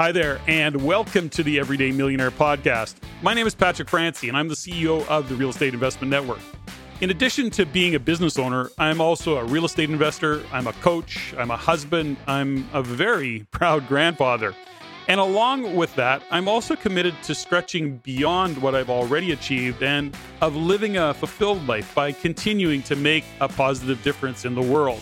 Hi 0.00 0.12
there, 0.12 0.40
and 0.46 0.84
welcome 0.84 1.28
to 1.30 1.42
the 1.42 1.58
Everyday 1.58 1.90
Millionaire 1.90 2.30
Podcast. 2.30 2.94
My 3.20 3.34
name 3.34 3.48
is 3.48 3.56
Patrick 3.56 3.88
Francey, 3.88 4.28
and 4.28 4.36
I'm 4.36 4.46
the 4.46 4.54
CEO 4.54 5.04
of 5.08 5.28
the 5.28 5.34
Real 5.34 5.48
Estate 5.48 5.74
Investment 5.74 6.08
Network. 6.08 6.38
In 7.00 7.10
addition 7.10 7.50
to 7.50 7.66
being 7.66 7.96
a 7.96 7.98
business 7.98 8.38
owner, 8.38 8.70
I'm 8.78 9.00
also 9.00 9.38
a 9.38 9.44
real 9.44 9.64
estate 9.64 9.90
investor, 9.90 10.44
I'm 10.52 10.68
a 10.68 10.72
coach, 10.74 11.34
I'm 11.36 11.50
a 11.50 11.56
husband, 11.56 12.16
I'm 12.28 12.68
a 12.72 12.80
very 12.80 13.44
proud 13.50 13.88
grandfather. 13.88 14.54
And 15.08 15.18
along 15.18 15.74
with 15.74 15.92
that, 15.96 16.22
I'm 16.30 16.46
also 16.46 16.76
committed 16.76 17.20
to 17.24 17.34
stretching 17.34 17.96
beyond 17.96 18.56
what 18.62 18.76
I've 18.76 18.90
already 18.90 19.32
achieved 19.32 19.82
and 19.82 20.16
of 20.40 20.54
living 20.54 20.96
a 20.96 21.12
fulfilled 21.12 21.66
life 21.66 21.92
by 21.96 22.12
continuing 22.12 22.82
to 22.82 22.94
make 22.94 23.24
a 23.40 23.48
positive 23.48 24.00
difference 24.04 24.44
in 24.44 24.54
the 24.54 24.62
world. 24.62 25.00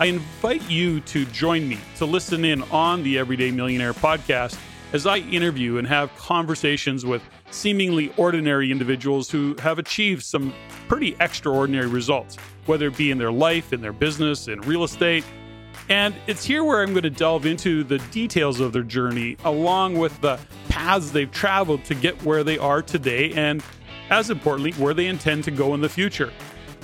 I 0.00 0.04
invite 0.06 0.70
you 0.70 1.00
to 1.00 1.24
join 1.24 1.68
me 1.68 1.76
to 1.96 2.06
listen 2.06 2.44
in 2.44 2.62
on 2.70 3.02
the 3.02 3.18
Everyday 3.18 3.50
Millionaire 3.50 3.92
podcast 3.92 4.56
as 4.92 5.06
I 5.06 5.16
interview 5.16 5.78
and 5.78 5.88
have 5.88 6.14
conversations 6.16 7.04
with 7.04 7.20
seemingly 7.50 8.12
ordinary 8.16 8.70
individuals 8.70 9.28
who 9.28 9.56
have 9.58 9.80
achieved 9.80 10.22
some 10.22 10.54
pretty 10.86 11.16
extraordinary 11.18 11.88
results, 11.88 12.36
whether 12.66 12.86
it 12.86 12.96
be 12.96 13.10
in 13.10 13.18
their 13.18 13.32
life, 13.32 13.72
in 13.72 13.80
their 13.80 13.92
business, 13.92 14.46
in 14.46 14.60
real 14.60 14.84
estate. 14.84 15.24
And 15.88 16.14
it's 16.28 16.44
here 16.44 16.62
where 16.62 16.80
I'm 16.80 16.90
going 16.90 17.02
to 17.02 17.10
delve 17.10 17.44
into 17.44 17.82
the 17.82 17.98
details 18.12 18.60
of 18.60 18.72
their 18.72 18.84
journey, 18.84 19.36
along 19.44 19.98
with 19.98 20.18
the 20.20 20.38
paths 20.68 21.10
they've 21.10 21.30
traveled 21.32 21.82
to 21.86 21.96
get 21.96 22.22
where 22.22 22.44
they 22.44 22.56
are 22.56 22.82
today, 22.82 23.32
and 23.32 23.64
as 24.10 24.30
importantly, 24.30 24.70
where 24.74 24.94
they 24.94 25.06
intend 25.06 25.42
to 25.44 25.50
go 25.50 25.74
in 25.74 25.80
the 25.80 25.88
future. 25.88 26.32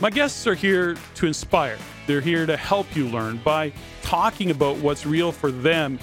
My 0.00 0.10
guests 0.10 0.48
are 0.48 0.56
here 0.56 0.96
to 1.14 1.26
inspire 1.26 1.78
they're 2.06 2.20
here 2.20 2.46
to 2.46 2.56
help 2.56 2.94
you 2.94 3.08
learn 3.08 3.38
by 3.38 3.72
talking 4.02 4.50
about 4.50 4.76
what's 4.78 5.06
real 5.06 5.32
for 5.32 5.50
them, 5.50 5.98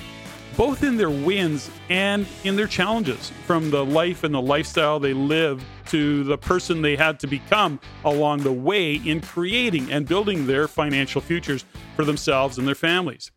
both 0.58 0.84
in 0.84 0.98
their 0.98 1.10
wins 1.10 1.70
and 1.90 2.26
in 2.44 2.56
their 2.56 2.68
challenges, 2.68 3.32
from 3.46 3.70
the 3.70 3.86
life 3.86 4.24
and 4.24 4.34
the 4.34 4.42
lifestyle 4.42 5.00
they 5.00 5.14
live 5.14 5.64
to 5.88 6.24
the 6.24 6.38
person 6.38 6.82
they 6.82 6.96
had 6.96 7.20
to 7.20 7.28
become 7.28 7.80
along 8.06 8.40
the 8.40 8.52
way 8.52 8.96
in 8.96 9.22
creating 9.22 9.92
and 9.92 10.08
building 10.08 10.48
their 10.48 10.68
financial 10.68 11.22
futures 11.22 11.66
for 11.96 12.06
themselves 12.06 12.58
and 12.58 12.68
their 12.68 12.76
families. 12.76 13.32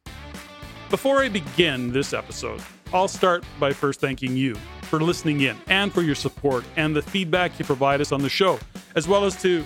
Before 0.91 1.23
I 1.23 1.29
begin 1.29 1.93
this 1.93 2.13
episode, 2.13 2.63
I'll 2.93 3.09
start 3.09 3.45
by 3.59 3.73
first 3.73 4.01
thanking 4.01 4.37
you 4.37 4.55
for 4.83 5.01
listening 5.01 5.41
in 5.41 5.57
and 5.67 5.93
for 5.93 6.03
your 6.03 6.15
support 6.15 6.65
and 6.77 6.95
the 6.95 7.03
feedback 7.03 7.59
you 7.59 7.65
provide 7.65 8.01
us 8.01 8.13
on 8.13 8.23
the 8.23 8.29
show, 8.29 8.61
as 8.95 9.09
well 9.09 9.25
as 9.25 9.41
to 9.43 9.65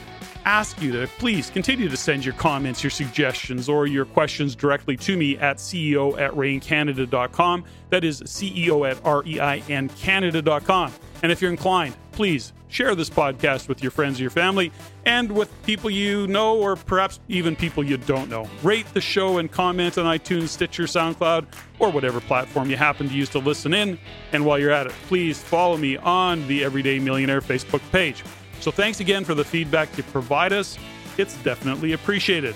ask 0.49 0.81
you 0.81 0.91
to 0.91 1.07
please 1.19 1.51
continue 1.51 1.91
to 1.91 1.97
send 1.97 2.25
your 2.25 2.33
comments, 2.33 2.83
your 2.83 2.91
suggestions, 2.91 3.69
or 3.69 3.87
your 3.87 4.07
questions 4.07 4.57
directly 4.57 4.97
to 4.97 5.15
me 5.15 5.37
at 5.37 5.59
CEO 5.59 6.19
at 6.19 6.31
reincanada.com. 6.31 7.65
That 7.91 8.03
is 8.03 8.23
CEO 8.23 8.91
at 8.91 8.97
REINCanada.com. 9.03 10.93
And 11.23 11.31
if 11.31 11.43
you're 11.43 11.51
inclined, 11.51 11.97
please 12.13 12.55
share 12.69 12.95
this 12.95 13.11
podcast 13.11 13.69
with 13.69 13.83
your 13.83 13.91
friends 13.91 14.19
your 14.19 14.31
family 14.31 14.73
and 15.05 15.31
with 15.31 15.51
people 15.65 15.91
you 15.91 16.27
know 16.29 16.57
or 16.57 16.77
perhaps 16.77 17.21
even 17.29 17.55
people 17.55 17.85
you 17.85 17.99
don't 17.99 18.31
know. 18.31 18.49
Rate 18.63 18.87
the 18.95 19.03
show 19.03 19.37
and 19.37 19.53
comment 19.53 19.99
on 19.99 20.07
iTunes, 20.07 20.49
Stitcher, 20.49 20.85
SoundCloud, 20.85 21.45
or 21.79 21.91
whatever 21.91 22.21
platform 22.21 22.71
you 22.71 22.77
happen 22.77 23.07
to 23.07 23.15
use 23.15 23.29
to 23.31 23.39
listen 23.39 23.75
in. 23.75 23.99
And 24.33 24.47
while 24.47 24.59
you're 24.59 24.71
at 24.71 24.87
it, 24.87 24.93
please 25.09 25.43
follow 25.43 25.77
me 25.77 25.99
on 25.99 26.47
the 26.49 26.65
Everyday 26.65 26.99
Millionaire 26.99 27.43
Facebook 27.43 27.83
page. 27.93 28.25
So 28.61 28.71
thanks 28.71 29.01
again 29.01 29.25
for 29.25 29.35
the 29.35 29.45
feedback 29.45 29.97
you 29.97 30.03
provide 30.05 30.53
us. 30.53 30.79
It's 31.17 31.37
definitely 31.43 31.93
appreciated. 31.93 32.55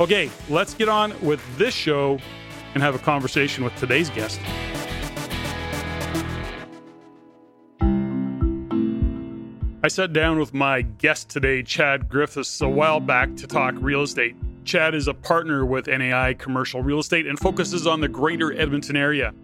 Okay, 0.00 0.30
let's 0.48 0.74
get 0.74 0.88
on 0.88 1.14
with 1.20 1.40
this 1.56 1.74
show 1.74 2.18
and 2.74 2.82
have 2.82 2.94
a 2.94 2.98
conversation 2.98 3.62
with 3.64 3.74
today's 3.76 4.10
guest. 4.10 4.40
I 9.84 9.88
sat 9.88 10.12
down 10.14 10.38
with 10.38 10.54
my 10.54 10.80
guest 10.80 11.28
today, 11.28 11.62
Chad 11.62 12.08
Griffiths, 12.08 12.60
a 12.62 12.68
while 12.68 13.00
back 13.00 13.36
to 13.36 13.46
talk 13.46 13.74
real 13.78 14.02
estate. 14.02 14.34
Chad 14.64 14.94
is 14.94 15.08
a 15.08 15.14
partner 15.14 15.66
with 15.66 15.88
NAI 15.88 16.34
Commercial 16.34 16.82
Real 16.82 17.00
Estate 17.00 17.26
and 17.26 17.38
focuses 17.38 17.86
on 17.86 18.00
the 18.00 18.08
greater 18.08 18.58
Edmonton 18.58 18.96
area. 18.96 19.34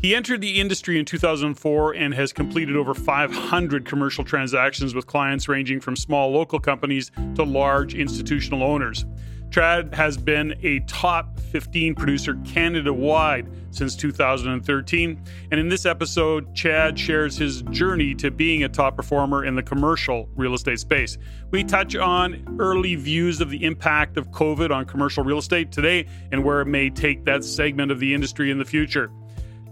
He 0.00 0.14
entered 0.14 0.40
the 0.40 0.58
industry 0.58 0.98
in 0.98 1.04
2004 1.04 1.92
and 1.92 2.14
has 2.14 2.32
completed 2.32 2.74
over 2.74 2.94
500 2.94 3.84
commercial 3.84 4.24
transactions 4.24 4.94
with 4.94 5.06
clients 5.06 5.46
ranging 5.46 5.78
from 5.78 5.94
small 5.94 6.30
local 6.30 6.58
companies 6.58 7.12
to 7.34 7.42
large 7.42 7.94
institutional 7.94 8.62
owners. 8.62 9.04
Chad 9.50 9.92
has 9.92 10.16
been 10.16 10.54
a 10.62 10.78
top 10.80 11.38
15 11.38 11.94
producer 11.96 12.38
Canada 12.46 12.94
wide 12.94 13.46
since 13.72 13.94
2013. 13.94 15.22
And 15.50 15.60
in 15.60 15.68
this 15.68 15.84
episode, 15.84 16.54
Chad 16.54 16.98
shares 16.98 17.36
his 17.36 17.60
journey 17.62 18.14
to 18.14 18.30
being 18.30 18.64
a 18.64 18.68
top 18.70 18.96
performer 18.96 19.44
in 19.44 19.54
the 19.54 19.62
commercial 19.62 20.30
real 20.34 20.54
estate 20.54 20.78
space. 20.78 21.18
We 21.50 21.62
touch 21.62 21.94
on 21.94 22.56
early 22.58 22.94
views 22.94 23.42
of 23.42 23.50
the 23.50 23.64
impact 23.64 24.16
of 24.16 24.30
COVID 24.30 24.70
on 24.70 24.86
commercial 24.86 25.24
real 25.24 25.38
estate 25.38 25.72
today 25.72 26.06
and 26.32 26.42
where 26.42 26.62
it 26.62 26.66
may 26.66 26.88
take 26.88 27.26
that 27.26 27.44
segment 27.44 27.90
of 27.90 27.98
the 27.98 28.14
industry 28.14 28.50
in 28.50 28.58
the 28.58 28.64
future. 28.64 29.10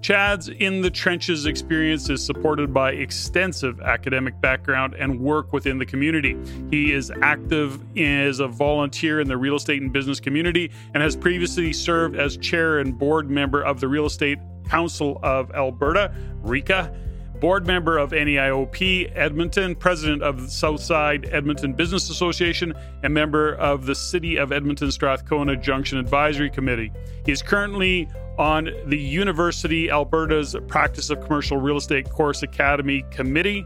Chad's 0.01 0.49
in 0.49 0.81
the 0.81 0.91
trenches 0.91 1.47
experience 1.47 2.09
is 2.09 2.25
supported 2.25 2.73
by 2.73 2.93
extensive 2.93 3.81
academic 3.81 4.41
background 4.41 4.95
and 4.95 5.21
work 5.21 5.53
within 5.53 5.79
the 5.79 5.87
community. 5.87 6.37
He 6.71 6.93
is 6.93 7.11
active 7.21 7.81
as 7.99 8.41
a 8.41 8.49
volunteer 8.49 9.21
in 9.21 9.29
the 9.29 9.37
real 9.37 9.57
estate 9.57 9.83
and 9.83 9.93
business 9.93 10.21
community 10.21 10.71
and 10.95 11.03
has 11.03 11.17
previously 11.17 11.73
served 11.73 12.17
as 12.17 12.37
chair 12.37 12.79
and 12.79 12.97
board 12.97 13.29
member 13.29 13.63
of 13.63 13.81
the 13.81 13.89
Real 13.89 14.07
Estate 14.07 14.39
Council 14.69 15.19
of 15.23 15.51
Alberta, 15.53 16.15
RECA, 16.45 16.95
board 17.41 17.67
member 17.67 17.99
of 17.99 18.11
NAIOP 18.11 19.13
Edmonton, 19.15 19.75
president 19.75 20.23
of 20.23 20.43
the 20.43 20.51
Southside 20.51 21.29
Edmonton 21.33 21.73
Business 21.73 22.11
Association, 22.11 22.75
and 23.03 23.15
member 23.15 23.55
of 23.55 23.87
the 23.87 23.95
City 23.95 24.37
of 24.37 24.53
Edmonton 24.53 24.91
Strathcona 24.91 25.57
Junction 25.57 25.99
Advisory 25.99 26.51
Committee. 26.51 26.93
He 27.25 27.33
is 27.33 27.43
currently 27.43 28.09
on 28.39 28.71
the 28.87 28.99
University 28.99 29.91
Alberta's 29.91 30.57
Practice 30.69 31.11
of 31.11 31.21
Commercial 31.25 31.59
Real 31.59 31.77
Estate 31.77 32.09
Course 32.11 32.43
Academy 32.43 33.05
Committee. 33.11 33.65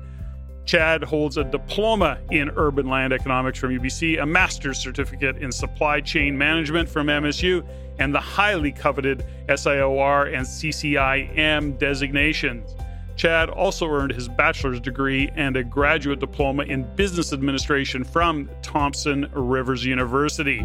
Chad 0.64 1.02
holds 1.02 1.36
a 1.36 1.44
diploma 1.44 2.18
in 2.30 2.50
urban 2.56 2.86
land 2.86 3.12
economics 3.12 3.58
from 3.58 3.70
UBC, 3.70 4.22
a 4.22 4.26
master's 4.26 4.78
certificate 4.78 5.36
in 5.38 5.50
supply 5.50 6.00
chain 6.00 6.38
management 6.38 6.88
from 6.88 7.08
MSU, 7.08 7.66
and 7.98 8.14
the 8.14 8.20
highly 8.20 8.72
coveted 8.72 9.24
SIOR 9.48 10.34
and 10.34 10.46
CCIM 10.46 11.78
designations. 11.78 12.74
Chad 13.16 13.50
also 13.50 13.88
earned 13.88 14.12
his 14.12 14.28
bachelor's 14.28 14.80
degree 14.80 15.30
and 15.34 15.56
a 15.56 15.64
graduate 15.64 16.20
diploma 16.20 16.64
in 16.64 16.84
business 16.96 17.32
administration 17.32 18.04
from 18.04 18.48
Thompson 18.62 19.28
Rivers 19.32 19.84
University. 19.84 20.64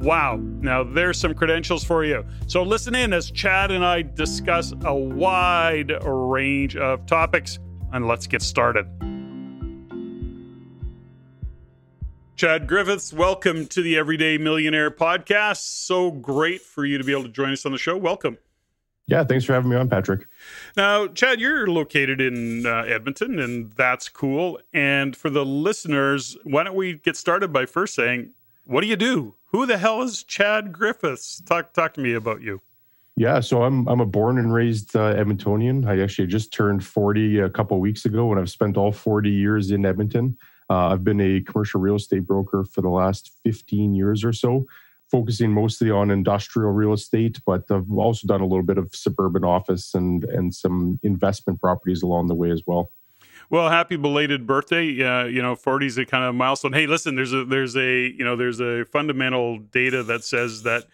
Wow. 0.00 0.36
Now, 0.40 0.84
there's 0.84 1.18
some 1.18 1.34
credentials 1.34 1.84
for 1.84 2.04
you. 2.04 2.24
So, 2.46 2.62
listen 2.62 2.94
in 2.94 3.12
as 3.12 3.30
Chad 3.30 3.70
and 3.70 3.84
I 3.84 4.02
discuss 4.02 4.72
a 4.84 4.94
wide 4.94 5.92
range 6.04 6.76
of 6.76 7.06
topics, 7.06 7.58
and 7.92 8.06
let's 8.06 8.26
get 8.26 8.42
started. 8.42 8.86
Chad 12.36 12.66
Griffiths, 12.66 13.12
welcome 13.12 13.66
to 13.68 13.80
the 13.80 13.96
Everyday 13.96 14.38
Millionaire 14.38 14.90
podcast. 14.90 15.58
So 15.58 16.10
great 16.10 16.60
for 16.60 16.84
you 16.84 16.98
to 16.98 17.04
be 17.04 17.12
able 17.12 17.22
to 17.22 17.28
join 17.28 17.52
us 17.52 17.64
on 17.64 17.70
the 17.70 17.78
show. 17.78 17.96
Welcome. 17.96 18.38
Yeah, 19.06 19.22
thanks 19.22 19.44
for 19.44 19.52
having 19.52 19.70
me 19.70 19.76
on, 19.76 19.88
Patrick. 19.88 20.26
Now, 20.76 21.06
Chad, 21.06 21.40
you're 21.40 21.68
located 21.68 22.20
in 22.20 22.66
uh, 22.66 22.82
Edmonton, 22.88 23.38
and 23.38 23.72
that's 23.76 24.08
cool. 24.08 24.58
And 24.72 25.16
for 25.16 25.30
the 25.30 25.44
listeners, 25.44 26.36
why 26.42 26.64
don't 26.64 26.74
we 26.74 26.94
get 26.94 27.16
started 27.16 27.52
by 27.52 27.66
first 27.66 27.94
saying, 27.94 28.30
what 28.64 28.80
do 28.80 28.88
you 28.88 28.96
do? 28.96 29.34
Who 29.46 29.66
the 29.66 29.78
hell 29.78 30.02
is 30.02 30.24
Chad 30.24 30.72
Griffiths? 30.72 31.40
Talk 31.40 31.72
talk 31.72 31.94
to 31.94 32.00
me 32.00 32.14
about 32.14 32.42
you. 32.42 32.60
Yeah, 33.16 33.38
so 33.38 33.62
I'm 33.62 33.86
I'm 33.86 34.00
a 34.00 34.06
born 34.06 34.38
and 34.38 34.52
raised 34.52 34.96
uh, 34.96 35.14
Edmontonian. 35.14 35.86
I 35.86 36.02
actually 36.02 36.26
just 36.26 36.52
turned 36.52 36.84
40 36.84 37.38
a 37.38 37.50
couple 37.50 37.78
weeks 37.78 38.04
ago, 38.04 38.32
and 38.32 38.40
I've 38.40 38.50
spent 38.50 38.76
all 38.76 38.90
40 38.90 39.30
years 39.30 39.70
in 39.70 39.86
Edmonton. 39.86 40.36
Uh, 40.68 40.88
I've 40.88 41.04
been 41.04 41.20
a 41.20 41.40
commercial 41.42 41.80
real 41.80 41.96
estate 41.96 42.26
broker 42.26 42.64
for 42.64 42.80
the 42.80 42.88
last 42.88 43.30
15 43.44 43.94
years 43.94 44.24
or 44.24 44.32
so, 44.32 44.66
focusing 45.10 45.52
mostly 45.52 45.90
on 45.90 46.10
industrial 46.10 46.70
real 46.70 46.92
estate, 46.92 47.40
but 47.46 47.64
I've 47.70 47.90
also 47.92 48.26
done 48.26 48.40
a 48.40 48.46
little 48.46 48.64
bit 48.64 48.78
of 48.78 48.94
suburban 48.94 49.44
office 49.44 49.94
and 49.94 50.24
and 50.24 50.54
some 50.54 50.98
investment 51.02 51.60
properties 51.60 52.02
along 52.02 52.28
the 52.28 52.34
way 52.34 52.50
as 52.50 52.62
well. 52.66 52.90
Well, 53.50 53.68
happy 53.68 53.96
belated 53.96 54.46
birthday. 54.46 55.02
Uh, 55.02 55.26
you 55.26 55.42
know, 55.42 55.54
40 55.54 55.86
is 55.86 55.98
a 55.98 56.06
kind 56.06 56.24
of 56.24 56.34
milestone. 56.34 56.72
Hey, 56.72 56.86
listen, 56.86 57.14
there's 57.14 57.32
a 57.32 57.44
there's 57.44 57.76
a 57.76 58.06
you 58.08 58.24
know 58.24 58.36
there's 58.36 58.60
a 58.60 58.84
fundamental 58.86 59.58
data 59.58 60.02
that 60.04 60.24
says 60.24 60.62
that 60.62 60.84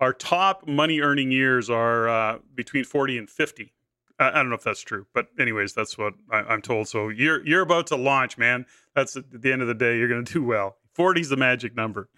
our 0.00 0.12
top 0.12 0.66
money 0.66 1.00
earning 1.00 1.30
years 1.30 1.70
are 1.70 2.08
uh, 2.08 2.38
between 2.54 2.84
40 2.84 3.18
and 3.18 3.30
50. 3.30 3.72
I, 4.18 4.28
I 4.28 4.32
don't 4.34 4.48
know 4.48 4.56
if 4.56 4.62
that's 4.62 4.82
true, 4.82 5.06
but 5.14 5.28
anyways, 5.38 5.72
that's 5.74 5.98
what 5.98 6.14
I, 6.30 6.52
am 6.52 6.62
told. 6.62 6.88
So 6.88 7.08
you're 7.08 7.44
you're 7.46 7.62
about 7.62 7.86
to 7.88 7.96
launch, 7.96 8.38
man. 8.38 8.66
That's 8.94 9.16
at 9.16 9.24
the 9.30 9.52
end 9.52 9.62
of 9.62 9.68
the 9.68 9.74
day, 9.74 9.98
you're 9.98 10.08
going 10.08 10.24
to 10.24 10.32
do 10.32 10.44
well. 10.44 10.76
40 10.94 11.20
is 11.20 11.28
the 11.28 11.36
magic 11.36 11.76
number. 11.76 12.08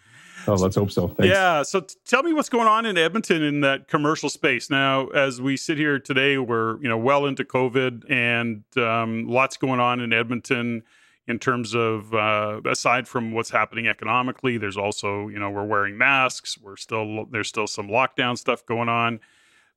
Oh, 0.46 0.54
let's 0.54 0.76
hope 0.76 0.90
so. 0.90 1.08
Thanks. 1.08 1.26
Yeah. 1.26 1.62
So 1.62 1.80
t- 1.80 1.96
tell 2.04 2.22
me 2.22 2.32
what's 2.32 2.48
going 2.48 2.66
on 2.66 2.86
in 2.86 2.96
Edmonton 2.96 3.42
in 3.42 3.60
that 3.62 3.88
commercial 3.88 4.28
space 4.28 4.70
now. 4.70 5.08
As 5.08 5.40
we 5.40 5.56
sit 5.56 5.78
here 5.78 5.98
today, 5.98 6.38
we're 6.38 6.80
you 6.80 6.88
know 6.88 6.98
well 6.98 7.26
into 7.26 7.44
COVID 7.44 8.10
and 8.10 8.64
um, 8.76 9.26
lots 9.26 9.56
going 9.56 9.80
on 9.80 10.00
in 10.00 10.12
Edmonton 10.12 10.82
in 11.26 11.38
terms 11.38 11.74
of 11.74 12.14
uh, 12.14 12.60
aside 12.64 13.06
from 13.06 13.32
what's 13.32 13.50
happening 13.50 13.86
economically. 13.86 14.56
There's 14.56 14.78
also 14.78 15.28
you 15.28 15.38
know 15.38 15.50
we're 15.50 15.66
wearing 15.66 15.98
masks. 15.98 16.58
We're 16.58 16.76
still 16.76 17.26
there's 17.30 17.48
still 17.48 17.66
some 17.66 17.88
lockdown 17.88 18.38
stuff 18.38 18.64
going 18.64 18.88
on. 18.88 19.20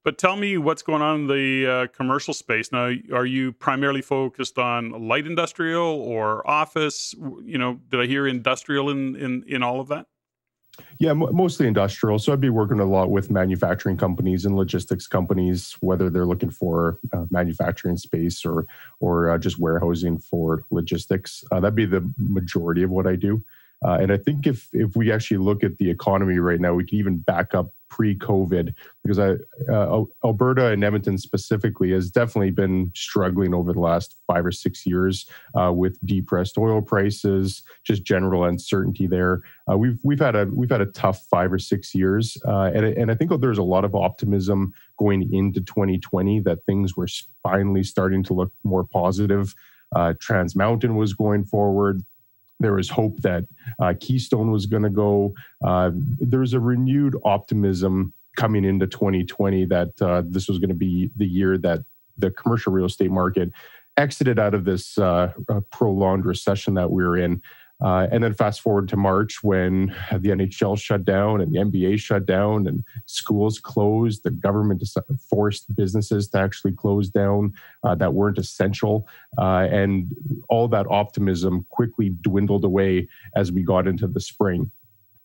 But 0.04 0.18
tell 0.18 0.36
me 0.36 0.58
what's 0.58 0.82
going 0.82 1.04
on 1.04 1.22
in 1.22 1.28
the 1.28 1.68
uh, 1.68 1.88
commercial 1.96 2.34
space 2.34 2.72
now. 2.72 2.92
Are 3.14 3.26
you 3.26 3.52
primarily 3.54 4.02
focused 4.02 4.58
on 4.58 5.08
light 5.08 5.28
industrial 5.28 5.84
or 5.84 6.48
office? 6.50 7.14
You 7.44 7.60
know, 7.60 7.80
did 7.90 8.00
I 8.00 8.06
hear 8.08 8.26
industrial 8.26 8.90
in 8.90 9.16
in 9.16 9.44
in 9.48 9.62
all 9.62 9.80
of 9.80 9.90
that? 9.90 10.08
Yeah, 11.00 11.12
m- 11.12 11.36
mostly 11.36 11.68
industrial. 11.68 12.20
So 12.20 12.34
I'd 12.34 12.42
be 12.42 12.50
working 12.50 12.80
a 12.80 12.86
lot 12.86 13.10
with 13.10 13.32
manufacturing 13.32 13.98
companies 13.98 14.46
and 14.46 14.56
logistics 14.56 15.08
companies, 15.08 15.76
whether 15.80 16.10
they're 16.10 16.26
looking 16.26 16.52
for 16.52 17.00
uh, 17.14 17.26
manufacturing 17.30 17.98
space 17.98 18.46
or 18.46 18.66
or 19.00 19.32
uh, 19.32 19.38
just 19.38 19.60
warehousing 19.60 20.20
for 20.20 20.64
logistics. 20.72 21.44
Uh, 21.52 21.60
that'd 21.60 21.76
be 21.76 21.86
the 21.86 22.10
majority 22.18 22.84
of 22.84 22.90
what 22.90 23.08
I 23.08 23.16
do. 23.16 23.44
Uh, 23.84 23.98
and 24.00 24.12
I 24.12 24.18
think 24.18 24.46
if 24.46 24.70
if 24.74 24.96
we 24.96 25.12
actually 25.12 25.38
look 25.38 25.64
at 25.64 25.78
the 25.78 25.90
economy 25.90 26.38
right 26.38 26.60
now, 26.60 26.74
we 26.74 26.86
can 26.86 27.00
even 27.00 27.18
back 27.18 27.56
up 27.56 27.74
pre-COVID 27.92 28.74
because 29.04 29.20
I, 29.20 29.34
uh, 29.72 30.04
Alberta 30.24 30.68
and 30.68 30.84
Edmonton 30.84 31.18
specifically 31.18 31.92
has 31.92 32.10
definitely 32.10 32.52
been 32.52 32.92
struggling 32.96 33.54
over 33.54 33.74
the 33.74 33.80
last 33.80 34.16
five 34.26 34.46
or 34.46 34.52
six 34.52 34.86
years 34.86 35.30
uh, 35.60 35.72
with 35.74 36.00
depressed 36.06 36.58
oil 36.58 36.82
prices, 36.82 37.64
just 37.84 38.04
general 38.04 38.46
uncertainty 38.46 39.08
there. 39.08 39.42
Uh, 39.70 39.78
we've 39.78 40.00
we've 40.04 40.20
had 40.20 40.36
a 40.36 40.46
we've 40.46 40.72
had 40.72 40.82
a 40.82 40.88
tough 40.88 41.26
five 41.30 41.52
or 41.52 41.60
six 41.60 41.94
years, 41.94 42.38
uh, 42.48 42.72
and 42.74 42.86
and 42.86 43.12
I 43.12 43.16
think 43.16 43.32
there's 43.42 43.58
a 43.58 43.64
lot 43.64 43.86
of 43.86 43.94
optimism 43.94 44.74
going 44.98 45.32
into 45.34 45.60
2020 45.62 46.40
that 46.42 46.64
things 46.66 46.96
were 46.96 47.08
finally 47.44 47.84
starting 47.84 48.24
to 48.24 48.34
look 48.34 48.52
more 48.64 48.86
positive. 48.86 49.54
Uh, 49.94 50.14
Trans 50.22 50.56
Mountain 50.56 50.96
was 50.96 51.14
going 51.14 51.44
forward 51.44 52.04
there 52.62 52.74
was 52.74 52.90
hope 52.90 53.22
that 53.22 53.46
uh, 53.82 53.94
Keystone 54.00 54.52
was 54.52 54.66
going 54.66 54.84
to 54.84 54.90
go. 54.90 55.34
Uh, 55.66 55.92
there 56.20 56.40
was 56.40 56.54
a 56.54 56.60
renewed 56.60 57.16
optimism 57.24 58.14
coming 58.38 58.64
into 58.64 58.88
2020 58.88 59.66
that 59.66 59.90
uh, 60.02 60.24
this 60.26 60.48
was 60.48 60.58
going 60.60 60.70
to 60.70 60.76
be 60.76 61.10
the 61.18 61.26
year 61.26 61.58
that 61.58 61.80
the 62.18 62.32
commercial 62.32 62.72
real 62.72 62.86
estate 62.86 63.12
market 63.12 63.52
exited 63.98 64.40
out 64.40 64.54
of 64.54 64.66
this 64.66 64.98
uh, 64.98 65.32
uh, 65.50 65.60
prolonged 65.72 66.26
recession 66.26 66.74
that 66.76 66.92
we 66.92 67.04
were 67.04 67.18
in. 67.18 67.42
Uh, 67.84 68.08
and 68.12 68.24
then 68.24 68.34
fast 68.34 68.62
forward 68.62 68.88
to 68.90 68.96
March 68.96 69.42
when 69.42 69.88
the 70.12 70.30
NHL 70.30 70.80
shut 70.80 71.04
down 71.04 71.42
and 71.42 71.52
the 71.52 71.60
NBA 71.60 72.00
shut 72.00 72.26
down 72.26 72.68
and 72.68 72.84
schools 73.08 73.60
closed. 73.60 74.24
The 74.24 74.32
government 74.32 74.84
forced 75.30 75.76
businesses 75.76 76.30
to 76.30 76.40
actually 76.40 76.74
close 76.74 77.10
down 77.10 77.54
uh, 77.84 77.96
that 77.96 78.14
weren't 78.14 78.38
essential. 78.38 79.08
Uh, 79.38 79.68
and 79.72 80.14
all 80.50 80.68
that 80.68 80.86
optimism 80.90 81.66
quickly 81.70 82.10
dwindled 82.10 82.64
away 82.64 83.08
as 83.36 83.52
we 83.52 83.64
got 83.64 83.88
into 83.88 84.08
the 84.08 84.20
spring. 84.20 84.72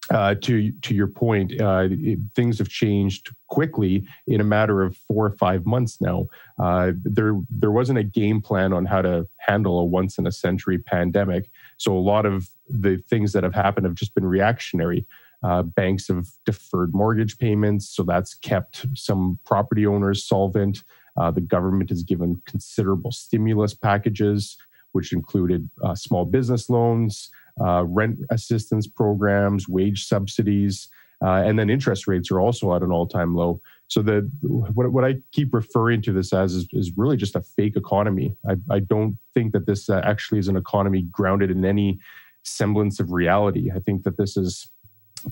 Uh, 0.08 0.36
to 0.36 0.70
to 0.82 0.94
your 0.94 1.08
point, 1.08 1.60
uh, 1.60 1.88
it, 1.90 2.20
things 2.36 2.58
have 2.58 2.68
changed 2.68 3.34
quickly 3.48 4.06
in 4.28 4.40
a 4.40 4.44
matter 4.44 4.82
of 4.82 4.96
four 5.08 5.26
or 5.26 5.36
five 5.36 5.66
months 5.66 6.00
now. 6.00 6.26
Uh, 6.62 6.92
there 7.02 7.34
there 7.50 7.72
wasn't 7.72 7.98
a 7.98 8.04
game 8.04 8.40
plan 8.40 8.72
on 8.72 8.84
how 8.84 9.02
to 9.02 9.26
handle 9.38 9.80
a 9.80 9.84
once 9.84 10.16
in 10.16 10.24
a 10.24 10.30
century 10.30 10.78
pandemic, 10.78 11.50
so 11.76 11.96
a 11.96 12.00
lot 12.00 12.26
of 12.26 12.48
the 12.68 12.96
things 13.08 13.32
that 13.32 13.44
have 13.44 13.54
happened 13.54 13.86
have 13.86 13.94
just 13.94 14.14
been 14.14 14.26
reactionary. 14.26 15.06
Uh, 15.42 15.62
banks 15.62 16.08
have 16.08 16.26
deferred 16.44 16.94
mortgage 16.94 17.38
payments, 17.38 17.88
so 17.88 18.02
that's 18.02 18.34
kept 18.34 18.86
some 18.94 19.38
property 19.44 19.86
owners 19.86 20.24
solvent. 20.24 20.82
Uh, 21.16 21.30
the 21.30 21.40
government 21.40 21.90
has 21.90 22.02
given 22.02 22.40
considerable 22.46 23.12
stimulus 23.12 23.74
packages, 23.74 24.56
which 24.92 25.12
included 25.12 25.68
uh, 25.84 25.94
small 25.94 26.24
business 26.24 26.68
loans 26.70 27.30
uh, 27.60 27.84
rent 27.84 28.18
assistance 28.30 28.86
programs, 28.86 29.68
wage 29.68 30.06
subsidies, 30.06 30.88
uh, 31.24 31.42
and 31.44 31.58
then 31.58 31.70
interest 31.70 32.06
rates 32.06 32.30
are 32.30 32.40
also 32.40 32.74
at 32.74 32.82
an 32.82 32.90
all-time 32.90 33.34
low. 33.34 33.60
So 33.88 34.02
the 34.02 34.30
what, 34.42 34.90
what 34.90 35.04
I 35.04 35.16
keep 35.32 35.54
referring 35.54 36.02
to 36.02 36.12
this 36.12 36.32
as 36.32 36.54
is, 36.54 36.66
is 36.72 36.92
really 36.96 37.16
just 37.16 37.36
a 37.36 37.42
fake 37.42 37.76
economy. 37.76 38.36
I, 38.48 38.56
I 38.70 38.80
don't 38.80 39.16
think 39.32 39.52
that 39.52 39.66
this 39.66 39.88
uh, 39.88 40.00
actually 40.04 40.40
is 40.40 40.48
an 40.48 40.56
economy 40.56 41.02
grounded 41.02 41.50
in 41.50 41.64
any 41.64 42.00
semblance 42.42 43.00
of 43.00 43.12
reality. 43.12 43.70
I 43.74 43.78
think 43.78 44.02
that 44.04 44.16
this 44.16 44.36
is 44.36 44.70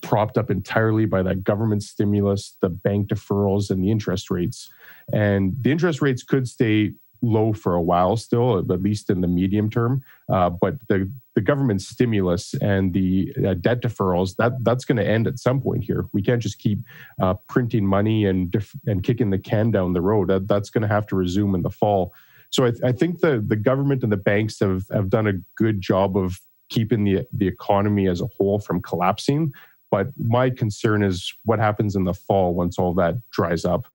propped 0.02 0.38
up 0.38 0.50
entirely 0.50 1.06
by 1.06 1.22
that 1.22 1.44
government 1.44 1.82
stimulus, 1.82 2.56
the 2.60 2.68
bank 2.68 3.08
deferrals, 3.08 3.70
and 3.70 3.82
the 3.82 3.90
interest 3.90 4.30
rates. 4.30 4.70
And 5.12 5.54
the 5.60 5.70
interest 5.70 6.00
rates 6.00 6.22
could 6.22 6.48
stay 6.48 6.92
low 7.24 7.52
for 7.52 7.74
a 7.74 7.82
while 7.82 8.16
still, 8.16 8.58
at 8.58 8.82
least 8.82 9.10
in 9.10 9.20
the 9.20 9.28
medium 9.28 9.70
term. 9.70 10.02
Uh, 10.32 10.50
but 10.50 10.76
the 10.88 11.10
the 11.34 11.40
government 11.40 11.82
stimulus 11.82 12.54
and 12.60 12.92
the 12.92 13.34
uh, 13.46 13.54
debt 13.54 13.82
deferrals 13.82 14.36
that 14.36 14.52
that's 14.62 14.84
going 14.84 14.96
to 14.96 15.06
end 15.06 15.26
at 15.26 15.38
some 15.38 15.60
point 15.60 15.84
here. 15.84 16.06
We 16.12 16.22
can't 16.22 16.42
just 16.42 16.58
keep 16.58 16.78
uh, 17.20 17.34
printing 17.48 17.86
money 17.86 18.26
and 18.26 18.50
def- 18.50 18.76
and 18.86 19.02
kicking 19.02 19.30
the 19.30 19.38
can 19.38 19.70
down 19.70 19.92
the 19.92 20.00
road. 20.00 20.28
That, 20.28 20.48
that's 20.48 20.70
going 20.70 20.82
to 20.82 20.88
have 20.88 21.06
to 21.08 21.16
resume 21.16 21.54
in 21.54 21.62
the 21.62 21.70
fall. 21.70 22.12
So 22.50 22.64
I, 22.64 22.70
th- 22.70 22.82
I 22.84 22.92
think 22.92 23.20
the 23.20 23.44
the 23.46 23.56
government 23.56 24.02
and 24.02 24.12
the 24.12 24.16
banks 24.16 24.60
have 24.60 24.84
have 24.92 25.10
done 25.10 25.26
a 25.26 25.34
good 25.56 25.80
job 25.80 26.16
of 26.16 26.38
keeping 26.70 27.04
the 27.04 27.26
the 27.32 27.48
economy 27.48 28.08
as 28.08 28.20
a 28.20 28.28
whole 28.36 28.60
from 28.60 28.80
collapsing. 28.80 29.52
But 29.90 30.08
my 30.18 30.50
concern 30.50 31.02
is 31.04 31.32
what 31.44 31.60
happens 31.60 31.94
in 31.94 32.04
the 32.04 32.14
fall 32.14 32.54
once 32.54 32.78
all 32.78 32.94
that 32.94 33.14
dries 33.30 33.64
up. 33.64 33.86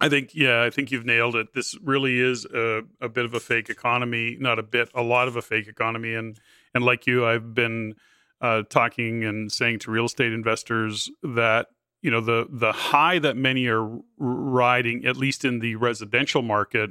I 0.00 0.08
think, 0.08 0.30
yeah, 0.34 0.62
I 0.62 0.70
think 0.70 0.90
you've 0.90 1.04
nailed 1.04 1.36
it. 1.36 1.52
This 1.52 1.76
really 1.82 2.18
is 2.18 2.46
a, 2.46 2.82
a 3.00 3.08
bit 3.08 3.24
of 3.24 3.34
a 3.34 3.40
fake 3.40 3.68
economy, 3.68 4.36
not 4.40 4.58
a 4.58 4.62
bit, 4.62 4.90
a 4.94 5.02
lot 5.02 5.28
of 5.28 5.36
a 5.36 5.42
fake 5.42 5.68
economy. 5.68 6.14
And 6.14 6.38
and 6.74 6.84
like 6.84 7.06
you, 7.06 7.26
I've 7.26 7.54
been 7.54 7.94
uh, 8.40 8.62
talking 8.68 9.24
and 9.24 9.50
saying 9.52 9.80
to 9.80 9.90
real 9.90 10.06
estate 10.06 10.32
investors 10.32 11.10
that 11.22 11.66
you 12.02 12.10
know 12.10 12.20
the 12.20 12.46
the 12.50 12.72
high 12.72 13.18
that 13.18 13.36
many 13.36 13.66
are 13.66 13.98
riding, 14.18 15.04
at 15.04 15.16
least 15.16 15.44
in 15.44 15.58
the 15.58 15.76
residential 15.76 16.42
market, 16.42 16.90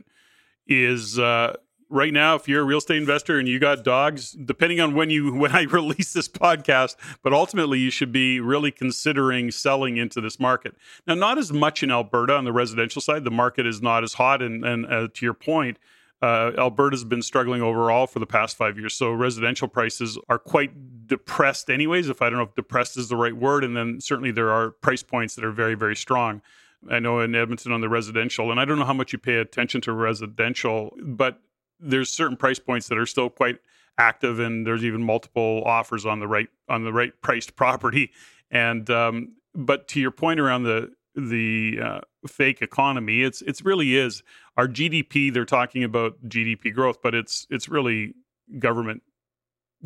is 0.67 1.17
uh, 1.17 1.55
right 1.89 2.13
now, 2.13 2.35
if 2.35 2.47
you're 2.47 2.61
a 2.61 2.65
real 2.65 2.77
estate 2.77 2.97
investor 2.97 3.39
and 3.39 3.47
you 3.47 3.59
got 3.59 3.83
dogs, 3.83 4.31
depending 4.31 4.79
on 4.79 4.95
when 4.95 5.09
you 5.09 5.33
when 5.35 5.51
I 5.51 5.63
release 5.63 6.13
this 6.13 6.27
podcast, 6.27 6.95
but 7.23 7.33
ultimately 7.33 7.79
you 7.79 7.91
should 7.91 8.11
be 8.11 8.39
really 8.39 8.71
considering 8.71 9.51
selling 9.51 9.97
into 9.97 10.21
this 10.21 10.39
market. 10.39 10.75
Now, 11.07 11.15
not 11.15 11.37
as 11.37 11.51
much 11.51 11.83
in 11.83 11.91
Alberta 11.91 12.35
on 12.35 12.45
the 12.45 12.53
residential 12.53 13.01
side. 13.01 13.23
The 13.23 13.31
market 13.31 13.65
is 13.65 13.81
not 13.81 14.03
as 14.03 14.13
hot, 14.13 14.41
and 14.41 14.63
and 14.63 14.85
uh, 14.85 15.07
to 15.13 15.25
your 15.25 15.33
point. 15.33 15.77
Uh, 16.21 16.51
Alberta's 16.57 17.05
been 17.05 17.21
struggling 17.21 17.61
overall 17.61 18.05
for 18.05 18.19
the 18.19 18.25
past 18.25 18.57
five 18.57 18.77
years. 18.77 18.93
So 18.93 19.13
residential 19.13 19.69
prices 19.69 20.17
are 20.27 20.37
quite 20.37 21.07
depressed, 21.07 21.69
anyways. 21.69 22.09
If 22.09 22.21
I 22.21 22.29
don't 22.29 22.39
know 22.39 22.43
if 22.43 22.55
depressed 22.55 22.97
is 22.97 23.07
the 23.07 23.15
right 23.15 23.33
word, 23.33 23.63
and 23.63 23.75
then 23.77 24.01
certainly 24.01 24.31
there 24.31 24.51
are 24.51 24.71
price 24.71 25.01
points 25.01 25.35
that 25.35 25.45
are 25.45 25.51
very, 25.53 25.75
very 25.75 25.95
strong. 25.95 26.41
I 26.89 26.99
know 26.99 27.21
in 27.21 27.35
Edmonton 27.35 27.71
on 27.71 27.79
the 27.79 27.87
residential, 27.87 28.51
and 28.51 28.59
I 28.59 28.65
don't 28.65 28.79
know 28.79 28.85
how 28.85 28.93
much 28.93 29.13
you 29.13 29.19
pay 29.19 29.35
attention 29.35 29.79
to 29.81 29.93
residential, 29.93 30.93
but 31.01 31.39
there's 31.79 32.09
certain 32.09 32.37
price 32.37 32.59
points 32.59 32.87
that 32.87 32.97
are 32.97 33.05
still 33.05 33.29
quite 33.29 33.59
active, 33.97 34.39
and 34.39 34.65
there's 34.65 34.83
even 34.83 35.03
multiple 35.03 35.63
offers 35.65 36.05
on 36.05 36.19
the 36.19 36.27
right 36.27 36.47
on 36.67 36.83
the 36.83 36.93
right 36.93 37.13
priced 37.21 37.55
property. 37.55 38.11
And 38.51 38.89
um, 38.89 39.35
but 39.55 39.87
to 39.89 39.99
your 39.99 40.11
point 40.11 40.39
around 40.39 40.63
the 40.63 40.91
the 41.15 41.79
uh, 41.83 41.99
fake 42.27 42.61
economy, 42.61 43.23
it's 43.23 43.41
it's 43.41 43.63
really 43.63 43.95
is 43.95 44.23
our 44.57 44.67
GDP. 44.67 45.33
They're 45.33 45.45
talking 45.45 45.83
about 45.83 46.23
GDP 46.27 46.73
growth, 46.73 47.01
but 47.01 47.13
it's 47.13 47.47
it's 47.49 47.69
really 47.69 48.15
government 48.57 49.03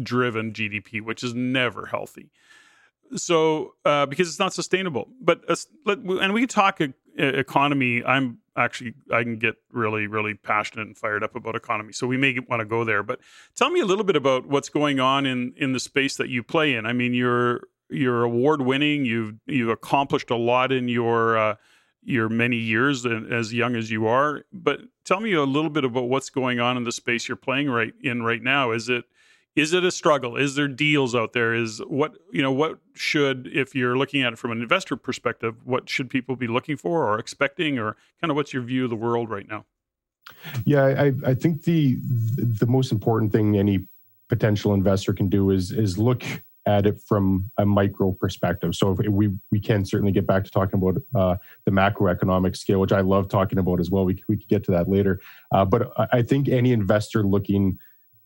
driven 0.02 0.54
GDP, 0.54 1.02
which 1.02 1.24
is 1.24 1.34
never 1.34 1.88
healthy. 1.88 2.32
So 3.16 3.76
uh, 3.86 4.06
because 4.06 4.28
it's 4.28 4.40
not 4.40 4.54
sustainable. 4.54 5.10
But 5.22 5.42
uh, 5.50 5.56
and 5.86 6.34
we 6.34 6.42
can 6.42 6.48
talk 6.48 6.80
economy. 7.18 8.04
I'm 8.04 8.40
actually 8.56 8.94
I 9.12 9.24
can 9.24 9.38
get 9.38 9.56
really 9.72 10.08
really 10.08 10.34
passionate 10.34 10.88
and 10.88 10.98
fired 10.98 11.24
up 11.24 11.36
about 11.36 11.56
economy. 11.56 11.94
So 11.94 12.08
we 12.08 12.18
may 12.18 12.38
want 12.48 12.60
to 12.60 12.66
go 12.66 12.84
there. 12.84 13.04
But 13.04 13.20
tell 13.56 13.70
me 13.70 13.80
a 13.80 13.86
little 13.86 14.04
bit 14.04 14.16
about 14.16 14.48
what's 14.48 14.70
going 14.70 15.00
on 15.00 15.26
in 15.26 15.54
in 15.58 15.74
the 15.74 15.80
space 15.80 16.18
that 16.18 16.30
you 16.30 16.44
play 16.44 16.76
in. 16.76 16.86
I 16.86 16.94
mean, 16.94 17.14
you're 17.14 17.62
you're 17.90 18.24
award 18.24 18.62
winning. 18.62 19.06
You've 19.06 19.36
you've 19.46 19.70
accomplished 19.70 20.30
a 20.30 20.36
lot 20.36 20.72
in 20.72 20.88
your 20.88 21.38
uh, 21.38 21.56
your 22.04 22.30
many 22.30 22.58
years 22.58 23.06
as 23.06 23.54
young 23.54 23.76
as 23.76 23.90
you 23.90 24.08
are. 24.08 24.44
But 24.52 24.82
tell 25.06 25.20
me 25.20 25.34
a 25.34 25.44
little 25.44 25.70
bit 25.70 25.86
about 25.86 26.10
what's 26.10 26.30
going 26.30 26.60
on 26.60 26.78
in 26.78 26.84
the 26.84 26.92
space 26.92 27.28
you're 27.28 27.36
playing 27.38 27.70
right 27.70 27.94
in 28.02 28.24
right 28.24 28.42
now. 28.42 28.72
Is 28.72 28.90
it 28.90 29.06
is 29.56 29.74
it 29.74 29.84
a 29.84 29.92
struggle 29.92 30.36
is 30.36 30.56
there 30.56 30.68
deals 30.68 31.14
out 31.14 31.34
there 31.34 31.54
is 31.54 31.80
what 31.88 32.18
you 32.32 32.42
know 32.42 32.52
what 32.52 32.80
should 32.94 33.50
if 33.54 33.76
you're 33.76 33.98
looking 33.98 34.22
at 34.22 34.34
it 34.34 34.40
from 34.40 34.52
an 34.52 34.62
investor 34.62 34.96
perspective 34.96 35.56
what 35.64 35.90
should 35.90 36.10
people 36.10 36.36
be 36.36 36.48
looking 36.48 36.78
for 36.78 37.08
or 37.08 37.20
expecting 37.20 37.78
or 37.78 37.96
kind 38.22 38.32
of 38.32 38.36
what's 38.36 38.54
your 38.54 38.64
view 38.64 38.84
of 38.84 38.90
the 38.90 38.96
world 38.96 39.30
right 39.30 39.48
now 39.48 39.66
yeah 40.66 40.86
i 40.86 41.14
i 41.26 41.34
think 41.34 41.64
the 41.64 41.98
the 42.38 42.68
most 42.68 42.92
important 42.92 43.32
thing 43.32 43.58
any 43.58 43.88
potential 44.30 44.74
investor 44.74 45.14
can 45.14 45.30
do 45.30 45.52
is 45.52 45.72
is 45.72 45.98
look 45.98 46.24
at 46.66 46.86
it 46.86 47.00
from 47.02 47.50
a 47.58 47.66
micro 47.66 48.12
perspective. 48.12 48.76
So 48.76 48.92
we 48.92 49.30
we 49.52 49.60
can 49.60 49.86
certainly 49.86 50.12
get 50.12 50.26
back 50.26 50.44
to 50.46 50.52
talking 50.52 50.82
about 50.82 51.02
uh, 51.14 51.36
the 51.66 51.72
macroeconomic 51.72 52.56
scale, 52.56 52.80
which 52.80 52.94
I 52.94 53.02
love 53.02 53.28
talking 53.28 53.60
about 53.60 53.80
as 53.80 53.90
well. 53.90 54.06
We 54.06 54.24
we 54.28 54.38
could 54.38 54.48
get 54.48 54.64
to 54.66 54.72
that 54.72 54.90
later. 54.90 55.20
Uh, 55.52 55.66
but 55.66 55.92
I 56.12 56.22
think 56.22 56.48
any 56.48 56.72
investor 56.72 57.24
looking 57.24 57.80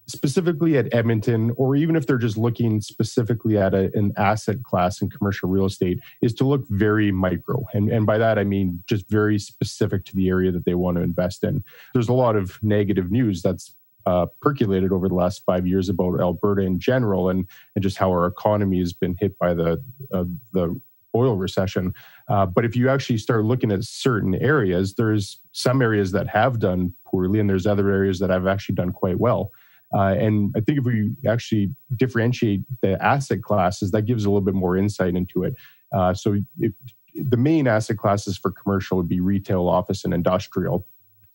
specifically 0.08 0.78
at 0.78 0.94
Edmonton, 0.94 1.52
or 1.58 1.76
even 1.76 1.96
if 1.96 2.08
they're 2.08 2.18
just 2.18 2.38
looking 2.38 2.82
specifically 2.82 3.58
at 3.58 3.74
a, 3.74 3.92
an 3.94 4.14
asset 4.18 4.64
class 4.64 5.02
in 5.02 5.10
commercial 5.10 5.50
real 5.50 5.66
estate, 5.66 6.00
is 6.22 6.34
to 6.36 6.46
look 6.46 6.66
very 6.70 7.12
micro. 7.12 7.66
And, 7.74 7.90
and 7.90 8.06
by 8.06 8.18
that, 8.18 8.40
I 8.40 8.44
mean 8.44 8.84
just 8.88 9.10
very 9.10 9.38
specific 9.38 10.06
to 10.06 10.16
the 10.16 10.30
area 10.30 10.52
that 10.52 10.66
they 10.66 10.76
want 10.76 10.98
to 10.98 11.04
invest 11.04 11.44
in. 11.44 11.64
There's 11.94 12.10
a 12.10 12.14
lot 12.14 12.36
of 12.36 12.58
negative 12.64 13.12
news 13.12 13.42
that's 13.42 13.76
uh, 14.06 14.28
percolated 14.42 14.94
over 14.94 15.10
the 15.10 15.16
last 15.16 15.44
five 15.46 15.68
years 15.68 15.90
about 15.90 16.22
Alberta 16.22 16.62
in 16.62 16.80
general 16.80 17.30
and, 17.30 17.46
and 17.76 17.84
just 17.84 17.98
how 17.98 18.10
our 18.10 18.26
economy 18.26 18.80
has 18.80 18.94
been 18.94 19.18
hit 19.20 19.38
by 19.38 19.54
the, 19.54 19.84
uh, 20.14 20.24
the 20.54 20.80
oil 21.14 21.36
recession. 21.36 21.94
Uh, 22.30 22.46
but 22.46 22.64
if 22.64 22.76
you 22.76 22.88
actually 22.90 23.18
start 23.18 23.44
looking 23.44 23.72
at 23.72 23.84
certain 23.84 24.36
areas, 24.36 24.94
there's 24.94 25.42
some 25.52 25.82
areas 25.82 26.12
that 26.14 26.28
have 26.28 26.60
done 26.60 26.94
poorly, 27.06 27.40
and 27.40 27.50
there's 27.50 27.68
other 27.68 27.92
areas 27.92 28.20
that 28.20 28.30
have 28.30 28.48
actually 28.48 28.76
done 28.76 28.92
quite 28.92 29.20
well. 29.20 29.52
Uh, 29.96 30.15
and 30.20 30.53
I 30.56 30.60
think 30.60 30.79
if 30.79 30.86
we 30.86 31.12
actually 31.27 31.74
differentiate 31.96 32.62
the 32.82 33.01
asset 33.03 33.41
classes, 33.41 33.91
that 33.91 34.03
gives 34.03 34.25
a 34.25 34.29
little 34.29 34.41
bit 34.41 34.53
more 34.53 34.75
insight 34.75 35.15
into 35.15 35.44
it. 35.44 35.56
Uh, 35.96 36.13
so 36.13 36.38
it, 36.60 36.74
the 37.15 37.38
main 37.38 37.67
asset 37.67 37.98
classes 37.98 38.38
for 38.38 38.51
commercial 38.51 38.98
would 38.98 39.08
be 39.08 39.20
retail, 39.20 39.67
office, 39.67 40.03
and 40.03 40.13
industrial. 40.13 40.86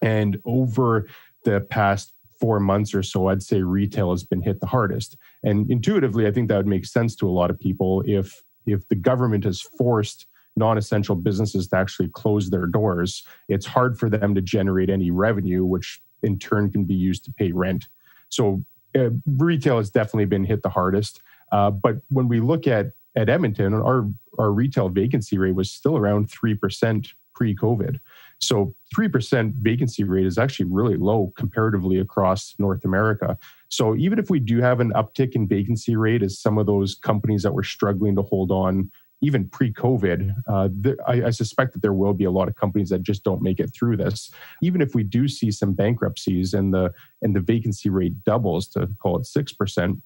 And 0.01 0.39
over 0.45 1.07
the 1.45 1.61
past 1.61 2.13
four 2.41 2.61
months 2.61 2.95
or 2.95 3.03
so, 3.03 3.29
I'd 3.29 3.43
say 3.43 3.63
retail 3.63 4.11
has 4.11 4.25
been 4.25 4.43
hit 4.43 4.61
the 4.61 4.67
hardest. 4.67 5.17
And 5.43 5.71
intuitively, 5.71 6.27
I 6.27 6.33
think 6.33 6.49
that 6.49 6.57
would 6.57 6.67
make 6.67 6.87
sense 6.87 7.17
to 7.17 7.29
a 7.29 7.31
lot 7.31 7.51
of 7.51 7.59
people 7.59 8.03
if 8.07 8.43
if 8.65 8.87
the 8.89 8.95
government 8.95 9.45
has 9.45 9.61
forced 9.61 10.27
non-essential 10.57 11.17
businesses 11.17 11.67
to 11.69 11.77
actually 11.77 12.09
close 12.09 12.51
their 12.51 12.67
doors, 12.67 13.25
it's 13.49 13.67
hard 13.67 13.99
for 13.99 14.09
them 14.09 14.35
to 14.35 14.41
generate 14.41 14.91
any 14.91 15.11
revenue, 15.11 15.65
which 15.65 16.01
in 16.23 16.39
turn 16.39 16.71
can 16.71 16.85
be 16.85 16.95
used 16.95 17.25
to 17.25 17.33
pay 17.33 17.51
rent. 17.51 17.89
So 18.33 18.65
uh, 18.99 19.11
retail 19.27 19.77
has 19.77 19.91
definitely 19.91 20.25
been 20.25 20.45
hit 20.45 20.63
the 20.63 20.69
hardest. 20.69 21.21
Uh, 21.53 21.71
but 21.71 21.97
when 22.09 22.29
we 22.29 22.41
look 22.41 22.67
at 22.67 22.93
at 23.15 23.29
Edmonton, 23.29 23.75
our 23.75 24.09
our 24.39 24.51
retail 24.51 24.89
vacancy 24.89 25.37
rate 25.39 25.55
was 25.55 25.71
still 25.71 25.97
around 25.97 26.31
three 26.31 26.55
percent 26.55 27.09
pre-COVID. 27.35 27.99
So 28.41 28.75
three 28.95 29.09
percent 29.09 29.55
vacancy 29.61 30.05
rate 30.05 30.27
is 30.27 30.39
actually 30.39 30.67
really 30.67 30.97
low 30.97 31.33
comparatively 31.37 31.99
across 31.99 32.55
North 32.59 32.85
America. 32.85 33.37
So 33.69 33.95
even 33.97 34.19
if 34.19 34.31
we 34.31 34.41
do 34.41 34.61
have 34.61 34.81
an 34.81 34.93
uptick 34.93 35.35
in 35.35 35.47
vacancy 35.47 35.97
rate, 35.97 36.23
as 36.23 36.39
some 36.39 36.59
of 36.59 36.67
those 36.67 36.95
companies 36.95 37.43
that 37.43 37.55
were 37.55 37.63
struggling 37.63 38.17
to 38.17 38.23
hold 38.23 38.51
on 38.51 38.91
even 39.23 39.49
pre-COVID, 39.49 40.35
uh, 40.49 40.69
I, 41.07 41.27
I, 41.27 41.31
suspect 41.31 41.73
that 41.73 41.81
there 41.81 41.93
will 41.93 42.13
be 42.13 42.25
a 42.25 42.31
lot 42.31 42.49
of 42.49 42.57
companies 42.57 42.91
that 42.91 43.03
just 43.03 43.23
don't 43.23 43.41
make 43.41 43.61
it 43.61 43.73
through 43.73 43.97
this. 43.97 44.31
Even 44.63 44.83
if 44.83 44.95
we 44.95 45.05
do 45.05 45.29
see 45.29 45.51
some 45.53 45.73
bankruptcies 45.73 46.53
and 46.53 46.75
the 46.75 46.93
and 47.23 47.35
the 47.35 47.41
vacancy 47.41 47.89
rate 47.89 48.25
doubles 48.25 48.69
to 48.69 48.89
call 49.01 49.17
it 49.17 49.27
six 49.27 49.53
percent, 49.53 50.03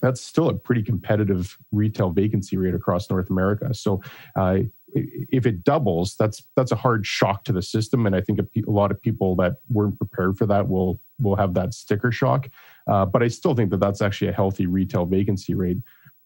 that's 0.00 0.20
still 0.20 0.48
a 0.48 0.54
pretty 0.54 0.82
competitive 0.82 1.58
retail 1.72 2.10
vacancy 2.10 2.56
rate 2.56 2.74
across 2.74 3.10
North 3.10 3.28
America. 3.28 3.74
So. 3.74 4.00
Uh, 4.36 4.60
if 4.92 5.46
it 5.46 5.62
doubles, 5.62 6.16
that's 6.16 6.42
that's 6.56 6.72
a 6.72 6.74
hard 6.74 7.06
shock 7.06 7.44
to 7.44 7.52
the 7.52 7.62
system, 7.62 8.06
and 8.06 8.16
I 8.16 8.20
think 8.20 8.40
a, 8.40 8.60
a 8.66 8.72
lot 8.72 8.90
of 8.90 9.00
people 9.00 9.36
that 9.36 9.58
weren't 9.68 9.96
prepared 9.96 10.36
for 10.36 10.46
that 10.46 10.68
will 10.68 11.00
will 11.20 11.36
have 11.36 11.54
that 11.54 11.74
sticker 11.74 12.10
shock. 12.10 12.48
Uh, 12.88 13.06
but 13.06 13.22
I 13.22 13.28
still 13.28 13.54
think 13.54 13.70
that 13.70 13.78
that's 13.78 14.02
actually 14.02 14.28
a 14.28 14.32
healthy 14.32 14.66
retail 14.66 15.06
vacancy 15.06 15.54
rate. 15.54 15.78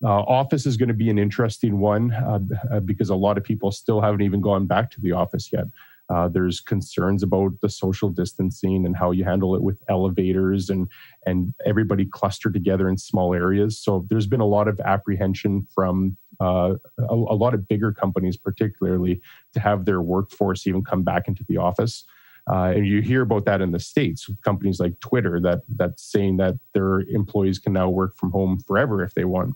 Uh, 0.02 0.20
office 0.22 0.66
is 0.66 0.76
going 0.76 0.88
to 0.88 0.94
be 0.94 1.08
an 1.08 1.18
interesting 1.18 1.78
one 1.78 2.12
uh, 2.12 2.38
uh, 2.72 2.80
because 2.80 3.10
a 3.10 3.14
lot 3.14 3.38
of 3.38 3.44
people 3.44 3.70
still 3.70 4.00
haven't 4.00 4.22
even 4.22 4.40
gone 4.40 4.66
back 4.66 4.90
to 4.90 5.00
the 5.00 5.12
office 5.12 5.50
yet. 5.52 5.64
Uh, 6.12 6.28
there's 6.28 6.60
concerns 6.60 7.22
about 7.22 7.52
the 7.62 7.68
social 7.68 8.10
distancing 8.10 8.84
and 8.84 8.96
how 8.96 9.10
you 9.10 9.24
handle 9.24 9.54
it 9.54 9.62
with 9.62 9.78
elevators 9.88 10.68
and 10.68 10.86
and 11.24 11.54
everybody 11.64 12.04
clustered 12.04 12.52
together 12.52 12.88
in 12.88 12.98
small 12.98 13.32
areas. 13.32 13.82
So 13.82 14.04
there's 14.10 14.26
been 14.26 14.40
a 14.40 14.46
lot 14.46 14.68
of 14.68 14.78
apprehension 14.80 15.66
from 15.74 16.18
uh, 16.40 16.74
a, 16.98 17.14
a, 17.14 17.36
lot 17.36 17.54
of 17.54 17.66
bigger 17.66 17.92
companies, 17.92 18.36
particularly, 18.36 19.20
to 19.54 19.60
have 19.60 19.86
their 19.86 20.02
workforce 20.02 20.66
even 20.66 20.84
come 20.84 21.04
back 21.04 21.26
into 21.26 21.44
the 21.48 21.56
office. 21.56 22.04
Uh, 22.50 22.72
and 22.76 22.86
you 22.86 23.00
hear 23.00 23.22
about 23.22 23.46
that 23.46 23.62
in 23.62 23.70
the 23.70 23.80
states, 23.80 24.28
companies 24.44 24.78
like 24.78 25.00
Twitter 25.00 25.40
that 25.40 25.60
that's 25.76 26.02
saying 26.02 26.36
that 26.36 26.56
their 26.74 27.00
employees 27.00 27.58
can 27.58 27.72
now 27.72 27.88
work 27.88 28.16
from 28.18 28.30
home 28.30 28.58
forever 28.66 29.02
if 29.02 29.14
they 29.14 29.24
want. 29.24 29.54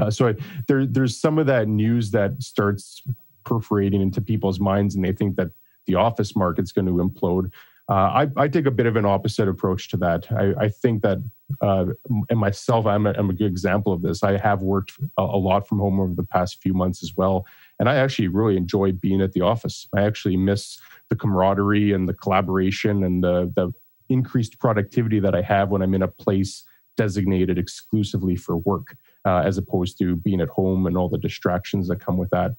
Uh, 0.00 0.10
so 0.10 0.34
there, 0.68 0.86
there's 0.86 1.20
some 1.20 1.38
of 1.38 1.46
that 1.46 1.68
news 1.68 2.10
that 2.12 2.42
starts 2.42 3.02
perforating 3.44 4.00
into 4.00 4.20
people's 4.20 4.60
minds, 4.60 4.94
and 4.94 5.04
they 5.04 5.12
think 5.12 5.36
that 5.36 5.48
the 5.86 5.94
office 5.94 6.34
market's 6.36 6.72
going 6.72 6.86
to 6.86 6.92
implode. 6.92 7.50
Uh, 7.88 8.24
I, 8.26 8.28
I, 8.36 8.48
take 8.48 8.66
a 8.66 8.70
bit 8.70 8.86
of 8.86 8.94
an 8.94 9.04
opposite 9.04 9.48
approach 9.48 9.88
to 9.90 9.96
that. 9.98 10.30
I, 10.30 10.54
I 10.64 10.68
think 10.68 11.02
that, 11.02 11.18
uh, 11.60 11.86
and 12.30 12.38
myself, 12.38 12.86
I'm 12.86 13.06
a, 13.06 13.10
I'm 13.18 13.28
a, 13.28 13.32
good 13.32 13.50
example 13.50 13.92
of 13.92 14.02
this. 14.02 14.22
I 14.22 14.38
have 14.38 14.62
worked 14.62 14.92
a, 15.18 15.22
a, 15.22 15.36
lot 15.36 15.66
from 15.66 15.80
home 15.80 15.98
over 15.98 16.14
the 16.14 16.22
past 16.22 16.62
few 16.62 16.74
months 16.74 17.02
as 17.02 17.12
well, 17.16 17.44
and 17.80 17.88
I 17.88 17.96
actually 17.96 18.28
really 18.28 18.56
enjoy 18.56 18.92
being 18.92 19.20
at 19.20 19.32
the 19.32 19.40
office. 19.40 19.88
I 19.94 20.02
actually 20.02 20.36
miss 20.36 20.80
the 21.10 21.16
camaraderie 21.16 21.92
and 21.92 22.08
the 22.08 22.14
collaboration 22.14 23.02
and 23.02 23.22
the, 23.22 23.52
the 23.56 23.72
increased 24.08 24.60
productivity 24.60 25.18
that 25.18 25.34
I 25.34 25.42
have 25.42 25.70
when 25.70 25.82
I'm 25.82 25.94
in 25.94 26.02
a 26.02 26.08
place 26.08 26.64
designated 26.96 27.58
exclusively 27.58 28.36
for 28.36 28.56
work 28.58 28.96
uh, 29.24 29.42
as 29.44 29.58
opposed 29.58 29.98
to 29.98 30.16
being 30.16 30.40
at 30.40 30.48
home 30.48 30.86
and 30.86 30.96
all 30.96 31.08
the 31.08 31.18
distractions 31.18 31.88
that 31.88 32.00
come 32.00 32.16
with 32.16 32.30
that. 32.30 32.52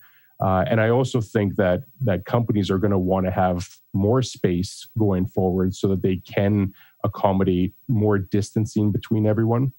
Uh, 0.43 0.65
and 0.69 0.81
I 0.81 0.89
also 0.89 1.21
think 1.21 1.55
that 1.55 1.83
that 2.01 2.25
companies 2.25 2.69
are 2.69 2.77
going 2.77 2.91
to 2.91 2.97
want 2.97 3.25
to 3.25 3.31
have 3.31 3.69
more 3.93 4.21
space 4.21 4.87
going 4.97 5.27
forward 5.27 5.75
so 5.75 5.87
that 5.89 6.01
they 6.01 6.17
can 6.17 6.73
accommodate 7.03 7.73
more 7.87 8.17
distancing 8.17 8.91
between 8.91 9.25
everyone. 9.25 9.71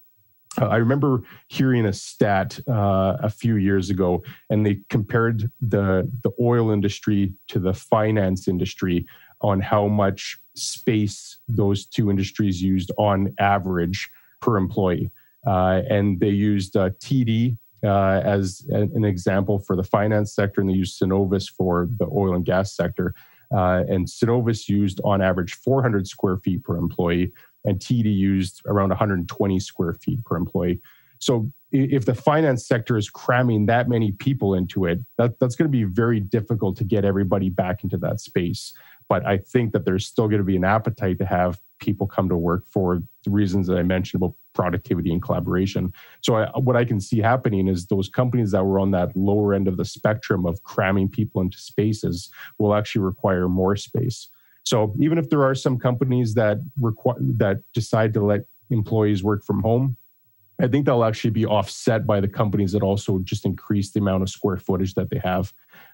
Uh, 0.59 0.67
I 0.67 0.77
remember 0.77 1.21
hearing 1.49 1.85
a 1.85 1.93
stat 1.93 2.59
uh, 2.67 3.17
a 3.21 3.29
few 3.29 3.57
years 3.57 3.89
ago, 3.89 4.23
and 4.49 4.65
they 4.65 4.79
compared 4.89 5.51
the 5.61 6.09
the 6.23 6.31
oil 6.39 6.71
industry 6.71 7.33
to 7.49 7.59
the 7.59 7.73
finance 7.73 8.47
industry 8.47 9.05
on 9.41 9.59
how 9.59 9.87
much 9.87 10.39
space 10.55 11.37
those 11.47 11.85
two 11.85 12.09
industries 12.09 12.61
used 12.61 12.91
on 12.97 13.33
average 13.39 14.09
per 14.41 14.57
employee. 14.57 15.11
Uh, 15.45 15.81
and 15.89 16.19
they 16.19 16.29
used 16.29 16.75
uh, 16.75 16.89
TD 17.01 17.57
uh, 17.83 18.21
as 18.23 18.65
an 18.69 19.05
example 19.05 19.59
for 19.59 19.75
the 19.75 19.83
finance 19.83 20.33
sector, 20.33 20.61
and 20.61 20.69
they 20.69 20.73
used 20.73 20.99
Cenovus 20.99 21.49
for 21.49 21.87
the 21.99 22.05
oil 22.05 22.35
and 22.35 22.45
gas 22.45 22.75
sector. 22.75 23.13
And 23.51 24.07
Cenovus 24.07 24.67
used 24.67 24.99
on 25.03 25.21
average 25.21 25.53
400 25.53 26.07
square 26.07 26.37
feet 26.37 26.63
per 26.63 26.77
employee, 26.77 27.31
and 27.63 27.79
TD 27.79 28.13
used 28.13 28.61
around 28.65 28.89
120 28.89 29.59
square 29.59 29.93
feet 29.93 30.23
per 30.25 30.35
employee. 30.35 30.81
So 31.19 31.51
if 31.71 32.05
the 32.05 32.15
finance 32.15 32.67
sector 32.67 32.97
is 32.97 33.09
cramming 33.09 33.65
that 33.67 33.89
many 33.89 34.11
people 34.11 34.53
into 34.53 34.85
it, 34.85 34.99
that, 35.17 35.39
that's 35.39 35.55
going 35.55 35.69
to 35.69 35.77
be 35.77 35.83
very 35.83 36.19
difficult 36.19 36.77
to 36.77 36.83
get 36.83 37.05
everybody 37.05 37.49
back 37.49 37.83
into 37.83 37.97
that 37.97 38.19
space. 38.19 38.73
But 39.07 39.25
I 39.25 39.37
think 39.37 39.73
that 39.73 39.85
there's 39.85 40.05
still 40.05 40.27
going 40.27 40.39
to 40.39 40.45
be 40.45 40.55
an 40.55 40.63
appetite 40.63 41.19
to 41.19 41.25
have 41.25 41.59
people 41.79 42.07
come 42.07 42.29
to 42.29 42.37
work 42.37 42.65
for 42.71 43.01
the 43.23 43.31
reasons 43.31 43.67
that 43.67 43.77
I 43.77 43.83
mentioned 43.83 44.21
about 44.21 44.35
productivity 44.55 45.11
and 45.11 45.21
collaboration. 45.21 45.93
So, 46.21 46.35
I, 46.37 46.49
what 46.57 46.75
I 46.75 46.85
can 46.85 46.99
see 46.99 47.19
happening 47.19 47.67
is 47.67 47.85
those 47.85 48.09
companies 48.09 48.51
that 48.51 48.63
were 48.63 48.79
on 48.79 48.91
that 48.91 49.15
lower 49.15 49.53
end 49.53 49.67
of 49.67 49.77
the 49.77 49.85
spectrum 49.85 50.45
of 50.45 50.63
cramming 50.63 51.09
people 51.09 51.41
into 51.41 51.59
spaces 51.59 52.31
will 52.57 52.73
actually 52.73 53.01
require 53.03 53.47
more 53.47 53.75
space. 53.75 54.29
So, 54.63 54.95
even 54.99 55.19
if 55.19 55.29
there 55.29 55.43
are 55.43 55.53
some 55.53 55.77
companies 55.77 56.33
that 56.33 56.57
require 56.79 57.17
that 57.19 57.57
decide 57.73 58.13
to 58.15 58.25
let 58.25 58.41
employees 58.71 59.23
work 59.23 59.45
from 59.45 59.61
home, 59.61 59.97
I 60.59 60.67
think 60.67 60.85
they'll 60.85 61.03
actually 61.03 61.31
be 61.31 61.45
offset 61.45 62.07
by 62.07 62.21
the 62.21 62.27
companies 62.27 62.71
that 62.71 62.81
also 62.81 63.19
just 63.19 63.45
increase 63.45 63.91
the 63.91 63.99
amount 63.99 64.23
of 64.23 64.29
square 64.29 64.57
footage 64.57 64.93
that 64.95 65.09
they 65.09 65.19
have. 65.23 65.53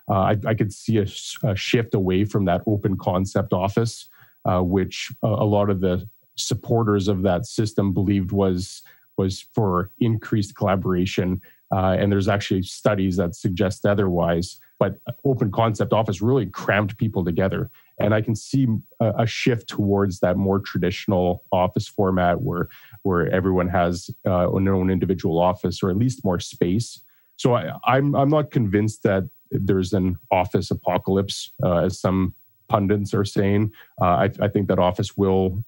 Uh, 0.10 0.14
I, 0.14 0.38
I, 0.46 0.54
could 0.54 0.72
see 0.72 0.98
a, 0.98 1.08
a, 1.44 1.56
shift 1.56 1.94
away 1.94 2.26
from 2.26 2.46
that 2.46 2.62
open 2.68 2.98
concept 2.98 3.54
office, 3.54 4.10
uh, 4.46 4.62
which 4.62 5.12
a 5.24 5.28
lot 5.28 5.70
of 5.70 5.80
the 5.80 6.08
supporters 6.36 7.08
of 7.08 7.24
that 7.24 7.46
system 7.46 7.94
believed 7.94 8.32
was 8.32 8.82
was 9.18 9.46
for 9.54 9.92
increased 10.00 10.56
collaboration. 10.56 11.42
Uh, 11.74 11.96
and 11.98 12.12
there's 12.12 12.28
actually 12.28 12.64
studies 12.64 13.18
that 13.18 13.36
suggest 13.36 13.86
otherwise. 13.86 14.60
But 14.80 14.96
open 15.24 15.52
concept 15.52 15.94
office 15.94 16.22
really 16.22 16.48
crammed 16.48 16.98
people 16.98 17.24
together. 17.24 17.70
And 18.00 18.16
I 18.16 18.22
can 18.22 18.36
see 18.36 18.68
a, 19.00 19.14
a 19.20 19.28
shift 19.28 19.68
towards 19.70 20.20
that 20.22 20.38
more 20.38 20.60
traditional 20.60 21.44
office 21.52 21.88
format 21.88 22.42
where 22.42 22.68
where 23.04 23.30
everyone 23.32 23.68
has 23.70 24.10
uh, 24.26 24.48
their 24.64 24.74
own 24.74 24.90
individual 24.90 25.40
office 25.40 25.84
or 25.84 25.92
at 25.92 25.98
least 25.98 26.26
more 26.26 26.40
space. 26.40 27.00
So 27.38 27.54
I, 27.54 27.74
I'm 27.86 28.16
I'm 28.16 28.30
not 28.30 28.52
convinced 28.52 29.04
that 29.04 29.30
there's 29.52 29.94
an 29.94 30.18
office 30.32 30.72
apocalypse 30.72 31.54
uh, 31.64 31.86
as 31.86 32.00
some 32.00 32.34
pundits 32.72 33.14
are 33.14 33.26
saying. 33.26 33.70
Uh, 34.02 34.06
I, 34.06 34.30
I, 34.40 34.48
think 34.48 34.70
that 34.70 34.80
office 34.80 35.18
will 35.18 35.62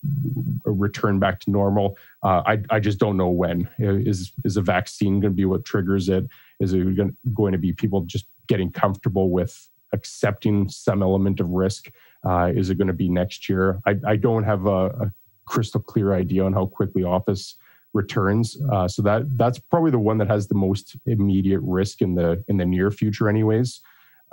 return 0.64 1.20
back 1.20 1.42
to 1.42 1.52
normal. 1.52 1.98
Uh, 2.24 2.42
I, 2.46 2.60
I 2.70 2.80
just 2.80 2.98
don't 2.98 3.18
know 3.18 3.30
when. 3.30 3.70
Is 3.78 4.32
is 4.46 4.56
a 4.56 4.62
vaccine 4.62 5.20
going 5.20 5.34
to 5.34 5.36
be 5.36 5.44
what 5.44 5.66
triggers 5.66 6.08
it? 6.08 6.26
Is 6.62 6.72
it 6.74 6.86
going 7.34 7.52
to 7.52 7.58
be 7.58 7.74
people 7.74 8.02
just 8.02 8.26
getting 8.48 8.72
comfortable 8.72 9.30
with 9.30 9.70
accepting 9.92 10.70
some 10.70 11.04
element 11.04 11.42
of 11.42 11.50
risk? 11.50 11.92
Uh, 12.26 12.52
is 12.56 12.70
it 12.70 12.78
going 12.78 12.88
to 12.88 12.94
be 12.94 13.10
next 13.10 13.50
year? 13.50 13.82
I, 13.86 13.96
I 14.08 14.16
don't 14.16 14.44
have 14.44 14.66
a, 14.66 14.86
a, 15.06 15.14
crystal 15.46 15.82
clear 15.82 16.14
idea 16.14 16.42
on 16.46 16.54
how 16.54 16.66
quickly 16.66 17.04
office 17.04 17.58
returns. 17.92 18.58
Uh, 18.72 18.88
so 18.88 19.02
that 19.02 19.24
that's 19.38 19.60
probably 19.60 19.92
the 19.92 20.00
one 20.00 20.18
that 20.18 20.30
has 20.30 20.48
the 20.48 20.56
most 20.56 20.96
immediate 21.06 21.60
risk 21.62 22.02
in 22.02 22.16
the 22.16 22.42
in 22.48 22.56
the 22.56 22.66
near 22.66 22.90
future, 22.92 23.28
anyways. 23.28 23.82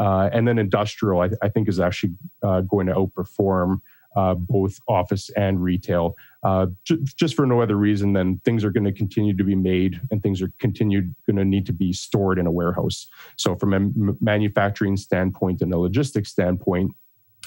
Uh, 0.00 0.30
and 0.33 0.49
then 0.49 0.59
industrial, 0.59 1.21
I, 1.21 1.28
I 1.42 1.50
think, 1.50 1.69
is 1.69 1.78
actually 1.78 2.14
uh, 2.42 2.62
going 2.62 2.87
to 2.87 2.95
outperform 2.95 3.80
uh, 4.16 4.35
both 4.35 4.78
office 4.88 5.30
and 5.37 5.62
retail, 5.62 6.16
uh, 6.42 6.66
j- 6.85 6.99
just 7.16 7.37
for 7.37 7.47
no 7.47 7.61
other 7.61 7.76
reason 7.76 8.14
than 8.14 8.38
things 8.40 8.64
are 8.64 8.71
going 8.71 8.85
to 8.85 8.92
continue 8.92 9.37
to 9.37 9.45
be 9.45 9.54
made 9.54 10.00
and 10.11 10.23
things 10.23 10.42
are 10.42 10.50
continued 10.59 11.14
going 11.26 11.37
to 11.37 11.45
need 11.45 11.66
to 11.66 11.73
be 11.73 11.92
stored 11.92 12.38
in 12.38 12.47
a 12.47 12.50
warehouse. 12.50 13.07
So, 13.37 13.54
from 13.57 13.73
a 13.73 13.76
m- 13.76 14.19
manufacturing 14.21 14.97
standpoint 14.97 15.61
and 15.61 15.73
a 15.73 15.78
logistics 15.78 16.30
standpoint, 16.30 16.92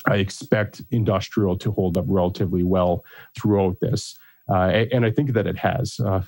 I 0.05 0.17
expect 0.17 0.83
industrial 0.91 1.57
to 1.57 1.71
hold 1.71 1.97
up 1.97 2.05
relatively 2.07 2.63
well 2.63 3.03
throughout 3.37 3.77
this. 3.81 4.15
Uh, 4.51 4.85
and 4.91 5.05
I 5.05 5.11
think 5.11 5.33
that 5.33 5.47
it 5.47 5.57
has. 5.57 5.99
Uh, 5.99 6.21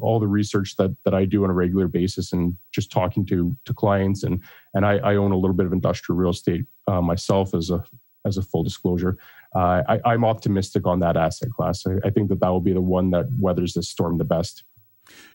all 0.00 0.20
the 0.20 0.28
research 0.28 0.76
that 0.76 0.96
that 1.04 1.14
I 1.14 1.24
do 1.24 1.42
on 1.42 1.50
a 1.50 1.52
regular 1.52 1.88
basis, 1.88 2.32
and 2.32 2.56
just 2.72 2.92
talking 2.92 3.26
to 3.26 3.56
to 3.64 3.74
clients, 3.74 4.22
and 4.22 4.40
and 4.74 4.86
I, 4.86 4.98
I 4.98 5.16
own 5.16 5.32
a 5.32 5.36
little 5.36 5.56
bit 5.56 5.66
of 5.66 5.72
industrial 5.72 6.16
real 6.16 6.30
estate 6.30 6.64
uh, 6.86 7.00
myself 7.00 7.54
as 7.54 7.70
a 7.70 7.82
as 8.24 8.36
a 8.36 8.42
full 8.42 8.62
disclosure. 8.62 9.16
Uh, 9.54 9.82
I, 10.04 10.14
am 10.14 10.24
optimistic 10.24 10.86
on 10.86 11.00
that 11.00 11.16
asset 11.16 11.50
class. 11.50 11.86
I, 11.86 11.94
I, 12.04 12.10
think 12.10 12.28
that 12.28 12.40
that 12.40 12.48
will 12.48 12.60
be 12.60 12.72
the 12.72 12.80
one 12.80 13.10
that 13.12 13.26
weathers 13.38 13.72
this 13.74 13.88
storm 13.88 14.18
the 14.18 14.24
best. 14.24 14.64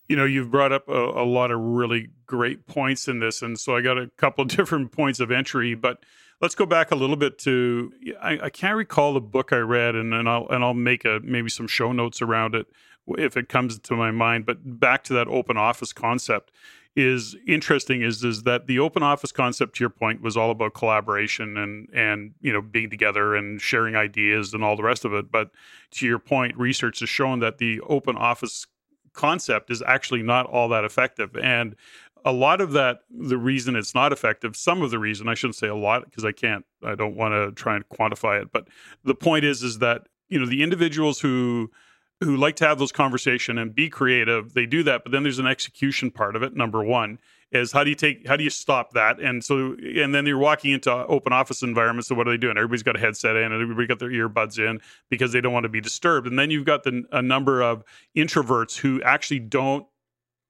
You 0.07 0.15
know, 0.15 0.25
you've 0.25 0.51
brought 0.51 0.71
up 0.71 0.88
a, 0.89 0.91
a 0.93 1.25
lot 1.25 1.50
of 1.50 1.59
really 1.59 2.09
great 2.27 2.67
points 2.67 3.07
in 3.07 3.19
this, 3.19 3.41
and 3.41 3.59
so 3.59 3.75
I 3.75 3.81
got 3.81 3.97
a 3.97 4.11
couple 4.17 4.45
different 4.45 4.91
points 4.91 5.19
of 5.19 5.31
entry, 5.31 5.73
but 5.75 6.03
let's 6.41 6.55
go 6.55 6.65
back 6.65 6.91
a 6.91 6.95
little 6.95 7.15
bit 7.15 7.38
to 7.39 7.93
I, 8.21 8.39
I, 8.43 8.50
can't 8.50 8.75
recall 8.75 9.13
the 9.13 9.21
book 9.21 9.53
I 9.53 9.57
read, 9.57 9.95
and, 9.95 10.13
and 10.13 10.27
I'll 10.27 10.48
and 10.50 10.63
I'll 10.63 10.74
make 10.74 11.05
a 11.05 11.19
maybe 11.24 11.50
some 11.50 11.67
show 11.67 11.91
notes 11.91 12.21
around 12.21 12.55
it 12.55 12.67
if 13.07 13.38
it 13.38 13.50
comes 13.50 13.79
to 13.79 13.95
my 13.95 14.12
mind. 14.12 14.45
But 14.45 14.79
back 14.79 15.03
to 15.05 15.13
that 15.13 15.27
open 15.27 15.57
office 15.57 15.93
concept 15.93 16.51
is 16.95 17.38
interesting 17.48 18.01
is 18.01 18.21
is 18.24 18.43
that 18.43 18.67
the 18.67 18.77
open 18.77 19.01
office 19.01 19.31
concept 19.31 19.75
to 19.75 19.83
your 19.83 19.89
point 19.89 20.21
was 20.21 20.36
all 20.36 20.51
about 20.51 20.74
collaboration 20.74 21.55
and 21.55 21.88
and 21.93 22.33
you 22.41 22.51
know 22.51 22.62
being 22.62 22.89
together 22.89 23.33
and 23.33 23.62
sharing 23.62 23.95
ideas 23.95 24.53
and 24.53 24.62
all 24.62 24.75
the 24.75 24.83
rest 24.83 25.05
of 25.05 25.13
it 25.13 25.31
but 25.31 25.51
to 25.89 26.05
your 26.05 26.19
point 26.19 26.57
research 26.57 27.00
has 27.00 27.07
shown 27.07 27.39
that 27.39 27.60
the 27.60 27.79
open 27.88 28.17
office 28.17 28.67
concept 29.13 29.71
is 29.71 29.81
actually 29.88 30.21
not 30.21 30.45
all 30.48 30.67
that 30.67 30.83
effective 30.83 31.33
and 31.38 31.77
a 32.25 32.31
lot 32.31 32.61
of 32.61 32.71
that 32.73 32.99
the 33.09 33.37
reason 33.37 33.75
it's 33.75 33.95
not 33.95 34.11
effective 34.11 34.55
some 34.55 34.81
of 34.81 34.91
the 34.91 34.99
reason 34.99 35.27
i 35.27 35.33
shouldn't 35.33 35.55
say 35.55 35.67
a 35.67 35.75
lot 35.75 36.05
because 36.05 36.25
i 36.25 36.31
can't 36.31 36.65
i 36.83 36.95
don't 36.95 37.15
want 37.15 37.33
to 37.33 37.51
try 37.51 37.75
and 37.75 37.87
quantify 37.89 38.41
it 38.41 38.51
but 38.51 38.67
the 39.03 39.15
point 39.15 39.45
is 39.45 39.63
is 39.63 39.79
that 39.79 40.07
you 40.29 40.39
know 40.39 40.45
the 40.45 40.63
individuals 40.63 41.19
who 41.19 41.69
who 42.19 42.37
like 42.37 42.55
to 42.55 42.67
have 42.67 42.79
those 42.79 42.91
conversation 42.91 43.57
and 43.57 43.73
be 43.73 43.89
creative 43.89 44.53
they 44.53 44.65
do 44.65 44.83
that 44.83 45.03
but 45.03 45.11
then 45.11 45.23
there's 45.23 45.39
an 45.39 45.47
execution 45.47 46.11
part 46.11 46.35
of 46.35 46.43
it 46.43 46.55
number 46.55 46.83
one 46.83 47.17
is 47.51 47.71
how 47.71 47.83
do 47.83 47.89
you 47.89 47.95
take 47.95 48.25
how 48.27 48.35
do 48.35 48.43
you 48.43 48.49
stop 48.49 48.93
that? 48.93 49.19
And 49.19 49.43
so 49.43 49.75
and 49.95 50.15
then 50.15 50.25
you're 50.25 50.37
walking 50.37 50.71
into 50.71 50.91
open 50.91 51.33
office 51.33 51.61
environments 51.61 52.07
so 52.07 52.15
what 52.15 52.27
are 52.27 52.31
they 52.31 52.37
doing? 52.37 52.57
Everybody's 52.57 52.83
got 52.83 52.95
a 52.95 52.99
headset 52.99 53.35
in 53.35 53.51
and 53.51 53.61
everybody 53.61 53.87
got 53.87 53.99
their 53.99 54.09
earbuds 54.09 54.57
in 54.57 54.79
because 55.09 55.33
they 55.33 55.41
don't 55.41 55.53
want 55.53 55.65
to 55.65 55.69
be 55.69 55.81
disturbed. 55.81 56.27
And 56.27 56.39
then 56.39 56.49
you've 56.49 56.65
got 56.65 56.83
the, 56.83 57.03
a 57.11 57.21
number 57.21 57.61
of 57.61 57.83
introverts 58.15 58.77
who 58.77 59.01
actually 59.03 59.39
don't 59.39 59.85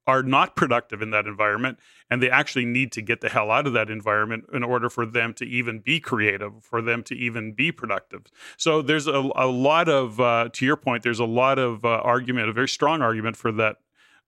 are 0.06 0.22
not 0.22 0.56
productive 0.56 1.00
in 1.00 1.10
that 1.10 1.26
environment 1.26 1.78
and 2.10 2.22
they 2.22 2.30
actually 2.30 2.64
need 2.64 2.90
to 2.92 3.00
get 3.00 3.20
the 3.20 3.28
hell 3.28 3.50
out 3.50 3.66
of 3.66 3.72
that 3.72 3.88
environment 3.88 4.44
in 4.52 4.62
order 4.62 4.90
for 4.90 5.06
them 5.06 5.32
to 5.32 5.44
even 5.44 5.78
be 5.78 6.00
creative 6.00 6.52
for 6.62 6.82
them 6.82 7.02
to 7.02 7.14
even 7.14 7.52
be 7.52 7.70
productive. 7.70 8.24
So 8.56 8.82
there's 8.82 9.06
a, 9.06 9.30
a 9.36 9.46
lot 9.46 9.88
of 9.88 10.20
uh, 10.20 10.48
to 10.52 10.66
your 10.66 10.76
point 10.76 11.02
there's 11.02 11.20
a 11.20 11.24
lot 11.24 11.58
of 11.58 11.84
uh, 11.84 11.88
argument 11.88 12.48
a 12.48 12.52
very 12.52 12.68
strong 12.68 13.00
argument 13.00 13.36
for 13.36 13.52
that 13.52 13.76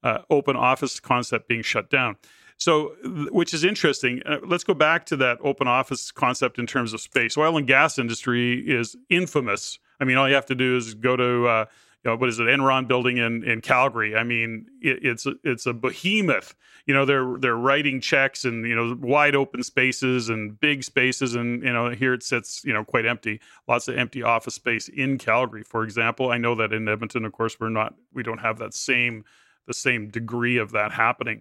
uh, 0.02 0.18
open 0.30 0.56
office 0.56 1.00
concept 1.00 1.48
being 1.48 1.62
shut 1.62 1.90
down. 1.90 2.16
So 2.56 2.94
which 3.32 3.52
is 3.52 3.64
interesting 3.64 4.22
uh, 4.24 4.38
let's 4.46 4.64
go 4.64 4.74
back 4.74 5.06
to 5.06 5.16
that 5.16 5.38
open 5.42 5.66
office 5.66 6.12
concept 6.12 6.58
in 6.58 6.66
terms 6.66 6.92
of 6.92 7.00
space. 7.00 7.36
Oil 7.36 7.56
and 7.56 7.66
gas 7.66 7.98
industry 7.98 8.60
is 8.60 8.96
infamous. 9.10 9.80
I 9.98 10.04
mean 10.04 10.16
all 10.16 10.28
you 10.28 10.36
have 10.36 10.46
to 10.46 10.54
do 10.54 10.76
is 10.76 10.94
go 10.94 11.16
to 11.16 11.46
uh, 11.48 11.64
you 12.04 12.10
know, 12.10 12.16
what 12.16 12.28
is 12.28 12.38
it, 12.38 12.44
Enron 12.44 12.86
building 12.86 13.16
in 13.16 13.42
in 13.44 13.60
Calgary? 13.60 14.14
I 14.14 14.24
mean, 14.24 14.66
it, 14.82 14.98
it's 15.02 15.26
a, 15.26 15.34
it's 15.42 15.64
a 15.64 15.72
behemoth. 15.72 16.54
You 16.86 16.92
know, 16.92 17.04
they're 17.06 17.36
they're 17.38 17.56
writing 17.56 18.00
checks 18.00 18.44
and 18.44 18.66
you 18.66 18.74
know 18.74 18.96
wide 19.00 19.34
open 19.34 19.62
spaces 19.62 20.28
and 20.28 20.58
big 20.60 20.84
spaces, 20.84 21.34
and 21.34 21.62
you 21.62 21.72
know 21.72 21.90
here 21.90 22.12
it 22.12 22.22
sits 22.22 22.62
you 22.64 22.74
know 22.74 22.84
quite 22.84 23.06
empty. 23.06 23.40
Lots 23.66 23.88
of 23.88 23.96
empty 23.96 24.22
office 24.22 24.54
space 24.54 24.88
in 24.88 25.16
Calgary, 25.16 25.62
for 25.62 25.82
example. 25.82 26.30
I 26.30 26.36
know 26.36 26.54
that 26.56 26.72
in 26.72 26.88
Edmonton, 26.88 27.24
of 27.24 27.32
course, 27.32 27.58
we're 27.58 27.70
not 27.70 27.94
we 28.12 28.22
don't 28.22 28.38
have 28.38 28.58
that 28.58 28.74
same 28.74 29.24
the 29.66 29.74
same 29.74 30.08
degree 30.08 30.58
of 30.58 30.72
that 30.72 30.92
happening. 30.92 31.40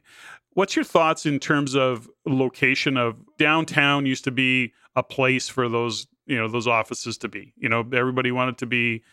What's 0.52 0.78
your 0.78 0.86
thoughts 0.86 1.26
in 1.26 1.40
terms 1.40 1.76
of 1.76 2.10
location 2.26 2.96
of 2.96 3.18
downtown 3.38 4.06
used 4.06 4.24
to 4.24 4.32
be 4.32 4.72
a 4.96 5.04
place 5.04 5.50
for 5.50 5.68
those 5.68 6.08
you 6.26 6.38
know 6.38 6.48
those 6.48 6.68
offices 6.68 7.18
to 7.20 7.28
be. 7.28 7.54
You 7.58 7.70
know, 7.70 7.86
everybody 7.94 8.32
wanted 8.32 8.58
to 8.60 8.66
be 8.66 9.04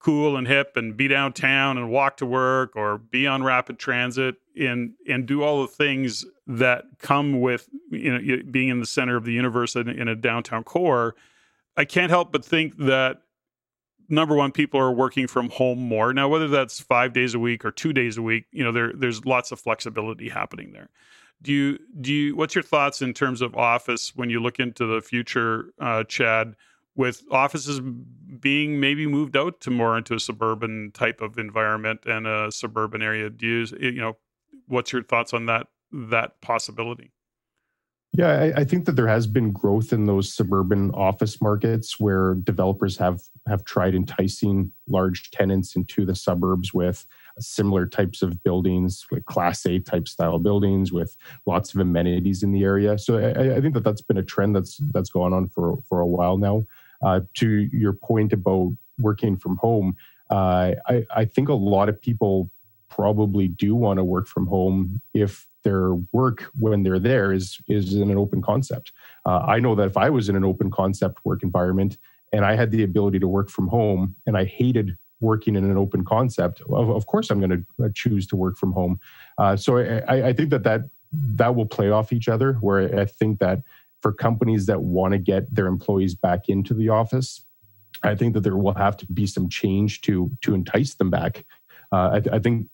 cool 0.00 0.36
and 0.36 0.48
hip 0.48 0.76
and 0.76 0.96
be 0.96 1.06
downtown 1.06 1.78
and 1.78 1.90
walk 1.90 2.16
to 2.16 2.26
work 2.26 2.74
or 2.74 2.98
be 2.98 3.26
on 3.26 3.42
rapid 3.42 3.78
transit 3.78 4.36
and 4.58 4.92
and 5.08 5.26
do 5.26 5.42
all 5.42 5.62
the 5.62 5.68
things 5.68 6.24
that 6.46 6.84
come 6.98 7.40
with 7.40 7.68
you 7.90 8.18
know 8.18 8.42
being 8.50 8.68
in 8.68 8.80
the 8.80 8.86
center 8.86 9.16
of 9.16 9.24
the 9.24 9.32
universe 9.32 9.76
in, 9.76 9.88
in 9.88 10.08
a 10.08 10.16
downtown 10.16 10.64
core 10.64 11.14
i 11.76 11.84
can't 11.84 12.10
help 12.10 12.32
but 12.32 12.44
think 12.44 12.76
that 12.78 13.20
number 14.10 14.34
one 14.34 14.50
people 14.50 14.78
are 14.80 14.92
working 14.92 15.26
from 15.26 15.48
home 15.50 15.78
more. 15.78 16.12
Now 16.12 16.28
whether 16.28 16.48
that's 16.48 16.80
five 16.80 17.12
days 17.12 17.34
a 17.34 17.38
week 17.38 17.64
or 17.64 17.70
two 17.70 17.92
days 17.92 18.18
a 18.18 18.22
week 18.22 18.46
you 18.52 18.64
know 18.64 18.72
there 18.72 18.92
there's 18.94 19.24
lots 19.24 19.52
of 19.52 19.60
flexibility 19.60 20.28
happening 20.28 20.72
there. 20.72 20.90
Do 21.40 21.52
you 21.52 21.78
do 22.00 22.12
you 22.12 22.36
what's 22.36 22.54
your 22.54 22.64
thoughts 22.64 23.00
in 23.00 23.14
terms 23.14 23.40
of 23.40 23.54
office 23.54 24.12
when 24.14 24.28
you 24.28 24.40
look 24.40 24.58
into 24.58 24.84
the 24.84 25.00
future 25.00 25.72
uh, 25.80 26.04
chad 26.04 26.56
with 26.96 27.22
offices 27.30 27.80
being 28.40 28.80
maybe 28.80 29.06
moved 29.06 29.36
out 29.36 29.60
to 29.60 29.70
more 29.70 29.96
into 29.96 30.14
a 30.14 30.20
suburban 30.20 30.90
type 30.92 31.20
of 31.20 31.38
environment 31.38 32.00
and 32.06 32.26
a 32.26 32.50
suburban 32.50 33.02
area. 33.02 33.30
Do 33.30 33.46
you, 33.46 33.66
you 33.80 34.00
know, 34.00 34.16
what's 34.66 34.92
your 34.92 35.02
thoughts 35.02 35.32
on 35.32 35.46
that 35.46 35.68
that 35.92 36.40
possibility? 36.40 37.12
Yeah, 38.12 38.28
I, 38.28 38.60
I, 38.60 38.64
think 38.64 38.86
that 38.86 38.96
there 38.96 39.06
has 39.06 39.28
been 39.28 39.52
growth 39.52 39.92
in 39.92 40.06
those 40.06 40.34
suburban 40.34 40.90
office 40.92 41.40
markets 41.40 42.00
where 42.00 42.34
developers 42.34 42.96
have 42.96 43.20
have 43.46 43.64
tried 43.64 43.94
enticing 43.94 44.72
large 44.88 45.30
tenants 45.30 45.76
into 45.76 46.04
the 46.04 46.16
suburbs 46.16 46.74
with 46.74 47.06
similar 47.38 47.86
types 47.86 48.20
of 48.20 48.42
buildings, 48.42 49.06
like 49.12 49.26
Class 49.26 49.64
A 49.64 49.78
type 49.78 50.08
style 50.08 50.40
buildings 50.40 50.92
with 50.92 51.16
lots 51.46 51.72
of 51.72 51.80
amenities 51.80 52.42
in 52.42 52.50
the 52.50 52.64
area. 52.64 52.98
So 52.98 53.16
I, 53.16 53.56
I 53.56 53.60
think 53.60 53.74
that 53.74 53.84
that's 53.84 54.02
been 54.02 54.18
a 54.18 54.24
trend 54.24 54.56
that's 54.56 54.80
that's 54.90 55.10
gone 55.10 55.32
on 55.32 55.48
for 55.48 55.78
for 55.88 56.00
a 56.00 56.06
while 56.06 56.36
now. 56.36 56.66
Uh, 57.02 57.20
to 57.34 57.48
your 57.72 57.92
point 57.92 58.32
about 58.32 58.72
working 58.98 59.36
from 59.36 59.56
home, 59.56 59.96
uh, 60.30 60.72
I, 60.86 61.06
I 61.14 61.24
think 61.24 61.48
a 61.48 61.54
lot 61.54 61.88
of 61.88 62.00
people 62.00 62.50
probably 62.88 63.48
do 63.48 63.74
want 63.74 63.98
to 63.98 64.04
work 64.04 64.26
from 64.26 64.46
home 64.46 65.00
if 65.14 65.46
their 65.62 65.94
work 66.12 66.50
when 66.58 66.82
they're 66.82 66.98
there 66.98 67.32
is 67.32 67.58
is 67.68 67.94
in 67.94 68.10
an 68.10 68.18
open 68.18 68.42
concept. 68.42 68.92
Uh, 69.26 69.38
I 69.46 69.60
know 69.60 69.74
that 69.74 69.86
if 69.86 69.96
I 69.96 70.10
was 70.10 70.28
in 70.28 70.36
an 70.36 70.44
open 70.44 70.70
concept 70.70 71.18
work 71.24 71.42
environment 71.42 71.98
and 72.32 72.44
I 72.44 72.54
had 72.56 72.70
the 72.70 72.82
ability 72.82 73.18
to 73.20 73.28
work 73.28 73.48
from 73.50 73.68
home 73.68 74.16
and 74.26 74.36
I 74.36 74.44
hated 74.44 74.96
working 75.20 75.54
in 75.54 75.64
an 75.64 75.76
open 75.76 76.04
concept, 76.04 76.62
of, 76.70 76.88
of 76.88 77.06
course 77.06 77.30
I'm 77.30 77.40
going 77.40 77.50
to 77.50 77.84
uh, 77.84 77.88
choose 77.94 78.26
to 78.28 78.36
work 78.36 78.56
from 78.56 78.72
home. 78.72 78.98
Uh, 79.36 79.56
so 79.56 79.78
I, 79.78 80.28
I, 80.28 80.32
think 80.32 80.50
that 80.50 80.62
that 80.62 80.82
that 81.34 81.54
will 81.54 81.66
play 81.66 81.90
off 81.90 82.12
each 82.12 82.28
other. 82.28 82.54
Where 82.54 82.98
I 82.98 83.04
think 83.04 83.38
that 83.40 83.62
for 84.02 84.12
companies 84.12 84.66
that 84.66 84.82
want 84.82 85.12
to 85.12 85.18
get 85.18 85.54
their 85.54 85.66
employees 85.66 86.14
back 86.14 86.48
into 86.48 86.74
the 86.74 86.88
office, 86.88 87.44
I 88.02 88.14
think 88.14 88.34
that 88.34 88.40
there 88.40 88.56
will 88.56 88.74
have 88.74 88.96
to 88.98 89.06
be 89.06 89.26
some 89.26 89.48
change 89.48 90.00
to 90.02 90.30
to 90.42 90.54
entice 90.54 90.94
them 90.94 91.10
back. 91.10 91.44
Uh, 91.92 92.20
I, 92.20 92.36
I, 92.36 92.38
think 92.38 92.68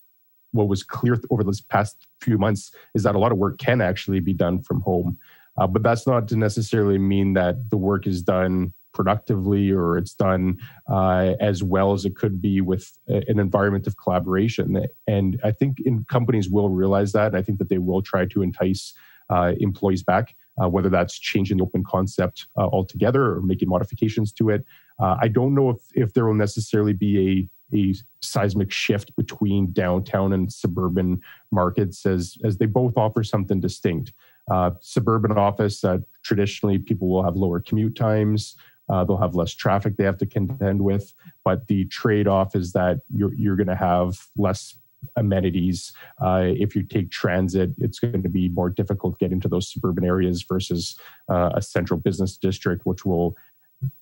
what 0.52 0.68
was 0.68 0.82
clear 0.82 1.18
over 1.30 1.42
this 1.42 1.60
past 1.60 2.06
few 2.20 2.36
months 2.36 2.70
is 2.94 3.02
that 3.04 3.14
a 3.14 3.18
lot 3.18 3.32
of 3.32 3.38
work 3.38 3.58
can 3.58 3.80
actually 3.80 4.20
be 4.20 4.34
done 4.34 4.62
from 4.62 4.82
home, 4.82 5.18
uh, 5.56 5.66
but 5.66 5.82
that's 5.82 6.06
not 6.06 6.28
to 6.28 6.36
necessarily 6.36 6.98
mean 6.98 7.32
that 7.32 7.70
the 7.70 7.78
work 7.78 8.06
is 8.06 8.22
done 8.22 8.74
productively 8.92 9.70
or 9.70 9.98
it's 9.98 10.14
done 10.14 10.58
uh, 10.88 11.34
as 11.38 11.62
well 11.62 11.92
as 11.92 12.06
it 12.06 12.16
could 12.16 12.40
be 12.40 12.62
with 12.62 12.90
an 13.08 13.38
environment 13.38 13.86
of 13.86 13.96
collaboration. 13.98 14.86
And 15.06 15.38
I 15.44 15.52
think 15.52 15.80
in 15.84 16.04
companies 16.04 16.48
will 16.48 16.70
realize 16.70 17.12
that. 17.12 17.34
I 17.34 17.42
think 17.42 17.58
that 17.58 17.68
they 17.68 17.78
will 17.78 18.00
try 18.00 18.24
to 18.26 18.42
entice 18.42 18.94
uh, 19.28 19.52
employees 19.60 20.02
back. 20.02 20.34
Uh, 20.62 20.68
whether 20.68 20.88
that's 20.88 21.18
changing 21.18 21.58
the 21.58 21.62
open 21.62 21.84
concept 21.84 22.46
uh, 22.56 22.66
altogether 22.66 23.36
or 23.36 23.42
making 23.42 23.68
modifications 23.68 24.32
to 24.32 24.50
it. 24.50 24.64
Uh, 24.98 25.16
I 25.20 25.28
don't 25.28 25.54
know 25.54 25.70
if, 25.70 25.78
if 25.94 26.12
there 26.14 26.26
will 26.26 26.34
necessarily 26.34 26.92
be 26.92 27.48
a, 27.72 27.76
a 27.76 27.94
seismic 28.22 28.72
shift 28.72 29.14
between 29.16 29.72
downtown 29.72 30.32
and 30.32 30.52
suburban 30.52 31.20
markets 31.50 32.06
as, 32.06 32.36
as 32.44 32.58
they 32.58 32.66
both 32.66 32.96
offer 32.96 33.22
something 33.22 33.60
distinct. 33.60 34.12
Uh, 34.50 34.70
suburban 34.80 35.36
office, 35.36 35.82
uh, 35.84 35.98
traditionally, 36.22 36.78
people 36.78 37.08
will 37.08 37.24
have 37.24 37.36
lower 37.36 37.60
commute 37.60 37.96
times. 37.96 38.56
Uh, 38.88 39.04
they'll 39.04 39.16
have 39.16 39.34
less 39.34 39.52
traffic 39.52 39.96
they 39.96 40.04
have 40.04 40.16
to 40.18 40.26
contend 40.26 40.80
with, 40.80 41.12
but 41.44 41.66
the 41.66 41.84
trade-off 41.86 42.54
is 42.54 42.72
that 42.72 43.00
you're 43.12 43.34
you're 43.34 43.56
going 43.56 43.66
to 43.66 43.74
have 43.74 44.16
less 44.36 44.78
amenities. 45.16 45.92
Uh, 46.20 46.44
if 46.46 46.74
you 46.74 46.82
take 46.82 47.10
transit, 47.10 47.70
it's 47.78 47.98
going 47.98 48.22
to 48.22 48.28
be 48.28 48.48
more 48.48 48.70
difficult 48.70 49.18
to 49.18 49.24
get 49.24 49.32
into 49.32 49.48
those 49.48 49.70
suburban 49.70 50.04
areas 50.04 50.42
versus 50.42 50.98
uh, 51.30 51.50
a 51.54 51.62
central 51.62 51.98
business 51.98 52.36
district, 52.36 52.86
which 52.86 53.04
will 53.04 53.36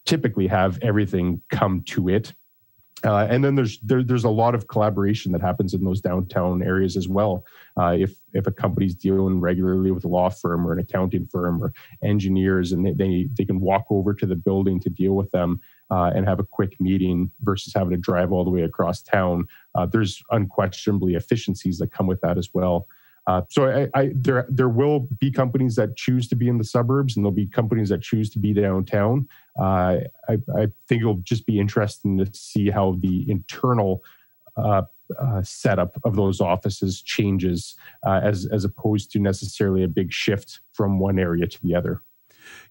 typically 0.07 0.47
have 0.47 0.79
everything 0.83 1.41
come 1.51 1.83
to 1.83 2.09
it 2.09 2.33
uh, 3.05 3.27
and 3.29 3.45
then 3.45 3.55
there's 3.55 3.79
there, 3.81 4.03
there's 4.03 4.25
a 4.25 4.31
lot 4.31 4.55
of 4.55 4.67
collaboration 4.69 5.31
that 5.33 5.43
happens 5.43 5.75
in 5.75 5.85
those 5.85 6.01
downtown 6.01 6.63
areas 6.63 6.97
as 6.97 7.07
well. 7.07 7.45
Uh, 7.79 7.97
if 7.99 8.15
if 8.33 8.47
a 8.47 8.51
company's 8.51 8.95
dealing 8.95 9.41
regularly 9.41 9.91
with 9.91 10.05
a 10.05 10.09
law 10.09 10.31
firm 10.31 10.67
or 10.67 10.73
an 10.73 10.79
accounting 10.79 11.27
firm 11.27 11.63
or 11.63 11.73
engineers, 12.03 12.73
and 12.73 12.87
they 12.87 12.93
they, 12.93 13.29
they 13.37 13.45
can 13.45 13.61
walk 13.61 13.85
over 13.91 14.15
to 14.15 14.27
the 14.27 14.37
building 14.37 14.81
to 14.81 14.89
deal 14.89 15.13
with 15.13 15.31
them 15.33 15.61
uh, 15.95 16.11
and 16.15 16.27
have 16.27 16.41
a 16.41 16.45
quick 16.45 16.81
meeting 16.81 17.31
versus 17.43 17.73
having 17.73 17.91
to 17.91 17.97
drive 17.97 18.33
all 18.33 18.45
the 18.45 18.51
way 18.51 18.63
across 18.63 19.01
town, 19.01 19.47
uh, 19.77 19.87
there's 19.87 20.21
unquestionably 20.33 21.15
efficiencies 21.15 21.79
that 21.79 21.93
come 21.93 22.09
with 22.09 22.21
that 22.21 22.37
as 22.37 22.51
well. 22.53 22.89
Uh, 23.29 23.43
so 23.49 23.67
I, 23.67 23.89
I, 23.99 24.11
there 24.15 24.47
there 24.51 24.69
will 24.69 25.09
be 25.19 25.31
companies 25.31 25.77
that 25.77 25.97
choose 25.97 26.29
to 26.29 26.35
be 26.35 26.49
in 26.49 26.59
the 26.59 26.65
suburbs, 26.65 27.17
and 27.17 27.25
there'll 27.25 27.33
be 27.33 27.47
companies 27.47 27.89
that 27.91 28.03
choose 28.03 28.29
to 28.31 28.39
be 28.39 28.53
downtown. 28.53 29.29
Uh, 29.59 30.01
I, 30.29 30.39
I, 30.59 30.67
think 30.89 31.01
it'll 31.01 31.23
just 31.23 31.47
be 31.47 31.59
interesting 31.59 32.19
to 32.19 32.29
see 32.35 32.69
how 32.69 32.99
the 33.01 33.25
internal 33.31 34.03
uh, 34.57 34.83
uh 35.19 35.43
setup 35.43 35.97
of 36.05 36.17
those 36.17 36.41
offices 36.41 37.01
changes, 37.01 37.77
uh, 38.07 38.21
as 38.23 38.47
as 38.53 38.65
opposed 38.65 39.11
to 39.13 39.19
necessarily 39.21 39.85
a 39.85 39.89
big 39.89 40.13
shift 40.13 40.61
from 40.75 40.99
one 40.99 41.19
area 41.19 41.47
to 41.47 41.63
the 41.63 41.75
other. 41.75 42.03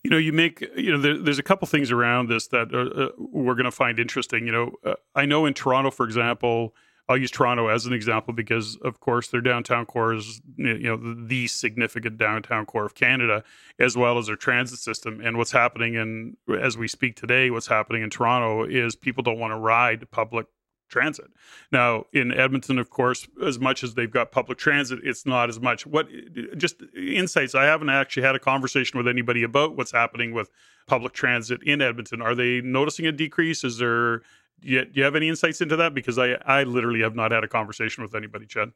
You 0.04 0.10
know, 0.10 0.18
you 0.18 0.34
make 0.34 0.62
you 0.76 0.92
know 0.92 1.00
there, 1.00 1.18
there's 1.18 1.40
a 1.40 1.44
couple 1.44 1.68
things 1.68 1.92
around 1.92 2.30
this 2.30 2.48
that 2.48 2.74
uh, 2.74 3.04
uh, 3.04 3.10
we're 3.18 3.56
going 3.56 3.66
to 3.66 3.72
find 3.72 4.00
interesting. 4.00 4.46
You 4.46 4.52
know, 4.52 4.72
uh, 4.86 4.94
I 5.16 5.26
know 5.26 5.46
in 5.46 5.54
Toronto, 5.54 5.92
for 5.92 6.06
example 6.06 6.74
I'll 7.10 7.18
use 7.18 7.32
Toronto 7.32 7.68
as 7.68 7.86
an 7.86 7.92
example 7.92 8.34
because, 8.34 8.78
of 8.78 9.02
course, 9.02 9.28
their 9.28 9.42
downtown 9.42 9.86
core 9.86 10.14
is 10.14 10.42
you 10.56 10.80
know 10.80 10.98
the 10.98 11.48
significant 11.48 12.18
downtown 12.18 12.66
core 12.66 12.86
of 12.86 12.96
Canada, 12.96 13.44
as 13.78 13.98
well 13.98 14.18
as 14.18 14.28
their 14.28 14.38
transit 14.38 14.80
system. 14.80 15.20
And 15.22 15.38
what's 15.38 15.52
happening 15.52 15.96
in 15.96 16.38
as 16.62 16.78
we 16.78 16.88
speak 16.88 17.16
today, 17.18 17.50
what's 17.50 17.68
happening 17.68 18.04
in 18.04 18.10
Toronto 18.10 18.64
is 18.64 18.96
people 18.96 19.22
don't 19.22 19.38
want 19.38 19.52
to 19.52 19.58
ride 19.58 20.10
public 20.12 20.48
transit. 20.94 21.26
Now, 21.72 22.06
in 22.14 22.32
Edmonton, 22.32 22.80
of 22.80 22.90
course, 22.90 23.28
as 23.46 23.60
much 23.60 23.84
as 23.84 23.96
they've 23.96 24.10
got 24.10 24.32
public 24.32 24.58
transit, 24.58 25.00
it's 25.04 25.26
not 25.26 25.50
as 25.50 25.60
much. 25.60 25.86
What 25.86 26.08
just 26.58 26.82
insights? 26.96 27.56
I 27.56 27.66
haven't 27.66 27.90
actually 27.90 28.24
had 28.24 28.36
a 28.36 28.40
conversation 28.40 28.98
with 28.98 29.08
anybody 29.08 29.44
about 29.44 29.76
what's 29.76 29.92
happening 29.92 30.34
with 30.34 30.50
public 30.88 31.14
transit 31.14 31.62
in 31.64 31.82
Edmonton. 31.82 32.22
Are 32.22 32.36
they 32.36 32.62
noticing 32.62 33.06
a 33.08 33.12
decrease? 33.12 33.64
Is 33.64 33.78
there 33.80 34.22
do 34.62 34.86
you, 34.94 35.04
have 35.04 35.16
any 35.16 35.28
insights 35.28 35.60
into 35.62 35.76
that? 35.76 35.94
Because 35.94 36.18
I, 36.18 36.38
I 36.46 36.64
literally 36.64 37.02
have 37.02 37.16
not 37.16 37.32
had 37.32 37.44
a 37.44 37.48
conversation 37.48 38.02
with 38.02 38.16
anybody, 38.16 38.46
Chad. 38.46 38.72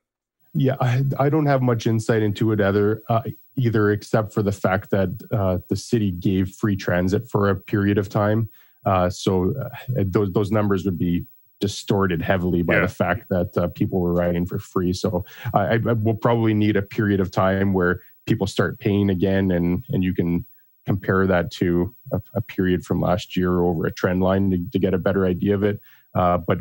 Yeah, 0.53 0.75
I, 0.81 1.03
I 1.19 1.29
don't 1.29 1.45
have 1.45 1.61
much 1.61 1.87
insight 1.87 2.21
into 2.23 2.51
it 2.51 2.59
either, 2.59 3.01
uh, 3.09 3.21
either 3.55 3.91
except 3.91 4.33
for 4.33 4.41
the 4.41 4.51
fact 4.51 4.89
that 4.89 5.09
uh, 5.31 5.59
the 5.69 5.75
city 5.75 6.11
gave 6.11 6.49
free 6.49 6.75
transit 6.75 7.29
for 7.29 7.49
a 7.49 7.55
period 7.55 7.97
of 7.97 8.09
time. 8.09 8.49
Uh, 8.85 9.09
so 9.09 9.53
uh, 9.61 9.69
those 10.05 10.31
those 10.31 10.51
numbers 10.51 10.85
would 10.85 10.97
be 10.97 11.25
distorted 11.59 12.21
heavily 12.21 12.61
by 12.61 12.75
yeah. 12.75 12.81
the 12.81 12.87
fact 12.87 13.29
that 13.29 13.57
uh, 13.57 13.67
people 13.69 13.99
were 13.99 14.13
riding 14.13 14.45
for 14.45 14.59
free. 14.59 14.93
So 14.93 15.25
I, 15.53 15.75
I 15.75 15.93
will 15.93 16.15
probably 16.15 16.53
need 16.53 16.75
a 16.75 16.81
period 16.81 17.19
of 17.19 17.31
time 17.31 17.73
where 17.73 18.01
people 18.25 18.47
start 18.47 18.79
paying 18.79 19.09
again, 19.09 19.51
and 19.51 19.83
and 19.89 20.03
you 20.03 20.13
can 20.13 20.45
compare 20.85 21.27
that 21.27 21.51
to 21.51 21.93
a, 22.13 22.21
a, 22.35 22.41
period 22.41 22.85
from 22.85 23.01
last 23.01 23.35
year 23.35 23.61
over 23.61 23.85
a 23.85 23.91
trend 23.91 24.21
line 24.21 24.49
to, 24.49 24.57
to 24.71 24.79
get 24.79 24.93
a 24.93 24.97
better 24.97 25.25
idea 25.25 25.53
of 25.53 25.61
it. 25.61 25.81
Uh, 26.15 26.37
but 26.37 26.59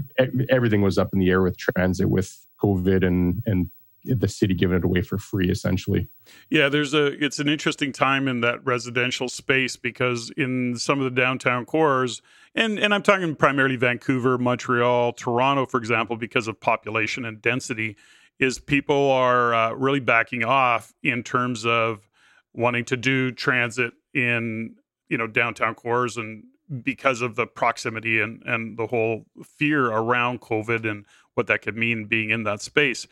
everything 0.51 0.83
was 0.83 0.99
up 0.99 1.11
in 1.13 1.21
the 1.21 1.31
air 1.31 1.43
with 1.43 1.57
transit, 1.57 2.11
with 2.11 2.37
COVID, 2.63 3.07
and 3.07 3.43
and 3.47 3.71
the 4.07 4.29
city 4.29 4.55
giving 4.55 4.77
it 4.77 4.85
away 4.85 5.03
for 5.03 5.19
free, 5.19 5.51
essentially. 5.51 6.09
Yeah, 6.51 6.69
there's 6.69 6.95
a 6.95 7.07
it's 7.25 7.39
an 7.39 7.49
interesting 7.49 7.93
time 7.93 8.29
in 8.29 8.41
that 8.41 8.65
residential 8.65 9.29
space 9.29 9.77
because 9.77 10.31
in 10.37 10.77
some 10.77 10.99
of 10.99 11.05
the 11.05 11.21
downtown 11.21 11.67
cores, 11.67 12.23
and 12.55 12.79
and 12.79 12.95
I'm 12.95 13.03
talking 13.03 13.35
primarily 13.35 13.77
Vancouver, 13.77 14.39
Montreal, 14.39 15.13
Toronto, 15.13 15.67
for 15.67 15.79
example, 15.79 16.17
because 16.17 16.49
of 16.49 16.61
population 16.61 17.25
and 17.25 17.43
density, 17.43 17.97
is 18.39 18.59
people 18.59 19.11
are 19.11 19.55
uh, 19.55 19.73
really 19.73 20.01
backing 20.01 20.45
off 20.45 20.93
in 21.03 21.23
terms 21.23 21.65
of 21.65 22.09
wanting 22.55 22.85
to 22.87 22.97
do 22.97 23.31
transit 23.33 23.93
in 24.15 24.75
you 25.09 25.19
know 25.19 25.27
downtown 25.27 25.75
cores 25.75 26.17
and 26.17 26.45
because 26.83 27.21
of 27.21 27.37
the 27.37 27.47
proximity 27.47 28.21
and 28.21 28.43
and 28.45 28.77
the 28.77 28.87
whole 28.87 29.25
fear 29.45 29.87
around 29.87 30.41
covid 30.41 30.89
and 30.89 31.05
what 31.35 31.47
that 31.47 31.63
could 31.63 31.77
mean 31.77 32.07
being 32.07 32.31
in 32.31 32.43
that 32.43 32.61
space 32.61 33.07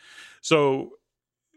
so 0.45 0.91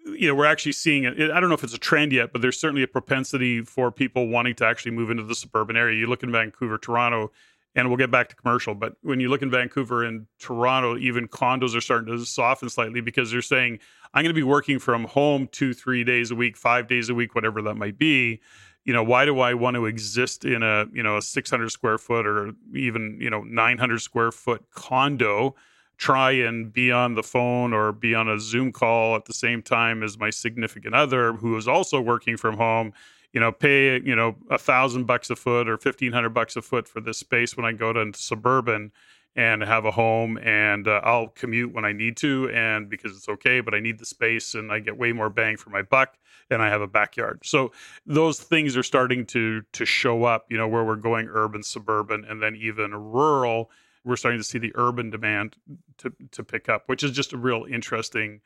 you 0.06 0.26
know 0.26 0.34
we're 0.34 0.46
actually 0.46 0.72
seeing 0.72 1.04
it 1.04 1.30
i 1.30 1.38
don't 1.38 1.50
know 1.50 1.54
if 1.54 1.62
it's 1.62 1.74
a 1.74 1.78
trend 1.78 2.10
yet 2.10 2.32
but 2.32 2.40
there's 2.40 2.58
certainly 2.58 2.82
a 2.82 2.88
propensity 2.88 3.60
for 3.60 3.92
people 3.92 4.28
wanting 4.28 4.54
to 4.54 4.64
actually 4.64 4.92
move 4.92 5.10
into 5.10 5.22
the 5.22 5.34
suburban 5.34 5.76
area. 5.76 5.98
You 5.98 6.06
look 6.06 6.22
in 6.22 6.32
vancouver 6.32 6.78
toronto 6.78 7.30
and 7.74 7.88
we'll 7.88 7.98
get 7.98 8.10
back 8.10 8.30
to 8.30 8.36
commercial 8.36 8.74
but 8.74 8.94
when 9.02 9.20
you 9.20 9.28
look 9.28 9.42
in 9.42 9.50
vancouver 9.50 10.04
and 10.04 10.26
toronto 10.38 10.96
even 10.96 11.28
condos 11.28 11.76
are 11.76 11.82
starting 11.82 12.16
to 12.16 12.24
soften 12.24 12.70
slightly 12.70 13.02
because 13.02 13.30
they're 13.30 13.42
saying 13.42 13.78
i'm 14.14 14.24
going 14.24 14.34
to 14.34 14.40
be 14.40 14.42
working 14.42 14.78
from 14.78 15.04
home 15.04 15.46
two 15.52 15.74
three 15.74 16.02
days 16.02 16.30
a 16.30 16.34
week 16.34 16.56
five 16.56 16.88
days 16.88 17.10
a 17.10 17.14
week 17.14 17.34
whatever 17.34 17.60
that 17.60 17.74
might 17.74 17.98
be. 17.98 18.40
You 18.84 18.94
know 18.94 19.04
why 19.04 19.26
do 19.26 19.38
i 19.40 19.52
want 19.52 19.74
to 19.74 19.84
exist 19.84 20.46
in 20.46 20.62
a 20.62 20.86
you 20.94 21.02
know 21.02 21.18
a 21.18 21.22
600 21.22 21.68
square 21.68 21.98
foot 21.98 22.26
or 22.26 22.52
even 22.74 23.18
you 23.20 23.28
know 23.28 23.42
900 23.42 23.98
square 23.98 24.32
foot 24.32 24.64
condo 24.70 25.54
try 25.98 26.30
and 26.30 26.72
be 26.72 26.90
on 26.90 27.14
the 27.14 27.22
phone 27.22 27.72
or 27.72 27.92
be 27.92 28.14
on 28.14 28.28
a 28.28 28.38
zoom 28.38 28.72
call 28.72 29.16
at 29.16 29.26
the 29.26 29.34
same 29.34 29.60
time 29.60 30.02
as 30.02 30.18
my 30.18 30.30
significant 30.30 30.94
other 30.94 31.32
who 31.34 31.56
is 31.56 31.68
also 31.68 32.00
working 32.00 32.36
from 32.36 32.56
home 32.56 32.92
you 33.32 33.40
know 33.40 33.52
pay 33.52 34.00
you 34.00 34.16
know 34.16 34.36
a 34.50 34.58
thousand 34.58 35.04
bucks 35.04 35.28
a 35.28 35.36
foot 35.36 35.68
or 35.68 35.72
1500 35.72 36.30
bucks 36.30 36.56
a 36.56 36.62
foot 36.62 36.88
for 36.88 37.00
this 37.00 37.18
space 37.18 37.56
when 37.56 37.66
i 37.66 37.72
go 37.72 37.92
to 37.92 38.10
suburban 38.14 38.90
and 39.36 39.62
have 39.62 39.84
a 39.84 39.90
home 39.92 40.36
and 40.38 40.88
uh, 40.88 41.00
I'll 41.04 41.28
commute 41.28 41.72
when 41.72 41.84
I 41.84 41.92
need 41.92 42.16
to 42.18 42.50
and 42.52 42.90
because 42.90 43.16
it's 43.16 43.28
okay 43.28 43.60
but 43.60 43.72
I 43.72 43.78
need 43.78 43.98
the 44.00 44.06
space 44.06 44.54
and 44.54 44.72
I 44.72 44.80
get 44.80 44.98
way 44.98 45.12
more 45.12 45.30
bang 45.30 45.56
for 45.56 45.70
my 45.70 45.82
buck 45.82 46.16
and 46.50 46.60
I 46.60 46.68
have 46.68 46.80
a 46.80 46.88
backyard. 46.88 47.40
So 47.44 47.70
those 48.04 48.40
things 48.40 48.76
are 48.76 48.82
starting 48.82 49.26
to 49.26 49.62
to 49.72 49.84
show 49.84 50.24
up, 50.24 50.46
you 50.50 50.56
know, 50.56 50.66
where 50.66 50.84
we're 50.84 50.96
going 50.96 51.28
urban, 51.30 51.62
suburban 51.62 52.24
and 52.24 52.42
then 52.42 52.56
even 52.56 52.92
rural, 52.92 53.70
we're 54.08 54.16
starting 54.16 54.40
to 54.40 54.44
see 54.44 54.58
the 54.58 54.72
urban 54.74 55.10
demand 55.10 55.56
to 55.98 56.12
to 56.32 56.42
pick 56.42 56.68
up, 56.68 56.84
which 56.86 57.02
is 57.02 57.12
just 57.12 57.32
a 57.32 57.36
real 57.36 57.66
interesting 57.70 58.40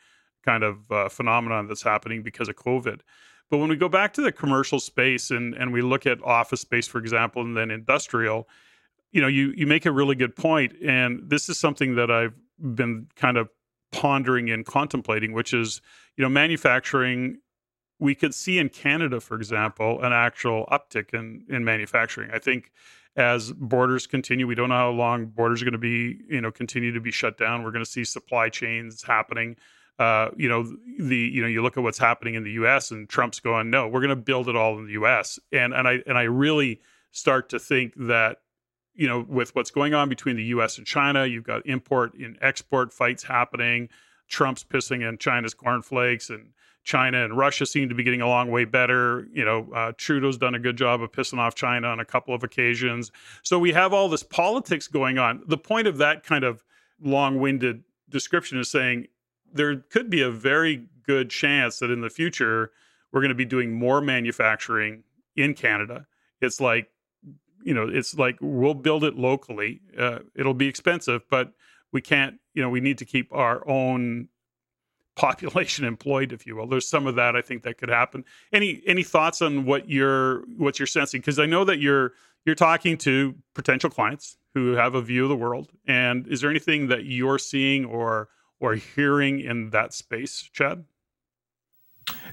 kind 0.44 0.64
of 0.64 0.90
uh, 0.90 1.09
phenomenon 1.09 1.68
that's 1.68 1.83
happening 1.83 2.22
because 2.22 2.48
of 2.48 2.57
COVID. 2.57 3.01
But 3.48 3.59
when 3.59 3.68
we 3.68 3.77
go 3.77 3.88
back 3.88 4.12
to 4.14 4.22
the 4.22 4.33
commercial 4.33 4.81
space 4.81 5.31
and 5.31 5.55
and 5.55 5.72
we 5.72 5.81
look 5.83 6.05
at 6.07 6.22
office 6.22 6.61
space 6.61 6.88
for 6.88 6.98
example 6.98 7.42
and 7.42 7.57
then 7.57 7.70
industrial, 7.70 8.48
you 9.12 9.20
know, 9.20 9.29
you 9.29 9.53
you 9.57 9.66
make 9.66 9.87
a 9.87 9.92
really 9.92 10.16
good 10.16 10.35
point, 10.35 10.75
and 10.83 11.20
this 11.25 11.48
is 11.48 11.59
something 11.59 11.94
that 11.94 12.11
I've 12.11 12.35
been 12.59 13.07
kind 13.14 13.37
of 13.37 13.48
pondering 13.92 14.51
and 14.51 14.66
contemplating, 14.66 15.33
which 15.33 15.55
is, 15.55 15.81
you 16.16 16.22
know, 16.22 16.29
manufacturing. 16.29 17.38
We 18.03 18.15
could 18.15 18.35
see 18.35 18.59
in 18.59 18.69
Canada, 18.69 19.21
for 19.21 19.37
example, 19.37 20.03
an 20.03 20.12
actual 20.12 20.67
uptick 20.73 21.15
in 21.15 21.45
in 21.49 21.65
manufacturing. 21.65 22.31
I 22.33 22.38
think 22.38 22.73
as 23.17 23.53
borders 23.53 24.07
continue, 24.07 24.47
we 24.47 24.55
don't 24.55 24.71
know 24.71 24.77
how 24.77 24.91
long 24.91 25.27
borders 25.27 25.62
are 25.62 25.67
going 25.67 25.73
to 25.73 25.79
be, 25.79 26.19
you 26.29 26.41
know, 26.41 26.51
continue 26.51 26.93
to 26.93 27.01
be 27.01 27.11
shut 27.11 27.38
down. 27.38 27.62
We're 27.62 27.71
going 27.71 27.85
to 27.85 27.91
see 27.91 28.05
supply 28.05 28.49
chains 28.49 29.03
happening. 29.03 29.57
Uh, 29.99 30.31
you 30.37 30.49
know, 30.49 30.65
the 30.99 31.17
you 31.17 31.43
know, 31.43 31.47
you 31.47 31.62
look 31.62 31.77
at 31.77 31.83
what's 31.83 31.99
happening 31.99 32.35
in 32.35 32.43
the 32.43 32.53
U.S. 32.53 32.91
and 32.91 33.09
Trump's 33.09 33.38
going, 33.38 33.71
no, 33.71 33.87
we're 33.87 34.01
going 34.01 34.11
to 34.11 34.17
build 34.17 34.49
it 34.49 34.57
all 34.57 34.79
in 34.79 34.87
the 34.87 34.93
U.S. 34.93 35.38
and 35.53 35.73
and 35.73 35.87
I 35.87 36.03
and 36.07 36.19
I 36.19 36.23
really 36.23 36.81
start 37.12 37.51
to 37.51 37.59
think 37.59 37.93
that 37.97 38.38
you 38.95 39.09
know, 39.09 39.25
with 39.29 39.55
what's 39.55 39.71
going 39.71 39.95
on 39.95 40.09
between 40.09 40.37
the 40.37 40.45
U.S. 40.45 40.77
and 40.77 40.87
China, 40.87 41.25
you've 41.25 41.45
got 41.45 41.65
import 41.67 42.15
and 42.15 42.37
export 42.41 42.93
fights 42.93 43.23
happening. 43.23 43.88
Trump's 44.29 44.65
pissing 44.65 45.09
in 45.09 45.19
China's 45.19 45.55
cornflakes, 45.55 46.31
and 46.31 46.49
China 46.85 47.25
and 47.25 47.37
Russia 47.37 47.64
seem 47.64 47.88
to 47.88 47.95
be 47.95 48.03
getting 48.03 48.21
along 48.21 48.51
way 48.51 48.64
better. 48.64 49.29
You 49.33 49.45
know, 49.45 49.68
uh, 49.75 49.92
Trudeau's 49.97 50.37
done 50.37 50.55
a 50.55 50.59
good 50.59 50.77
job 50.77 51.01
of 51.03 51.12
pissing 51.12 51.38
off 51.38 51.55
China 51.55 51.88
on 51.88 52.01
a 52.01 52.05
couple 52.05 52.35
of 52.35 52.42
occasions. 52.42 53.12
So 53.42 53.59
we 53.59 53.73
have 53.73 53.92
all 53.92 54.09
this 54.09 54.23
politics 54.23 54.88
going 54.88 55.18
on. 55.18 55.42
The 55.47 55.59
point 55.59 55.87
of 55.87 55.99
that 55.99 56.25
kind 56.25 56.45
of 56.45 56.64
long-winded 57.01 57.85
description 58.09 58.59
is 58.59 58.71
saying 58.71 59.09
there 59.53 59.77
could 59.77 60.11
be 60.11 60.23
a 60.23 60.31
very 60.31 60.87
good 61.07 61.31
chance 61.31 61.79
that 61.79 61.90
in 61.90 62.01
the 62.01 62.11
future 62.11 62.71
we're 63.12 63.21
going 63.21 63.29
to 63.29 63.35
be 63.35 63.45
doing 63.45 63.73
more 63.73 64.01
manufacturing 64.01 65.05
in 65.37 65.55
Canada. 65.55 66.07
It's 66.40 66.61
like, 66.61 66.88
you 67.62 67.75
know, 67.75 67.88
it's 67.88 68.14
like 68.14 68.38
we'll 68.40 68.75
build 68.75 69.05
it 69.05 69.16
locally. 69.16 69.81
Uh, 69.97 70.21
it'll 70.35 70.55
be 70.55 70.66
expensive, 70.66 71.23
but 71.31 71.53
we 71.92 72.01
can't, 72.01 72.40
you 72.55 72.62
know, 72.62 72.71
we 72.71 72.81
need 72.81 72.99
to 72.99 73.05
keep 73.05 73.33
our 73.33 73.66
own 73.68 74.29
population 75.14 75.85
employed, 75.94 76.33
if 76.33 76.46
you 76.46 76.57
will. 76.57 76.66
There's 76.66 76.88
some 76.88 77.07
of 77.07 77.14
that 77.16 77.37
I 77.37 77.42
think 77.42 77.62
that 77.62 77.79
could 77.79 77.88
happen. 77.88 78.25
Any 78.53 78.83
any 78.87 79.03
thoughts 79.03 79.42
on 79.42 79.64
what 79.64 79.88
you're 79.88 80.42
what 80.57 80.79
you're 80.79 80.87
sensing? 80.87 81.20
Because 81.20 81.38
I 81.38 81.46
know 81.46 81.64
that 81.64 81.79
you're 81.79 82.12
you're 82.44 82.55
talking 82.55 82.98
to 82.98 83.35
potential 83.55 83.90
clients 83.90 84.37
who 84.55 84.72
have 84.72 84.94
a 84.94 85.03
view 85.03 85.22
of 85.25 85.29
the 85.29 85.37
world. 85.37 85.70
And 85.87 86.27
is 86.27 86.40
there 86.40 86.51
anything 86.51 86.88
that 86.88 87.05
you're 87.05 87.38
seeing 87.38 87.85
or 87.85 88.29
or 88.61 88.75
hearing 88.75 89.40
in 89.40 89.70
that 89.70 89.92
space, 89.92 90.48
Chad? 90.53 90.85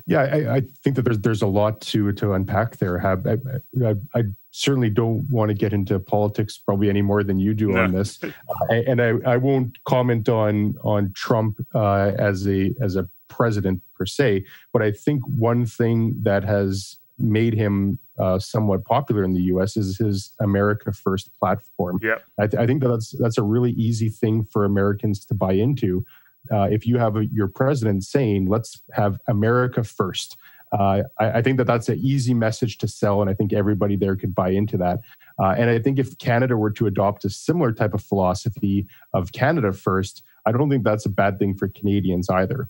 Yeah, 0.06 0.22
I, 0.22 0.56
I, 0.56 0.62
think 0.84 0.96
that 0.96 1.04
there's 1.04 1.20
there's 1.20 1.42
a 1.42 1.48
lot 1.48 1.82
to 1.82 2.12
to 2.14 2.34
unpack 2.34 2.78
there. 2.78 2.98
Have 2.98 3.28
I, 3.28 3.38
I, 3.86 3.96
I, 4.16 4.24
certainly 4.52 4.90
don't 4.90 5.30
want 5.30 5.50
to 5.50 5.54
get 5.54 5.72
into 5.74 6.00
politics 6.00 6.58
probably 6.58 6.90
any 6.90 7.04
more 7.04 7.24
than 7.24 7.38
you 7.38 7.54
do 7.54 7.68
no. 7.68 7.84
on 7.84 7.94
this, 7.94 8.20
uh, 8.24 8.74
and 8.74 9.02
I, 9.02 9.14
I 9.26 9.38
won't 9.38 9.78
comment 9.86 10.28
on 10.28 10.76
on 10.84 11.14
Trump 11.16 11.60
uh, 11.76 12.12
as 12.18 12.48
a 12.48 12.74
as 12.82 12.96
a 12.96 13.08
president 13.28 13.82
per 13.96 14.06
se. 14.06 14.46
But 14.74 14.82
I 14.82 14.92
think 14.92 15.24
one 15.28 15.66
thing 15.66 16.16
that 16.24 16.44
has 16.44 16.98
made 17.20 17.54
him 17.54 18.00
uh, 18.18 18.40
somewhat 18.40 18.84
popular 18.86 19.24
in 19.24 19.34
the 19.34 19.42
U.S. 19.44 19.78
is 19.78 19.98
his 19.98 20.34
America 20.40 20.92
First 20.92 21.30
platform. 21.40 22.00
Yeah, 22.02 22.16
I, 22.40 22.48
th- 22.48 22.62
I, 22.62 22.66
think 22.66 22.82
that 22.82 22.90
that's 22.90 23.12
that's 23.12 23.38
a 23.38 23.44
really 23.44 23.72
easy 23.72 24.10
thing 24.10 24.44
for 24.44 24.66
Americans 24.66 25.26
to 25.26 25.34
buy 25.34 25.54
into. 25.54 26.06
Uh, 26.52 26.68
if 26.72 26.86
you 26.86 26.98
have 26.98 27.16
a, 27.16 27.26
your 27.28 27.48
president 27.48 28.04
saying, 28.04 28.48
"Let's 28.48 28.82
have 28.94 29.20
America 29.28 29.84
first, 29.84 30.38
uh, 30.72 31.04
I, 31.20 31.32
I, 31.32 31.42
think 31.42 31.58
that 31.58 31.66
that's 31.66 31.90
an 31.90 32.00
easy 32.00 32.34
message 32.34 32.78
to 32.80 32.88
sell, 32.88 33.22
and 33.22 33.30
I 33.30 33.34
think 33.34 33.54
everybody 33.54 33.96
there 33.96 34.16
could 34.16 34.36
buy 34.36 34.50
into 34.50 34.78
that. 34.78 35.00
Uh, 35.42 35.56
and 35.58 35.70
I 35.70 35.80
think 35.80 35.98
if 35.98 36.18
Canada 36.20 36.58
were 36.58 36.72
to 36.72 36.86
adopt 36.86 37.26
a 37.26 37.30
similar 37.30 37.72
type 37.72 37.94
of 37.94 38.04
philosophy 38.04 38.86
of 39.14 39.32
Canada 39.32 39.74
first, 39.74 40.24
I 40.46 40.52
don't 40.52 40.70
think 40.70 40.84
that's 40.84 41.06
a 41.06 41.10
bad 41.10 41.40
thing 41.40 41.56
for 41.56 41.68
Canadians 41.70 42.30
either. 42.30 42.70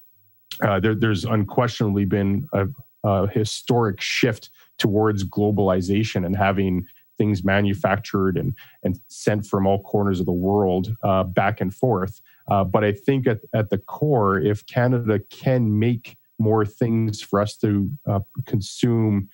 Uh, 0.62 0.80
there, 0.80 0.96
there's 0.96 1.26
unquestionably 1.26 2.06
been 2.06 2.48
a, 2.54 2.68
a 3.04 3.28
historic 3.28 4.00
shift 4.00 4.50
towards 4.78 5.26
globalization 5.26 6.26
and 6.26 6.38
having 6.38 6.86
things 7.18 7.44
manufactured 7.44 8.38
and, 8.38 8.56
and 8.84 8.98
sent 9.10 9.46
from 9.46 9.68
all 9.68 9.84
corners 9.84 10.22
of 10.22 10.26
the 10.26 10.32
world 10.32 10.96
uh, 11.04 11.24
back 11.24 11.60
and 11.60 11.76
forth. 11.76 12.22
Uh, 12.50 12.64
but 12.64 12.84
I 12.84 12.92
think 12.92 13.28
at, 13.28 13.40
at 13.54 13.70
the 13.70 13.78
core, 13.78 14.40
if 14.40 14.66
Canada 14.66 15.20
can 15.30 15.80
make 15.80 16.18
more 16.40 16.66
things 16.66 17.22
for 17.22 17.42
us 17.42 17.58
to 17.58 17.90
uh, 18.10 18.20
consume 18.46 19.30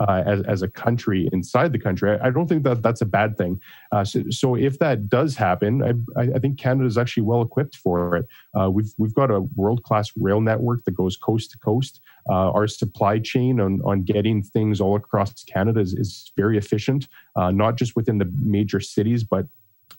uh, 0.00 0.22
as, 0.26 0.42
as 0.42 0.62
a 0.62 0.68
country 0.68 1.28
inside 1.32 1.72
the 1.72 1.78
country. 1.78 2.10
I, 2.10 2.26
I, 2.26 2.30
don't 2.30 2.48
think 2.48 2.64
that 2.64 2.82
that's 2.82 3.02
a 3.02 3.06
bad 3.06 3.38
thing. 3.38 3.60
Uh, 3.92 4.04
so, 4.04 4.24
so, 4.30 4.56
if 4.56 4.80
that 4.80 5.08
does 5.08 5.36
happen, 5.36 6.04
I, 6.16 6.22
I 6.34 6.38
think 6.40 6.58
Canada 6.58 6.86
is 6.86 6.98
actually 6.98 7.22
well 7.22 7.40
equipped 7.40 7.76
for 7.76 8.16
it. 8.16 8.26
Uh, 8.58 8.68
we've 8.68 8.92
we've 8.98 9.14
got 9.14 9.30
a 9.30 9.42
world 9.54 9.84
class 9.84 10.10
rail 10.16 10.40
network 10.40 10.84
that 10.86 10.96
goes 10.96 11.16
coast 11.16 11.52
to 11.52 11.58
coast. 11.58 12.00
Uh, 12.28 12.50
our 12.50 12.66
supply 12.66 13.20
chain 13.20 13.60
on 13.60 13.80
on 13.84 14.02
getting 14.02 14.42
things 14.42 14.80
all 14.80 14.96
across 14.96 15.44
Canada 15.44 15.78
is, 15.78 15.94
is 15.94 16.32
very 16.36 16.58
efficient, 16.58 17.06
not 17.36 17.76
just 17.76 17.94
within 17.94 18.18
the 18.18 18.28
major 18.42 18.80
cities, 18.80 19.22
but 19.22 19.46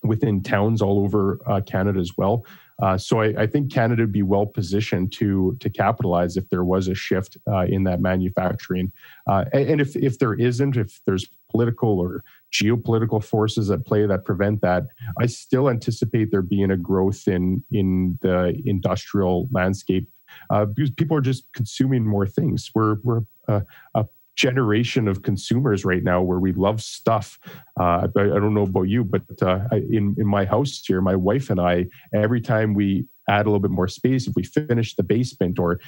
within 0.04 0.42
towns 0.42 0.82
all 0.82 1.00
over 1.00 1.40
uh, 1.48 1.62
Canada 1.62 2.00
as 2.00 2.12
well. 2.18 2.46
Uh, 2.82 2.98
so 2.98 3.22
I, 3.22 3.34
I, 3.42 3.48
think 3.48 3.74
Canada 3.74 4.04
would 4.04 4.12
be 4.12 4.22
well 4.22 4.46
positioned 4.46 5.12
to 5.14 5.58
to 5.62 5.70
capitalize 5.70 6.38
if 6.38 6.48
there 6.50 6.64
was 6.64 6.88
a 6.88 6.94
shift 6.94 7.36
uh, 7.50 7.66
in 7.66 7.86
that 7.86 8.02
manufacturing, 8.02 8.92
uh, 9.26 9.46
and, 9.52 9.82
if 9.82 9.96
if 9.96 10.20
there 10.20 10.36
isn't, 10.36 10.78
if 10.78 11.02
there's 11.08 11.28
political 11.50 12.00
or 12.00 12.24
geopolitical 12.54 13.24
forces 13.24 13.72
at 13.72 13.84
play 13.84 14.06
that 14.06 14.26
prevent 14.26 14.62
that, 14.62 14.84
I 15.20 15.26
still 15.26 15.72
anticipate 15.72 16.30
there 16.30 16.44
being 16.44 16.70
a 16.70 16.78
growth 16.78 17.28
in 17.28 17.64
in 17.72 18.20
the 18.22 18.62
industrial 18.64 19.50
landscape 19.52 20.08
uh, 20.52 20.66
because 20.66 20.92
people 20.92 21.18
are 21.18 21.22
just 21.22 21.52
consuming 21.54 22.06
more 22.06 22.28
things. 22.28 22.70
We're 22.76 22.98
we're 23.02 23.22
a 23.48 24.06
generation 24.38 25.08
of 25.08 25.24
consumers 25.24 25.84
right 25.84 26.04
now 26.04 26.22
where 26.22 26.40
we 26.40 26.54
love 26.54 26.82
stuff. 26.82 27.40
Uh, 27.80 28.08
I, 28.16 28.22
I, 28.22 28.40
don't 28.40 28.54
know 28.54 28.64
about 28.64 28.84
you, 28.84 29.04
but 29.04 29.24
uh, 29.42 29.62
in 29.72 30.16
in 30.18 30.28
my 30.28 30.46
house 30.46 30.82
here, 30.86 31.02
my 31.02 31.16
wife 31.16 31.50
and 31.50 31.60
I, 31.60 31.88
every 32.14 32.40
time 32.40 32.74
we 32.74 33.06
add 33.30 33.46
a 33.46 33.50
little 33.50 33.60
bit 33.60 33.72
more 33.72 33.88
space, 33.88 34.28
if 34.28 34.36
we 34.36 34.44
finish 34.44 34.96
the 34.96 35.04
basement 35.04 35.60
or 35.60 35.80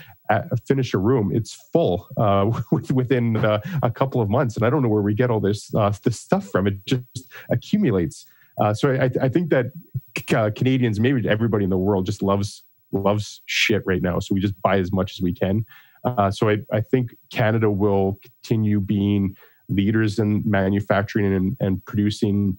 finish 0.67 0.93
a 0.93 0.97
room, 0.97 1.31
it's 1.33 1.53
full 1.71 2.07
uh, 2.17 2.51
within 2.93 3.38
uh, 3.38 3.62
a 3.81 3.91
couple 3.91 4.19
of 4.19 4.29
months, 4.29 4.57
and 4.57 4.65
I 4.65 4.69
don't 4.69 4.81
know 4.81 4.89
where 4.89 5.03
we 5.03 5.13
get 5.13 5.29
all 5.29 5.39
this 5.39 5.73
uh, 5.75 5.93
this 6.03 6.19
stuff 6.19 6.47
from. 6.49 6.67
It 6.67 6.85
just 6.85 7.03
accumulates. 7.49 8.25
Uh, 8.59 8.73
so 8.73 8.91
I, 8.91 9.09
I, 9.21 9.29
think 9.29 9.51
that 9.51 9.67
Canadians, 10.55 10.99
maybe 10.99 11.29
everybody 11.29 11.63
in 11.63 11.69
the 11.69 11.77
world, 11.77 12.05
just 12.05 12.21
loves 12.21 12.63
loves 12.91 13.41
shit 13.45 13.83
right 13.85 14.01
now. 14.01 14.19
So 14.19 14.33
we 14.33 14.41
just 14.41 14.59
buy 14.62 14.79
as 14.79 14.91
much 14.91 15.13
as 15.13 15.21
we 15.21 15.33
can. 15.33 15.65
Uh, 16.03 16.31
so 16.31 16.49
I, 16.49 16.57
I, 16.71 16.81
think 16.81 17.15
Canada 17.31 17.69
will 17.69 18.19
continue 18.21 18.79
being 18.79 19.35
leaders 19.67 20.17
in 20.17 20.43
manufacturing 20.45 21.33
and, 21.33 21.57
and 21.59 21.83
producing, 21.85 22.57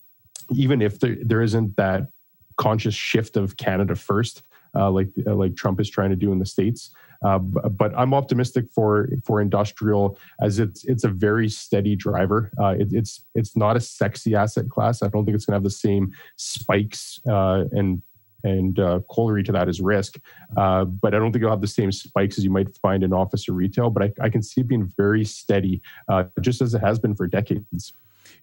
even 0.53 0.83
if 0.83 1.01
there, 1.01 1.17
there 1.23 1.43
isn't 1.43 1.77
that 1.77 2.09
conscious 2.57 2.95
shift 2.95 3.37
of 3.37 3.57
Canada 3.57 3.97
first, 3.97 4.43
uh, 4.77 4.91
like 4.91 5.09
uh, 5.27 5.35
like 5.35 5.57
Trump 5.57 5.81
is 5.81 5.89
trying 5.89 6.11
to 6.11 6.17
do 6.17 6.33
in 6.33 6.39
the 6.39 6.47
states. 6.47 6.91
Uh, 7.23 7.39
but 7.39 7.93
I'm 7.97 8.15
optimistic 8.15 8.67
for 8.75 9.09
for 9.25 9.41
industrial 9.41 10.19
as 10.41 10.59
it's 10.59 10.85
it's 10.85 11.05
a 11.05 11.09
very 11.09 11.49
steady 11.49 11.97
driver. 11.97 12.51
Uh, 12.61 12.77
it, 12.79 12.89
it's 12.93 13.25
it's 13.35 13.57
not 13.57 13.77
a 13.77 13.81
sexy 13.81 14.35
asset 14.35 14.69
class. 14.69 15.03
I 15.03 15.09
don't 15.09 15.25
think 15.25 15.35
it's 15.35 15.45
going 15.45 15.53
to 15.53 15.57
have 15.57 15.65
the 15.65 15.71
same 15.71 16.13
spikes 16.37 17.21
uh, 17.29 17.65
and 17.73 18.03
and 18.45 18.79
uh, 18.79 19.01
corollary 19.09 19.43
to 19.45 19.53
that 19.53 19.69
is 19.69 19.81
risk. 19.81 20.19
Uh, 20.57 20.85
but 20.85 21.15
I 21.15 21.19
don't 21.19 21.33
think 21.33 21.43
you'll 21.43 21.51
have 21.51 21.61
the 21.61 21.67
same 21.67 21.93
spikes 21.93 22.39
as 22.39 22.45
you 22.45 22.51
might 22.51 22.77
find 22.79 23.03
in 23.03 23.13
office 23.13 23.49
or 23.49 23.53
retail. 23.53 23.91
But 23.91 24.03
I, 24.03 24.13
I 24.23 24.29
can 24.29 24.43
see 24.43 24.61
it 24.61 24.69
being 24.69 24.93
very 24.97 25.25
steady, 25.25 25.83
uh, 26.09 26.25
just 26.41 26.61
as 26.61 26.75
it 26.75 26.81
has 26.81 26.99
been 26.99 27.15
for 27.15 27.27
decades. 27.27 27.93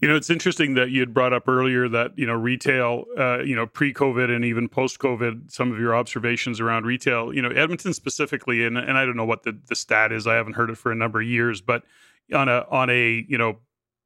You 0.00 0.08
know, 0.08 0.14
it's 0.14 0.30
interesting 0.30 0.74
that 0.74 0.90
you 0.90 1.00
had 1.00 1.12
brought 1.12 1.32
up 1.32 1.48
earlier 1.48 1.88
that 1.88 2.16
you 2.16 2.26
know 2.26 2.34
retail, 2.34 3.04
uh, 3.16 3.40
you 3.40 3.56
know, 3.56 3.66
pre-COVID 3.66 4.34
and 4.34 4.44
even 4.44 4.68
post-COVID, 4.68 5.50
some 5.50 5.72
of 5.72 5.80
your 5.80 5.94
observations 5.94 6.60
around 6.60 6.86
retail. 6.86 7.32
You 7.32 7.42
know, 7.42 7.50
Edmonton 7.50 7.92
specifically, 7.94 8.64
and 8.64 8.78
and 8.78 8.96
I 8.96 9.04
don't 9.04 9.16
know 9.16 9.24
what 9.24 9.42
the 9.42 9.58
the 9.66 9.74
stat 9.74 10.12
is. 10.12 10.26
I 10.26 10.34
haven't 10.34 10.54
heard 10.54 10.70
it 10.70 10.78
for 10.78 10.92
a 10.92 10.94
number 10.94 11.20
of 11.20 11.26
years, 11.26 11.60
but 11.60 11.84
on 12.32 12.48
a 12.48 12.64
on 12.70 12.90
a 12.90 13.24
you 13.28 13.38
know 13.38 13.58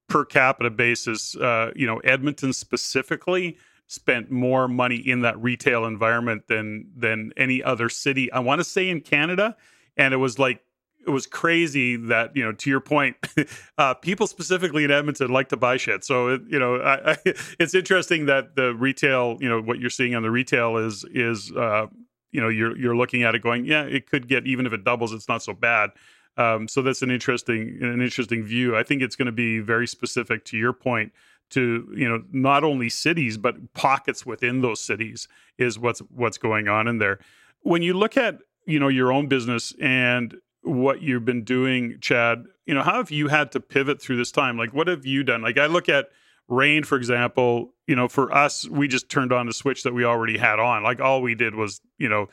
per 0.08 0.24
capita 0.24 0.70
basis, 0.70 1.34
uh, 1.36 1.72
you 1.74 1.86
know, 1.86 1.98
Edmonton 1.98 2.52
specifically 2.52 3.56
spent 3.86 4.30
more 4.30 4.68
money 4.68 4.96
in 4.96 5.20
that 5.20 5.40
retail 5.42 5.84
environment 5.84 6.48
than 6.48 6.90
than 6.96 7.32
any 7.36 7.62
other 7.62 7.88
city. 7.88 8.30
I 8.32 8.40
want 8.40 8.60
to 8.60 8.64
say 8.64 8.88
in 8.88 9.00
Canada, 9.00 9.56
and 9.96 10.14
it 10.14 10.18
was 10.18 10.38
like 10.38 10.62
it 11.06 11.10
was 11.10 11.26
crazy 11.26 11.96
that 11.96 12.34
you 12.36 12.44
know 12.44 12.52
to 12.52 12.70
your 12.70 12.80
point, 12.80 13.16
uh, 13.78 13.94
people 13.94 14.26
specifically 14.26 14.84
in 14.84 14.90
Edmonton 14.90 15.30
like 15.30 15.48
to 15.50 15.56
buy 15.56 15.76
shit. 15.76 16.04
So 16.04 16.28
it, 16.28 16.42
you 16.48 16.58
know, 16.58 16.76
I, 16.76 17.12
I, 17.12 17.16
it's 17.58 17.74
interesting 17.74 18.26
that 18.26 18.56
the 18.56 18.74
retail, 18.74 19.36
you 19.40 19.48
know, 19.48 19.60
what 19.60 19.78
you're 19.78 19.90
seeing 19.90 20.14
on 20.14 20.22
the 20.22 20.30
retail 20.30 20.76
is 20.76 21.04
is 21.12 21.52
uh, 21.52 21.86
you 22.30 22.40
know 22.40 22.48
you're 22.48 22.76
you're 22.76 22.96
looking 22.96 23.22
at 23.22 23.34
it 23.34 23.42
going, 23.42 23.64
yeah, 23.64 23.82
it 23.82 24.06
could 24.08 24.28
get 24.28 24.46
even 24.46 24.66
if 24.66 24.72
it 24.72 24.84
doubles, 24.84 25.12
it's 25.12 25.28
not 25.28 25.42
so 25.42 25.52
bad. 25.52 25.90
Um, 26.38 26.66
so 26.66 26.80
that's 26.80 27.02
an 27.02 27.10
interesting 27.10 27.78
an 27.80 28.00
interesting 28.00 28.42
view. 28.42 28.76
I 28.76 28.82
think 28.82 29.02
it's 29.02 29.16
going 29.16 29.26
to 29.26 29.32
be 29.32 29.58
very 29.58 29.86
specific 29.86 30.44
to 30.46 30.56
your 30.56 30.72
point 30.72 31.12
to 31.52 31.92
you 31.94 32.08
know 32.08 32.22
not 32.32 32.64
only 32.64 32.88
cities 32.88 33.36
but 33.36 33.72
pockets 33.74 34.24
within 34.26 34.62
those 34.62 34.80
cities 34.80 35.28
is 35.58 35.78
what's 35.78 36.00
what's 36.00 36.38
going 36.38 36.68
on 36.68 36.88
in 36.88 36.98
there. 36.98 37.18
When 37.60 37.82
you 37.82 37.94
look 37.94 38.16
at 38.16 38.38
you 38.66 38.78
know 38.78 38.88
your 38.88 39.12
own 39.12 39.28
business 39.28 39.74
and 39.80 40.34
what 40.62 41.02
you've 41.02 41.24
been 41.24 41.44
doing 41.44 41.98
chad 42.00 42.44
you 42.66 42.74
know 42.74 42.82
how 42.82 42.94
have 42.94 43.10
you 43.10 43.28
had 43.28 43.52
to 43.52 43.60
pivot 43.60 44.00
through 44.00 44.16
this 44.16 44.32
time? 44.32 44.56
Like 44.56 44.72
what 44.72 44.88
have 44.88 45.06
you 45.06 45.22
done? 45.22 45.42
Like 45.42 45.58
i 45.58 45.66
look 45.66 45.88
at 45.88 46.08
REIN 46.48 46.84
for 46.84 46.96
example 46.96 47.74
you 47.86 47.96
know 47.96 48.08
for 48.08 48.34
us 48.34 48.68
we 48.68 48.88
just 48.88 49.08
turned 49.08 49.32
on 49.32 49.46
the 49.46 49.52
switch 49.52 49.82
that 49.82 49.94
we 49.94 50.04
already 50.04 50.38
had 50.38 50.58
on. 50.58 50.82
Like 50.82 51.00
all 51.00 51.22
we 51.22 51.34
did 51.34 51.54
was 51.54 51.80
you 51.98 52.08
know 52.08 52.28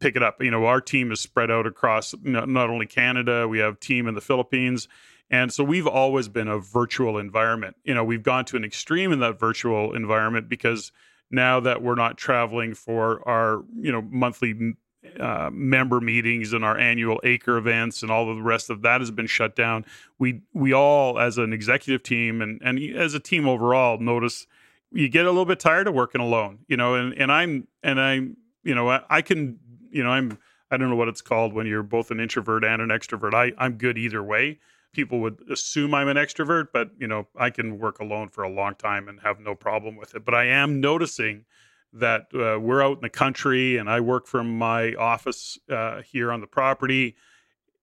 pick 0.00 0.16
it 0.16 0.22
up. 0.22 0.42
You 0.42 0.50
know 0.50 0.66
our 0.66 0.80
team 0.80 1.12
is 1.12 1.20
spread 1.20 1.50
out 1.50 1.66
across 1.66 2.14
not 2.22 2.70
only 2.70 2.86
canada 2.86 3.46
we 3.46 3.58
have 3.60 3.78
team 3.78 4.08
in 4.08 4.14
the 4.14 4.20
philippines 4.20 4.88
and 5.30 5.52
so 5.52 5.62
we've 5.62 5.86
always 5.86 6.28
been 6.28 6.48
a 6.48 6.58
virtual 6.58 7.18
environment. 7.18 7.76
You 7.84 7.94
know, 7.94 8.04
we've 8.04 8.22
gone 8.22 8.44
to 8.46 8.56
an 8.56 8.64
extreme 8.64 9.12
in 9.12 9.20
that 9.20 9.38
virtual 9.38 9.94
environment 9.94 10.48
because 10.48 10.92
now 11.30 11.60
that 11.60 11.82
we're 11.82 11.94
not 11.94 12.16
traveling 12.16 12.74
for 12.74 13.26
our, 13.28 13.62
you 13.76 13.92
know, 13.92 14.00
monthly 14.00 14.74
uh, 15.20 15.50
member 15.52 16.00
meetings 16.00 16.52
and 16.52 16.64
our 16.64 16.78
annual 16.78 17.20
acre 17.24 17.56
events 17.56 18.02
and 18.02 18.10
all 18.10 18.30
of 18.30 18.36
the 18.36 18.42
rest 18.42 18.70
of 18.70 18.82
that 18.82 19.00
has 19.00 19.10
been 19.10 19.26
shut 19.26 19.54
down. 19.54 19.84
We 20.18 20.42
we 20.52 20.72
all 20.72 21.18
as 21.18 21.38
an 21.38 21.52
executive 21.52 22.02
team 22.02 22.42
and 22.42 22.60
and 22.62 22.78
as 22.96 23.14
a 23.14 23.20
team 23.20 23.46
overall 23.46 23.98
notice 23.98 24.46
you 24.92 25.08
get 25.08 25.26
a 25.26 25.30
little 25.30 25.44
bit 25.44 25.60
tired 25.60 25.86
of 25.86 25.94
working 25.94 26.20
alone, 26.20 26.60
you 26.66 26.76
know, 26.76 26.94
and 26.94 27.14
and 27.14 27.30
I'm 27.30 27.68
and 27.82 28.00
I'm 28.00 28.36
you 28.64 28.74
know 28.74 28.88
I, 28.90 29.02
I 29.08 29.22
can 29.22 29.58
you 29.90 30.02
know 30.02 30.10
I'm 30.10 30.38
I 30.70 30.76
don't 30.76 30.90
know 30.90 30.96
what 30.96 31.08
it's 31.08 31.22
called 31.22 31.52
when 31.52 31.66
you're 31.66 31.82
both 31.82 32.10
an 32.10 32.20
introvert 32.20 32.64
and 32.64 32.82
an 32.82 32.88
extrovert. 32.88 33.34
I 33.34 33.52
I'm 33.62 33.74
good 33.74 33.98
either 33.98 34.22
way. 34.22 34.58
People 34.92 35.20
would 35.20 35.40
assume 35.50 35.94
I'm 35.94 36.08
an 36.08 36.16
extrovert, 36.16 36.68
but 36.72 36.90
you 36.98 37.06
know, 37.06 37.28
I 37.36 37.50
can 37.50 37.78
work 37.78 37.98
alone 38.00 38.28
for 38.28 38.42
a 38.42 38.48
long 38.48 38.74
time 38.74 39.08
and 39.08 39.20
have 39.20 39.40
no 39.40 39.54
problem 39.54 39.96
with 39.96 40.14
it. 40.14 40.24
But 40.24 40.34
I 40.34 40.44
am 40.46 40.80
noticing 40.80 41.44
that 41.92 42.26
uh, 42.34 42.60
we're 42.60 42.82
out 42.82 42.98
in 42.98 43.02
the 43.02 43.08
country 43.08 43.76
and 43.76 43.88
I 43.88 44.00
work 44.00 44.26
from 44.26 44.58
my 44.58 44.94
office 44.94 45.58
uh, 45.70 46.02
here 46.02 46.30
on 46.30 46.40
the 46.40 46.46
property 46.46 47.16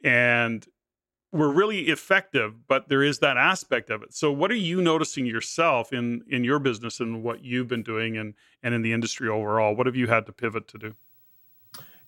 and 0.03 0.65
we're 1.31 1.51
really 1.51 1.89
effective, 1.89 2.67
but 2.67 2.87
there 2.87 3.03
is 3.03 3.19
that 3.19 3.35
aspect 3.35 3.89
of 3.89 4.03
it. 4.03 4.13
So 4.13 4.31
what 4.31 4.51
are 4.51 4.55
you 4.55 4.81
noticing 4.81 5.25
yourself 5.25 5.91
in 5.91 6.23
in 6.29 6.45
your 6.45 6.59
business 6.59 7.01
and 7.01 7.23
what 7.23 7.43
you've 7.43 7.67
been 7.67 7.83
doing 7.83 8.17
and 8.17 8.35
and 8.63 8.73
in 8.73 8.81
the 8.83 8.93
industry 8.93 9.27
overall? 9.27 9.75
What 9.75 9.85
have 9.85 9.97
you 9.97 10.07
had 10.07 10.25
to 10.27 10.31
pivot 10.31 10.67
to 10.69 10.77
do? 10.77 10.95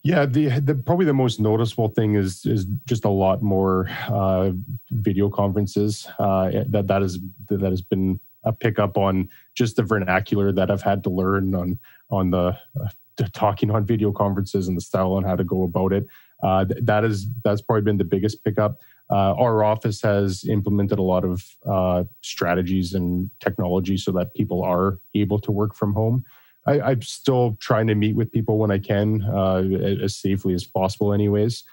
Yeah, 0.04 0.26
the, 0.26 0.60
the 0.60 0.76
probably 0.76 1.06
the 1.06 1.14
most 1.14 1.40
noticeable 1.40 1.90
thing 1.90 2.16
is 2.16 2.46
is 2.46 2.66
just 2.86 3.04
a 3.04 3.10
lot 3.10 3.42
more 3.42 3.90
uh, 4.08 4.52
video 4.92 5.30
conferences. 5.30 6.08
Uh, 6.20 6.52
that 6.70 6.88
that 6.88 7.02
is 7.02 7.20
that 7.50 7.62
has 7.62 7.82
been 7.82 8.20
a 8.44 8.54
pickup 8.54 8.98
on 8.98 9.30
just 9.56 9.76
the 9.76 9.84
vernacular 9.84 10.52
that 10.54 10.72
I've 10.72 10.82
had 10.82 11.04
to 11.04 11.10
learn 11.10 11.54
on 11.54 11.80
on 12.10 12.32
the 12.32 12.58
uh, 12.80 12.90
talking 13.34 13.72
on 13.72 13.86
video 13.86 14.12
conferences 14.12 14.68
and 14.68 14.78
the 14.78 14.82
style 14.82 15.18
and 15.18 15.26
how 15.26 15.36
to 15.36 15.44
go 15.44 15.64
about 15.64 15.92
it. 15.92 16.06
Uh, 16.44 16.66
that 16.82 17.04
is 17.04 17.28
that's 17.44 17.62
probably 17.62 17.82
been 17.82 17.98
the 17.98 18.04
biggest 18.04 18.44
pickup. 18.44 18.80
Uh, 19.10 19.34
our 19.36 19.64
office 19.64 20.02
has 20.02 20.44
implemented 20.46 21.00
a 21.00 21.04
lot 21.04 21.24
of 21.24 21.44
uh, 21.70 22.04
strategies 22.22 22.94
and 22.94 23.30
technology 23.40 23.98
so 23.98 24.12
that 24.12 24.34
people 24.34 24.64
are 24.64 25.00
able 25.16 25.40
to 25.40 25.52
work 25.52 25.74
from 25.74 25.94
home. 25.94 26.24
I, 26.68 26.92
am 26.92 27.02
still 27.02 27.58
trying 27.60 27.88
to 27.88 27.96
meet 27.96 28.16
with 28.16 28.32
people 28.32 28.58
when 28.58 28.72
I 28.72 28.80
can, 28.80 29.24
uh, 29.24 29.64
as 30.04 30.16
safely 30.16 30.54
as 30.54 30.66
possible, 30.66 31.14
anyways. 31.14 31.64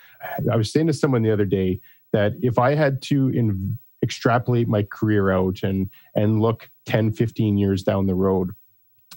I 0.51 0.57
was 0.57 0.73
saying 0.73 0.87
to 0.87 0.93
someone 0.93 1.23
the 1.23 1.33
other 1.33 1.45
day 1.45 1.81
that 2.13 2.35
if 2.41 2.59
I 2.59 2.75
had 2.75 3.03
to 3.03 3.29
in, 3.31 3.79
extrapolate 4.03 4.69
my 4.69 4.83
career 4.85 5.31
out 5.31 5.63
and 5.63 5.91
and 6.15 6.41
look 6.41 6.71
10, 6.87 7.13
15 7.13 7.59
years 7.59 7.83
down 7.83 8.07
the 8.07 8.15
road, 8.15 8.53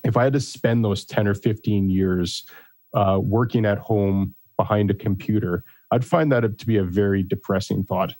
if 0.04 0.18
I 0.18 0.24
had 0.24 0.34
to 0.34 0.40
spend 0.40 0.84
those 0.84 1.06
10 1.06 1.28
or 1.28 1.34
15 1.34 1.90
years 1.90 2.46
uh, 2.94 3.20
working 3.22 3.66
at 3.66 3.78
home 3.78 4.36
behind 4.58 4.90
a 4.90 4.96
computer, 4.96 5.64
I'd 5.92 6.06
find 6.06 6.32
that 6.32 6.58
to 6.58 6.66
be 6.66 6.78
a 6.78 6.84
very 6.84 7.24
depressing 7.24 7.84
thought. 7.84 8.16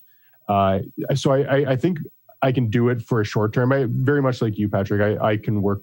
Uh, 0.48 0.80
so 1.14 1.32
I, 1.32 1.72
I, 1.72 1.76
think 1.76 1.98
I 2.40 2.52
can 2.52 2.70
do 2.70 2.88
it 2.88 3.02
for 3.02 3.20
a 3.20 3.24
short 3.24 3.52
term. 3.52 3.72
I 3.72 3.86
very 3.88 4.22
much 4.22 4.40
like 4.40 4.56
you, 4.56 4.68
Patrick. 4.68 5.20
I, 5.20 5.30
I 5.30 5.36
can 5.36 5.60
work 5.60 5.82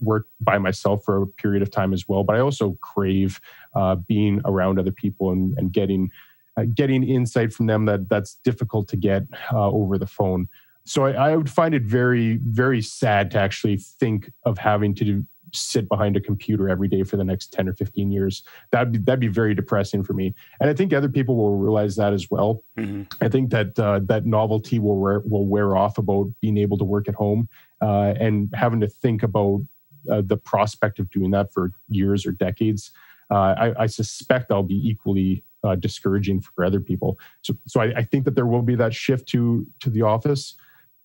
work 0.00 0.28
by 0.40 0.58
myself 0.58 1.04
for 1.04 1.22
a 1.22 1.26
period 1.26 1.62
of 1.62 1.70
time 1.70 1.92
as 1.92 2.08
well. 2.08 2.24
But 2.24 2.36
I 2.36 2.40
also 2.40 2.78
crave 2.80 3.40
uh, 3.74 3.96
being 3.96 4.40
around 4.44 4.78
other 4.78 4.92
people 4.92 5.30
and, 5.30 5.56
and 5.58 5.72
getting 5.72 6.10
uh, 6.56 6.64
getting 6.74 7.08
insight 7.08 7.52
from 7.52 7.66
them 7.66 7.84
that 7.84 8.08
that's 8.08 8.36
difficult 8.44 8.88
to 8.88 8.96
get 8.96 9.24
uh, 9.52 9.70
over 9.70 9.98
the 9.98 10.06
phone. 10.06 10.48
So 10.84 11.04
I, 11.04 11.12
I, 11.12 11.36
would 11.36 11.50
find 11.50 11.74
it 11.74 11.82
very 11.82 12.40
very 12.42 12.80
sad 12.80 13.30
to 13.32 13.38
actually 13.38 13.76
think 13.76 14.32
of 14.44 14.58
having 14.58 14.94
to 14.96 15.04
do, 15.04 15.26
sit 15.52 15.88
behind 15.88 16.16
a 16.16 16.20
computer 16.20 16.68
every 16.68 16.88
day 16.88 17.02
for 17.02 17.16
the 17.16 17.24
next 17.24 17.52
10 17.52 17.68
or 17.68 17.74
15 17.74 18.10
years 18.10 18.42
that'd 18.70 18.92
be, 18.92 18.98
that'd 18.98 19.20
be 19.20 19.28
very 19.28 19.54
depressing 19.54 20.02
for 20.02 20.12
me. 20.12 20.34
And 20.60 20.70
i 20.70 20.74
think 20.74 20.92
other 20.92 21.08
people 21.08 21.36
will 21.36 21.56
realize 21.56 21.96
that 21.96 22.12
as 22.12 22.30
well. 22.30 22.62
Mm-hmm. 22.78 23.02
i 23.20 23.28
think 23.28 23.50
that 23.50 23.78
uh, 23.78 24.00
that 24.04 24.26
novelty 24.26 24.78
will 24.78 24.98
wear, 24.98 25.20
will 25.20 25.46
wear 25.46 25.76
off 25.76 25.98
about 25.98 26.32
being 26.40 26.58
able 26.58 26.78
to 26.78 26.84
work 26.84 27.08
at 27.08 27.14
home 27.14 27.48
uh, 27.80 28.14
and 28.18 28.48
having 28.54 28.80
to 28.80 28.88
think 28.88 29.22
about 29.22 29.62
uh, 30.10 30.22
the 30.24 30.36
prospect 30.36 30.98
of 30.98 31.10
doing 31.10 31.30
that 31.30 31.52
for 31.52 31.72
years 31.88 32.26
or 32.26 32.32
decades 32.32 32.92
uh, 33.30 33.54
I, 33.56 33.82
I, 33.82 33.86
suspect 33.86 34.48
that'll 34.48 34.64
be 34.64 34.88
equally 34.88 35.44
uh, 35.62 35.76
discouraging 35.76 36.40
for 36.40 36.64
other 36.64 36.80
people. 36.80 37.18
So, 37.42 37.54
so 37.66 37.80
I, 37.80 37.92
I 37.98 38.02
think 38.02 38.24
that 38.24 38.34
there 38.34 38.46
will 38.46 38.62
be 38.62 38.74
that 38.76 38.94
shift 38.94 39.28
to 39.28 39.66
to 39.80 39.90
the 39.90 40.02
office. 40.02 40.56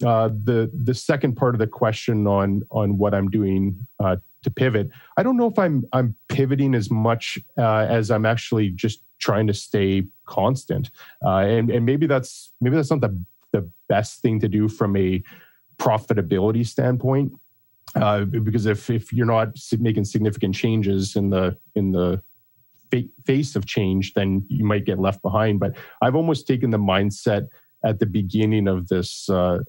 Uh, 0.06 0.30
the 0.44 0.72
the 0.84 0.94
second 0.94 1.36
part 1.36 1.56
of 1.56 1.60
the 1.60 1.68
question 1.68 2.28
on 2.28 2.64
on 2.72 2.98
what 2.98 3.14
I'm 3.14 3.30
doing 3.30 3.88
uh, 4.00 4.18
to 4.46 4.52
pivot. 4.52 4.90
I 5.18 5.24
don't 5.24 5.38
know 5.38 5.48
if 5.48 5.60
I'm 5.60 5.84
I'm 5.92 6.16
pivoting 6.30 6.74
as 6.74 6.90
much 6.90 7.38
uh, 7.58 7.86
as 7.90 8.10
I'm 8.10 8.26
actually 8.26 8.70
just 8.70 9.02
trying 9.20 9.48
to 9.48 9.54
stay 9.54 10.08
constant. 10.26 10.92
Uh, 11.26 11.40
and 11.40 11.70
and 11.70 11.86
maybe 11.86 12.08
that's 12.08 12.54
maybe 12.62 12.76
that's 12.78 12.92
not 12.92 13.02
the 13.02 13.14
the 13.52 13.70
best 13.90 14.22
thing 14.22 14.40
to 14.40 14.48
do 14.48 14.70
from 14.70 14.96
a 14.96 15.22
profitability 15.78 16.66
standpoint. 16.66 17.34
Uh, 17.96 18.26
because 18.26 18.66
if 18.66 18.90
if 18.90 19.12
you're 19.12 19.26
not 19.26 19.50
making 19.80 20.06
significant 20.06 20.56
changes 20.56 21.16
in 21.16 21.30
the 21.30 21.58
in 21.76 21.92
the 21.92 22.22
face 23.26 23.56
of 23.56 23.66
change, 23.66 24.14
then 24.14 24.46
you 24.48 24.64
might 24.64 24.86
get 24.86 25.00
left 25.00 25.22
behind. 25.22 25.60
But 25.60 25.76
I've 26.02 26.16
almost 26.16 26.48
taken 26.48 26.70
the 26.70 26.78
mindset 26.78 27.48
at 27.84 28.00
the 28.00 28.06
beginning 28.06 28.68
of 28.68 28.88
this 28.88 29.28
uh, 29.30 29.60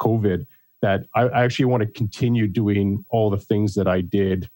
COVID 0.00 0.46
that 0.86 1.04
I, 1.16 1.22
I 1.22 1.44
actually 1.44 1.64
want 1.64 1.80
to 1.80 1.88
continue 1.88 2.46
doing 2.46 3.04
all 3.10 3.28
the 3.28 3.36
things 3.38 3.74
that 3.74 3.88
I 3.88 4.02
did 4.02 4.48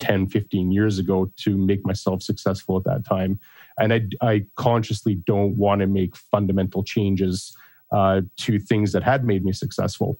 10, 0.00 0.26
15 0.26 0.72
years 0.72 0.98
ago 0.98 1.30
to 1.36 1.56
make 1.56 1.86
myself 1.86 2.22
successful 2.22 2.76
at 2.76 2.84
that 2.84 3.04
time. 3.04 3.38
And 3.78 3.94
I, 3.94 4.00
I 4.20 4.46
consciously 4.56 5.14
don't 5.14 5.56
want 5.56 5.82
to 5.82 5.86
make 5.86 6.16
fundamental 6.16 6.82
changes 6.82 7.56
uh, 7.92 8.22
to 8.38 8.58
things 8.58 8.90
that 8.92 9.04
had 9.04 9.24
made 9.24 9.44
me 9.44 9.52
successful. 9.52 10.18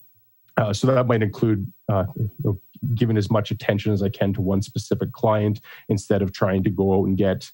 Uh, 0.57 0.72
so 0.72 0.87
that 0.87 1.09
might 1.09 1.24
include 1.24 1.70
uh, 1.88 2.05
you 2.14 2.31
know, 2.44 2.61
giving 2.94 3.16
as 3.16 3.29
much 3.29 3.50
attention 3.50 3.92
as 3.92 4.05
I 4.05 4.09
can 4.09 4.33
to 4.35 4.40
one 4.40 4.62
specific 4.62 5.11
client 5.11 5.61
instead 5.88 6.22
of 6.22 6.33
trying 6.33 6.62
to 6.62 6.70
go 6.70 7.00
out 7.00 7.09
and 7.09 7.18
get 7.18 7.50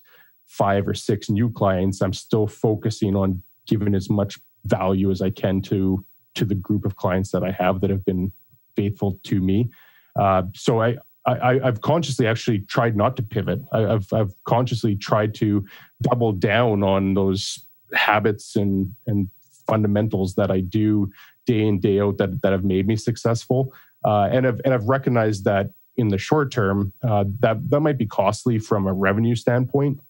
five 0.46 0.86
or 0.86 0.92
six 0.92 1.30
new 1.30 1.48
clients. 1.48 2.02
I'm 2.02 2.12
still 2.12 2.46
focusing 2.46 3.16
on 3.16 3.42
giving 3.66 3.94
as 3.94 4.10
much 4.10 4.38
value 4.66 5.10
as 5.10 5.22
I 5.22 5.30
can 5.30 5.62
to 5.62 6.04
to 6.34 6.44
the 6.44 6.54
group 6.54 6.84
of 6.84 6.96
clients 6.96 7.30
that 7.30 7.42
I 7.42 7.50
have 7.52 7.80
that 7.80 7.90
have 7.90 8.04
been 8.04 8.32
faithful 8.74 9.20
to 9.24 9.40
me. 9.40 9.70
Uh, 10.18 10.44
so 10.54 10.80
I, 10.80 10.96
I, 11.26 11.60
have 11.62 11.80
consciously 11.80 12.26
actually 12.26 12.60
tried 12.60 12.96
not 12.96 13.16
to 13.16 13.22
pivot. 13.22 13.60
I, 13.72 13.80
have 13.80 14.12
I've 14.12 14.34
consciously 14.44 14.96
tried 14.96 15.34
to 15.36 15.64
double 16.02 16.32
down 16.32 16.82
on 16.82 17.14
those 17.14 17.64
habits 17.94 18.56
and 18.56 18.92
and 19.06 19.28
fundamentals 19.66 20.34
that 20.34 20.50
I 20.50 20.60
do 20.60 21.10
day 21.46 21.66
in 21.66 21.78
day 21.78 22.00
out 22.00 22.18
that 22.18 22.42
that 22.42 22.52
have 22.52 22.64
made 22.64 22.86
me 22.86 22.96
successful. 22.96 23.72
Uh, 24.04 24.28
and 24.32 24.46
I've 24.46 24.60
and 24.64 24.74
I've 24.74 24.88
recognized 24.88 25.44
that 25.44 25.70
in 25.96 26.08
the 26.08 26.18
short 26.18 26.50
term 26.50 26.92
uh, 27.02 27.24
that 27.40 27.70
that 27.70 27.80
might 27.80 27.98
be 27.98 28.06
costly 28.06 28.58
from 28.58 28.86
a 28.86 28.92
revenue 28.92 29.36
standpoint, 29.36 30.00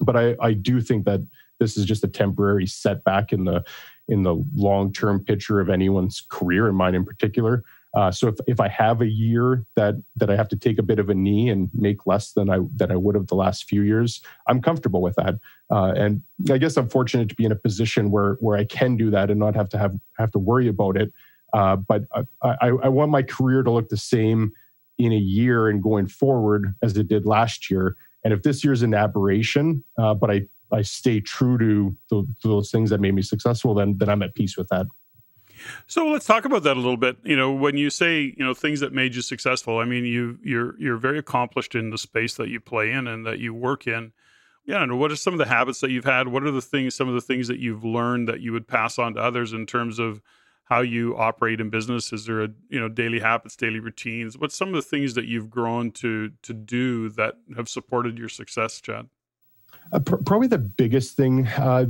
but 0.00 0.16
I 0.16 0.36
I 0.40 0.52
do 0.52 0.80
think 0.80 1.04
that 1.06 1.20
this 1.58 1.76
is 1.76 1.84
just 1.84 2.04
a 2.04 2.08
temporary 2.08 2.66
setback 2.66 3.32
in 3.32 3.44
the 3.44 3.64
in 4.08 4.22
the 4.22 4.44
long 4.54 4.92
term 4.92 5.20
picture 5.24 5.60
of 5.60 5.68
anyone's 5.68 6.24
career, 6.28 6.68
and 6.68 6.76
mine 6.76 6.94
in 6.94 7.04
particular. 7.04 7.62
Uh, 7.94 8.10
so 8.10 8.28
if, 8.28 8.36
if 8.46 8.58
I 8.58 8.68
have 8.68 9.02
a 9.02 9.06
year 9.06 9.64
that 9.76 9.96
that 10.16 10.30
I 10.30 10.36
have 10.36 10.48
to 10.48 10.56
take 10.56 10.78
a 10.78 10.82
bit 10.82 10.98
of 10.98 11.10
a 11.10 11.14
knee 11.14 11.50
and 11.50 11.68
make 11.74 12.06
less 12.06 12.32
than 12.32 12.48
I 12.48 12.58
that 12.76 12.90
I 12.90 12.96
would 12.96 13.14
have 13.14 13.26
the 13.26 13.34
last 13.34 13.68
few 13.68 13.82
years, 13.82 14.22
I'm 14.48 14.62
comfortable 14.62 15.02
with 15.02 15.14
that. 15.16 15.34
Uh, 15.70 15.92
and 15.94 16.22
I 16.50 16.58
guess 16.58 16.76
I'm 16.76 16.88
fortunate 16.88 17.28
to 17.28 17.34
be 17.34 17.44
in 17.44 17.52
a 17.52 17.56
position 17.56 18.10
where 18.10 18.38
where 18.40 18.56
I 18.56 18.64
can 18.64 18.96
do 18.96 19.10
that 19.10 19.30
and 19.30 19.38
not 19.38 19.54
have 19.54 19.68
to 19.70 19.78
have 19.78 19.94
have 20.18 20.30
to 20.32 20.38
worry 20.38 20.68
about 20.68 20.96
it. 20.96 21.12
Uh, 21.52 21.76
but 21.76 22.04
I, 22.14 22.22
I, 22.42 22.68
I 22.68 22.88
want 22.88 23.10
my 23.10 23.22
career 23.22 23.62
to 23.62 23.70
look 23.70 23.90
the 23.90 23.96
same 23.98 24.52
in 24.98 25.12
a 25.12 25.16
year 25.16 25.68
and 25.68 25.82
going 25.82 26.06
forward 26.06 26.74
as 26.82 26.96
it 26.96 27.08
did 27.08 27.26
last 27.26 27.70
year. 27.70 27.96
And 28.24 28.32
if 28.32 28.42
this 28.42 28.64
year's 28.64 28.82
an 28.82 28.94
aberration, 28.94 29.84
uh, 29.98 30.14
but 30.14 30.30
I 30.30 30.46
I 30.72 30.82
stay 30.82 31.20
true 31.20 31.58
to, 31.58 31.96
the, 32.10 32.26
to 32.42 32.48
those 32.48 32.70
things 32.70 32.90
that 32.90 33.00
made 33.00 33.14
me 33.14 33.22
successful, 33.22 33.74
then 33.74 33.96
then 33.98 34.08
I'm 34.08 34.22
at 34.22 34.34
peace 34.34 34.56
with 34.56 34.68
that. 34.68 34.86
So 35.86 36.06
let's 36.08 36.26
talk 36.26 36.44
about 36.44 36.62
that 36.64 36.76
a 36.76 36.80
little 36.80 36.96
bit. 36.96 37.18
You 37.24 37.36
know, 37.36 37.52
when 37.52 37.76
you 37.76 37.90
say 37.90 38.34
you 38.36 38.44
know 38.44 38.54
things 38.54 38.80
that 38.80 38.92
made 38.92 39.14
you 39.14 39.22
successful, 39.22 39.78
I 39.78 39.84
mean 39.84 40.04
you 40.04 40.38
you're 40.42 40.78
you're 40.80 40.96
very 40.96 41.18
accomplished 41.18 41.74
in 41.74 41.90
the 41.90 41.98
space 41.98 42.34
that 42.34 42.48
you 42.48 42.60
play 42.60 42.90
in 42.90 43.06
and 43.06 43.26
that 43.26 43.38
you 43.38 43.54
work 43.54 43.86
in. 43.86 44.12
Yeah, 44.64 44.82
and 44.82 44.98
what 44.98 45.10
are 45.10 45.16
some 45.16 45.34
of 45.34 45.38
the 45.38 45.46
habits 45.46 45.80
that 45.80 45.90
you've 45.90 46.04
had? 46.04 46.28
What 46.28 46.44
are 46.44 46.50
the 46.52 46.62
things, 46.62 46.94
some 46.94 47.08
of 47.08 47.14
the 47.14 47.20
things 47.20 47.48
that 47.48 47.58
you've 47.58 47.84
learned 47.84 48.28
that 48.28 48.40
you 48.40 48.52
would 48.52 48.68
pass 48.68 48.96
on 48.96 49.14
to 49.14 49.20
others 49.20 49.52
in 49.52 49.66
terms 49.66 49.98
of 49.98 50.22
how 50.64 50.82
you 50.82 51.16
operate 51.16 51.60
in 51.60 51.68
business? 51.68 52.12
Is 52.12 52.26
there 52.26 52.42
a 52.42 52.48
you 52.68 52.80
know 52.80 52.88
daily 52.88 53.20
habits, 53.20 53.56
daily 53.56 53.80
routines? 53.80 54.38
What's 54.38 54.56
some 54.56 54.68
of 54.68 54.74
the 54.74 54.82
things 54.82 55.14
that 55.14 55.26
you've 55.26 55.50
grown 55.50 55.90
to 55.92 56.30
to 56.42 56.54
do 56.54 57.08
that 57.10 57.34
have 57.56 57.68
supported 57.68 58.18
your 58.18 58.28
success, 58.28 58.80
Chad? 58.80 59.08
Uh, 59.92 59.98
pr- 59.98 60.16
probably 60.16 60.48
the 60.48 60.58
biggest 60.58 61.16
thing. 61.16 61.46
Uh, 61.48 61.86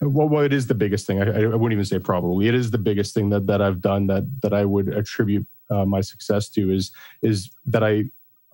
well, 0.00 0.28
well, 0.28 0.42
it 0.42 0.52
is 0.52 0.66
the 0.66 0.74
biggest 0.74 1.06
thing. 1.06 1.20
I, 1.20 1.26
I, 1.26 1.46
wouldn't 1.46 1.72
even 1.72 1.84
say 1.84 1.98
probably. 1.98 2.48
It 2.48 2.54
is 2.54 2.70
the 2.70 2.78
biggest 2.78 3.14
thing 3.14 3.30
that 3.30 3.46
that 3.46 3.60
I've 3.60 3.80
done 3.80 4.06
that 4.06 4.24
that 4.42 4.52
I 4.52 4.64
would 4.64 4.88
attribute 4.88 5.46
uh, 5.70 5.84
my 5.84 6.00
success 6.00 6.48
to 6.50 6.70
is 6.70 6.92
is 7.22 7.50
that 7.66 7.82
I 7.82 8.04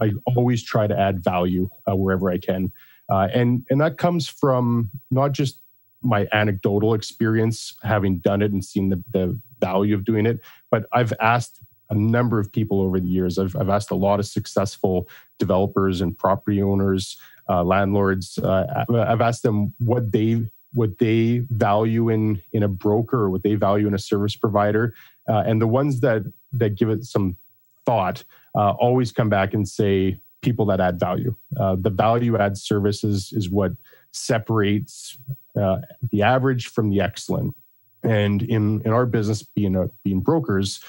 I 0.00 0.12
always 0.26 0.62
try 0.62 0.86
to 0.86 0.98
add 0.98 1.22
value 1.22 1.68
uh, 1.88 1.96
wherever 1.96 2.30
I 2.30 2.38
can, 2.38 2.72
uh, 3.10 3.28
and 3.32 3.64
and 3.70 3.80
that 3.80 3.98
comes 3.98 4.28
from 4.28 4.90
not 5.10 5.32
just 5.32 5.60
my 6.02 6.28
anecdotal 6.32 6.94
experience 6.94 7.74
having 7.82 8.18
done 8.18 8.40
it 8.40 8.52
and 8.52 8.64
seen 8.64 8.88
the, 8.88 9.02
the 9.12 9.38
value 9.60 9.94
of 9.94 10.04
doing 10.04 10.26
it, 10.26 10.40
but 10.70 10.86
I've 10.92 11.12
asked 11.20 11.60
a 11.90 11.94
number 11.94 12.38
of 12.38 12.52
people 12.52 12.80
over 12.80 13.00
the 13.00 13.08
years. 13.08 13.38
I've, 13.38 13.56
I've 13.56 13.68
asked 13.68 13.90
a 13.90 13.96
lot 13.96 14.20
of 14.20 14.26
successful 14.26 15.08
developers 15.38 16.00
and 16.00 16.16
property 16.16 16.62
owners 16.62 17.18
uh, 17.48 17.64
landlords. 17.64 18.38
Uh, 18.38 18.84
I've 18.92 19.20
asked 19.20 19.42
them 19.42 19.74
what 19.78 20.12
they 20.12 20.46
what 20.72 20.98
they 20.98 21.38
value 21.50 22.10
in 22.10 22.42
in 22.52 22.62
a 22.62 22.68
broker 22.68 23.18
or 23.18 23.30
what 23.30 23.42
they 23.42 23.54
value 23.54 23.86
in 23.86 23.94
a 23.94 23.98
service 23.98 24.36
provider, 24.36 24.94
uh, 25.28 25.42
and 25.46 25.60
the 25.60 25.66
ones 25.66 26.00
that 26.00 26.22
that 26.52 26.76
give 26.76 26.90
it 26.90 27.04
some 27.04 27.36
thought 27.86 28.24
uh, 28.54 28.70
always 28.72 29.12
come 29.12 29.28
back 29.28 29.54
and 29.54 29.68
say 29.68 30.20
people 30.42 30.66
that 30.66 30.80
add 30.80 31.00
value. 31.00 31.34
Uh, 31.58 31.76
the 31.78 31.90
value 31.90 32.36
add 32.36 32.56
services 32.56 33.32
is 33.32 33.50
what 33.50 33.72
separates 34.12 35.18
uh, 35.60 35.78
the 36.10 36.22
average 36.22 36.68
from 36.68 36.90
the 36.90 37.00
excellent. 37.00 37.54
And 38.04 38.42
in, 38.42 38.80
in 38.84 38.92
our 38.92 39.06
business, 39.06 39.42
being 39.42 39.74
a, 39.74 39.88
being 40.04 40.20
brokers, 40.20 40.80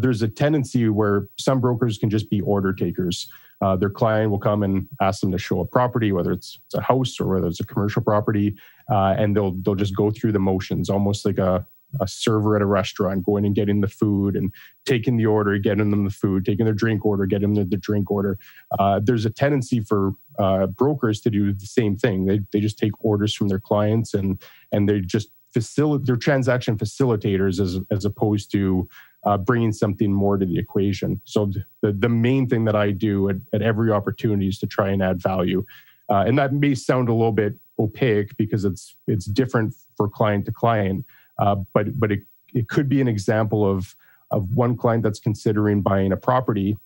there's 0.00 0.20
a 0.22 0.28
tendency 0.28 0.88
where 0.88 1.28
some 1.38 1.60
brokers 1.60 1.96
can 1.96 2.10
just 2.10 2.28
be 2.28 2.40
order 2.40 2.72
takers. 2.72 3.30
Uh, 3.60 3.76
their 3.76 3.90
client 3.90 4.30
will 4.30 4.38
come 4.38 4.62
and 4.62 4.86
ask 5.00 5.20
them 5.20 5.32
to 5.32 5.38
show 5.38 5.60
a 5.60 5.64
property, 5.64 6.12
whether 6.12 6.32
it's, 6.32 6.58
it's 6.66 6.74
a 6.74 6.80
house 6.80 7.18
or 7.18 7.26
whether 7.26 7.46
it's 7.46 7.60
a 7.60 7.66
commercial 7.66 8.02
property, 8.02 8.54
uh, 8.90 9.14
and 9.18 9.34
they'll 9.34 9.52
they'll 9.62 9.74
just 9.74 9.96
go 9.96 10.10
through 10.10 10.32
the 10.32 10.38
motions, 10.38 10.90
almost 10.90 11.24
like 11.24 11.38
a 11.38 11.66
a 12.00 12.08
server 12.08 12.56
at 12.56 12.62
a 12.62 12.66
restaurant 12.66 13.24
going 13.24 13.44
and 13.44 13.54
getting 13.54 13.80
the 13.80 13.88
food 13.88 14.36
and 14.36 14.52
taking 14.84 15.16
the 15.16 15.26
order, 15.26 15.56
getting 15.58 15.90
them 15.90 16.04
the 16.04 16.10
food, 16.10 16.44
taking 16.44 16.64
their 16.64 16.74
drink 16.74 17.04
order, 17.04 17.26
getting 17.26 17.54
them 17.54 17.68
the, 17.68 17.76
drink 17.76 18.10
order. 18.10 18.38
Uh, 18.78 19.00
there's 19.02 19.24
a 19.24 19.30
tendency 19.30 19.80
for 19.80 20.12
uh, 20.38 20.66
brokers 20.66 21.20
to 21.20 21.30
do 21.30 21.52
the 21.52 21.66
same 21.66 21.96
thing. 21.96 22.26
They, 22.26 22.40
they 22.52 22.60
just 22.60 22.78
take 22.78 22.92
orders 23.04 23.34
from 23.34 23.48
their 23.48 23.60
clients 23.60 24.14
and 24.14 24.42
and 24.72 24.88
they 24.88 25.00
just 25.00 25.30
facilitate 25.52 26.06
their 26.06 26.16
transaction 26.16 26.76
facilitators 26.76 27.60
as 27.60 27.78
as 27.90 28.04
opposed 28.04 28.50
to 28.52 28.88
uh, 29.26 29.36
bringing 29.36 29.72
something 29.72 30.12
more 30.12 30.38
to 30.38 30.46
the 30.46 30.58
equation. 30.58 31.20
So 31.24 31.50
the 31.82 31.92
the 31.92 32.08
main 32.08 32.48
thing 32.48 32.64
that 32.64 32.76
I 32.76 32.92
do 32.92 33.28
at, 33.28 33.36
at 33.52 33.60
every 33.60 33.90
opportunity 33.90 34.48
is 34.48 34.58
to 34.60 34.66
try 34.66 34.90
and 34.90 35.02
add 35.02 35.20
value. 35.20 35.64
Uh, 36.08 36.24
and 36.26 36.38
that 36.38 36.52
may 36.52 36.74
sound 36.74 37.08
a 37.08 37.12
little 37.12 37.32
bit 37.32 37.54
opaque 37.78 38.36
because 38.36 38.64
it's 38.64 38.96
it's 39.06 39.26
different 39.26 39.74
for 39.96 40.08
client 40.08 40.46
to 40.46 40.52
client. 40.52 41.04
Uh, 41.38 41.56
but 41.74 41.98
but 41.98 42.12
it, 42.12 42.20
it 42.54 42.68
could 42.68 42.88
be 42.88 43.00
an 43.00 43.08
example 43.08 43.68
of 43.68 43.96
of 44.30 44.48
one 44.52 44.76
client 44.76 45.02
that's 45.02 45.20
considering 45.20 45.82
buying 45.82 46.12
a 46.12 46.16
property. 46.16 46.76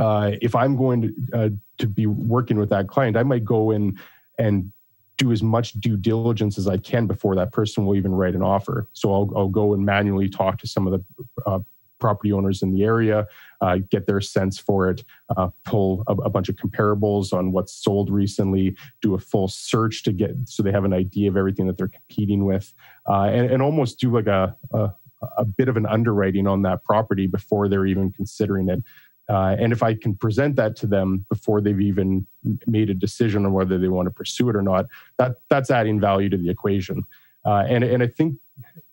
Uh, 0.00 0.32
if 0.42 0.54
I'm 0.54 0.76
going 0.76 1.02
to 1.02 1.38
uh, 1.38 1.48
to 1.78 1.86
be 1.86 2.06
working 2.06 2.58
with 2.58 2.70
that 2.70 2.88
client, 2.88 3.16
I 3.16 3.22
might 3.22 3.44
go 3.44 3.70
in 3.70 3.98
and 4.38 4.72
do 5.18 5.32
as 5.32 5.42
much 5.42 5.72
due 5.74 5.96
diligence 5.96 6.58
as 6.58 6.68
I 6.68 6.76
can 6.76 7.06
before 7.06 7.34
that 7.36 7.52
person 7.52 7.86
will 7.86 7.96
even 7.96 8.12
write 8.12 8.34
an 8.34 8.42
offer. 8.42 8.88
So 8.92 9.12
I'll, 9.12 9.32
I'll 9.36 9.48
go 9.48 9.72
and 9.72 9.84
manually 9.84 10.28
talk 10.28 10.58
to 10.58 10.66
some 10.66 10.86
of 10.86 10.92
the 10.92 11.24
uh, 11.46 11.60
property 11.98 12.32
owners 12.32 12.62
in 12.62 12.72
the 12.72 12.84
area, 12.84 13.26
uh, 13.60 13.78
get 13.90 14.06
their 14.06 14.20
sense 14.20 14.58
for 14.58 14.90
it, 14.90 15.02
uh, 15.36 15.48
pull 15.64 16.04
a, 16.08 16.12
a, 16.12 16.30
bunch 16.30 16.48
of 16.48 16.56
comparables 16.56 17.32
on 17.32 17.52
what's 17.52 17.72
sold 17.72 18.10
recently, 18.10 18.76
do 19.00 19.14
a 19.14 19.18
full 19.18 19.48
search 19.48 20.02
to 20.02 20.12
get 20.12 20.32
so 20.44 20.62
they 20.62 20.72
have 20.72 20.84
an 20.84 20.92
idea 20.92 21.28
of 21.28 21.36
everything 21.36 21.66
that 21.66 21.78
they're 21.78 21.88
competing 21.88 22.44
with, 22.44 22.74
uh, 23.08 23.24
and, 23.24 23.50
and, 23.50 23.62
almost 23.62 23.98
do 23.98 24.12
like 24.12 24.26
a, 24.26 24.54
a, 24.74 24.90
a 25.38 25.44
bit 25.44 25.68
of 25.68 25.76
an 25.76 25.86
underwriting 25.86 26.46
on 26.46 26.62
that 26.62 26.84
property 26.84 27.26
before 27.26 27.68
they're 27.68 27.86
even 27.86 28.12
considering 28.12 28.68
it. 28.68 28.82
Uh, 29.28 29.56
and 29.58 29.72
if 29.72 29.82
I 29.82 29.94
can 29.94 30.14
present 30.14 30.56
that 30.56 30.76
to 30.76 30.86
them 30.86 31.26
before 31.28 31.60
they've 31.60 31.80
even 31.80 32.26
made 32.66 32.90
a 32.90 32.94
decision 32.94 33.44
on 33.44 33.52
whether 33.52 33.78
they 33.78 33.88
want 33.88 34.06
to 34.06 34.12
pursue 34.12 34.48
it 34.48 34.56
or 34.56 34.62
not, 34.62 34.86
that 35.18 35.36
that's 35.50 35.70
adding 35.70 36.00
value 36.00 36.28
to 36.28 36.36
the 36.36 36.48
equation. 36.48 37.02
Uh, 37.44 37.64
and 37.68 37.84
and 37.84 38.02
I 38.02 38.06
think 38.06 38.36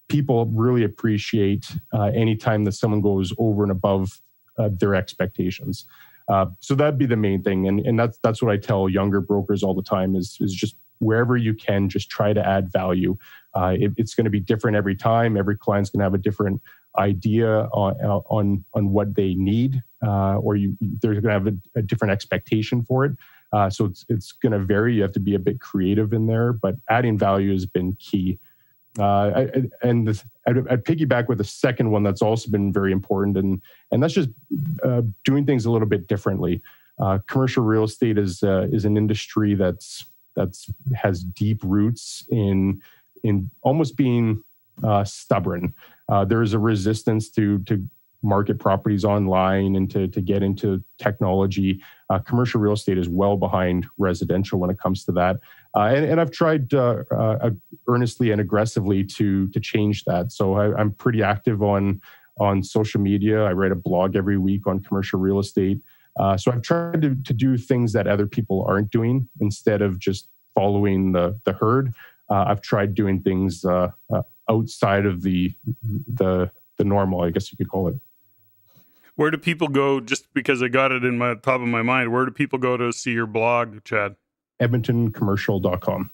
people 0.09 0.45
really 0.47 0.83
appreciate 0.83 1.75
uh, 1.93 2.05
anytime 2.13 2.63
that 2.65 2.73
someone 2.73 3.01
goes 3.01 3.33
over 3.37 3.63
and 3.63 3.71
above 3.71 4.21
uh, 4.57 4.69
their 4.71 4.95
expectations. 4.95 5.85
Uh, 6.27 6.45
so 6.59 6.75
that'd 6.75 6.97
be 6.97 7.05
the 7.05 7.17
main 7.17 7.43
thing, 7.43 7.67
and 7.67 7.79
and 7.81 7.99
that's 7.99 8.17
that's 8.23 8.41
what 8.41 8.51
I 8.51 8.57
tell 8.57 8.87
younger 8.89 9.21
brokers 9.21 9.61
all 9.61 9.73
the 9.73 9.83
time 9.83 10.15
is 10.15 10.37
is 10.39 10.53
just 10.53 10.75
wherever 10.99 11.35
you 11.35 11.53
can, 11.53 11.89
just 11.89 12.09
try 12.09 12.33
to 12.33 12.45
add 12.45 12.71
value. 12.71 13.17
Uh, 13.53 13.75
it, 13.77 13.91
it's 13.97 14.15
going 14.15 14.23
to 14.23 14.31
be 14.31 14.39
different 14.39 14.77
every 14.77 14.95
time. 14.95 15.35
Every 15.37 15.57
client's 15.57 15.89
going 15.89 15.99
to 15.99 16.05
have 16.05 16.13
a 16.13 16.17
different 16.17 16.61
idea 16.97 17.67
on 17.73 17.93
on 18.29 18.65
on 18.73 18.89
what 18.91 19.15
they 19.15 19.33
need, 19.33 19.81
uh, 20.05 20.37
or 20.37 20.55
you 20.55 20.77
they're 20.81 21.13
going 21.13 21.23
to 21.23 21.31
have 21.31 21.47
a, 21.47 21.53
a, 21.75 21.81
different 21.81 22.11
expectation 22.11 22.83
for 22.83 23.05
it. 23.05 23.13
Uh, 23.51 23.69
so 23.69 23.85
it's 23.85 24.05
it's 24.09 24.31
going 24.31 24.51
to 24.51 24.59
vary. 24.59 24.95
You 24.95 25.01
have 25.01 25.11
to 25.13 25.19
be 25.19 25.35
a 25.35 25.39
bit 25.39 25.59
creative 25.59 26.13
in 26.13 26.27
there, 26.27 26.53
but 26.53 26.75
adding 26.89 27.17
value 27.17 27.51
has 27.51 27.65
been 27.65 27.93
key. 27.99 28.39
Uh, 28.99 29.03
I, 29.03 29.63
and 29.81 30.07
I'd, 30.47 30.83
piggyback 30.85 31.27
with 31.27 31.41
a 31.41 31.45
second 31.45 31.89
one 31.89 32.03
that's 32.03 32.21
also 32.21 32.51
been 32.51 32.71
very 32.71 32.91
important, 32.91 33.37
and 33.37 33.61
and 33.91 34.03
that's 34.03 34.13
just 34.13 34.29
uh, 34.83 35.01
doing 35.25 35.45
things 35.45 35.65
a 35.65 35.71
little 35.71 35.87
bit 35.87 36.07
differently. 36.07 36.61
Uh, 36.99 37.17
commercial 37.27 37.63
real 37.63 37.85
estate 37.85 38.17
is 38.17 38.43
uh, 38.43 38.67
is 38.71 38.85
an 38.85 38.97
industry 38.97 39.55
that's 39.55 40.05
that's 40.35 40.69
has 40.95 41.23
deep 41.23 41.59
roots 41.63 42.25
in 42.29 42.81
in 43.23 43.49
almost 43.61 43.97
being 43.97 44.43
uh, 44.83 45.03
stubborn. 45.03 45.73
Uh, 46.09 46.25
there 46.25 46.41
is 46.41 46.53
a 46.53 46.59
resistance 46.59 47.29
to 47.31 47.59
to 47.59 47.87
market 48.23 48.57
properties 48.57 49.03
online 49.03 49.75
and 49.75 49.91
to, 49.91 50.07
to 50.07 50.21
get 50.21 50.41
into 50.41 50.81
technology. 50.97 51.81
Uh, 52.09 52.19
commercial 52.19 52.59
real 52.61 52.73
estate 52.73 52.97
is 52.97 53.09
well 53.09 53.35
behind 53.35 53.85
residential 53.97 54.59
when 54.59 54.69
it 54.69 54.79
comes 54.79 55.03
to 55.03 55.11
that. 55.11 55.39
Uh, 55.75 55.91
and, 55.93 56.05
and, 56.05 56.21
I've 56.21 56.31
tried 56.31 56.73
uh, 56.73 57.03
uh 57.11 57.49
earnestly 57.87 58.31
and 58.31 58.39
aggressively 58.39 59.03
to, 59.03 59.49
to 59.49 59.59
change 59.59 60.05
that. 60.05 60.31
So 60.31 60.53
I, 60.53 60.79
am 60.79 60.91
pretty 60.91 61.21
active 61.21 61.61
on, 61.61 62.01
on 62.39 62.63
social 62.63 63.01
media. 63.01 63.43
I 63.43 63.51
write 63.51 63.71
a 63.71 63.75
blog 63.75 64.15
every 64.15 64.37
week 64.37 64.67
on 64.67 64.79
commercial 64.79 65.19
real 65.19 65.39
estate. 65.39 65.81
Uh, 66.17 66.37
so 66.37 66.51
I've 66.51 66.61
tried 66.61 67.01
to, 67.01 67.15
to 67.15 67.33
do 67.33 67.57
things 67.57 67.91
that 67.93 68.07
other 68.07 68.27
people 68.27 68.65
aren't 68.67 68.91
doing 68.91 69.27
instead 69.41 69.81
of 69.81 69.99
just 69.99 70.29
following 70.55 71.11
the, 71.11 71.37
the 71.43 71.53
herd. 71.53 71.93
I've 72.29 72.61
tried 72.61 72.95
doing 72.95 73.21
things 73.21 73.63
outside 74.49 75.05
of 75.05 75.21
the, 75.21 75.53
the, 76.07 76.51
the 76.77 76.83
normal, 76.83 77.21
I 77.21 77.31
guess 77.31 77.51
you 77.51 77.57
could 77.57 77.69
call 77.69 77.87
it. 77.87 77.95
Where 79.15 79.29
do 79.29 79.37
people 79.37 79.67
go? 79.67 79.99
Just 79.99 80.33
because 80.33 80.63
I 80.63 80.67
got 80.67 80.91
it 80.91 81.03
in 81.03 81.17
my 81.17 81.35
top 81.35 81.61
of 81.61 81.67
my 81.67 81.83
mind, 81.83 82.11
where 82.11 82.25
do 82.25 82.31
people 82.31 82.57
go 82.57 82.77
to 82.77 82.91
see 82.91 83.11
your 83.11 83.27
blog, 83.27 83.83
Chad? 83.83 84.15
EdmontonCommercial.com. 84.59 86.09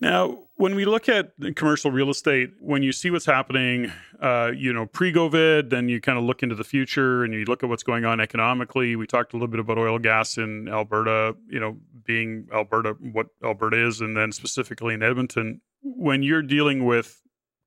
Now, 0.00 0.44
when 0.56 0.74
we 0.74 0.84
look 0.84 1.08
at 1.08 1.32
commercial 1.56 1.90
real 1.90 2.10
estate, 2.10 2.50
when 2.60 2.82
you 2.82 2.92
see 2.92 3.10
what's 3.10 3.26
happening, 3.26 3.90
uh, 4.20 4.52
you 4.54 4.72
know, 4.72 4.86
pre-COVID, 4.86 5.70
then 5.70 5.88
you 5.88 6.00
kind 6.00 6.18
of 6.18 6.24
look 6.24 6.42
into 6.42 6.54
the 6.54 6.64
future 6.64 7.24
and 7.24 7.32
you 7.32 7.44
look 7.44 7.62
at 7.62 7.68
what's 7.68 7.82
going 7.82 8.04
on 8.04 8.20
economically. 8.20 8.96
We 8.96 9.06
talked 9.06 9.32
a 9.32 9.36
little 9.36 9.48
bit 9.48 9.60
about 9.60 9.78
oil 9.78 9.98
gas 9.98 10.36
in 10.36 10.68
Alberta, 10.68 11.36
you 11.48 11.58
know, 11.58 11.78
being 12.04 12.46
Alberta, 12.52 12.96
what 13.00 13.28
Alberta 13.42 13.86
is, 13.86 14.00
and 14.00 14.16
then 14.16 14.30
specifically 14.30 14.94
in 14.94 15.02
Edmonton. 15.02 15.60
When 15.82 16.22
you're 16.22 16.42
dealing 16.42 16.84
with 16.84 17.23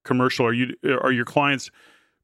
commercial, 0.08 0.46
are 0.46 0.54
you 0.54 0.76
are 1.04 1.12
your 1.12 1.26
clients 1.26 1.70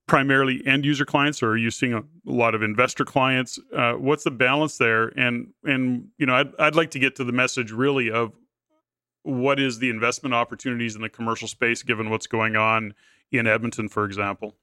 primarily 0.07 0.61
end 0.65 0.85
user 0.85 1.05
clients 1.05 1.41
or 1.41 1.51
are 1.51 1.57
you 1.57 1.71
seeing 1.71 1.93
a, 1.93 2.03
lot 2.25 2.55
of 2.55 2.63
investor 2.63 3.05
clients? 3.05 3.59
Uh, 3.75 3.93
what's 3.93 4.23
the 4.23 4.31
balance 4.31 4.77
there? 4.77 5.07
And 5.17 5.49
and 5.63 6.07
you 6.17 6.25
know 6.25 6.35
I'd, 6.35 6.51
I'd 6.57 6.75
like 6.75 6.91
to 6.91 6.99
get 6.99 7.15
to 7.17 7.23
the 7.23 7.31
message 7.31 7.71
really 7.71 8.09
of 8.09 8.33
what 9.23 9.59
is 9.59 9.79
the 9.79 9.89
investment 9.89 10.33
opportunities 10.33 10.95
in 10.95 11.01
the 11.01 11.09
commercial 11.09 11.47
space 11.47 11.83
given 11.83 12.09
what's 12.09 12.27
going 12.27 12.55
on 12.55 12.93
in 13.31 13.45
edmonton 13.45 13.89
for 13.89 14.05
example? 14.05 14.55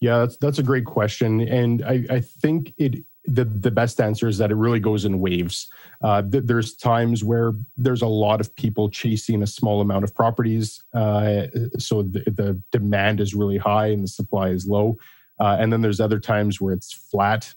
Yeah 0.00 0.18
that's 0.18 0.36
that's 0.36 0.58
a 0.58 0.62
great 0.62 0.84
question. 0.84 1.40
And 1.40 1.84
i 1.84 2.04
i 2.10 2.20
think 2.20 2.74
it 2.76 3.04
the 3.26 3.44
the 3.44 3.70
best 3.70 4.00
answer 4.00 4.28
is 4.28 4.38
that 4.38 4.50
it 4.50 4.54
really 4.54 4.80
goes 4.80 5.04
in 5.04 5.20
waves. 5.20 5.70
Uh, 6.02 6.22
th- 6.22 6.44
there's 6.46 6.76
times 6.76 7.24
where 7.24 7.52
there's 7.76 8.02
a 8.02 8.06
lot 8.06 8.40
of 8.40 8.54
people 8.56 8.88
chasing 8.88 9.42
a 9.42 9.46
small 9.46 9.80
amount 9.80 10.04
of 10.04 10.14
properties, 10.14 10.82
uh, 10.94 11.46
so 11.78 12.02
the, 12.02 12.20
the, 12.26 12.62
demand 12.70 13.20
is 13.20 13.34
really 13.34 13.58
high 13.58 13.88
and 13.88 14.04
the 14.04 14.08
supply 14.08 14.48
is 14.48 14.66
low. 14.66 14.96
Uh, 15.40 15.56
and 15.58 15.72
then 15.72 15.82
there's 15.82 16.00
other 16.00 16.20
times 16.20 16.60
where 16.60 16.72
it's 16.72 16.92
flat, 16.92 17.52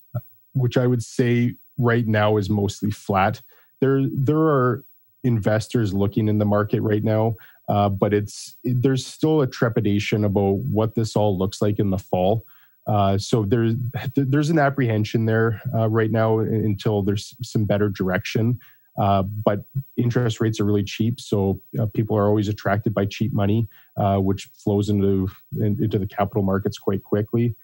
which 0.53 0.77
I 0.77 0.87
would 0.87 1.03
say 1.03 1.55
right 1.77 2.07
now 2.07 2.37
is 2.37 2.49
mostly 2.49 2.91
flat. 2.91 3.41
There 3.79 4.01
there 4.11 4.37
are 4.37 4.83
investors 5.23 5.93
looking 5.93 6.27
in 6.27 6.37
the 6.37 6.45
market 6.45 6.81
right 6.81 7.03
now, 7.03 7.35
uh, 7.67 7.89
but 7.89 8.13
it's 8.13 8.57
there's 8.63 9.05
still 9.05 9.41
a 9.41 9.47
trepidation 9.47 10.25
about 10.25 10.57
what 10.57 10.95
this 10.95 11.15
all 11.15 11.37
looks 11.37 11.61
like 11.61 11.79
in 11.79 11.89
the 11.89 11.97
fall. 11.97 12.45
Uh, 12.89 13.17
so 13.17 13.45
there's 13.45 13.75
there's 14.15 14.49
an 14.49 14.57
apprehension 14.57 15.25
there 15.25 15.61
uh, 15.75 15.87
right 15.87 16.11
now 16.11 16.39
until 16.39 17.03
there's 17.03 17.35
some 17.43 17.65
better 17.65 17.87
direction. 17.87 18.59
Uh, 18.99 19.21
but 19.21 19.59
interest 19.95 20.41
rates 20.41 20.59
are 20.59 20.65
really 20.65 20.83
cheap, 20.83 21.21
so 21.21 21.61
uh, 21.79 21.85
people 21.85 22.17
are 22.17 22.27
always 22.27 22.49
attracted 22.49 22.93
by 22.93 23.05
cheap 23.05 23.31
money, 23.31 23.65
uh, 23.95 24.17
which 24.17 24.49
flows 24.55 24.89
into 24.89 25.29
into 25.57 25.99
the 25.99 26.07
capital 26.07 26.43
markets 26.43 26.77
quite 26.77 27.03
quickly. 27.03 27.55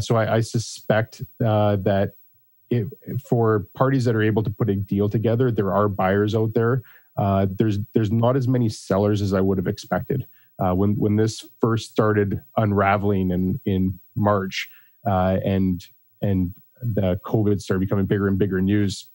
so 0.00 0.16
I, 0.16 0.36
I 0.36 0.40
suspect 0.40 1.22
that 1.38 2.14
it, 2.70 2.86
for 3.28 3.66
parties 3.74 4.04
that 4.06 4.16
are 4.16 4.22
able 4.22 4.42
to 4.42 4.50
put 4.50 4.70
a 4.70 4.74
deal 4.74 5.08
together, 5.08 5.50
there 5.50 5.72
are 5.72 5.88
buyers 5.88 6.34
out 6.34 6.54
there. 6.54 6.82
there's 7.58 7.78
there's 7.92 8.10
not 8.10 8.36
as 8.36 8.48
many 8.48 8.68
sellers 8.68 9.20
as 9.20 9.34
I 9.34 9.42
would 9.42 9.58
have 9.58 9.68
expected. 9.68 10.26
Uh, 10.60 10.74
when 10.74 10.94
when 10.96 11.16
this 11.16 11.44
first 11.60 11.90
started 11.90 12.40
unraveling 12.56 13.30
in 13.30 13.60
in 13.64 13.98
March, 14.14 14.68
uh, 15.06 15.38
and 15.44 15.86
and 16.22 16.54
the 16.82 17.18
COVID 17.24 17.60
started 17.60 17.80
becoming 17.80 18.06
bigger 18.06 18.28
and 18.28 18.38
bigger 18.38 18.60
news, 18.60 19.08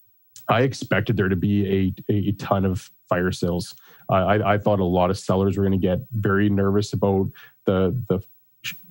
I 0.50 0.62
expected 0.62 1.18
there 1.18 1.30
to 1.30 1.36
be 1.36 1.94
a 2.10 2.14
a 2.14 2.32
ton 2.34 2.66
of 2.66 2.90
fire 3.10 3.32
sales. 3.32 3.76
I, 4.10 4.54
I 4.54 4.58
thought 4.58 4.80
a 4.80 4.84
lot 4.84 5.10
of 5.10 5.18
sellers 5.18 5.58
were 5.58 5.64
going 5.64 5.80
to 5.80 5.88
get 5.88 6.00
very 6.14 6.50
nervous 6.50 6.94
about 6.94 7.30
the 7.66 7.96
the 8.10 8.20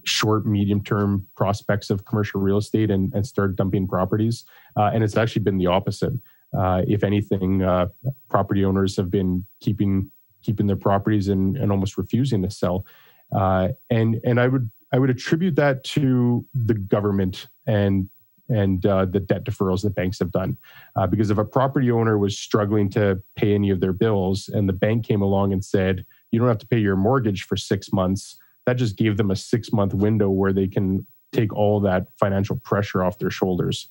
short, 0.05 0.47
medium 0.47 0.83
term 0.83 1.27
prospects 1.37 1.91
of 1.91 2.05
commercial 2.05 2.41
real 2.41 2.59
estate 2.59 2.91
and, 2.91 3.13
and 3.15 3.27
start 3.27 3.57
dumping 3.57 3.87
properties. 3.87 4.45
Uh, 4.77 4.91
and 4.93 5.03
it's 5.03 5.17
actually 5.17 5.43
been 5.43 5.59
the 5.59 5.67
opposite. 5.67 6.13
Uh, 6.57 6.83
if 6.87 7.03
anything, 7.03 7.63
uh, 7.63 7.87
property 8.29 8.65
owners 8.65 8.97
have 8.97 9.11
been 9.11 9.45
keeping 9.61 10.11
keeping 10.45 10.67
their 10.67 10.77
properties 10.77 11.29
and, 11.29 11.57
and 11.57 11.73
almost 11.73 11.99
refusing 11.99 12.43
to 12.43 12.51
sell. 12.51 12.87
Uh, 13.35 13.69
and 13.91 14.21
and 14.25 14.39
I 14.41 14.49
would 14.49 14.71
I 14.93 14.99
would 14.99 15.11
attribute 15.11 15.57
that 15.57 15.83
to 15.85 16.47
the 16.55 16.75
government 16.75 17.49
and 17.67 18.09
and 18.49 18.85
uh, 18.85 19.07
the 19.07 19.21
debt 19.21 19.45
deferrals 19.45 19.83
that 19.83 19.95
banks 19.95 20.19
have 20.19 20.31
done. 20.31 20.57
Uh, 20.97 21.07
because 21.07 21.31
if 21.31 21.39
a 21.39 21.45
property 21.45 21.91
owner 21.91 22.19
was 22.19 22.39
struggling 22.39 22.91
to 22.91 23.21
pay 23.37 23.55
any 23.55 23.71
of 23.71 23.81
their 23.81 23.93
bills 23.93 24.51
and 24.53 24.69
the 24.69 24.73
bank 24.73 25.07
came 25.07 25.23
along 25.23 25.53
and 25.53 25.65
said, 25.65 26.05
you 26.31 26.39
don't 26.39 26.49
have 26.49 26.59
to 26.59 26.67
pay 26.67 26.79
your 26.79 26.97
mortgage 26.97 27.45
for 27.45 27.57
six 27.57 27.93
months, 27.93 28.39
that 28.67 28.75
just 28.75 28.97
gave 28.97 29.17
them 29.17 29.31
a 29.31 29.37
six 29.37 29.73
month 29.73 29.95
window 29.95 30.29
where 30.29 30.53
they 30.53 30.69
can 30.69 31.07
take 31.33 31.53
all 31.53 31.81
that 31.81 32.07
financial 32.19 32.57
pressure 32.57 33.03
off 33.03 33.19
their 33.19 33.31
shoulders. 33.31 33.89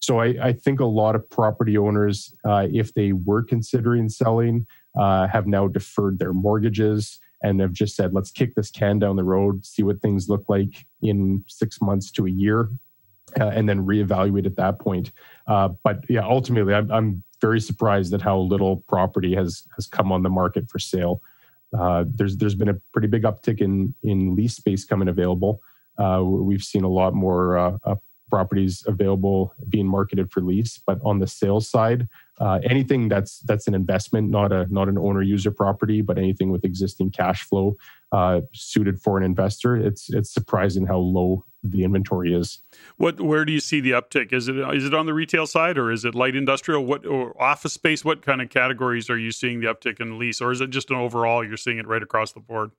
So 0.00 0.20
I, 0.20 0.34
I 0.40 0.52
think 0.52 0.80
a 0.80 0.86
lot 0.86 1.14
of 1.14 1.28
property 1.28 1.76
owners, 1.76 2.34
uh, 2.48 2.66
if 2.72 2.94
they 2.94 3.12
were 3.12 3.42
considering 3.42 4.08
selling, 4.08 4.66
uh, 4.96 5.26
have 5.28 5.46
now 5.46 5.68
deferred 5.68 6.18
their 6.18 6.32
mortgages 6.32 7.18
and 7.42 7.60
have 7.60 7.72
just 7.72 7.96
said, 7.96 8.14
let's 8.14 8.30
kick 8.30 8.54
this 8.54 8.70
can 8.70 8.98
down 8.98 9.16
the 9.16 9.24
road, 9.24 9.64
see 9.64 9.82
what 9.82 10.00
things 10.00 10.28
look 10.28 10.44
like 10.48 10.86
in 11.02 11.44
six 11.48 11.80
months 11.80 12.10
to 12.12 12.26
a 12.26 12.30
year, 12.30 12.70
uh, 13.38 13.48
and 13.48 13.68
then 13.68 13.84
reevaluate 13.84 14.46
at 14.46 14.56
that 14.56 14.78
point. 14.78 15.12
Uh, 15.46 15.68
but 15.84 16.00
yeah, 16.08 16.26
ultimately, 16.26 16.74
I'm, 16.74 16.90
I'm, 16.90 17.22
very 17.42 17.60
surprised 17.60 18.14
at 18.14 18.22
how 18.22 18.38
little 18.38 18.78
property 18.88 19.34
has 19.34 19.64
has 19.74 19.86
come 19.86 20.10
on 20.10 20.22
the 20.22 20.30
market 20.30 20.70
for 20.70 20.78
sale. 20.78 21.20
Uh, 21.78 22.02
there's 22.14 22.38
there's 22.38 22.54
been 22.54 22.70
a 22.70 22.80
pretty 22.94 23.08
big 23.08 23.24
uptick 23.24 23.60
in 23.60 23.94
in 24.02 24.34
lease 24.34 24.56
space 24.56 24.86
coming 24.86 25.06
available. 25.06 25.60
Uh, 25.98 26.22
we've 26.24 26.62
seen 26.62 26.82
a 26.82 26.88
lot 26.88 27.12
more 27.12 27.58
uh, 27.58 27.96
properties 28.28 28.84
available 28.86 29.54
being 29.68 29.86
marketed 29.86 30.30
for 30.30 30.40
lease, 30.40 30.80
but 30.86 30.98
on 31.04 31.18
the 31.18 31.26
sales 31.26 31.68
side, 31.68 32.08
uh, 32.38 32.58
anything 32.64 33.08
that's 33.08 33.40
that's 33.40 33.66
an 33.66 33.74
investment, 33.74 34.28
not 34.30 34.52
a 34.52 34.66
not 34.72 34.88
an 34.88 34.98
owner 34.98 35.22
user 35.22 35.50
property, 35.50 36.02
but 36.02 36.18
anything 36.18 36.50
with 36.50 36.64
existing 36.64 37.10
cash 37.10 37.44
flow 37.44 37.76
uh, 38.12 38.40
suited 38.52 39.00
for 39.00 39.16
an 39.18 39.24
investor, 39.24 39.76
it's 39.76 40.12
it's 40.12 40.32
surprising 40.32 40.86
how 40.86 40.98
low 40.98 41.44
the 41.62 41.84
inventory 41.84 42.34
is. 42.34 42.60
What 42.96 43.20
where 43.20 43.44
do 43.44 43.52
you 43.52 43.60
see 43.60 43.80
the 43.80 43.92
uptick? 43.92 44.32
Is 44.32 44.48
it 44.48 44.56
is 44.56 44.84
it 44.84 44.94
on 44.94 45.06
the 45.06 45.14
retail 45.14 45.46
side 45.46 45.78
or 45.78 45.90
is 45.90 46.04
it 46.04 46.14
light 46.14 46.36
industrial? 46.36 46.84
What 46.84 47.06
or 47.06 47.40
office 47.40 47.72
space? 47.72 48.04
What 48.04 48.22
kind 48.22 48.42
of 48.42 48.50
categories 48.50 49.08
are 49.08 49.18
you 49.18 49.30
seeing 49.30 49.60
the 49.60 49.66
uptick 49.66 50.00
in 50.00 50.18
lease, 50.18 50.40
or 50.40 50.52
is 50.52 50.60
it 50.60 50.70
just 50.70 50.90
an 50.90 50.96
overall? 50.96 51.44
You're 51.44 51.56
seeing 51.56 51.78
it 51.78 51.86
right 51.86 52.02
across 52.02 52.32
the 52.32 52.40
board. 52.40 52.70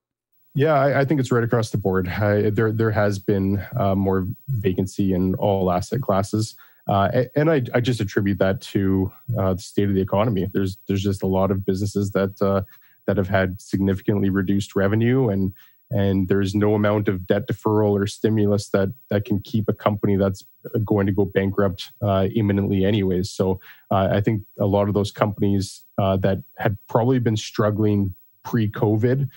Yeah, 0.57 0.73
I, 0.73 1.01
I 1.01 1.05
think 1.05 1.19
it's 1.19 1.31
right 1.31 1.43
across 1.43 1.69
the 1.69 1.77
board. 1.77 2.07
I, 2.07 2.49
there 2.49 2.71
there 2.71 2.89
has 2.89 3.19
been 3.19 3.63
uh, 3.77 3.93
more 3.93 4.27
vacancy 4.47 5.13
in 5.13 5.35
all 5.35 5.71
asset 5.71 6.01
classes. 6.01 6.55
Uh, 6.87 7.25
and 7.35 7.51
I, 7.51 7.61
I, 7.75 7.79
just 7.79 7.99
attribute 7.99 8.39
that 8.39 8.59
to 8.61 9.11
uh, 9.37 9.53
the 9.53 9.61
state 9.61 9.87
of 9.87 9.93
the 9.93 10.01
economy. 10.01 10.49
There's 10.51 10.79
there's 10.87 11.03
just 11.03 11.21
a 11.21 11.27
lot 11.27 11.51
of 11.51 11.63
businesses 11.63 12.09
that 12.11 12.41
uh, 12.41 12.63
that 13.05 13.17
have 13.17 13.29
had 13.29 13.61
significantly 13.61 14.31
reduced 14.31 14.75
revenue, 14.75 15.29
and 15.29 15.53
and 15.91 16.27
there's 16.27 16.55
no 16.55 16.73
amount 16.73 17.07
of 17.07 17.27
debt 17.27 17.47
deferral 17.47 17.91
or 17.91 18.07
stimulus 18.07 18.69
that 18.69 18.89
that 19.11 19.25
can 19.25 19.39
keep 19.41 19.69
a 19.69 19.73
company 19.73 20.15
that's 20.15 20.43
going 20.83 21.05
to 21.05 21.13
go 21.13 21.25
bankrupt 21.25 21.91
uh, 22.01 22.29
imminently, 22.33 22.83
anyways. 22.83 23.29
So 23.29 23.59
uh, 23.91 24.07
I 24.11 24.21
think 24.21 24.41
a 24.59 24.65
lot 24.65 24.87
of 24.87 24.95
those 24.95 25.11
companies 25.11 25.83
uh, 25.99 26.17
that 26.17 26.39
had 26.57 26.79
probably 26.87 27.19
been 27.19 27.37
struggling 27.37 28.15
pre-COVID 28.43 29.29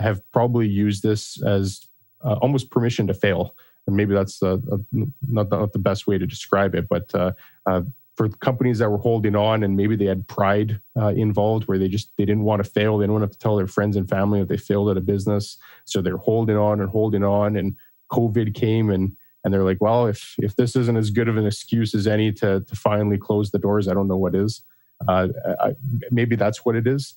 have 0.00 0.20
probably 0.32 0.68
used 0.68 1.02
this 1.02 1.42
as 1.42 1.86
almost 2.22 2.70
permission 2.70 3.06
to 3.06 3.14
fail. 3.14 3.54
And 3.86 3.96
maybe 3.96 4.14
that's 4.14 4.42
uh, 4.42 4.58
not, 4.92 5.50
not, 5.50 5.72
the 5.72 5.78
best 5.78 6.06
way 6.06 6.18
to 6.18 6.26
describe 6.26 6.74
it, 6.74 6.88
but 6.88 7.14
uh, 7.14 7.32
uh, 7.64 7.82
for 8.16 8.28
companies 8.28 8.78
that 8.80 8.90
were 8.90 8.98
holding 8.98 9.34
on 9.34 9.62
and 9.62 9.76
maybe 9.76 9.96
they 9.96 10.04
had 10.04 10.28
pride 10.28 10.78
uh, 11.00 11.08
involved 11.08 11.68
where 11.68 11.78
they 11.78 11.88
just 11.88 12.10
they 12.18 12.24
didn't 12.24 12.42
want 12.42 12.62
to 12.62 12.70
fail. 12.70 12.98
They 12.98 13.04
didn't 13.04 13.20
want 13.20 13.32
to 13.32 13.38
tell 13.38 13.56
their 13.56 13.66
friends 13.66 13.96
and 13.96 14.08
family 14.08 14.40
that 14.40 14.48
they 14.48 14.58
failed 14.58 14.90
at 14.90 14.98
a 14.98 15.00
business. 15.00 15.56
So 15.86 16.02
they're 16.02 16.18
holding 16.18 16.56
on 16.56 16.80
and 16.80 16.90
holding 16.90 17.24
on 17.24 17.56
and 17.56 17.76
covid 18.10 18.54
came 18.54 18.90
and 18.90 19.14
and 19.44 19.52
they're 19.52 19.64
like 19.64 19.82
well 19.82 20.06
if 20.06 20.34
if 20.38 20.56
this 20.56 20.74
isn't 20.74 20.96
as 20.96 21.10
good 21.10 21.28
of 21.28 21.36
an 21.36 21.46
excuse 21.46 21.94
as 21.94 22.06
any 22.06 22.32
to 22.32 22.60
to 22.60 22.74
finally 22.74 23.18
close 23.18 23.50
the 23.50 23.58
doors 23.58 23.86
i 23.86 23.94
don't 23.94 24.08
know 24.08 24.16
what 24.16 24.34
is. 24.34 24.62
Uh, 25.06 25.28
I, 25.60 25.74
maybe 26.10 26.34
that's 26.34 26.64
what 26.64 26.74
it 26.74 26.86
is 26.86 27.14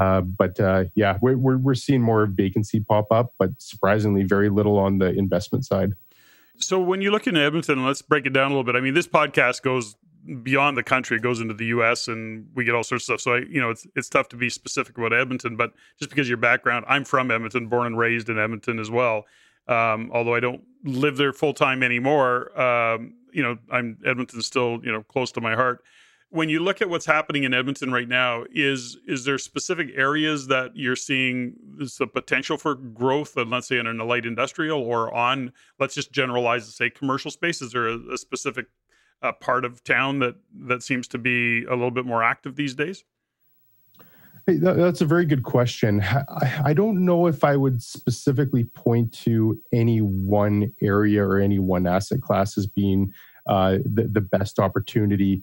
uh, 0.00 0.20
but 0.20 0.58
uh, 0.60 0.84
yeah 0.94 1.18
we're, 1.20 1.36
we're, 1.36 1.58
we're 1.58 1.74
seeing 1.74 2.02
more 2.02 2.26
vacancy 2.26 2.80
pop 2.80 3.06
up 3.10 3.32
but 3.38 3.50
surprisingly 3.58 4.24
very 4.24 4.48
little 4.48 4.78
on 4.78 4.98
the 4.98 5.12
investment 5.18 5.64
side 5.64 5.92
so 6.58 6.80
when 6.80 7.00
you 7.00 7.10
look 7.10 7.26
in 7.26 7.36
Edmonton, 7.36 7.84
let's 7.84 8.02
break 8.02 8.26
it 8.26 8.32
down 8.32 8.46
a 8.46 8.48
little 8.48 8.64
bit. 8.64 8.76
I 8.76 8.80
mean, 8.80 8.94
this 8.94 9.06
podcast 9.06 9.62
goes 9.62 9.96
beyond 10.42 10.76
the 10.76 10.82
country; 10.82 11.18
it 11.18 11.22
goes 11.22 11.40
into 11.40 11.54
the 11.54 11.66
U.S. 11.66 12.08
and 12.08 12.46
we 12.54 12.64
get 12.64 12.74
all 12.74 12.84
sorts 12.84 13.08
of 13.08 13.20
stuff. 13.20 13.20
So 13.20 13.34
I, 13.34 13.46
you 13.48 13.60
know, 13.60 13.70
it's 13.70 13.86
it's 13.94 14.08
tough 14.08 14.28
to 14.30 14.36
be 14.36 14.48
specific 14.48 14.96
about 14.96 15.12
Edmonton, 15.12 15.56
but 15.56 15.72
just 15.98 16.10
because 16.10 16.28
your 16.28 16.38
background, 16.38 16.84
I'm 16.88 17.04
from 17.04 17.30
Edmonton, 17.30 17.68
born 17.68 17.86
and 17.86 17.98
raised 17.98 18.28
in 18.28 18.38
Edmonton 18.38 18.78
as 18.78 18.90
well. 18.90 19.24
Um, 19.68 20.10
although 20.12 20.34
I 20.34 20.40
don't 20.40 20.62
live 20.84 21.16
there 21.16 21.32
full 21.32 21.52
time 21.52 21.82
anymore, 21.82 22.58
um, 22.60 23.14
you 23.32 23.42
know, 23.42 23.58
I'm 23.70 23.98
Edmonton's 24.04 24.46
still 24.46 24.80
you 24.82 24.92
know 24.92 25.02
close 25.02 25.32
to 25.32 25.40
my 25.40 25.54
heart 25.54 25.82
when 26.30 26.48
you 26.48 26.60
look 26.60 26.82
at 26.82 26.88
what's 26.88 27.06
happening 27.06 27.44
in 27.44 27.54
Edmonton 27.54 27.92
right 27.92 28.08
now, 28.08 28.44
is 28.52 28.96
is 29.06 29.24
there 29.24 29.38
specific 29.38 29.90
areas 29.94 30.48
that 30.48 30.72
you're 30.74 30.96
seeing 30.96 31.54
the 31.78 32.06
potential 32.06 32.56
for 32.56 32.74
growth, 32.74 33.36
and 33.36 33.50
let's 33.50 33.68
say 33.68 33.78
in 33.78 33.86
a 33.86 34.04
light 34.04 34.26
industrial 34.26 34.80
or 34.80 35.14
on, 35.14 35.52
let's 35.78 35.94
just 35.94 36.12
generalize 36.12 36.64
and 36.64 36.72
say 36.72 36.90
commercial 36.90 37.30
space? 37.30 37.62
Is 37.62 37.72
there 37.72 37.88
a, 37.88 37.98
a 38.12 38.18
specific 38.18 38.66
uh, 39.22 39.32
part 39.32 39.64
of 39.64 39.84
town 39.84 40.18
that 40.18 40.36
that 40.66 40.82
seems 40.82 41.06
to 41.08 41.18
be 41.18 41.64
a 41.64 41.70
little 41.70 41.90
bit 41.90 42.06
more 42.06 42.22
active 42.22 42.56
these 42.56 42.74
days? 42.74 43.04
Hey, 44.46 44.58
that's 44.58 45.00
a 45.00 45.06
very 45.06 45.24
good 45.24 45.42
question. 45.42 46.04
I 46.64 46.72
don't 46.72 47.04
know 47.04 47.26
if 47.26 47.42
I 47.42 47.56
would 47.56 47.82
specifically 47.82 48.62
point 48.62 49.12
to 49.24 49.60
any 49.72 49.98
one 49.98 50.72
area 50.80 51.24
or 51.24 51.40
any 51.40 51.58
one 51.58 51.84
asset 51.84 52.20
class 52.20 52.56
as 52.56 52.64
being 52.64 53.12
uh, 53.48 53.78
the, 53.84 54.04
the 54.04 54.20
best 54.20 54.60
opportunity 54.60 55.42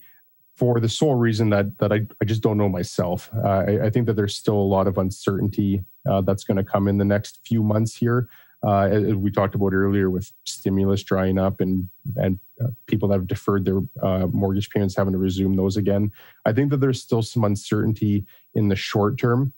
for 0.55 0.79
the 0.79 0.89
sole 0.89 1.15
reason 1.15 1.49
that 1.49 1.77
that 1.79 1.91
I, 1.91 2.05
I 2.21 2.25
just 2.25 2.41
don't 2.41 2.57
know 2.57 2.69
myself. 2.69 3.29
Uh, 3.35 3.63
I, 3.67 3.85
I, 3.85 3.89
think 3.89 4.05
that 4.05 4.15
there's 4.15 4.35
still 4.35 4.57
a 4.57 4.71
lot 4.75 4.87
of 4.87 4.97
uncertainty 4.97 5.83
uh, 6.09 6.21
that's 6.21 6.43
going 6.43 6.57
to 6.57 6.63
come 6.63 6.87
in 6.87 6.97
the 6.97 7.05
next 7.05 7.39
few 7.45 7.63
months 7.63 7.95
here. 7.95 8.29
Uh, 8.65 8.87
as 8.87 9.15
we 9.15 9.29
talked 9.29 9.55
about 9.55 9.73
earlier, 9.73 10.09
with 10.09 10.31
stimulus 10.45 11.03
drying 11.03 11.37
up 11.37 11.59
and 11.59 11.89
and 12.15 12.39
uh, 12.63 12.67
people 12.87 13.09
that 13.09 13.15
have 13.15 13.27
deferred 13.27 13.65
their 13.65 13.81
uh, 14.01 14.27
mortgage 14.27 14.69
payments 14.69 14.95
having 14.95 15.11
to 15.11 15.19
resume 15.19 15.55
those 15.55 15.75
again, 15.75 16.11
I 16.45 16.53
think 16.53 16.69
that 16.69 16.77
there's 16.77 17.01
still 17.01 17.21
some 17.21 17.43
uncertainty 17.43 18.25
in 18.53 18.69
the 18.69 18.75
short 18.75 19.17
term. 19.17 19.51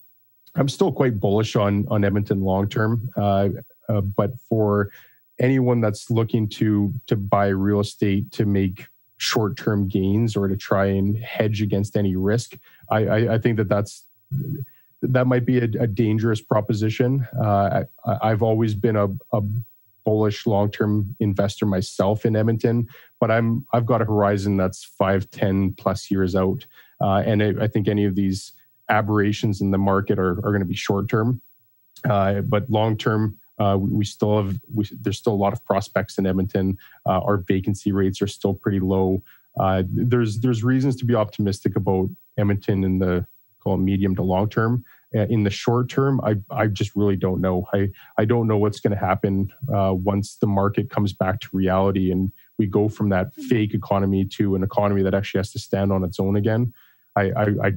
I'm 0.56 0.68
still 0.68 0.90
quite 0.90 1.20
bullish 1.20 1.56
on 1.56 1.86
on 1.88 2.04
Edmonton 2.04 2.40
long 2.40 2.68
term, 2.68 3.08
uh, 3.16 3.50
but 4.16 4.32
for 4.48 4.90
anyone 5.38 5.80
that's 5.80 6.10
looking 6.10 6.48
to 6.48 6.92
to 7.06 7.16
buy 7.16 7.48
real 7.48 7.80
estate 7.80 8.32
to 8.32 8.46
make 8.46 8.86
short 9.18 9.56
term 9.56 9.88
gains 9.88 10.36
or 10.36 10.48
to 10.48 10.56
try 10.56 10.86
and 10.86 11.16
hedge 11.16 11.62
against 11.62 11.96
any 11.96 12.16
risk. 12.16 12.56
I, 12.90 13.06
I, 13.06 13.34
I 13.34 13.38
think 13.38 13.56
that 13.56 13.68
that's 13.68 14.06
that 15.02 15.26
might 15.26 15.44
be 15.44 15.58
a, 15.58 15.64
a 15.80 15.86
dangerous 15.86 16.40
proposition. 16.40 17.26
Uh, 17.38 17.84
I, 18.06 18.28
have 18.28 18.42
always 18.42 18.74
been 18.74 18.96
a, 18.96 19.08
a 19.32 19.42
bullish 20.04 20.46
long 20.46 20.70
term 20.70 21.14
investor 21.20 21.66
myself 21.66 22.24
in 22.24 22.36
Edmonton, 22.36 22.86
but 23.20 23.30
I'm 23.30 23.66
I've 23.72 23.86
got 23.86 24.02
a 24.02 24.04
horizon 24.04 24.56
that's 24.56 24.84
five, 24.84 25.30
10 25.30 25.74
plus 25.74 26.10
years 26.10 26.34
out, 26.34 26.66
uh, 27.00 27.22
and 27.26 27.42
I, 27.42 27.64
I 27.64 27.68
think 27.68 27.88
any 27.88 28.04
of 28.04 28.14
these 28.14 28.52
aberrations 28.88 29.60
in 29.60 29.70
the 29.70 29.78
market 29.78 30.18
are, 30.18 30.32
are 30.38 30.52
going 30.52 30.60
to 30.60 30.66
be 30.66 30.76
short 30.76 31.08
term. 31.08 31.40
Uh, 32.08 32.40
but 32.42 32.70
long 32.70 32.96
term, 32.96 33.36
uh, 33.58 33.76
we, 33.78 33.90
we, 33.90 34.04
still 34.04 34.36
have 34.36 34.58
we, 34.72 34.88
there's 35.00 35.18
still 35.18 35.32
a 35.32 35.34
lot 35.34 35.52
of 35.52 35.64
prospects 35.64 36.18
in 36.18 36.26
Edmonton. 36.26 36.76
Uh, 37.06 37.20
our 37.20 37.38
vacancy 37.38 37.92
rates 37.92 38.20
are 38.20 38.26
still 38.26 38.54
pretty 38.54 38.80
low. 38.80 39.22
Uh, 39.58 39.82
there's 39.86 40.40
there's 40.40 40.62
reasons 40.62 40.96
to 40.96 41.04
be 41.04 41.14
optimistic 41.14 41.76
about 41.76 42.08
Edmonton 42.36 42.84
in 42.84 42.98
the 42.98 43.26
call 43.60 43.76
medium 43.76 44.14
to 44.16 44.22
long 44.22 44.48
term. 44.48 44.84
Uh, 45.14 45.20
in 45.28 45.44
the 45.44 45.50
short 45.50 45.88
term, 45.88 46.20
I 46.22 46.36
I 46.50 46.66
just 46.66 46.94
really 46.94 47.16
don't 47.16 47.40
know. 47.40 47.66
I 47.72 47.90
I 48.18 48.24
don't 48.24 48.46
know 48.46 48.58
what's 48.58 48.80
going 48.80 48.92
to 48.92 48.98
happen 48.98 49.50
uh, 49.74 49.94
once 49.94 50.36
the 50.36 50.46
market 50.46 50.90
comes 50.90 51.12
back 51.12 51.40
to 51.40 51.48
reality 51.52 52.10
and 52.10 52.32
we 52.58 52.66
go 52.66 52.88
from 52.88 53.08
that 53.10 53.34
fake 53.34 53.74
economy 53.74 54.24
to 54.24 54.54
an 54.54 54.62
economy 54.62 55.02
that 55.02 55.14
actually 55.14 55.40
has 55.40 55.52
to 55.52 55.58
stand 55.58 55.92
on 55.92 56.04
its 56.04 56.18
own 56.18 56.36
again. 56.36 56.72
I, 57.14 57.30
I, 57.30 57.44
I 57.64 57.72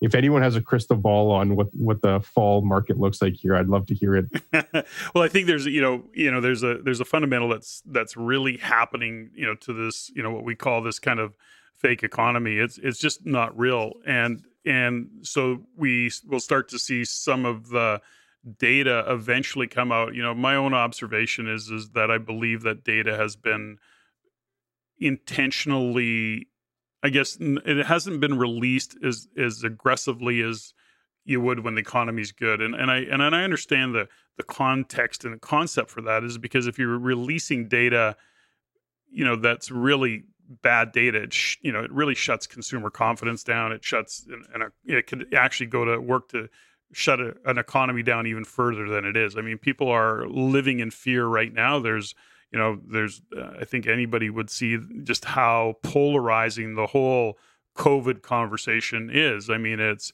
if 0.00 0.14
anyone 0.14 0.42
has 0.42 0.56
a 0.56 0.62
crystal 0.62 0.96
ball 0.96 1.30
on 1.30 1.56
what 1.56 1.68
what 1.74 2.02
the 2.02 2.20
fall 2.20 2.62
market 2.62 2.98
looks 2.98 3.22
like 3.22 3.34
here, 3.34 3.56
I'd 3.56 3.68
love 3.68 3.86
to 3.86 3.94
hear 3.94 4.16
it. 4.16 4.26
well, 5.14 5.24
I 5.24 5.28
think 5.28 5.46
there's 5.46 5.66
you 5.66 5.80
know 5.80 6.04
you 6.12 6.30
know 6.30 6.40
there's 6.40 6.62
a 6.62 6.78
there's 6.78 7.00
a 7.00 7.04
fundamental 7.04 7.48
that's 7.48 7.82
that's 7.86 8.16
really 8.16 8.56
happening 8.56 9.30
you 9.34 9.46
know 9.46 9.54
to 9.56 9.72
this 9.72 10.10
you 10.14 10.22
know 10.22 10.30
what 10.30 10.44
we 10.44 10.54
call 10.54 10.82
this 10.82 10.98
kind 10.98 11.20
of 11.20 11.34
fake 11.76 12.02
economy. 12.02 12.58
It's 12.58 12.78
it's 12.78 12.98
just 12.98 13.24
not 13.26 13.56
real, 13.58 13.94
and 14.06 14.44
and 14.64 15.08
so 15.22 15.62
we 15.76 16.10
will 16.26 16.40
start 16.40 16.68
to 16.70 16.78
see 16.78 17.04
some 17.04 17.44
of 17.44 17.68
the 17.68 18.00
data 18.58 19.04
eventually 19.08 19.66
come 19.66 19.92
out. 19.92 20.14
You 20.14 20.22
know, 20.22 20.34
my 20.34 20.54
own 20.54 20.74
observation 20.74 21.48
is 21.48 21.68
is 21.68 21.90
that 21.90 22.10
I 22.10 22.18
believe 22.18 22.62
that 22.62 22.84
data 22.84 23.16
has 23.16 23.36
been 23.36 23.78
intentionally 24.98 26.48
I 27.02 27.10
guess 27.10 27.38
it 27.40 27.86
hasn't 27.86 28.20
been 28.20 28.38
released 28.38 28.96
as 29.04 29.28
as 29.36 29.62
aggressively 29.62 30.42
as 30.42 30.74
you 31.24 31.40
would 31.40 31.60
when 31.60 31.74
the 31.74 31.80
economy's 31.80 32.32
good. 32.32 32.60
And 32.60 32.74
and 32.74 32.90
I 32.90 32.98
and 32.98 33.22
I 33.22 33.44
understand 33.44 33.94
the 33.94 34.08
the 34.36 34.42
context 34.42 35.24
and 35.24 35.34
the 35.34 35.38
concept 35.38 35.90
for 35.90 36.00
that 36.02 36.24
is 36.24 36.38
because 36.38 36.66
if 36.66 36.78
you're 36.78 36.98
releasing 36.98 37.68
data, 37.68 38.16
you 39.10 39.24
know 39.24 39.36
that's 39.36 39.70
really 39.70 40.24
bad 40.62 40.92
data. 40.92 41.22
It 41.22 41.32
sh- 41.32 41.56
you 41.60 41.70
know 41.70 41.84
it 41.84 41.92
really 41.92 42.14
shuts 42.14 42.46
consumer 42.46 42.90
confidence 42.90 43.44
down. 43.44 43.72
It 43.72 43.84
shuts 43.84 44.26
and, 44.28 44.46
and 44.52 44.62
a, 44.64 44.72
it 44.84 45.06
could 45.06 45.32
actually 45.34 45.66
go 45.66 45.84
to 45.84 46.00
work 46.00 46.28
to 46.30 46.48
shut 46.92 47.20
a, 47.20 47.34
an 47.44 47.58
economy 47.58 48.02
down 48.02 48.26
even 48.26 48.44
further 48.44 48.88
than 48.88 49.04
it 49.04 49.16
is. 49.16 49.36
I 49.36 49.42
mean, 49.42 49.58
people 49.58 49.88
are 49.88 50.26
living 50.26 50.80
in 50.80 50.90
fear 50.90 51.26
right 51.26 51.52
now. 51.52 51.78
There's 51.78 52.14
you 52.52 52.58
know, 52.58 52.80
there's, 52.86 53.20
uh, 53.36 53.50
I 53.60 53.64
think 53.64 53.86
anybody 53.86 54.30
would 54.30 54.50
see 54.50 54.78
just 55.02 55.24
how 55.24 55.76
polarizing 55.82 56.74
the 56.74 56.86
whole 56.86 57.38
COVID 57.76 58.22
conversation 58.22 59.10
is. 59.12 59.50
I 59.50 59.58
mean, 59.58 59.80
it's, 59.80 60.12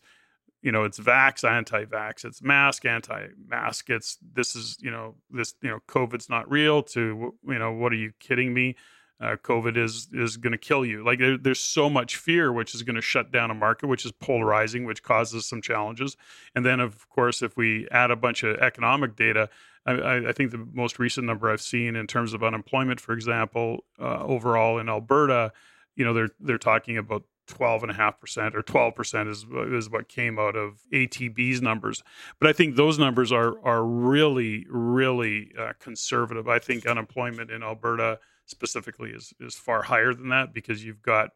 you 0.62 0.72
know, 0.72 0.84
it's 0.84 0.98
vax, 0.98 1.48
anti-vax, 1.48 2.24
it's 2.24 2.42
mask, 2.42 2.86
anti-mask. 2.86 3.90
It's 3.90 4.18
this 4.34 4.56
is, 4.56 4.78
you 4.80 4.90
know, 4.90 5.14
this, 5.30 5.54
you 5.62 5.68
know, 5.68 5.80
COVID's 5.86 6.30
not 6.30 6.50
real. 6.50 6.82
To 6.82 7.34
you 7.46 7.58
know, 7.58 7.72
what 7.72 7.92
are 7.92 7.96
you 7.96 8.12
kidding 8.18 8.54
me? 8.54 8.76
Uh, 9.20 9.36
COVID 9.36 9.76
is 9.76 10.08
is 10.12 10.36
going 10.36 10.52
to 10.52 10.58
kill 10.58 10.84
you. 10.84 11.04
Like 11.04 11.20
there, 11.20 11.38
there's 11.38 11.60
so 11.60 11.88
much 11.88 12.16
fear, 12.16 12.52
which 12.52 12.74
is 12.74 12.82
going 12.82 12.96
to 12.96 13.02
shut 13.02 13.30
down 13.30 13.50
a 13.50 13.54
market, 13.54 13.86
which 13.86 14.04
is 14.04 14.12
polarizing, 14.12 14.84
which 14.84 15.02
causes 15.02 15.46
some 15.46 15.62
challenges. 15.62 16.16
And 16.54 16.66
then, 16.66 16.80
of 16.80 17.08
course, 17.08 17.40
if 17.40 17.56
we 17.56 17.86
add 17.90 18.10
a 18.10 18.16
bunch 18.16 18.42
of 18.42 18.56
economic 18.58 19.14
data, 19.14 19.48
I, 19.86 20.28
I, 20.28 20.32
think 20.32 20.50
the 20.50 20.66
most 20.72 20.98
recent 20.98 21.26
number 21.26 21.50
I've 21.50 21.60
seen 21.60 21.94
in 21.94 22.06
terms 22.06 22.32
of 22.32 22.42
unemployment, 22.42 23.00
for 23.00 23.12
example, 23.12 23.84
uh, 24.00 24.24
overall 24.24 24.78
in 24.78 24.88
Alberta, 24.88 25.52
you 25.94 26.04
know, 26.04 26.12
they're 26.12 26.30
they're 26.40 26.58
talking 26.58 26.98
about 26.98 27.22
12.5% 27.46 28.54
or 28.54 28.62
12% 28.62 29.30
is, 29.30 29.44
is 29.72 29.90
what 29.90 30.08
came 30.08 30.38
out 30.38 30.56
of 30.56 30.80
ATB's 30.92 31.60
numbers. 31.60 32.02
But 32.40 32.48
I 32.48 32.52
think 32.52 32.76
those 32.76 32.98
numbers 32.98 33.32
are, 33.32 33.54
are 33.64 33.84
really, 33.84 34.66
really 34.68 35.52
uh, 35.58 35.72
conservative. 35.78 36.48
I 36.48 36.58
think 36.58 36.86
unemployment 36.86 37.50
in 37.50 37.62
Alberta 37.62 38.18
specifically 38.46 39.10
is, 39.10 39.32
is 39.40 39.54
far 39.54 39.82
higher 39.82 40.14
than 40.14 40.28
that 40.28 40.52
because 40.52 40.84
you've 40.84 41.02
got 41.02 41.30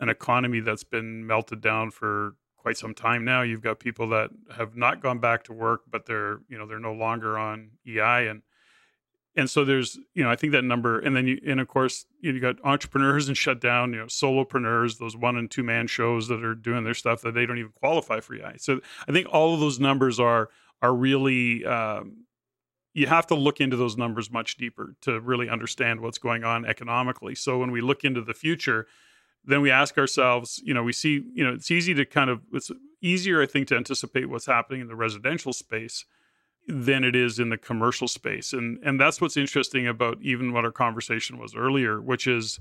an 0.00 0.08
economy 0.08 0.60
that's 0.60 0.84
been 0.84 1.26
melted 1.26 1.60
down 1.60 1.90
for 1.90 2.34
quite 2.56 2.76
some 2.76 2.94
time 2.94 3.24
now. 3.24 3.42
You've 3.42 3.62
got 3.62 3.78
people 3.78 4.08
that 4.08 4.30
have 4.56 4.76
not 4.76 5.00
gone 5.00 5.18
back 5.18 5.44
to 5.44 5.52
work, 5.52 5.82
but 5.90 6.06
they're 6.06 6.40
you 6.48 6.58
know 6.58 6.66
they're 6.66 6.80
no 6.80 6.92
longer 6.92 7.38
on 7.38 7.70
EI 7.86 8.26
and 8.26 8.42
and 9.36 9.48
so 9.48 9.64
there's 9.64 9.98
you 10.14 10.24
know 10.24 10.30
I 10.30 10.36
think 10.36 10.52
that 10.52 10.64
number 10.64 10.98
and 10.98 11.14
then 11.14 11.26
you 11.26 11.40
and 11.46 11.60
of 11.60 11.68
course 11.68 12.06
you, 12.20 12.32
you 12.32 12.40
got 12.40 12.56
entrepreneurs 12.64 13.28
and 13.28 13.36
shut 13.36 13.60
down 13.60 13.92
you 13.92 14.00
know 14.00 14.06
solopreneurs 14.06 14.98
those 14.98 15.16
one 15.16 15.36
and 15.36 15.50
two 15.50 15.62
man 15.62 15.86
shows 15.86 16.28
that 16.28 16.42
are 16.42 16.54
doing 16.54 16.84
their 16.84 16.94
stuff 16.94 17.22
that 17.22 17.34
they 17.34 17.46
don't 17.46 17.58
even 17.58 17.72
qualify 17.72 18.20
for 18.20 18.34
EI. 18.34 18.56
So 18.58 18.80
I 19.06 19.12
think 19.12 19.28
all 19.30 19.54
of 19.54 19.60
those 19.60 19.78
numbers 19.78 20.18
are 20.18 20.48
are 20.82 20.94
really 20.94 21.64
um, 21.64 22.25
you 22.96 23.06
have 23.06 23.26
to 23.26 23.34
look 23.34 23.60
into 23.60 23.76
those 23.76 23.98
numbers 23.98 24.30
much 24.30 24.56
deeper 24.56 24.96
to 25.02 25.20
really 25.20 25.50
understand 25.50 26.00
what's 26.00 26.16
going 26.16 26.44
on 26.44 26.64
economically. 26.64 27.34
So 27.34 27.58
when 27.58 27.70
we 27.70 27.82
look 27.82 28.04
into 28.04 28.22
the 28.22 28.32
future, 28.32 28.86
then 29.44 29.60
we 29.60 29.70
ask 29.70 29.98
ourselves, 29.98 30.62
you 30.64 30.72
know, 30.72 30.82
we 30.82 30.94
see, 30.94 31.22
you 31.34 31.44
know, 31.44 31.52
it's 31.52 31.70
easy 31.70 31.92
to 31.92 32.06
kind 32.06 32.30
of, 32.30 32.40
it's 32.54 32.70
easier, 33.02 33.42
I 33.42 33.46
think, 33.46 33.68
to 33.68 33.76
anticipate 33.76 34.30
what's 34.30 34.46
happening 34.46 34.80
in 34.80 34.88
the 34.88 34.96
residential 34.96 35.52
space 35.52 36.06
than 36.66 37.04
it 37.04 37.14
is 37.14 37.38
in 37.38 37.50
the 37.50 37.58
commercial 37.58 38.08
space. 38.08 38.54
And 38.54 38.78
and 38.82 38.98
that's 38.98 39.20
what's 39.20 39.36
interesting 39.36 39.86
about 39.86 40.16
even 40.22 40.54
what 40.54 40.64
our 40.64 40.72
conversation 40.72 41.38
was 41.38 41.54
earlier, 41.54 42.00
which 42.00 42.26
is 42.26 42.58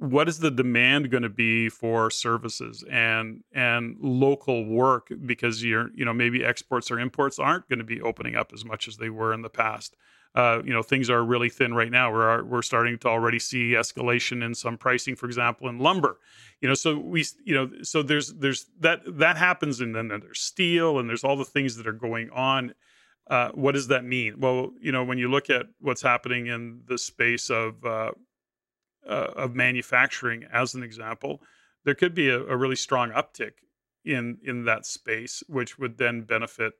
what 0.00 0.28
is 0.28 0.38
the 0.38 0.50
demand 0.50 1.10
going 1.10 1.22
to 1.22 1.28
be 1.28 1.68
for 1.68 2.10
services 2.10 2.82
and 2.90 3.44
and 3.52 3.96
local 4.00 4.64
work 4.64 5.12
because 5.26 5.62
you're 5.62 5.90
you 5.94 6.04
know 6.04 6.14
maybe 6.14 6.44
exports 6.44 6.90
or 6.90 6.98
imports 6.98 7.38
aren't 7.38 7.68
going 7.68 7.78
to 7.78 7.84
be 7.84 8.00
opening 8.00 8.34
up 8.34 8.50
as 8.52 8.64
much 8.64 8.88
as 8.88 8.96
they 8.96 9.10
were 9.10 9.32
in 9.32 9.42
the 9.42 9.50
past 9.50 9.94
uh, 10.34 10.62
you 10.64 10.72
know 10.72 10.82
things 10.82 11.10
are 11.10 11.24
really 11.24 11.48
thin 11.48 11.74
right 11.74 11.90
now. 11.90 12.12
We're 12.12 12.44
we're 12.44 12.62
starting 12.62 12.98
to 12.98 13.08
already 13.08 13.40
see 13.40 13.72
escalation 13.72 14.44
in 14.44 14.54
some 14.54 14.78
pricing, 14.78 15.16
for 15.16 15.26
example, 15.26 15.68
in 15.68 15.80
lumber. 15.80 16.18
You 16.60 16.68
know, 16.68 16.74
so 16.74 16.96
we 16.96 17.24
you 17.44 17.54
know 17.54 17.70
so 17.82 18.02
there's 18.02 18.32
there's 18.34 18.66
that 18.78 19.00
that 19.18 19.36
happens, 19.36 19.80
and 19.80 19.94
then 19.94 20.08
there's 20.08 20.40
steel, 20.40 21.00
and 21.00 21.08
there's 21.08 21.24
all 21.24 21.36
the 21.36 21.44
things 21.44 21.76
that 21.76 21.86
are 21.86 21.92
going 21.92 22.30
on. 22.30 22.74
Uh, 23.28 23.50
what 23.54 23.72
does 23.72 23.88
that 23.88 24.04
mean? 24.04 24.38
Well, 24.38 24.72
you 24.80 24.92
know, 24.92 25.02
when 25.02 25.18
you 25.18 25.28
look 25.28 25.50
at 25.50 25.66
what's 25.80 26.02
happening 26.02 26.46
in 26.46 26.82
the 26.86 26.98
space 26.98 27.50
of 27.50 27.84
uh, 27.84 28.12
uh, 29.08 29.28
of 29.36 29.54
manufacturing, 29.54 30.44
as 30.52 30.74
an 30.74 30.82
example, 30.82 31.40
there 31.84 31.94
could 31.94 32.14
be 32.14 32.28
a, 32.28 32.38
a 32.38 32.56
really 32.56 32.76
strong 32.76 33.10
uptick 33.10 33.52
in 34.04 34.38
in 34.42 34.64
that 34.64 34.86
space, 34.86 35.42
which 35.48 35.78
would 35.78 35.98
then 35.98 36.22
benefit 36.22 36.74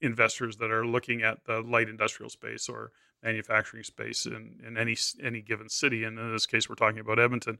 investors 0.00 0.56
that 0.56 0.70
are 0.70 0.86
looking 0.86 1.22
at 1.22 1.44
the 1.46 1.60
light 1.60 1.88
industrial 1.88 2.30
space 2.30 2.68
or 2.68 2.92
manufacturing 3.22 3.82
space 3.82 4.26
in, 4.26 4.60
in 4.66 4.76
any 4.76 4.96
any 5.22 5.40
given 5.40 5.68
city. 5.68 6.04
And 6.04 6.18
in 6.18 6.32
this 6.32 6.46
case, 6.46 6.68
we're 6.68 6.74
talking 6.74 7.00
about 7.00 7.18
Edmonton. 7.18 7.58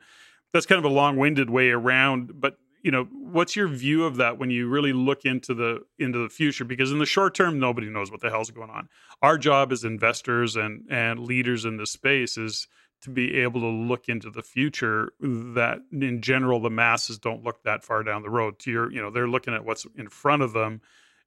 That's 0.53 0.67
kind 0.67 0.79
of 0.79 0.85
a 0.85 0.95
long-winded 0.95 1.51
way 1.51 1.71
around, 1.71 2.41
but 2.41 2.59
you 2.85 2.91
know, 2.91 3.05
what's 3.05 3.57
your 3.57 3.67
view 3.67 4.05
of 4.05 4.17
that 4.17 4.39
when 4.39 4.51
you 4.51 4.69
really 4.69 4.93
look 4.93 5.25
into 5.25 5.55
the 5.55 5.81
into 5.99 6.19
the 6.19 6.29
future? 6.29 6.65
Because 6.65 6.93
in 6.93 6.99
the 6.99 7.07
short 7.07 7.35
term, 7.35 7.59
nobody 7.59 7.89
knows 7.89 8.11
what 8.11 8.21
the 8.21 8.29
hell's 8.29 8.51
going 8.51 8.69
on. 8.69 8.91
Our 9.23 9.39
job 9.39 9.73
as 9.73 9.85
investors 9.85 10.55
and 10.55 10.85
and 10.91 11.21
leaders 11.21 11.65
in 11.65 11.79
this 11.79 11.93
space 11.93 12.37
is 12.37 12.69
to 13.05 13.11
be 13.11 13.37
able 13.37 13.61
to 13.61 13.69
look 13.69 14.09
into 14.09 14.31
the 14.31 14.43
future 14.43 15.13
that 15.21 15.79
in 15.93 16.23
general 16.23 16.59
the 16.59 16.71
masses 16.71 17.19
don't 17.19 17.45
look 17.45 17.63
that 17.63 17.85
far 17.85 18.03
down 18.03 18.23
the 18.23 18.31
road. 18.31 18.59
To 18.61 18.71
your 18.71 18.91
you 18.91 19.01
know 19.01 19.11
they're 19.11 19.29
looking 19.29 19.55
at 19.55 19.65
what's 19.65 19.87
in 19.95 20.09
front 20.09 20.43
of 20.43 20.55
them 20.55 20.81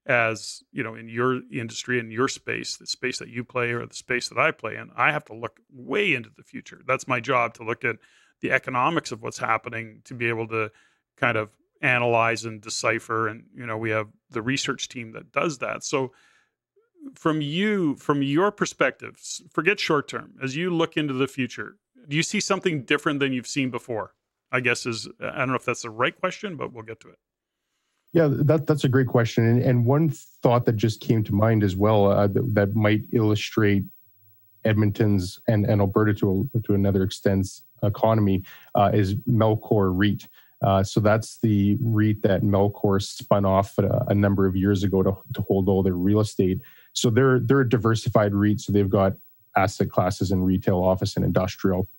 as 0.07 0.63
you 0.71 0.81
know 0.83 0.95
in 0.95 1.07
your 1.07 1.41
industry 1.51 1.99
in 1.99 2.09
your 2.09 2.27
space 2.27 2.77
the 2.77 2.87
space 2.87 3.19
that 3.19 3.27
you 3.27 3.43
play 3.43 3.71
or 3.71 3.85
the 3.85 3.93
space 3.93 4.29
that 4.29 4.39
i 4.39 4.49
play 4.51 4.75
in. 4.75 4.89
I 4.95 5.11
have 5.11 5.25
to 5.25 5.35
look 5.35 5.59
way 5.71 6.15
into 6.15 6.31
the 6.35 6.43
future. 6.43 6.81
That's 6.87 7.07
my 7.07 7.19
job 7.19 7.53
to 7.55 7.63
look 7.63 7.85
at 7.85 7.97
the 8.41 8.51
economics 8.51 9.11
of 9.11 9.21
what's 9.21 9.37
happening 9.37 10.01
to 10.05 10.15
be 10.15 10.29
able 10.29 10.47
to 10.47 10.71
kind 11.15 11.37
of 11.37 11.49
analyze 11.81 12.43
and 12.43 12.59
decipher. 12.59 13.27
And 13.27 13.45
you 13.53 13.67
know 13.67 13.77
we 13.77 13.91
have 13.91 14.07
the 14.31 14.41
research 14.41 14.89
team 14.89 15.11
that 15.11 15.31
does 15.31 15.59
that. 15.59 15.83
So 15.83 16.11
from 17.15 17.41
you 17.41 17.95
from 17.95 18.21
your 18.21 18.51
perspective 18.51 19.19
forget 19.51 19.79
short 19.79 20.07
term 20.07 20.33
as 20.41 20.55
you 20.55 20.69
look 20.69 20.97
into 20.97 21.13
the 21.13 21.27
future 21.27 21.77
do 22.07 22.15
you 22.15 22.23
see 22.23 22.39
something 22.39 22.83
different 22.83 23.19
than 23.19 23.33
you've 23.33 23.47
seen 23.47 23.69
before 23.69 24.13
i 24.51 24.59
guess 24.59 24.85
is 24.85 25.07
i 25.21 25.37
don't 25.37 25.49
know 25.49 25.55
if 25.55 25.65
that's 25.65 25.83
the 25.83 25.89
right 25.89 26.19
question 26.19 26.55
but 26.55 26.73
we'll 26.73 26.83
get 26.83 26.99
to 26.99 27.09
it 27.09 27.19
yeah, 28.13 28.29
that 28.31 28.65
that's 28.65 28.85
a 28.85 28.89
great 28.89 29.07
question, 29.07 29.45
and, 29.45 29.61
and 29.61 29.85
one 29.85 30.09
thought 30.41 30.65
that 30.65 30.77
just 30.77 31.01
came 31.01 31.23
to 31.25 31.35
mind 31.35 31.63
as 31.63 31.75
well 31.75 32.07
uh, 32.07 32.27
that, 32.27 32.55
that, 32.55 32.73
might 32.75 33.03
illustrate 33.11 33.83
Edmonton's 34.63 35.39
and, 35.47 35.65
and 35.65 35.81
Alberta 35.81 36.13
to 36.15 36.49
a, 36.55 36.59
to 36.61 36.73
another 36.73 37.03
extent's 37.03 37.63
economy 37.83 38.43
uh, 38.75 38.91
is 38.93 39.15
Melcor 39.29 39.91
REIT. 39.93 40.27
Uh, 40.63 40.83
so 40.83 40.99
that's 40.99 41.37
the 41.39 41.77
REIT 41.79 42.21
that 42.23 42.41
Melcor 42.41 43.01
spun 43.01 43.45
off 43.45 43.77
a, 43.77 44.05
a, 44.07 44.15
number 44.15 44.47
of 44.47 44.55
years 44.55 44.83
ago 44.83 45.03
to, 45.03 45.11
to 45.35 45.41
hold 45.43 45.69
all 45.69 45.83
their 45.83 45.93
real 45.93 46.19
estate. 46.19 46.59
So 46.97 47.09
they're 47.09 47.39
they're 47.39 47.61
a 47.61 47.69
diversified 47.69 48.33
REIT. 48.33 48.61
So 48.61 48.71
they've 48.71 48.89
got 48.89 49.13
asset 49.55 49.89
classes 49.89 50.31
in 50.31 50.43
retail, 50.43 50.77
office, 50.83 51.15
and 51.15 51.25
industrial 51.25 51.89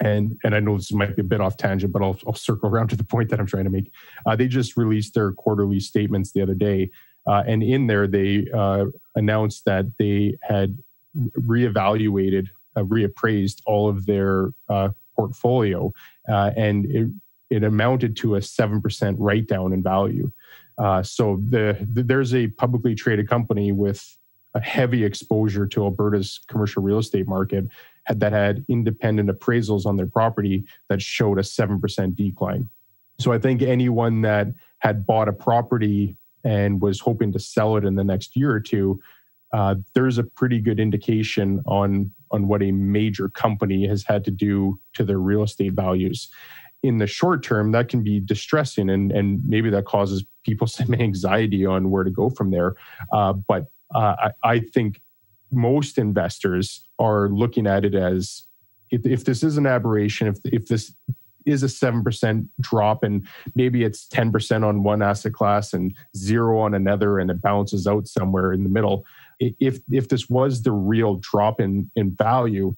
and 0.00 0.38
and 0.44 0.54
I 0.54 0.60
know 0.60 0.76
this 0.76 0.92
might 0.92 1.16
be 1.16 1.20
a 1.20 1.24
bit 1.24 1.40
off 1.40 1.56
tangent, 1.56 1.92
but 1.92 2.02
I'll, 2.02 2.18
I'll 2.26 2.34
circle 2.34 2.68
around 2.68 2.88
to 2.88 2.96
the 2.96 3.04
point 3.04 3.30
that 3.30 3.40
I'm 3.40 3.46
trying 3.46 3.64
to 3.64 3.70
make. 3.70 3.92
Uh, 4.26 4.36
they 4.36 4.48
just 4.48 4.76
released 4.76 5.14
their 5.14 5.32
quarterly 5.32 5.80
statements 5.80 6.32
the 6.32 6.42
other 6.42 6.54
day, 6.54 6.90
uh, 7.26 7.42
and 7.46 7.62
in 7.62 7.86
there 7.86 8.06
they 8.06 8.46
uh, 8.54 8.86
announced 9.14 9.64
that 9.66 9.86
they 9.98 10.36
had 10.42 10.76
reevaluated, 11.16 12.48
uh, 12.76 12.82
reappraised 12.82 13.62
all 13.66 13.88
of 13.88 14.06
their 14.06 14.52
uh, 14.68 14.88
portfolio, 15.14 15.92
uh, 16.28 16.50
and 16.56 16.86
it, 16.86 17.08
it 17.50 17.64
amounted 17.64 18.16
to 18.16 18.34
a 18.34 18.42
seven 18.42 18.80
percent 18.80 19.18
write 19.18 19.46
down 19.46 19.72
in 19.72 19.82
value. 19.82 20.30
so 21.02 21.40
the, 21.48 21.86
the, 21.92 22.02
there's 22.02 22.34
a 22.34 22.48
publicly 22.48 22.94
traded 22.94 23.28
company 23.28 23.70
with 23.70 24.16
a 24.54 24.60
heavy 24.60 25.04
exposure 25.04 25.66
to 25.66 25.84
Alberta's 25.84 26.40
commercial 26.48 26.82
real 26.82 26.98
estate 26.98 27.26
market 27.26 27.64
had, 28.04 28.20
that 28.20 28.32
had 28.32 28.64
independent 28.68 29.28
appraisals 29.28 29.84
on 29.84 29.96
their 29.96 30.06
property 30.06 30.64
that 30.88 31.02
showed 31.02 31.38
a 31.38 31.42
7% 31.42 32.14
decline. 32.14 32.68
So 33.18 33.32
I 33.32 33.38
think 33.38 33.62
anyone 33.62 34.22
that 34.22 34.48
had 34.78 35.06
bought 35.06 35.28
a 35.28 35.32
property 35.32 36.16
and 36.44 36.80
was 36.80 37.00
hoping 37.00 37.32
to 37.32 37.38
sell 37.38 37.76
it 37.76 37.84
in 37.84 37.94
the 37.94 38.04
next 38.04 38.36
year 38.36 38.50
or 38.50 38.60
two, 38.60 39.00
uh, 39.52 39.76
there's 39.94 40.18
a 40.18 40.24
pretty 40.24 40.60
good 40.60 40.80
indication 40.80 41.62
on 41.66 42.10
on 42.30 42.48
what 42.48 42.62
a 42.62 42.72
major 42.72 43.28
company 43.28 43.86
has 43.86 44.02
had 44.02 44.24
to 44.24 44.30
do 44.32 44.80
to 44.92 45.04
their 45.04 45.18
real 45.18 45.42
estate 45.42 45.72
values. 45.74 46.28
in 46.82 46.98
the 46.98 47.06
short 47.06 47.42
term, 47.42 47.72
that 47.72 47.88
can 47.88 48.02
be 48.02 48.20
distressing, 48.20 48.90
and 48.90 49.12
and 49.12 49.40
maybe 49.46 49.70
that 49.70 49.86
causes 49.86 50.24
people 50.44 50.66
some 50.78 50.92
anxiety 50.94 51.64
on 51.64 51.90
where 51.90 52.04
to 52.04 52.10
go 52.10 52.28
from 52.28 52.50
there. 52.50 52.74
Uh, 53.12 53.32
but 53.32 53.70
uh, 53.94 54.30
I, 54.42 54.50
I 54.54 54.58
think 54.60 55.00
most 55.50 55.98
investors 55.98 56.88
are 56.98 57.28
looking 57.28 57.66
at 57.66 57.84
it 57.84 57.94
as 57.94 58.42
if, 58.90 59.06
if 59.06 59.24
this 59.24 59.42
is 59.42 59.56
an 59.56 59.66
aberration, 59.66 60.28
if 60.28 60.38
if 60.44 60.66
this 60.66 60.92
is 61.46 61.62
a 61.62 61.66
7% 61.66 62.48
drop 62.60 63.02
and 63.02 63.26
maybe 63.54 63.84
it's 63.84 64.08
10% 64.08 64.66
on 64.66 64.82
one 64.82 65.02
asset 65.02 65.34
class 65.34 65.74
and 65.74 65.94
zero 66.16 66.58
on 66.60 66.74
another 66.74 67.18
and 67.18 67.30
it 67.30 67.42
bounces 67.42 67.86
out 67.86 68.06
somewhere 68.08 68.52
in 68.52 68.62
the 68.62 68.70
middle 68.70 69.04
if 69.40 69.78
if 69.90 70.08
this 70.08 70.28
was 70.28 70.62
the 70.62 70.72
real 70.72 71.16
drop 71.16 71.60
in 71.60 71.90
in 71.96 72.14
value 72.14 72.74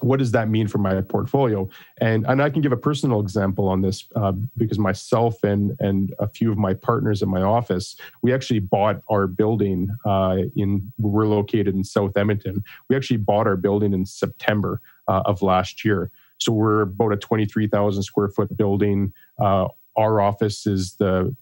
what 0.00 0.18
does 0.18 0.32
that 0.32 0.48
mean 0.48 0.68
for 0.68 0.78
my 0.78 1.00
portfolio? 1.00 1.68
And 2.00 2.26
and 2.26 2.42
I 2.42 2.50
can 2.50 2.62
give 2.62 2.72
a 2.72 2.76
personal 2.76 3.20
example 3.20 3.68
on 3.68 3.82
this 3.82 4.06
uh, 4.16 4.32
because 4.56 4.78
myself 4.78 5.42
and 5.44 5.76
and 5.80 6.14
a 6.18 6.28
few 6.28 6.50
of 6.50 6.58
my 6.58 6.74
partners 6.74 7.22
in 7.22 7.28
my 7.28 7.42
office, 7.42 7.96
we 8.22 8.32
actually 8.32 8.60
bought 8.60 9.00
our 9.10 9.26
building 9.26 9.88
uh, 10.04 10.38
in 10.56 10.92
we're 10.98 11.26
located 11.26 11.74
in 11.74 11.84
South 11.84 12.16
Edmonton. 12.16 12.62
We 12.88 12.96
actually 12.96 13.18
bought 13.18 13.46
our 13.46 13.56
building 13.56 13.92
in 13.92 14.06
September 14.06 14.80
uh, 15.06 15.22
of 15.24 15.42
last 15.42 15.84
year. 15.84 16.10
So 16.38 16.52
we're 16.52 16.82
about 16.82 17.12
a 17.12 17.16
twenty 17.16 17.46
three 17.46 17.66
thousand 17.66 18.02
square 18.02 18.28
foot 18.28 18.56
building. 18.56 19.12
Uh, 19.40 19.68
our 19.96 20.20
office 20.20 20.66
is 20.66 20.94
the 20.94 21.34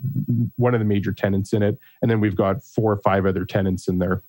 one 0.56 0.74
of 0.74 0.80
the 0.80 0.86
major 0.86 1.12
tenants 1.12 1.52
in 1.52 1.62
it, 1.62 1.78
and 2.00 2.10
then 2.10 2.20
we've 2.20 2.36
got 2.36 2.64
four 2.64 2.92
or 2.92 3.00
five 3.02 3.26
other 3.26 3.44
tenants 3.44 3.86
in 3.86 3.98
there 3.98 4.22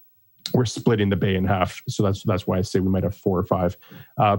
we're 0.53 0.65
splitting 0.65 1.09
the 1.09 1.15
bay 1.15 1.35
in 1.35 1.45
half. 1.45 1.81
So 1.87 2.03
that's 2.03 2.23
that's 2.23 2.47
why 2.47 2.57
I 2.57 2.61
say 2.61 2.79
we 2.79 2.89
might 2.89 3.03
have 3.03 3.15
four 3.15 3.37
or 3.39 3.45
five. 3.45 3.77
Uh, 4.17 4.37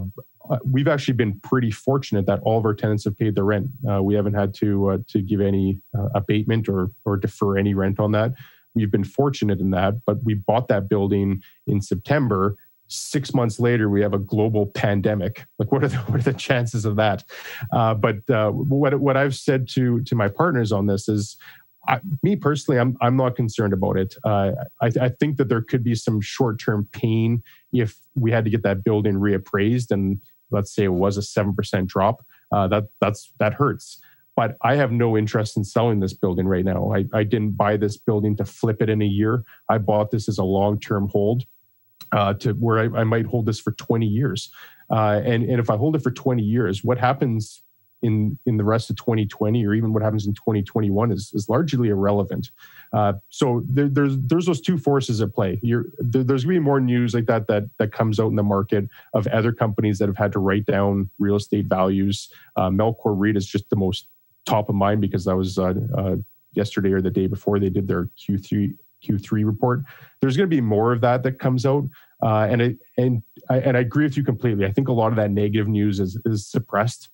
we've 0.64 0.88
actually 0.88 1.14
been 1.14 1.38
pretty 1.40 1.70
fortunate 1.70 2.26
that 2.26 2.40
all 2.42 2.58
of 2.58 2.64
our 2.64 2.74
tenants 2.74 3.04
have 3.04 3.18
paid 3.18 3.34
their 3.34 3.44
rent. 3.44 3.68
Uh, 3.88 4.02
we 4.02 4.14
haven't 4.14 4.34
had 4.34 4.54
to 4.54 4.90
uh, 4.90 4.98
to 5.08 5.20
give 5.20 5.40
any 5.40 5.80
uh, 5.98 6.08
abatement 6.14 6.68
or 6.68 6.90
or 7.04 7.16
defer 7.16 7.58
any 7.58 7.74
rent 7.74 7.98
on 8.00 8.12
that. 8.12 8.34
We've 8.74 8.90
been 8.90 9.04
fortunate 9.04 9.60
in 9.60 9.70
that, 9.70 10.04
but 10.04 10.22
we 10.22 10.34
bought 10.34 10.68
that 10.68 10.88
building 10.88 11.42
in 11.66 11.80
September. 11.80 12.56
Six 12.86 13.34
months 13.34 13.60
later, 13.60 13.90
we 13.90 14.00
have 14.00 14.14
a 14.14 14.18
global 14.18 14.66
pandemic. 14.66 15.44
Like, 15.58 15.72
what 15.72 15.84
are 15.84 15.88
the, 15.88 15.96
what 16.06 16.20
are 16.20 16.32
the 16.32 16.38
chances 16.38 16.84
of 16.84 16.96
that? 16.96 17.24
Uh, 17.72 17.94
but 17.94 18.28
uh, 18.30 18.50
what 18.50 18.98
what 19.00 19.16
I've 19.16 19.34
said 19.34 19.68
to 19.70 20.00
to 20.02 20.14
my 20.14 20.28
partners 20.28 20.72
on 20.72 20.86
this 20.86 21.08
is, 21.08 21.36
I, 21.86 22.00
me 22.22 22.36
personally, 22.36 22.80
I'm 22.80 22.96
I'm 23.00 23.16
not 23.16 23.36
concerned 23.36 23.72
about 23.72 23.96
it. 23.96 24.14
Uh, 24.24 24.52
I, 24.82 24.90
I, 25.00 25.08
think 25.08 25.36
that 25.36 25.48
there 25.48 25.62
could 25.62 25.84
be 25.84 25.94
some 25.94 26.20
short 26.20 26.58
term 26.58 26.88
pain 26.92 27.42
if 27.72 27.96
we 28.14 28.30
had 28.30 28.44
to 28.44 28.50
get 28.50 28.62
that 28.64 28.82
building 28.82 29.14
reappraised, 29.14 29.90
and 29.90 30.20
let's 30.50 30.74
say 30.74 30.84
it 30.84 30.88
was 30.88 31.16
a 31.16 31.22
seven 31.22 31.54
percent 31.54 31.88
drop. 31.88 32.24
Uh, 32.52 32.66
that 32.68 32.84
that's 33.00 33.32
that 33.38 33.54
hurts. 33.54 34.00
But 34.34 34.56
I 34.62 34.76
have 34.76 34.92
no 34.92 35.16
interest 35.16 35.56
in 35.56 35.64
selling 35.64 35.98
this 35.98 36.12
building 36.12 36.46
right 36.46 36.64
now. 36.64 36.92
I, 36.94 37.06
I 37.12 37.24
didn't 37.24 37.56
buy 37.56 37.76
this 37.76 37.96
building 37.96 38.36
to 38.36 38.44
flip 38.44 38.80
it 38.80 38.88
in 38.88 39.02
a 39.02 39.06
year. 39.06 39.42
I 39.68 39.78
bought 39.78 40.12
this 40.12 40.28
as 40.28 40.38
a 40.38 40.44
long 40.44 40.78
term 40.78 41.08
hold 41.08 41.44
uh, 42.12 42.34
to 42.34 42.52
where 42.52 42.78
I, 42.78 43.00
I, 43.00 43.04
might 43.04 43.26
hold 43.26 43.46
this 43.46 43.58
for 43.58 43.72
20 43.72 44.06
years. 44.06 44.50
Uh, 44.90 45.20
and, 45.24 45.42
and 45.42 45.58
if 45.58 45.70
I 45.70 45.76
hold 45.76 45.96
it 45.96 46.02
for 46.02 46.10
20 46.10 46.42
years, 46.42 46.84
what 46.84 46.98
happens 46.98 47.62
in 48.02 48.38
in 48.46 48.56
the 48.56 48.64
rest 48.64 48.90
of 48.90 48.96
2020 48.96 49.66
or 49.66 49.74
even 49.74 49.92
what 49.92 50.02
happens 50.02 50.26
in 50.26 50.34
2021 50.34 51.12
is 51.12 51.32
is 51.34 51.48
largely 51.48 51.88
irrelevant. 51.88 52.50
Uh, 52.92 53.14
so 53.28 53.62
there, 53.68 53.88
there's 53.88 54.16
there's 54.18 54.46
those 54.46 54.60
two 54.60 54.78
forces 54.78 55.20
at 55.20 55.34
play. 55.34 55.60
There, 55.62 55.86
there's 56.00 56.44
going 56.44 56.54
to 56.54 56.60
be 56.60 56.64
more 56.64 56.80
news 56.80 57.14
like 57.14 57.26
that 57.26 57.46
that 57.48 57.64
that 57.78 57.92
comes 57.92 58.20
out 58.20 58.28
in 58.28 58.36
the 58.36 58.42
market 58.42 58.88
of 59.14 59.26
other 59.28 59.52
companies 59.52 59.98
that 59.98 60.08
have 60.08 60.16
had 60.16 60.32
to 60.32 60.38
write 60.38 60.66
down 60.66 61.10
real 61.18 61.36
estate 61.36 61.66
values. 61.66 62.30
Uh, 62.56 62.70
Melcor 62.70 63.14
REIT 63.16 63.36
is 63.36 63.46
just 63.46 63.68
the 63.70 63.76
most 63.76 64.08
top 64.46 64.68
of 64.68 64.74
mind 64.74 65.00
because 65.00 65.24
that 65.24 65.36
was 65.36 65.58
uh, 65.58 65.74
uh 65.96 66.16
yesterday 66.54 66.92
or 66.92 67.02
the 67.02 67.10
day 67.10 67.26
before 67.26 67.58
they 67.58 67.68
did 67.68 67.86
their 67.86 68.08
Q3 68.18 68.74
Q3 69.04 69.44
report. 69.44 69.82
There's 70.20 70.36
going 70.36 70.48
to 70.48 70.54
be 70.54 70.60
more 70.60 70.92
of 70.92 71.00
that 71.02 71.22
that 71.22 71.38
comes 71.38 71.64
out. 71.64 71.88
Uh, 72.20 72.48
and 72.50 72.60
it, 72.60 72.78
and 72.96 73.22
I, 73.48 73.58
and 73.58 73.76
I 73.76 73.80
agree 73.80 74.04
with 74.04 74.16
you 74.16 74.24
completely. 74.24 74.66
I 74.66 74.72
think 74.72 74.88
a 74.88 74.92
lot 74.92 75.08
of 75.08 75.16
that 75.16 75.30
negative 75.30 75.68
news 75.68 76.00
is 76.00 76.20
is 76.24 76.46
suppressed 76.46 77.10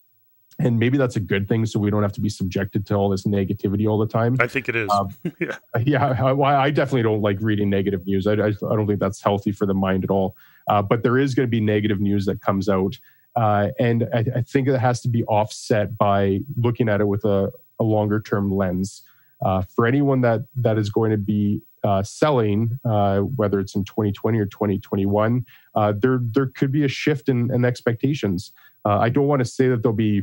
and 0.58 0.78
maybe 0.78 0.96
that's 0.96 1.16
a 1.16 1.20
good 1.20 1.48
thing 1.48 1.66
so 1.66 1.78
we 1.78 1.90
don't 1.90 2.02
have 2.02 2.12
to 2.12 2.20
be 2.20 2.28
subjected 2.28 2.86
to 2.86 2.94
all 2.94 3.08
this 3.08 3.24
negativity 3.26 3.88
all 3.88 3.98
the 3.98 4.06
time. 4.06 4.36
I 4.40 4.46
think 4.46 4.68
it 4.68 4.76
is. 4.76 4.90
Um, 4.90 5.08
yeah. 5.40 5.56
yeah 5.84 6.06
I, 6.22 6.32
I, 6.32 6.70
definitely 6.70 7.02
don't 7.02 7.22
like 7.22 7.38
reading 7.40 7.70
negative 7.70 8.06
news. 8.06 8.26
I, 8.26 8.34
I, 8.34 8.46
I, 8.46 8.50
don't 8.76 8.86
think 8.86 9.00
that's 9.00 9.20
healthy 9.20 9.52
for 9.52 9.66
the 9.66 9.74
mind 9.74 10.04
at 10.04 10.10
all. 10.10 10.36
Uh, 10.68 10.80
but 10.80 11.02
there 11.02 11.18
is 11.18 11.34
going 11.34 11.46
to 11.46 11.50
be 11.50 11.60
negative 11.60 12.00
news 12.00 12.24
that 12.26 12.40
comes 12.40 12.68
out 12.68 12.98
uh, 13.36 13.68
and 13.78 14.08
I, 14.14 14.24
I, 14.36 14.42
think 14.42 14.68
it 14.68 14.78
has 14.78 15.00
to 15.02 15.08
be 15.08 15.24
offset 15.24 15.98
by 15.98 16.40
looking 16.56 16.88
at 16.88 17.00
it 17.00 17.08
with 17.08 17.24
a, 17.24 17.50
a 17.80 17.84
longer 17.84 18.20
term 18.20 18.54
lens. 18.54 19.02
Uh, 19.44 19.62
for 19.74 19.86
anyone 19.86 20.20
that 20.20 20.42
that 20.56 20.78
is 20.78 20.88
going 20.88 21.10
to 21.10 21.18
be 21.18 21.60
uh, 21.82 22.02
selling, 22.02 22.78
uh, 22.84 23.20
whether 23.20 23.58
it's 23.58 23.74
in 23.74 23.84
2020 23.84 24.38
or 24.38 24.46
2021, 24.46 25.44
uh, 25.74 25.92
there 25.96 26.20
there 26.22 26.46
could 26.46 26.70
be 26.70 26.84
a 26.84 26.88
shift 26.88 27.28
in, 27.28 27.52
in 27.52 27.64
expectations. 27.64 28.52
Uh, 28.84 28.98
I 28.98 29.08
don't 29.08 29.26
want 29.26 29.40
to 29.40 29.44
say 29.44 29.68
that 29.68 29.82
there'll 29.82 29.96
be 29.96 30.22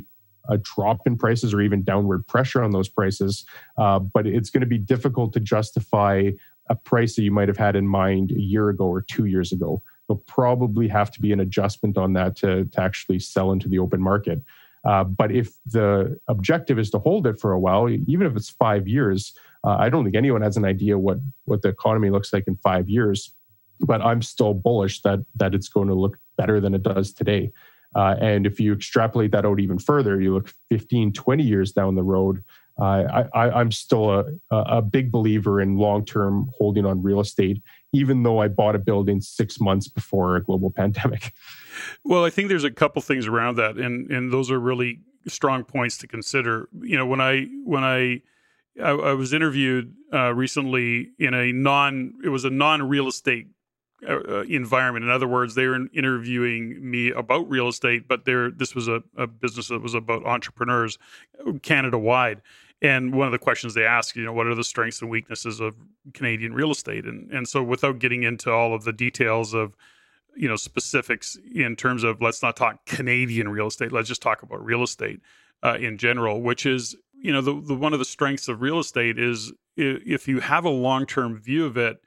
a 0.49 0.57
drop 0.57 1.05
in 1.05 1.17
prices 1.17 1.53
or 1.53 1.61
even 1.61 1.83
downward 1.83 2.25
pressure 2.27 2.63
on 2.63 2.71
those 2.71 2.89
prices. 2.89 3.45
Uh, 3.77 3.99
but 3.99 4.25
it's 4.27 4.49
going 4.49 4.61
to 4.61 4.67
be 4.67 4.77
difficult 4.77 5.33
to 5.33 5.39
justify 5.39 6.31
a 6.69 6.75
price 6.75 7.15
that 7.15 7.23
you 7.23 7.31
might 7.31 7.47
have 7.47 7.57
had 7.57 7.75
in 7.75 7.87
mind 7.87 8.31
a 8.31 8.39
year 8.39 8.69
ago 8.69 8.85
or 8.85 9.01
two 9.01 9.25
years 9.25 9.51
ago. 9.51 9.81
There'll 10.07 10.23
probably 10.27 10.87
have 10.87 11.11
to 11.11 11.21
be 11.21 11.31
an 11.31 11.39
adjustment 11.39 11.97
on 11.97 12.13
that 12.13 12.35
to, 12.37 12.65
to 12.65 12.81
actually 12.81 13.19
sell 13.19 13.51
into 13.51 13.67
the 13.67 13.79
open 13.79 14.01
market. 14.01 14.41
Uh, 14.83 15.03
but 15.03 15.31
if 15.31 15.53
the 15.65 16.17
objective 16.27 16.79
is 16.79 16.89
to 16.91 16.99
hold 16.99 17.27
it 17.27 17.39
for 17.39 17.51
a 17.51 17.59
while, 17.59 17.89
even 17.89 18.25
if 18.25 18.35
it's 18.35 18.49
five 18.49 18.87
years, 18.87 19.33
uh, 19.63 19.75
I 19.77 19.89
don't 19.89 20.03
think 20.03 20.15
anyone 20.15 20.41
has 20.41 20.57
an 20.57 20.65
idea 20.65 20.97
what 20.97 21.19
what 21.45 21.61
the 21.61 21.69
economy 21.69 22.09
looks 22.09 22.33
like 22.33 22.45
in 22.47 22.55
five 22.57 22.89
years. 22.89 23.31
But 23.79 24.01
I'm 24.01 24.21
still 24.21 24.53
bullish 24.53 25.01
that 25.03 25.19
that 25.35 25.53
it's 25.53 25.69
going 25.69 25.87
to 25.87 25.93
look 25.93 26.17
better 26.37 26.59
than 26.59 26.73
it 26.73 26.83
does 26.83 27.13
today. 27.13 27.51
Uh, 27.95 28.15
and 28.21 28.45
if 28.45 28.59
you 28.59 28.73
extrapolate 28.73 29.31
that 29.31 29.45
out 29.45 29.59
even 29.59 29.77
further, 29.77 30.21
you 30.21 30.33
look 30.33 30.53
15, 30.69 31.13
20 31.13 31.43
years 31.43 31.71
down 31.71 31.95
the 31.95 32.03
road, 32.03 32.43
uh, 32.79 33.25
I, 33.33 33.61
am 33.61 33.71
still 33.71 34.09
a, 34.11 34.25
a 34.49 34.81
big 34.81 35.11
believer 35.11 35.61
in 35.61 35.77
long 35.77 36.05
term 36.05 36.49
holding 36.57 36.85
on 36.85 37.03
real 37.03 37.19
estate, 37.19 37.61
even 37.93 38.23
though 38.23 38.39
I 38.39 38.47
bought 38.47 38.75
a 38.75 38.79
building 38.79 39.21
six 39.21 39.59
months 39.59 39.87
before 39.87 40.35
a 40.35 40.43
global 40.43 40.71
pandemic. 40.75 41.33
Well, 42.03 42.25
I 42.25 42.29
think 42.29 42.49
there's 42.49 42.63
a 42.63 42.71
couple 42.71 43.01
things 43.01 43.27
around 43.27 43.57
that, 43.57 43.77
and, 43.77 44.09
and 44.09 44.31
those 44.31 44.49
are 44.49 44.59
really 44.59 45.01
strong 45.27 45.63
points 45.63 45.97
to 45.99 46.07
consider. 46.07 46.69
You 46.81 46.97
know, 46.97 47.05
when 47.05 47.21
I 47.21 47.45
when 47.65 47.83
I 47.83 48.21
I, 48.81 48.91
I 48.91 49.13
was 49.13 49.33
interviewed 49.33 49.93
uh, 50.13 50.33
recently 50.33 51.11
in 51.19 51.33
a 51.33 51.51
non 51.51 52.13
it 52.23 52.29
was 52.29 52.45
a 52.45 52.49
non 52.49 52.87
real 52.87 53.07
estate 53.07 53.47
uh, 54.07 54.19
uh, 54.27 54.43
environment. 54.49 55.05
In 55.05 55.11
other 55.11 55.27
words, 55.27 55.55
they 55.55 55.67
were 55.67 55.87
interviewing 55.93 56.89
me 56.89 57.11
about 57.11 57.49
real 57.49 57.67
estate, 57.67 58.07
but 58.07 58.25
there 58.25 58.49
this 58.49 58.73
was 58.73 58.87
a, 58.87 59.03
a 59.15 59.27
business 59.27 59.67
that 59.67 59.81
was 59.81 59.93
about 59.93 60.25
entrepreneurs 60.25 60.97
Canada 61.61 61.99
wide. 61.99 62.41
And 62.81 63.13
one 63.13 63.27
of 63.27 63.31
the 63.31 63.37
questions 63.37 63.75
they 63.75 63.85
ask, 63.85 64.15
you 64.15 64.23
know, 64.23 64.33
what 64.33 64.47
are 64.47 64.55
the 64.55 64.63
strengths 64.63 65.01
and 65.01 65.11
weaknesses 65.11 65.59
of 65.59 65.75
Canadian 66.15 66.53
real 66.53 66.71
estate? 66.71 67.05
And 67.05 67.31
and 67.31 67.47
so 67.47 67.61
without 67.61 67.99
getting 67.99 68.23
into 68.23 68.51
all 68.51 68.73
of 68.73 68.85
the 68.85 68.93
details 68.93 69.53
of 69.53 69.75
you 70.35 70.47
know 70.47 70.55
specifics 70.55 71.37
in 71.53 71.75
terms 71.75 72.03
of 72.03 72.21
let's 72.21 72.41
not 72.41 72.55
talk 72.55 72.85
Canadian 72.85 73.49
real 73.49 73.67
estate, 73.67 73.91
let's 73.91 74.07
just 74.07 74.21
talk 74.21 74.41
about 74.41 74.65
real 74.65 74.81
estate 74.81 75.21
uh, 75.63 75.77
in 75.79 75.97
general, 75.97 76.41
which 76.41 76.65
is 76.65 76.95
you 77.13 77.31
know 77.31 77.41
the, 77.41 77.61
the 77.61 77.75
one 77.75 77.93
of 77.93 77.99
the 77.99 78.05
strengths 78.05 78.47
of 78.47 78.61
real 78.61 78.79
estate 78.79 79.19
is 79.19 79.53
if 79.77 80.27
you 80.27 80.39
have 80.39 80.65
a 80.65 80.69
long 80.69 81.05
term 81.05 81.37
view 81.37 81.65
of 81.65 81.77
it 81.77 82.01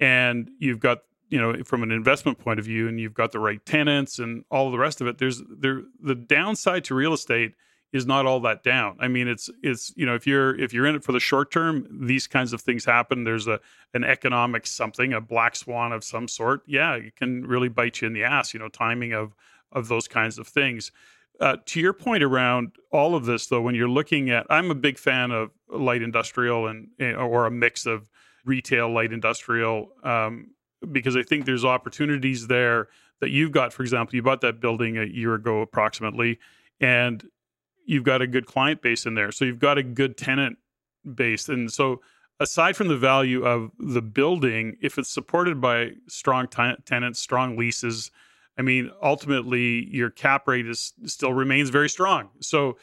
and 0.00 0.50
you've 0.58 0.80
got 0.80 0.98
you 1.28 1.40
know 1.40 1.62
from 1.64 1.82
an 1.82 1.90
investment 1.90 2.38
point 2.38 2.58
of 2.58 2.64
view 2.64 2.88
and 2.88 3.00
you've 3.00 3.14
got 3.14 3.32
the 3.32 3.38
right 3.38 3.64
tenants 3.66 4.18
and 4.18 4.44
all 4.50 4.70
the 4.70 4.78
rest 4.78 5.00
of 5.00 5.06
it 5.06 5.18
there's 5.18 5.42
there 5.48 5.82
the 6.00 6.14
downside 6.14 6.84
to 6.84 6.94
real 6.94 7.12
estate 7.12 7.54
is 7.92 8.06
not 8.06 8.26
all 8.26 8.40
that 8.40 8.62
down. 8.62 8.96
I 9.00 9.08
mean 9.08 9.28
it's 9.28 9.48
it's 9.62 9.92
you 9.96 10.04
know 10.04 10.14
if 10.14 10.26
you're 10.26 10.58
if 10.58 10.74
you're 10.74 10.86
in 10.86 10.94
it 10.94 11.04
for 11.04 11.12
the 11.12 11.20
short 11.20 11.50
term 11.50 11.86
these 12.06 12.26
kinds 12.26 12.52
of 12.52 12.60
things 12.60 12.84
happen. 12.84 13.24
There's 13.24 13.46
a 13.46 13.60
an 13.94 14.04
economic 14.04 14.66
something 14.66 15.12
a 15.12 15.20
black 15.20 15.56
swan 15.56 15.92
of 15.92 16.04
some 16.04 16.28
sort. 16.28 16.62
Yeah 16.66 16.94
it 16.94 17.16
can 17.16 17.46
really 17.46 17.68
bite 17.68 18.00
you 18.00 18.06
in 18.06 18.12
the 18.12 18.24
ass 18.24 18.52
you 18.52 18.60
know 18.60 18.68
timing 18.68 19.12
of 19.12 19.34
of 19.72 19.88
those 19.88 20.08
kinds 20.08 20.38
of 20.38 20.46
things. 20.46 20.92
Uh, 21.40 21.56
to 21.66 21.80
your 21.80 21.92
point 21.92 22.24
around 22.24 22.72
all 22.90 23.14
of 23.14 23.24
this 23.24 23.46
though 23.46 23.60
when 23.60 23.72
you're 23.72 23.88
looking 23.88 24.28
at 24.28 24.44
i'm 24.50 24.72
a 24.72 24.74
big 24.74 24.98
fan 24.98 25.30
of 25.30 25.52
light 25.68 26.02
industrial 26.02 26.66
and 26.66 26.88
eh, 26.98 27.12
or 27.12 27.46
a 27.46 27.50
mix 27.50 27.86
of 27.86 28.08
retail 28.44 28.92
light 28.92 29.12
industrial 29.12 29.92
um, 30.02 30.48
because 30.92 31.16
I 31.16 31.22
think 31.22 31.44
there's 31.44 31.64
opportunities 31.64 32.46
there 32.46 32.88
that 33.20 33.30
you've 33.30 33.52
got. 33.52 33.72
For 33.72 33.82
example, 33.82 34.16
you 34.16 34.22
bought 34.22 34.40
that 34.42 34.60
building 34.60 34.98
a 34.98 35.04
year 35.04 35.34
ago 35.34 35.60
approximately, 35.60 36.38
and 36.80 37.26
you've 37.86 38.04
got 38.04 38.22
a 38.22 38.26
good 38.26 38.46
client 38.46 38.82
base 38.82 39.06
in 39.06 39.14
there. 39.14 39.32
So 39.32 39.44
you've 39.44 39.58
got 39.58 39.78
a 39.78 39.82
good 39.82 40.16
tenant 40.16 40.58
base. 41.14 41.48
And 41.48 41.72
so 41.72 42.00
aside 42.38 42.76
from 42.76 42.88
the 42.88 42.96
value 42.96 43.44
of 43.44 43.70
the 43.78 44.02
building, 44.02 44.76
if 44.80 44.98
it's 44.98 45.10
supported 45.10 45.60
by 45.60 45.92
strong 46.06 46.48
t- 46.48 46.74
tenants, 46.84 47.18
strong 47.18 47.56
leases, 47.56 48.10
I 48.58 48.62
mean, 48.62 48.90
ultimately 49.02 49.88
your 49.90 50.10
cap 50.10 50.46
rate 50.46 50.66
is 50.66 50.92
still 51.06 51.32
remains 51.32 51.70
very 51.70 51.88
strong. 51.88 52.28
So 52.40 52.76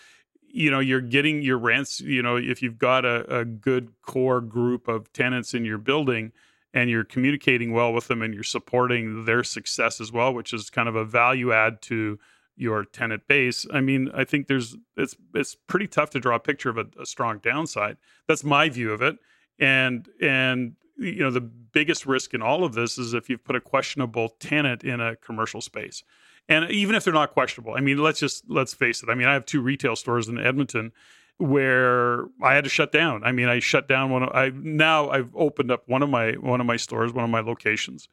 you 0.56 0.72
know 0.72 0.80
you're 0.80 1.02
getting 1.02 1.42
your 1.42 1.58
rents 1.58 2.00
you 2.00 2.22
know 2.22 2.38
if 2.38 2.62
you've 2.62 2.78
got 2.78 3.04
a, 3.04 3.40
a 3.40 3.46
good 3.46 3.92
core 4.02 4.40
group 4.40 4.88
of 4.88 5.12
tenants 5.12 5.54
in 5.54 5.66
your 5.66 5.78
building 5.78 6.32
and 6.76 6.90
you're 6.90 7.04
communicating 7.04 7.72
well 7.72 7.92
with 7.92 8.08
them 8.08 8.22
and 8.22 8.36
you're 8.36 8.44
supporting 8.44 9.26
their 9.26 9.44
success 9.44 10.00
as 10.00 10.12
well 10.12 10.32
which 10.32 10.54
is 10.54 10.70
kind 10.70 10.88
of 10.88 10.96
a 10.96 11.06
value 11.06 11.52
add 11.52 11.82
to 11.82 12.20
your 12.58 12.86
tenant 12.86 13.28
base 13.28 13.66
i 13.74 13.82
mean 13.82 14.10
i 14.14 14.24
think 14.24 14.48
there's 14.48 14.76
it's 14.98 15.16
it's 15.34 15.56
pretty 15.68 15.88
tough 15.88 16.10
to 16.12 16.20
draw 16.20 16.36
a 16.36 16.40
picture 16.40 16.70
of 16.70 16.78
a, 16.78 16.86
a 17.00 17.06
strong 17.06 17.40
downside. 17.40 17.98
That's 18.28 18.44
my 18.44 18.70
view 18.70 18.92
of 18.92 19.02
it. 19.02 19.18
And 19.60 20.08
and 20.22 20.76
you 20.98 21.20
know 21.24 21.32
the 21.32 21.42
biggest 21.42 22.06
risk 22.06 22.34
in 22.34 22.42
all 22.42 22.64
of 22.64 22.74
this 22.74 22.98
is 22.98 23.14
if 23.14 23.30
you've 23.30 23.44
put 23.44 23.56
a 23.56 23.62
questionable 23.62 24.30
tenant 24.40 24.84
in 24.84 25.00
a 25.00 25.16
commercial 25.16 25.62
space. 25.62 26.04
And 26.48 26.70
even 26.70 26.96
if 26.96 27.04
they're 27.04 27.14
not 27.14 27.32
questionable 27.32 27.74
i 27.76 27.82
mean 27.82 27.98
let's 27.98 28.20
just 28.20 28.44
let's 28.50 28.74
face 28.74 29.04
it. 29.04 29.10
I 29.10 29.16
mean 29.16 29.28
i 29.28 29.34
have 29.34 29.46
two 29.46 29.62
retail 29.62 29.96
stores 29.96 30.28
in 30.28 30.40
edmonton 30.40 30.92
where 31.38 32.26
i 32.42 32.54
had 32.54 32.64
to 32.64 32.70
shut 32.70 32.92
down 32.92 33.24
i 33.24 33.32
mean 33.32 33.48
i 33.48 33.60
shut 33.60 33.88
down 33.88 34.10
one 34.10 34.24
of, 34.24 34.30
i 34.34 34.52
now 34.56 35.10
i've 35.10 35.36
opened 35.36 35.72
up 35.72 35.84
one 35.88 36.02
of 36.02 36.10
my 36.10 36.32
one 36.34 36.62
of 36.62 36.68
my 36.68 36.78
stores 36.78 37.14
one 37.14 37.24
of 37.24 37.30
my 37.30 37.42
locations 37.42 38.08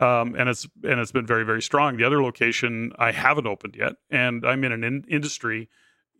um, 0.00 0.36
and 0.36 0.48
it's 0.48 0.66
and 0.84 1.00
it's 1.00 1.10
been 1.10 1.26
very 1.26 1.44
very 1.44 1.62
strong 1.62 1.96
the 1.96 2.04
other 2.04 2.22
location 2.22 2.92
i 2.98 3.10
haven't 3.10 3.46
opened 3.46 3.74
yet 3.76 3.94
and 4.10 4.46
i'm 4.46 4.62
in 4.62 4.72
an 4.72 4.84
in- 4.84 5.04
industry 5.08 5.68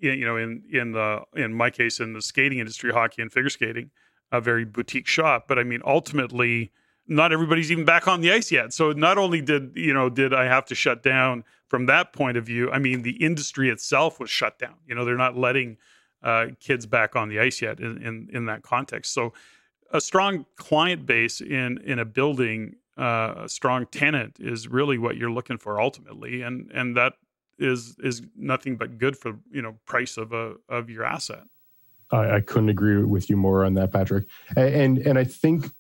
you 0.01 0.25
know 0.25 0.37
in 0.37 0.63
in 0.73 0.93
the 0.93 1.21
in 1.35 1.55
my 1.55 1.71
case 1.71 2.01
in 2.01 2.13
the 2.13 2.23
skating 2.23 2.59
industry 2.59 2.93
hockey 2.93 3.23
and 3.23 3.33
figure 3.33 3.51
skating 3.51 3.91
a 4.33 4.41
very 4.41 4.65
boutique 4.65 5.07
shop 5.07 5.45
but 5.47 5.59
i 5.59 5.63
mean 5.63 5.81
ultimately 5.87 6.73
not 7.09 7.33
everybody's 7.33 7.73
even 7.73 7.85
back 7.85 8.07
on 8.07 8.21
the 8.21 8.31
ice 8.31 8.53
yet. 8.53 8.73
So 8.73 8.93
not 8.93 9.19
only 9.19 9.41
did 9.41 9.73
you 9.75 9.95
know 9.95 10.11
did 10.11 10.35
I 10.35 10.45
have 10.45 10.67
to 10.67 10.75
shut 10.75 11.03
down 11.03 11.43
from 11.67 11.87
that 11.87 12.13
point 12.13 12.37
of 12.37 12.45
view, 12.45 12.71
I 12.71 12.79
mean 12.79 13.03
the 13.03 13.23
industry 13.23 13.71
itself 13.71 14.21
was 14.21 14.31
shut 14.31 14.59
down. 14.59 14.75
You 14.87 14.95
know 14.95 15.05
they're 15.05 15.17
not 15.17 15.37
letting 15.37 15.79
uh, 16.23 16.47
kids 16.61 16.87
back 16.87 17.17
on 17.17 17.29
the 17.29 17.39
ice 17.41 17.63
yet 17.63 17.81
in, 17.81 18.03
in, 18.03 18.29
in 18.33 18.47
that 18.47 18.63
context. 18.63 19.13
So 19.13 19.33
a 19.93 20.01
strong 20.01 20.47
client 20.57 21.07
base 21.07 21.41
in 21.41 21.79
in 21.79 21.99
a 21.99 22.05
building, 22.05 22.77
uh, 22.97 23.35
a 23.45 23.49
strong 23.49 23.87
tenant 23.87 24.37
is 24.39 24.69
really 24.69 24.99
what 24.99 25.17
you're 25.17 25.31
looking 25.31 25.59
for 25.59 25.81
ultimately, 25.81 26.43
and 26.43 26.71
and 26.73 26.97
that 26.97 27.15
is 27.59 27.97
is 28.01 28.23
nothing 28.37 28.77
but 28.77 28.99
good 28.99 29.17
for 29.17 29.39
you 29.51 29.63
know 29.63 29.77
price 29.87 30.17
of 30.17 30.33
a 30.33 30.55
of 30.69 30.91
your 30.91 31.05
asset. 31.05 31.45
I, 32.11 32.37
I 32.37 32.41
couldn't 32.41 32.69
agree 32.69 33.03
with 33.03 33.29
you 33.31 33.37
more 33.37 33.65
on 33.65 33.75
that, 33.75 33.93
Patrick. 33.93 34.27
And, 34.57 34.99
and 34.99 35.19
I 35.19 35.25
think 35.25 35.71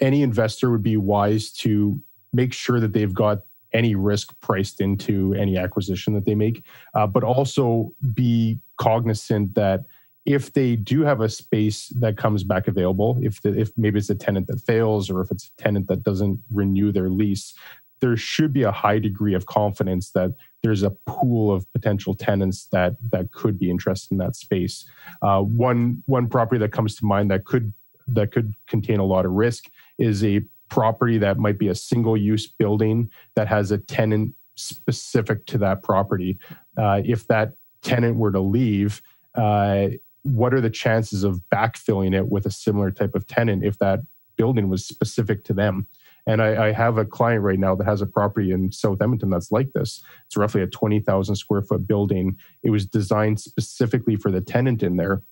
any 0.00 0.22
investor 0.22 0.70
would 0.70 0.82
be 0.82 0.96
wise 0.96 1.52
to 1.52 2.00
make 2.32 2.52
sure 2.52 2.80
that 2.80 2.92
they've 2.92 3.12
got 3.12 3.40
any 3.72 3.94
risk 3.94 4.38
priced 4.40 4.80
into 4.80 5.34
any 5.34 5.58
acquisition 5.58 6.14
that 6.14 6.24
they 6.24 6.34
make, 6.34 6.64
uh, 6.94 7.06
but 7.06 7.24
also 7.24 7.92
be 8.14 8.60
cognizant 8.78 9.54
that 9.54 9.84
if 10.26 10.52
they 10.52 10.74
do 10.74 11.02
have 11.02 11.20
a 11.20 11.28
space 11.28 11.88
that 11.98 12.16
comes 12.16 12.44
back 12.44 12.66
available, 12.66 13.18
if 13.22 13.42
the, 13.42 13.58
if 13.58 13.70
maybe 13.76 13.98
it's 13.98 14.10
a 14.10 14.14
tenant 14.14 14.46
that 14.46 14.60
fails 14.60 15.10
or 15.10 15.20
if 15.20 15.30
it's 15.30 15.50
a 15.58 15.62
tenant 15.62 15.86
that 15.88 16.02
doesn't 16.02 16.40
renew 16.50 16.92
their 16.92 17.10
lease, 17.10 17.54
there 18.00 18.16
should 18.16 18.52
be 18.52 18.62
a 18.62 18.72
high 18.72 18.98
degree 18.98 19.34
of 19.34 19.46
confidence 19.46 20.10
that 20.10 20.34
there's 20.62 20.82
a 20.82 20.90
pool 21.06 21.52
of 21.52 21.70
potential 21.72 22.14
tenants 22.14 22.68
that 22.72 22.96
that 23.12 23.32
could 23.32 23.58
be 23.58 23.70
interested 23.70 24.12
in 24.12 24.18
that 24.18 24.34
space. 24.34 24.88
Uh, 25.22 25.40
one 25.40 26.02
one 26.06 26.28
property 26.28 26.58
that 26.58 26.72
comes 26.72 26.96
to 26.96 27.04
mind 27.04 27.30
that 27.30 27.44
could 27.44 27.72
that 28.08 28.32
could 28.32 28.54
contain 28.66 28.98
a 28.98 29.04
lot 29.04 29.24
of 29.24 29.32
risk 29.32 29.64
is 29.98 30.24
a 30.24 30.42
property 30.68 31.18
that 31.18 31.38
might 31.38 31.58
be 31.58 31.68
a 31.68 31.74
single 31.74 32.16
use 32.16 32.46
building 32.46 33.10
that 33.36 33.46
has 33.46 33.70
a 33.70 33.78
tenant 33.78 34.34
specific 34.56 35.46
to 35.46 35.58
that 35.58 35.82
property. 35.82 36.38
Uh, 36.76 37.00
if 37.04 37.26
that 37.28 37.52
tenant 37.84 38.16
were 38.16 38.32
to 38.32 38.40
leave, 38.40 39.02
uh, 39.34 39.88
what 40.22 40.54
are 40.54 40.60
the 40.60 40.70
chances 40.70 41.22
of 41.22 41.40
backfilling 41.52 42.14
it 42.14 42.28
with 42.28 42.46
a 42.46 42.50
similar 42.50 42.90
type 42.90 43.14
of 43.14 43.26
tenant 43.26 43.64
if 43.64 43.78
that 43.78 44.00
building 44.36 44.68
was 44.68 44.86
specific 44.86 45.44
to 45.44 45.52
them? 45.52 45.86
And 46.26 46.42
I, 46.42 46.68
I, 46.68 46.72
have 46.72 46.96
a 46.96 47.04
client 47.04 47.42
right 47.42 47.58
now 47.58 47.74
that 47.74 47.84
has 47.84 48.00
a 48.00 48.06
property 48.06 48.50
in 48.50 48.72
South 48.72 49.02
Edmonton 49.02 49.28
that's 49.28 49.52
like 49.52 49.72
this. 49.74 50.02
It's 50.26 50.38
roughly 50.38 50.62
a 50.62 50.66
20,000 50.66 51.36
square 51.36 51.60
foot 51.60 51.86
building. 51.86 52.38
It 52.62 52.70
was 52.70 52.86
designed 52.86 53.40
specifically 53.40 54.16
for 54.16 54.30
the 54.30 54.40
tenant 54.40 54.82
in 54.82 54.96
there 54.96 55.22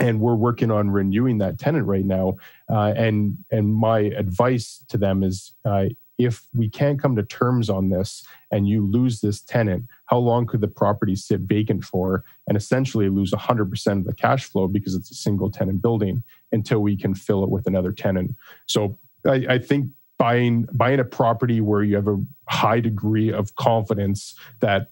and 0.00 0.20
we're 0.20 0.34
working 0.34 0.70
on 0.70 0.90
renewing 0.90 1.38
that 1.38 1.58
tenant 1.58 1.86
right 1.86 2.04
now. 2.04 2.36
Uh, 2.70 2.92
and 2.96 3.38
and 3.50 3.74
my 3.74 4.00
advice 4.00 4.84
to 4.88 4.98
them 4.98 5.22
is, 5.22 5.54
uh, 5.64 5.86
if 6.18 6.46
we 6.52 6.68
can't 6.68 7.00
come 7.00 7.14
to 7.16 7.22
terms 7.22 7.70
on 7.70 7.90
this, 7.90 8.24
and 8.50 8.68
you 8.68 8.84
lose 8.84 9.20
this 9.20 9.40
tenant, 9.40 9.84
how 10.06 10.18
long 10.18 10.46
could 10.46 10.60
the 10.60 10.68
property 10.68 11.14
sit 11.14 11.40
vacant 11.42 11.84
for, 11.84 12.24
and 12.48 12.56
essentially 12.56 13.08
lose 13.08 13.30
100% 13.30 13.92
of 13.92 14.04
the 14.04 14.14
cash 14.14 14.44
flow 14.44 14.66
because 14.66 14.94
it's 14.94 15.10
a 15.10 15.14
single 15.14 15.50
tenant 15.50 15.80
building 15.80 16.22
until 16.50 16.80
we 16.80 16.96
can 16.96 17.14
fill 17.14 17.44
it 17.44 17.50
with 17.50 17.66
another 17.66 17.92
tenant. 17.92 18.34
So 18.66 18.98
I, 19.24 19.46
I 19.48 19.58
think 19.58 19.90
buying 20.18 20.66
buying 20.72 20.98
a 20.98 21.04
property 21.04 21.60
where 21.60 21.82
you 21.82 21.94
have 21.94 22.08
a 22.08 22.20
high 22.48 22.80
degree 22.80 23.32
of 23.32 23.54
confidence 23.54 24.34
that 24.60 24.90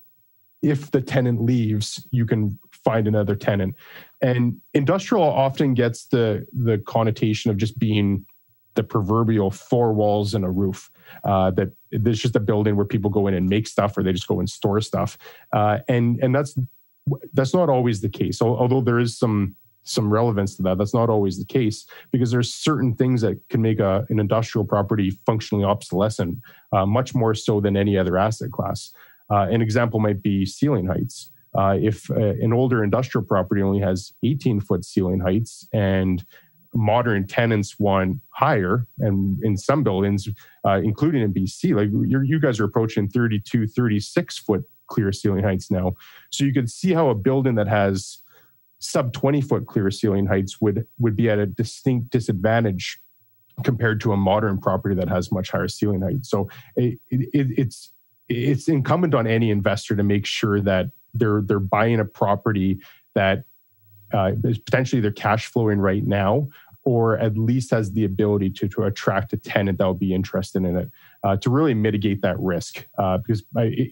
if 0.62 0.90
the 0.92 1.00
tenant 1.00 1.42
leaves, 1.42 2.06
you 2.12 2.24
can 2.24 2.58
find 2.70 3.06
another 3.06 3.34
tenant. 3.34 3.74
And 4.20 4.60
industrial 4.74 5.24
often 5.24 5.74
gets 5.74 6.06
the 6.06 6.46
the 6.52 6.78
connotation 6.78 7.50
of 7.50 7.56
just 7.56 7.78
being 7.78 8.24
the 8.74 8.84
proverbial 8.84 9.50
four 9.50 9.92
walls 9.92 10.34
and 10.34 10.44
a 10.44 10.50
roof. 10.50 10.90
Uh, 11.24 11.50
that 11.52 11.70
there's 11.90 12.20
just 12.20 12.36
a 12.36 12.40
building 12.40 12.76
where 12.76 12.86
people 12.86 13.10
go 13.10 13.26
in 13.26 13.34
and 13.34 13.48
make 13.48 13.66
stuff, 13.66 13.96
or 13.96 14.02
they 14.02 14.12
just 14.12 14.28
go 14.28 14.38
and 14.40 14.48
store 14.50 14.80
stuff. 14.80 15.18
Uh, 15.52 15.78
and 15.88 16.18
and 16.22 16.34
that's 16.34 16.58
that's 17.32 17.54
not 17.54 17.68
always 17.68 18.00
the 18.00 18.08
case. 18.08 18.42
Although 18.42 18.80
there 18.80 18.98
is 18.98 19.18
some 19.18 19.54
some 19.84 20.12
relevance 20.12 20.56
to 20.56 20.62
that, 20.62 20.78
that's 20.78 20.94
not 20.94 21.08
always 21.08 21.38
the 21.38 21.44
case 21.44 21.86
because 22.10 22.30
there's 22.30 22.52
certain 22.52 22.92
things 22.94 23.20
that 23.20 23.38
can 23.48 23.62
make 23.62 23.78
a, 23.78 24.04
an 24.08 24.18
industrial 24.18 24.64
property 24.64 25.10
functionally 25.24 25.64
obsolescent, 25.64 26.38
uh, 26.72 26.84
much 26.84 27.14
more 27.14 27.34
so 27.34 27.60
than 27.60 27.76
any 27.76 27.96
other 27.96 28.18
asset 28.18 28.50
class. 28.50 28.92
Uh, 29.30 29.46
an 29.50 29.62
example 29.62 30.00
might 30.00 30.22
be 30.22 30.44
ceiling 30.44 30.86
heights. 30.86 31.30
Uh, 31.56 31.76
if 31.80 32.10
uh, 32.10 32.14
an 32.14 32.52
older 32.52 32.84
industrial 32.84 33.24
property 33.24 33.62
only 33.62 33.80
has 33.80 34.12
18 34.22 34.60
foot 34.60 34.84
ceiling 34.84 35.20
heights 35.20 35.66
and 35.72 36.24
modern 36.76 37.26
tenants 37.26 37.78
want 37.78 38.20
higher, 38.30 38.86
and 38.98 39.42
in 39.42 39.56
some 39.56 39.82
buildings, 39.82 40.28
uh, 40.64 40.80
including 40.82 41.22
in 41.22 41.32
BC, 41.32 41.74
like 41.74 41.88
you 41.90 42.40
guys 42.40 42.60
are 42.60 42.64
approaching 42.64 43.08
32, 43.08 43.66
36 43.66 44.38
foot 44.38 44.64
clear 44.86 45.12
ceiling 45.12 45.42
heights 45.42 45.70
now. 45.70 45.94
So 46.30 46.44
you 46.44 46.52
can 46.52 46.68
see 46.68 46.92
how 46.92 47.08
a 47.08 47.14
building 47.14 47.56
that 47.56 47.68
has 47.68 48.22
sub 48.78 49.12
20 49.12 49.40
foot 49.40 49.66
clear 49.66 49.90
ceiling 49.90 50.26
heights 50.26 50.60
would 50.60 50.86
would 50.98 51.16
be 51.16 51.30
at 51.30 51.38
a 51.38 51.46
distinct 51.46 52.10
disadvantage 52.10 53.00
compared 53.64 54.00
to 54.02 54.12
a 54.12 54.16
modern 54.16 54.58
property 54.58 54.94
that 54.94 55.08
has 55.08 55.32
much 55.32 55.50
higher 55.50 55.68
ceiling 55.68 56.02
height. 56.02 56.26
So 56.26 56.48
it, 56.76 56.98
it, 57.08 57.28
it's 57.32 57.92
it's 58.28 58.68
incumbent 58.68 59.14
on 59.14 59.26
any 59.26 59.50
investor 59.50 59.96
to 59.96 60.02
make 60.02 60.26
sure 60.26 60.60
that 60.60 60.86
they're 61.14 61.42
they're 61.42 61.60
buying 61.60 62.00
a 62.00 62.04
property 62.04 62.80
that 63.14 63.44
uh, 64.12 64.32
is 64.44 64.58
potentially 64.58 65.00
they're 65.00 65.10
cash 65.10 65.46
flowing 65.46 65.78
right 65.78 66.06
now 66.06 66.48
or 66.86 67.18
at 67.18 67.36
least 67.36 67.72
has 67.72 67.90
the 67.94 68.04
ability 68.04 68.48
to, 68.48 68.68
to 68.68 68.84
attract 68.84 69.32
a 69.32 69.36
tenant 69.36 69.76
that 69.76 69.84
will 69.84 69.92
be 69.92 70.14
interested 70.14 70.64
in 70.64 70.76
it 70.76 70.88
uh, 71.24 71.36
to 71.36 71.50
really 71.50 71.74
mitigate 71.74 72.22
that 72.22 72.38
risk. 72.38 72.86
Uh, 72.96 73.18
because 73.18 73.42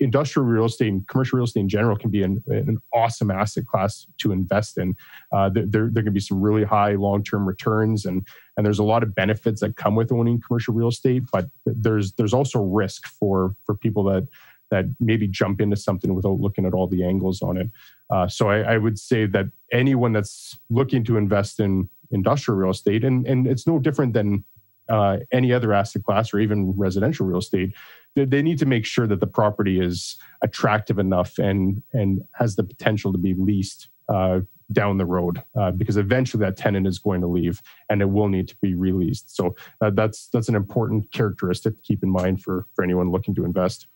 industrial 0.01 0.47
real 0.47 0.65
estate 0.65 0.93
and 0.93 1.07
commercial 1.09 1.37
real 1.37 1.45
estate 1.45 1.59
in 1.59 1.69
general 1.69 1.97
can 1.97 2.09
be 2.09 2.23
an, 2.23 2.41
an 2.47 2.79
awesome 2.93 3.33
asset 3.33 3.67
class 3.67 4.07
to 4.19 4.31
invest 4.31 4.79
in. 4.79 4.95
Uh, 5.33 5.49
there, 5.49 5.65
there, 5.67 5.91
there, 5.91 6.05
can 6.05 6.13
be 6.13 6.21
some 6.21 6.41
really 6.41 6.63
high 6.63 6.93
long-term 6.93 7.45
returns, 7.45 8.07
and 8.07 8.25
and 8.57 8.65
there's 8.65 8.79
a 8.79 8.85
lot 8.85 9.03
of 9.03 9.13
benefits 9.13 9.61
that 9.61 9.77
come 9.77 9.97
with 9.97 10.13
owning 10.13 10.41
commercial 10.41 10.73
real 10.73 10.89
estate. 10.89 11.25
But 11.33 11.49
there's 11.67 12.13
there's 12.13 12.33
also 12.33 12.63
risk 12.63 13.09
for 13.09 13.57
for 13.67 13.75
people 13.75 14.05
that 14.05 14.29
that 14.71 14.85
maybe 15.01 15.27
jump 15.27 15.61
into 15.61 15.77
something 15.77 16.15
without 16.15 16.39
looking 16.39 16.65
at 16.65 16.75
all 16.75 16.87
the 16.87 17.05
angles 17.05 17.43
on 17.43 17.57
it. 17.57 17.71
Uh, 18.11 18.29
so 18.29 18.51
I, 18.51 18.75
I, 18.75 18.79
would 18.79 18.99
say 18.99 19.27
that 19.27 19.47
anyone 19.73 20.13
that's 20.13 20.59
looking 20.71 21.05
to 21.05 21.17
invest 21.17 21.61
in 21.61 21.89
industrial 22.15 22.59
real 22.59 22.71
estate, 22.71 23.05
and, 23.05 23.27
and 23.27 23.47
it's 23.47 23.67
no 23.67 23.79
different 23.79 24.15
than 24.15 24.45
uh, 24.89 25.19
any 25.33 25.53
other 25.53 25.73
asset 25.73 26.03
class 26.05 26.33
or 26.33 26.39
even 26.39 26.73
residential 26.77 27.27
real 27.27 27.39
estate, 27.39 27.73
they, 28.15 28.25
they, 28.25 28.43
need 28.43 28.59
to 28.59 28.67
make 28.67 28.85
sure 28.85 29.07
that 29.07 29.21
the 29.21 29.27
property 29.27 29.81
is 29.81 30.19
attractive 30.43 30.99
enough 30.99 31.39
and 31.39 31.83
and 31.93 32.23
has 32.35 32.57
the 32.57 32.63
potential 32.63 33.13
to 33.13 33.19
be 33.19 33.35
leased 33.35 33.89
uh, 34.09 34.41
down 34.73 34.99
the 34.99 35.05
road 35.05 35.43
uh, 35.59 35.71
because 35.71 35.97
eventually 35.97 36.41
that 36.45 36.57
tenant 36.57 36.87
is 36.87 36.99
going 36.99 37.21
to 37.21 37.27
leave 37.27 37.63
and 37.89 38.03
it 38.03 38.09
will 38.11 38.29
need 38.29 38.49
to 38.49 38.57
be 38.61 38.75
released. 38.75 39.35
So 39.35 39.55
uh, 39.81 39.91
that's 39.91 40.29
that's 40.29 40.49
an 40.49 40.55
important 40.55 41.11
characteristic 41.13 41.77
to 41.77 41.83
keep 41.83 42.03
in 42.03 42.11
mind 42.11 42.43
for 42.43 42.67
for 42.75 42.85
anyone 42.85 43.11
looking 43.11 43.35
to 43.37 43.45
invest. 43.45 43.87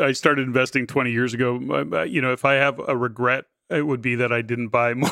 I 0.00 0.10
started 0.12 0.46
investing 0.46 0.88
20 0.88 1.12
years 1.12 1.34
ago. 1.34 1.86
Uh, 1.92 2.02
you 2.02 2.20
know, 2.20 2.32
if 2.32 2.44
I 2.44 2.54
have 2.54 2.80
a 2.80 2.96
regret, 2.96 3.44
it 3.70 3.86
would 3.86 4.00
be 4.00 4.14
that 4.16 4.32
I 4.32 4.42
didn't 4.42 4.68
buy 4.68 4.94
more 4.94 5.10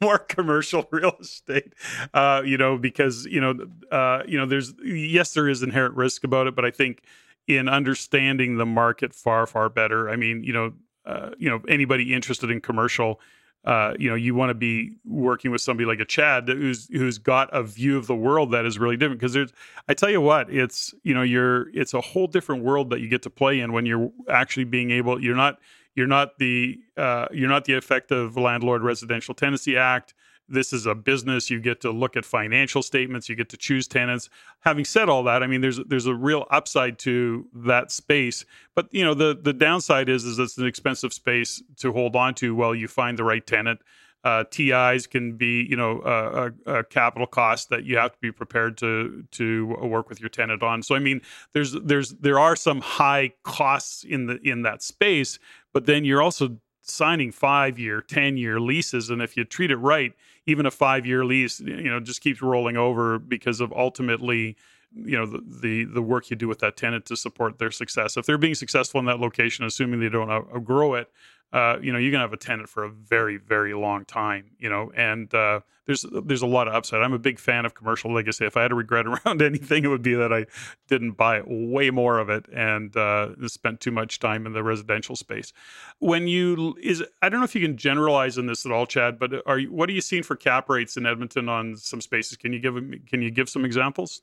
more 0.00 0.18
commercial 0.18 0.88
real 0.90 1.16
estate. 1.20 1.74
Uh, 2.14 2.42
you 2.44 2.56
know, 2.56 2.78
because 2.78 3.26
you 3.26 3.40
know, 3.40 3.54
uh, 3.90 4.22
you 4.26 4.38
know, 4.38 4.46
there's 4.46 4.74
yes, 4.84 5.34
there 5.34 5.48
is 5.48 5.62
inherent 5.62 5.94
risk 5.94 6.24
about 6.24 6.46
it, 6.46 6.54
but 6.54 6.64
I 6.64 6.70
think 6.70 7.02
in 7.46 7.68
understanding 7.68 8.56
the 8.56 8.66
market 8.66 9.14
far 9.14 9.46
far 9.46 9.68
better. 9.68 10.08
I 10.08 10.16
mean, 10.16 10.42
you 10.42 10.52
know, 10.52 10.72
uh, 11.04 11.30
you 11.38 11.48
know, 11.48 11.60
anybody 11.68 12.14
interested 12.14 12.50
in 12.50 12.60
commercial 12.60 13.20
uh, 13.66 13.94
you 13.98 14.08
know, 14.08 14.14
you 14.14 14.32
want 14.32 14.50
to 14.50 14.54
be 14.54 14.92
working 15.04 15.50
with 15.50 15.60
somebody 15.60 15.86
like 15.86 15.98
a 15.98 16.04
Chad 16.04 16.48
who's 16.48 16.88
who's 16.92 17.18
got 17.18 17.48
a 17.52 17.64
view 17.64 17.98
of 17.98 18.06
the 18.06 18.14
world 18.14 18.52
that 18.52 18.64
is 18.64 18.78
really 18.78 18.96
different. 18.96 19.20
Because 19.20 19.32
there's, 19.32 19.52
I 19.88 19.94
tell 19.94 20.08
you 20.08 20.20
what, 20.20 20.48
it's 20.50 20.94
you 21.02 21.12
know, 21.12 21.22
you're 21.22 21.68
it's 21.76 21.92
a 21.92 22.00
whole 22.00 22.28
different 22.28 22.62
world 22.62 22.90
that 22.90 23.00
you 23.00 23.08
get 23.08 23.22
to 23.22 23.30
play 23.30 23.58
in 23.58 23.72
when 23.72 23.84
you're 23.84 24.12
actually 24.30 24.64
being 24.64 24.92
able. 24.92 25.20
You're 25.20 25.34
not 25.34 25.58
you're 25.96 26.06
not 26.06 26.38
the 26.38 26.78
uh, 26.96 27.26
you're 27.32 27.48
not 27.48 27.64
the 27.64 27.72
effective 27.72 28.36
landlord 28.36 28.82
residential 28.82 29.34
tenancy 29.34 29.76
act. 29.76 30.14
This 30.48 30.72
is 30.72 30.86
a 30.86 30.94
business. 30.94 31.50
You 31.50 31.58
get 31.58 31.80
to 31.80 31.90
look 31.90 32.16
at 32.16 32.24
financial 32.24 32.80
statements. 32.82 33.28
You 33.28 33.34
get 33.34 33.48
to 33.48 33.56
choose 33.56 33.88
tenants. 33.88 34.28
Having 34.60 34.84
said 34.84 35.08
all 35.08 35.24
that 35.24 35.42
i 35.42 35.46
mean 35.48 35.60
there's 35.60 35.78
there's 35.88 36.06
a 36.06 36.14
real 36.14 36.46
upside 36.50 36.98
to 37.00 37.46
that 37.54 37.90
space. 37.90 38.44
But 38.74 38.88
you 38.92 39.04
know 39.04 39.14
the 39.14 39.36
the 39.40 39.52
downside 39.52 40.08
is 40.08 40.24
is 40.24 40.38
it's 40.38 40.58
an 40.58 40.66
expensive 40.66 41.12
space 41.12 41.62
to 41.78 41.92
hold 41.92 42.14
on 42.14 42.34
to 42.34 42.54
while 42.54 42.74
you 42.74 42.86
find 42.86 43.18
the 43.18 43.24
right 43.24 43.44
tenant 43.44 43.80
uh, 44.26 44.42
TIs 44.50 45.06
can 45.06 45.36
be, 45.36 45.64
you 45.70 45.76
know, 45.76 46.02
a, 46.04 46.78
a, 46.78 46.82
capital 46.82 47.28
cost 47.28 47.70
that 47.70 47.84
you 47.84 47.96
have 47.96 48.10
to 48.10 48.18
be 48.18 48.32
prepared 48.32 48.76
to 48.78 49.24
to 49.30 49.66
work 49.80 50.08
with 50.08 50.18
your 50.18 50.28
tenant 50.28 50.64
on. 50.64 50.82
So, 50.82 50.96
I 50.96 50.98
mean, 50.98 51.20
there's 51.52 51.74
there's 51.74 52.10
there 52.14 52.40
are 52.40 52.56
some 52.56 52.80
high 52.80 53.34
costs 53.44 54.02
in 54.02 54.26
the 54.26 54.40
in 54.42 54.62
that 54.62 54.82
space, 54.82 55.38
but 55.72 55.86
then 55.86 56.04
you're 56.04 56.20
also 56.20 56.56
signing 56.82 57.30
five 57.30 57.78
year, 57.78 58.00
10 58.00 58.36
year 58.36 58.58
leases. 58.58 59.10
And 59.10 59.22
if 59.22 59.36
you 59.36 59.44
treat 59.44 59.70
it 59.70 59.76
right, 59.76 60.12
even 60.44 60.66
a 60.66 60.72
five 60.72 61.06
year 61.06 61.24
lease, 61.24 61.60
you 61.60 61.88
know, 61.88 62.00
just 62.00 62.20
keeps 62.20 62.42
rolling 62.42 62.76
over 62.76 63.20
because 63.20 63.60
of 63.60 63.72
ultimately, 63.72 64.56
you 64.92 65.16
know, 65.16 65.26
the, 65.26 65.40
the, 65.46 65.84
the 65.84 66.02
work 66.02 66.30
you 66.30 66.36
do 66.36 66.48
with 66.48 66.58
that 66.60 66.76
tenant 66.76 67.04
to 67.06 67.16
support 67.16 67.60
their 67.60 67.70
success. 67.70 68.16
If 68.16 68.26
they're 68.26 68.38
being 68.38 68.56
successful 68.56 68.98
in 68.98 69.06
that 69.06 69.20
location, 69.20 69.64
assuming 69.64 70.00
they 70.00 70.08
don't 70.08 70.30
outgrow 70.30 70.94
it, 70.94 71.12
uh, 71.52 71.78
you 71.80 71.92
know, 71.92 71.98
you're 71.98 72.12
gonna 72.12 72.24
have 72.24 72.32
a 72.32 72.36
tenant 72.36 72.68
for 72.68 72.84
a 72.84 72.90
very, 72.90 73.36
very 73.36 73.72
long 73.74 74.04
time, 74.04 74.50
you 74.58 74.68
know, 74.68 74.90
and 74.96 75.32
uh, 75.32 75.60
there's 75.86 76.04
there's 76.24 76.42
a 76.42 76.46
lot 76.46 76.68
of 76.68 76.74
upside. 76.74 77.00
I'm 77.00 77.12
a 77.12 77.18
big 77.18 77.38
fan 77.38 77.64
of 77.64 77.74
commercial. 77.74 78.12
legacy. 78.12 78.44
If 78.44 78.56
I 78.56 78.62
had 78.62 78.72
a 78.72 78.74
regret 78.74 79.06
around 79.26 79.40
anything, 79.40 79.84
it 79.84 79.88
would 79.88 80.02
be 80.02 80.14
that 80.14 80.32
I 80.32 80.46
didn't 80.88 81.12
buy 81.12 81.42
way 81.46 81.90
more 81.90 82.18
of 82.18 82.28
it 82.28 82.46
and 82.52 82.96
uh, 82.96 83.28
spent 83.46 83.80
too 83.80 83.92
much 83.92 84.18
time 84.18 84.46
in 84.46 84.52
the 84.52 84.62
residential 84.62 85.16
space. 85.16 85.52
When 85.98 86.28
you 86.28 86.76
is, 86.82 87.02
I 87.22 87.28
don't 87.28 87.40
know 87.40 87.44
if 87.44 87.54
you 87.54 87.60
can 87.60 87.76
generalize 87.76 88.38
in 88.38 88.46
this 88.46 88.66
at 88.66 88.72
all, 88.72 88.86
Chad, 88.86 89.18
but 89.18 89.30
are 89.46 89.58
you, 89.58 89.72
what 89.72 89.88
are 89.88 89.92
you 89.92 90.00
seeing 90.00 90.24
for 90.24 90.36
cap 90.36 90.68
rates 90.68 90.96
in 90.96 91.06
Edmonton 91.06 91.48
on 91.48 91.76
some 91.76 92.00
spaces? 92.00 92.36
Can 92.36 92.52
you 92.52 92.58
give 92.58 92.74
can 93.06 93.22
you 93.22 93.30
give 93.30 93.48
some 93.48 93.64
examples? 93.64 94.22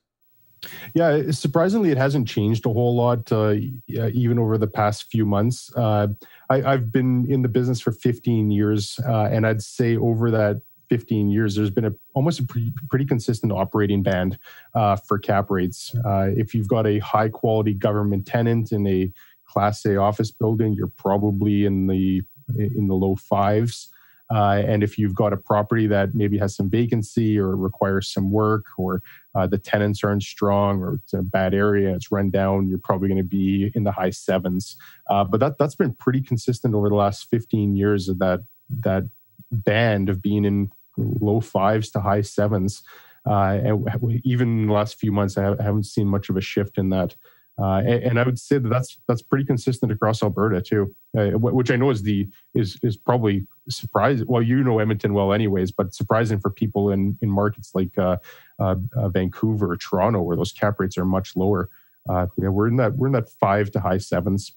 Yeah, 0.93 1.31
surprisingly, 1.31 1.91
it 1.91 1.97
hasn't 1.97 2.27
changed 2.27 2.65
a 2.65 2.69
whole 2.69 2.95
lot, 2.95 3.31
uh, 3.31 3.55
even 3.87 4.39
over 4.39 4.57
the 4.57 4.67
past 4.67 5.09
few 5.11 5.25
months. 5.25 5.71
Uh, 5.75 6.07
I, 6.49 6.61
have 6.61 6.91
been 6.91 7.25
in 7.29 7.41
the 7.41 7.47
business 7.47 7.79
for 7.79 7.91
15 7.91 8.51
years, 8.51 8.99
uh, 9.07 9.29
and 9.31 9.45
I'd 9.45 9.61
say 9.61 9.97
over 9.97 10.31
that 10.31 10.61
15 10.89 11.29
years, 11.29 11.55
there's 11.55 11.71
been 11.71 11.85
a 11.85 11.93
almost 12.13 12.39
a 12.39 12.43
pretty, 12.43 12.73
pretty 12.89 13.05
consistent 13.05 13.51
operating 13.51 14.03
band 14.03 14.37
uh, 14.75 14.95
for 14.95 15.17
cap 15.17 15.49
rates. 15.49 15.95
Uh, 16.05 16.27
if 16.35 16.53
you've 16.53 16.67
got 16.67 16.85
a 16.85 16.99
high 16.99 17.29
quality 17.29 17.73
government 17.73 18.27
tenant 18.27 18.71
in 18.71 18.85
a 18.87 19.11
Class 19.47 19.85
A 19.85 19.97
office 19.97 20.31
building, 20.31 20.73
you're 20.73 20.91
probably 20.97 21.65
in 21.65 21.87
the 21.87 22.21
in 22.57 22.87
the 22.87 22.93
low 22.93 23.15
fives. 23.15 23.92
Uh, 24.33 24.63
and 24.65 24.83
if 24.83 24.97
you've 24.97 25.13
got 25.13 25.33
a 25.33 25.37
property 25.37 25.85
that 25.85 26.15
maybe 26.15 26.37
has 26.37 26.55
some 26.55 26.69
vacancy 26.69 27.37
or 27.37 27.55
requires 27.55 28.11
some 28.11 28.31
work, 28.31 28.65
or 28.77 29.01
uh, 29.35 29.45
the 29.45 29.57
tenants 29.57 30.03
aren't 30.03 30.23
strong, 30.23 30.81
or 30.81 30.95
it's 30.95 31.13
in 31.13 31.19
a 31.19 31.23
bad 31.23 31.53
area, 31.53 31.93
it's 31.93 32.11
run 32.11 32.29
down, 32.29 32.67
you're 32.67 32.79
probably 32.83 33.07
going 33.07 33.17
to 33.17 33.23
be 33.23 33.71
in 33.75 33.83
the 33.83 33.91
high 33.91 34.09
sevens. 34.09 34.75
Uh, 35.09 35.23
but 35.23 35.39
that 35.39 35.57
that's 35.59 35.75
been 35.75 35.93
pretty 35.93 36.21
consistent 36.21 36.73
over 36.73 36.89
the 36.89 36.95
last 36.95 37.29
15 37.29 37.75
years 37.75 38.09
of 38.09 38.17
that 38.19 38.39
that 38.79 39.03
band 39.51 40.09
of 40.09 40.21
being 40.21 40.45
in 40.45 40.71
low 40.97 41.39
fives 41.39 41.91
to 41.91 41.99
high 41.99 42.21
sevens. 42.21 42.81
Uh, 43.25 43.59
and 43.63 44.21
even 44.23 44.61
in 44.61 44.67
the 44.67 44.73
last 44.73 44.99
few 44.99 45.11
months, 45.11 45.37
I 45.37 45.43
haven't 45.43 45.85
seen 45.85 46.07
much 46.07 46.29
of 46.29 46.37
a 46.37 46.41
shift 46.41 46.77
in 46.77 46.89
that. 46.89 47.15
Uh, 47.61 47.83
and, 47.85 48.03
and, 48.03 48.19
I 48.19 48.23
would 48.23 48.39
say 48.39 48.57
that 48.57 48.67
that's 48.67 48.97
that's 49.07 49.21
pretty 49.21 49.45
consistent 49.45 49.91
across 49.91 50.23
Alberta 50.23 50.59
too, 50.59 50.95
uh, 51.15 51.37
which 51.37 51.69
I 51.69 51.75
know 51.75 51.91
is 51.91 52.01
the 52.01 52.27
is 52.55 52.79
is 52.81 52.97
probably 52.97 53.45
surprising. 53.69 54.25
Well, 54.27 54.41
you 54.41 54.63
know 54.63 54.79
Edmonton 54.79 55.13
well, 55.13 55.31
anyways, 55.31 55.71
but 55.71 55.93
surprising 55.93 56.39
for 56.39 56.49
people 56.49 56.89
in 56.89 57.15
in 57.21 57.29
markets 57.29 57.71
like 57.75 57.95
uh, 57.95 58.17
uh, 58.57 58.75
uh 58.95 59.09
Vancouver 59.09 59.71
or 59.71 59.77
Toronto, 59.77 60.21
where 60.21 60.35
those 60.35 60.51
cap 60.51 60.79
rates 60.79 60.97
are 60.97 61.05
much 61.05 61.35
lower. 61.35 61.69
Uh, 62.09 62.25
we're 62.37 62.67
in 62.67 62.77
that 62.77 62.95
we're 62.95 63.07
in 63.07 63.13
that 63.13 63.29
five 63.29 63.69
to 63.71 63.79
high 63.79 63.99
sevens. 63.99 64.55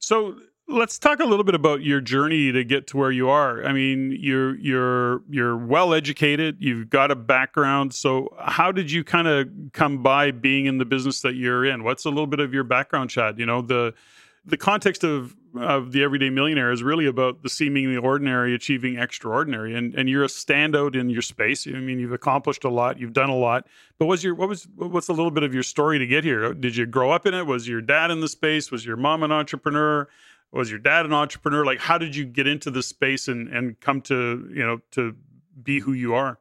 So 0.00 0.34
let's 0.72 0.98
talk 0.98 1.20
a 1.20 1.24
little 1.24 1.44
bit 1.44 1.54
about 1.54 1.82
your 1.82 2.00
journey 2.00 2.50
to 2.50 2.64
get 2.64 2.86
to 2.88 2.96
where 2.96 3.12
you 3.12 3.28
are. 3.28 3.64
I 3.64 3.72
mean, 3.72 4.16
you're 4.18 4.56
you're 4.56 5.22
you're 5.28 5.56
well 5.56 5.94
educated. 5.94 6.56
You've 6.58 6.90
got 6.90 7.10
a 7.10 7.16
background. 7.16 7.94
So, 7.94 8.34
how 8.40 8.72
did 8.72 8.90
you 8.90 9.04
kind 9.04 9.28
of 9.28 9.48
come 9.72 10.02
by 10.02 10.30
being 10.30 10.66
in 10.66 10.78
the 10.78 10.84
business 10.84 11.20
that 11.22 11.34
you're 11.34 11.64
in? 11.64 11.84
What's 11.84 12.04
a 12.04 12.08
little 12.08 12.26
bit 12.26 12.40
of 12.40 12.52
your 12.52 12.64
background, 12.64 13.10
Chad? 13.10 13.38
You 13.38 13.46
know, 13.46 13.62
the 13.62 13.94
the 14.44 14.56
context 14.56 15.04
of 15.04 15.36
of 15.54 15.92
the 15.92 16.02
everyday 16.02 16.30
millionaire 16.30 16.72
is 16.72 16.82
really 16.82 17.06
about 17.06 17.42
the 17.42 17.48
seemingly 17.48 17.96
ordinary 17.96 18.54
achieving 18.54 18.98
extraordinary, 18.98 19.74
and 19.74 19.94
and 19.94 20.08
you're 20.08 20.24
a 20.24 20.28
standout 20.28 20.98
in 20.98 21.10
your 21.10 21.22
space. 21.22 21.66
I 21.66 21.72
mean, 21.72 21.98
you've 21.98 22.12
accomplished 22.12 22.64
a 22.64 22.70
lot, 22.70 22.98
you've 22.98 23.12
done 23.12 23.30
a 23.30 23.36
lot. 23.36 23.66
But 23.98 24.06
was 24.06 24.24
your 24.24 24.34
what 24.34 24.48
was 24.48 24.66
what's 24.76 25.08
a 25.08 25.12
little 25.12 25.30
bit 25.30 25.42
of 25.42 25.52
your 25.52 25.62
story 25.62 25.98
to 25.98 26.06
get 26.06 26.24
here? 26.24 26.54
Did 26.54 26.76
you 26.76 26.86
grow 26.86 27.10
up 27.10 27.26
in 27.26 27.34
it? 27.34 27.46
Was 27.46 27.68
your 27.68 27.80
dad 27.80 28.10
in 28.10 28.20
the 28.20 28.28
space? 28.28 28.70
Was 28.70 28.86
your 28.86 28.96
mom 28.96 29.22
an 29.22 29.30
entrepreneur? 29.30 30.08
Was 30.52 30.70
your 30.70 30.78
dad 30.78 31.06
an 31.06 31.12
entrepreneur? 31.12 31.64
Like 31.64 31.80
how 31.80 31.98
did 31.98 32.14
you 32.14 32.24
get 32.24 32.46
into 32.46 32.70
this 32.70 32.86
space 32.86 33.28
and 33.28 33.48
and 33.48 33.78
come 33.80 34.00
to 34.02 34.50
you 34.54 34.64
know 34.64 34.80
to 34.92 35.16
be 35.62 35.80
who 35.80 35.92
you 35.92 36.14
are? 36.14 36.38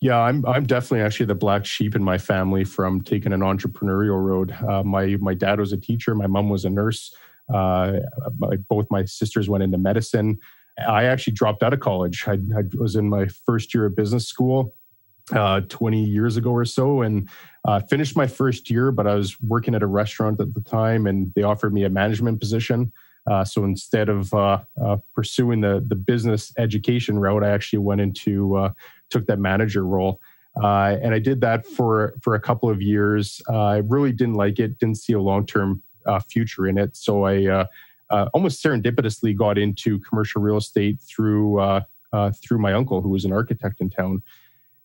Yeah 0.00 0.18
i'm 0.18 0.46
i'm 0.46 0.64
definitely 0.64 1.00
actually 1.00 1.26
the 1.26 1.34
black 1.34 1.64
sheep 1.64 1.96
in 1.96 2.04
my 2.04 2.18
family 2.18 2.62
from 2.62 3.00
taking 3.00 3.32
an 3.32 3.40
entrepreneurial 3.40 4.22
road. 4.22 4.52
Uh, 4.52 4.82
my 4.82 5.16
my 5.20 5.34
dad 5.34 5.58
was 5.58 5.72
a 5.72 5.76
teacher 5.76 6.14
my 6.14 6.26
mom 6.26 6.48
was 6.48 6.64
a 6.64 6.70
nurse. 6.70 7.14
Uh, 7.52 8.00
my, 8.38 8.56
both 8.68 8.86
my 8.90 9.04
sisters 9.06 9.48
went 9.48 9.64
into 9.64 9.78
medicine. 9.78 10.38
I 10.86 11.04
actually 11.04 11.32
dropped 11.32 11.62
out 11.62 11.72
of 11.72 11.80
college. 11.80 12.24
I, 12.28 12.34
I 12.34 12.62
was 12.74 12.94
in 12.94 13.08
my 13.08 13.26
first 13.46 13.74
year 13.74 13.86
of 13.86 13.96
business 13.96 14.28
school 14.28 14.74
uh, 15.32 15.60
20 15.68 16.04
years 16.04 16.36
ago 16.36 16.50
or 16.50 16.64
so 16.64 17.02
and 17.02 17.28
uh, 17.66 17.80
finished 17.80 18.16
my 18.16 18.26
first 18.26 18.70
year 18.70 18.90
but 18.90 19.06
i 19.06 19.14
was 19.14 19.40
working 19.42 19.74
at 19.74 19.82
a 19.82 19.86
restaurant 19.86 20.40
at 20.40 20.54
the 20.54 20.60
time 20.60 21.06
and 21.06 21.32
they 21.34 21.42
offered 21.42 21.72
me 21.74 21.84
a 21.84 21.90
management 21.90 22.40
position 22.40 22.92
uh, 23.28 23.44
so 23.44 23.64
instead 23.64 24.08
of 24.08 24.32
uh, 24.32 24.58
uh, 24.82 24.96
pursuing 25.14 25.60
the 25.60 25.84
the 25.86 25.94
business 25.94 26.52
education 26.56 27.18
route, 27.18 27.44
I 27.44 27.50
actually 27.50 27.80
went 27.80 28.00
into 28.00 28.56
uh, 28.56 28.72
took 29.10 29.26
that 29.26 29.38
manager 29.38 29.84
role, 29.84 30.20
uh, 30.62 30.96
and 31.02 31.14
I 31.14 31.18
did 31.18 31.40
that 31.42 31.66
for 31.66 32.14
for 32.22 32.34
a 32.34 32.40
couple 32.40 32.70
of 32.70 32.80
years. 32.80 33.42
Uh, 33.48 33.64
I 33.64 33.76
really 33.78 34.12
didn't 34.12 34.34
like 34.34 34.58
it, 34.58 34.78
didn't 34.78 34.96
see 34.96 35.12
a 35.12 35.20
long 35.20 35.46
term 35.46 35.82
future 36.28 36.66
in 36.66 36.78
it. 36.78 36.96
So 36.96 37.26
I 37.26 37.66
almost 38.32 38.64
serendipitously 38.64 39.36
got 39.36 39.58
into 39.58 39.98
commercial 40.00 40.40
real 40.40 40.56
estate 40.56 40.98
through 41.00 41.82
through 42.42 42.58
my 42.58 42.72
uncle, 42.72 43.02
who 43.02 43.10
was 43.10 43.26
an 43.26 43.32
architect 43.32 43.82
in 43.82 43.90
town, 43.90 44.22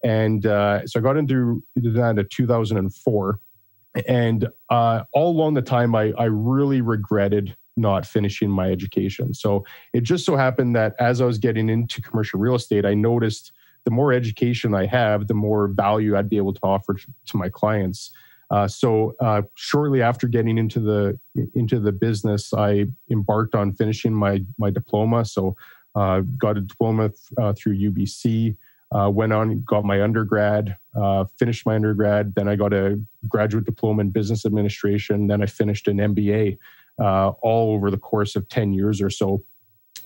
and 0.03 0.43
so 0.43 0.99
I 0.99 0.99
got 0.99 1.15
into, 1.15 1.63
that 1.77 2.19
in 2.19 2.27
2004. 2.29 3.39
And 4.07 4.47
all 4.69 5.05
along 5.13 5.53
the 5.53 5.61
time, 5.61 5.95
I, 5.95 6.11
I 6.17 6.25
really 6.25 6.81
regretted 6.81 7.55
not 7.75 8.05
finishing 8.05 8.49
my 8.49 8.69
education. 8.71 9.33
So 9.33 9.65
it 9.93 10.01
just 10.01 10.25
so 10.25 10.35
happened 10.35 10.75
that 10.75 10.95
as 10.99 11.21
I 11.21 11.25
was 11.25 11.37
getting 11.37 11.69
into 11.69 12.01
commercial 12.01 12.39
real 12.39 12.55
estate, 12.55 12.85
I 12.85 12.93
noticed 12.93 13.51
the 13.85 13.91
more 13.91 14.13
education 14.13 14.73
I 14.73 14.85
have, 14.85 15.27
the 15.27 15.33
more 15.33 15.67
value 15.67 16.15
I'd 16.15 16.29
be 16.29 16.37
able 16.37 16.53
to 16.53 16.59
offer 16.63 16.93
to 16.93 17.37
my 17.37 17.49
clients. 17.49 18.11
Uh, 18.51 18.67
so 18.67 19.15
uh, 19.19 19.41
shortly 19.55 20.01
after 20.01 20.27
getting 20.27 20.57
into 20.57 20.79
the 20.79 21.19
into 21.55 21.79
the 21.79 21.91
business, 21.91 22.53
I 22.53 22.85
embarked 23.09 23.55
on 23.55 23.73
finishing 23.73 24.13
my 24.13 24.43
my 24.57 24.69
diploma. 24.69 25.25
So 25.25 25.55
uh, 25.95 26.21
got 26.37 26.57
a 26.57 26.61
diploma 26.61 27.09
th- 27.09 27.19
uh, 27.37 27.53
through 27.53 27.77
UBC. 27.77 28.55
Uh, 28.95 29.09
went 29.09 29.33
on, 29.33 29.63
got 29.63 29.83
my 29.83 30.03
undergrad, 30.03 30.77
uh, 30.95 31.25
finished 31.39 31.65
my 31.65 31.73
undergrad. 31.73 32.35
Then 32.35 32.47
I 32.47 32.55
got 32.55 32.73
a 32.73 33.01
graduate 33.27 33.65
diploma 33.65 34.01
in 34.01 34.11
business 34.11 34.45
administration. 34.45 35.25
Then 35.25 35.41
I 35.41 35.47
finished 35.47 35.87
an 35.87 35.97
MBA 35.97 36.59
uh, 37.03 37.33
all 37.41 37.73
over 37.75 37.91
the 37.91 37.97
course 37.97 38.35
of 38.35 38.47
10 38.47 38.73
years 38.73 39.01
or 39.01 39.09
so. 39.09 39.43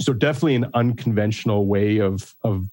So 0.01 0.13
definitely 0.13 0.55
an 0.55 0.69
unconventional 0.73 1.67
way 1.67 1.99
of 1.99 2.35
of 2.43 2.67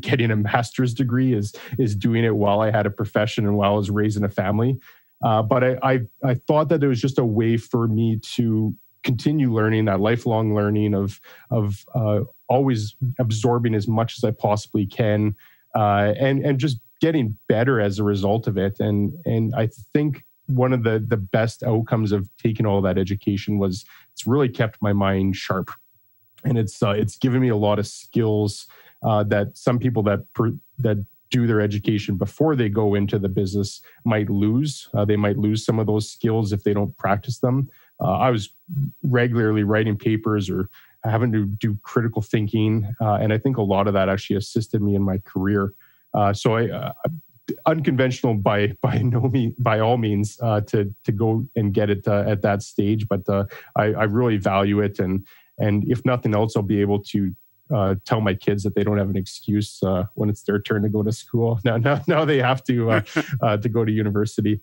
getting 0.00 0.30
a 0.30 0.36
master's 0.36 0.94
degree 0.94 1.34
is 1.34 1.54
is 1.78 1.94
doing 1.94 2.24
it 2.24 2.36
while 2.36 2.60
I 2.60 2.70
had 2.70 2.86
a 2.86 2.90
profession 2.90 3.46
and 3.46 3.56
while 3.56 3.74
I 3.74 3.76
was 3.76 3.90
raising 3.90 4.24
a 4.24 4.28
family. 4.28 4.78
Uh, 5.24 5.42
but 5.42 5.62
I, 5.62 5.78
I, 5.82 6.00
I 6.24 6.34
thought 6.34 6.68
that 6.70 6.82
it 6.82 6.88
was 6.88 7.00
just 7.00 7.18
a 7.18 7.24
way 7.24 7.56
for 7.56 7.86
me 7.86 8.18
to 8.34 8.74
continue 9.04 9.52
learning 9.52 9.84
that 9.84 10.00
lifelong 10.00 10.54
learning 10.54 10.94
of 10.94 11.20
of 11.50 11.84
uh, 11.94 12.20
always 12.48 12.96
absorbing 13.18 13.74
as 13.74 13.86
much 13.86 14.16
as 14.16 14.24
I 14.24 14.30
possibly 14.30 14.86
can 14.86 15.34
uh, 15.74 16.14
and 16.18 16.44
and 16.44 16.58
just 16.58 16.78
getting 17.00 17.36
better 17.48 17.80
as 17.80 17.98
a 17.98 18.04
result 18.04 18.46
of 18.46 18.56
it. 18.56 18.78
And 18.78 19.12
and 19.24 19.54
I 19.54 19.68
think 19.92 20.24
one 20.54 20.72
of 20.72 20.82
the 20.82 21.04
the 21.06 21.16
best 21.16 21.62
outcomes 21.62 22.12
of 22.12 22.28
taking 22.38 22.66
all 22.66 22.80
that 22.82 22.98
education 22.98 23.58
was 23.58 23.84
it's 24.12 24.26
really 24.26 24.48
kept 24.48 24.80
my 24.80 24.92
mind 24.92 25.36
sharp 25.36 25.70
and 26.44 26.58
it's 26.58 26.82
uh, 26.82 26.90
it's 26.90 27.16
given 27.16 27.40
me 27.40 27.48
a 27.48 27.56
lot 27.56 27.78
of 27.78 27.86
skills 27.86 28.66
uh, 29.02 29.22
that 29.24 29.56
some 29.56 29.78
people 29.78 30.02
that 30.02 30.20
per, 30.34 30.52
that 30.78 31.04
do 31.30 31.46
their 31.46 31.60
education 31.60 32.16
before 32.16 32.54
they 32.54 32.68
go 32.68 32.94
into 32.94 33.18
the 33.18 33.28
business 33.28 33.80
might 34.04 34.28
lose. 34.28 34.88
Uh, 34.94 35.04
they 35.04 35.16
might 35.16 35.38
lose 35.38 35.64
some 35.64 35.78
of 35.78 35.86
those 35.86 36.10
skills 36.10 36.52
if 36.52 36.62
they 36.62 36.74
don't 36.74 36.96
practice 36.98 37.38
them. 37.38 37.70
Uh, 38.00 38.12
I 38.12 38.30
was 38.30 38.50
regularly 39.02 39.62
writing 39.62 39.96
papers 39.96 40.50
or 40.50 40.68
having 41.04 41.32
to 41.32 41.46
do 41.46 41.76
critical 41.82 42.20
thinking, 42.20 42.92
uh, 43.00 43.14
and 43.14 43.32
I 43.32 43.38
think 43.38 43.56
a 43.56 43.62
lot 43.62 43.88
of 43.88 43.94
that 43.94 44.08
actually 44.08 44.36
assisted 44.36 44.82
me 44.82 44.94
in 44.94 45.02
my 45.02 45.18
career. 45.18 45.72
Uh, 46.14 46.32
so 46.32 46.56
I, 46.56 46.92
unconventional 47.66 48.34
by 48.34 48.76
by 48.82 48.98
no 48.98 49.22
means 49.22 49.54
by 49.58 49.80
all 49.80 49.96
means 49.96 50.38
uh, 50.42 50.60
to 50.62 50.94
to 51.04 51.12
go 51.12 51.46
and 51.56 51.74
get 51.74 51.90
it 51.90 52.06
uh, 52.06 52.24
at 52.26 52.42
that 52.42 52.62
stage 52.62 53.06
but 53.08 53.28
uh, 53.28 53.44
I, 53.76 53.92
I, 53.92 54.04
really 54.04 54.36
value 54.36 54.80
it. 54.80 54.98
And 54.98 55.26
and 55.58 55.84
if 55.88 56.04
nothing 56.04 56.34
else 56.34 56.56
i'll 56.56 56.62
be 56.62 56.80
able 56.80 57.02
to 57.04 57.34
uh, 57.74 57.94
tell 58.04 58.20
my 58.20 58.34
kids 58.34 58.62
that 58.64 58.74
they 58.74 58.84
don't 58.84 58.98
have 58.98 59.08
an 59.08 59.16
excuse 59.16 59.82
uh, 59.82 60.04
when 60.14 60.28
it's 60.28 60.42
their 60.42 60.60
turn 60.60 60.82
to 60.82 60.88
go 60.88 61.02
to 61.02 61.12
school. 61.12 61.58
Now 61.64 61.76
now, 61.76 62.02
now 62.06 62.24
they 62.24 62.38
have 62.38 62.62
to 62.64 62.90
uh, 63.42 63.56
to 63.56 63.68
go 63.68 63.84
to 63.84 63.92
university. 63.92 64.60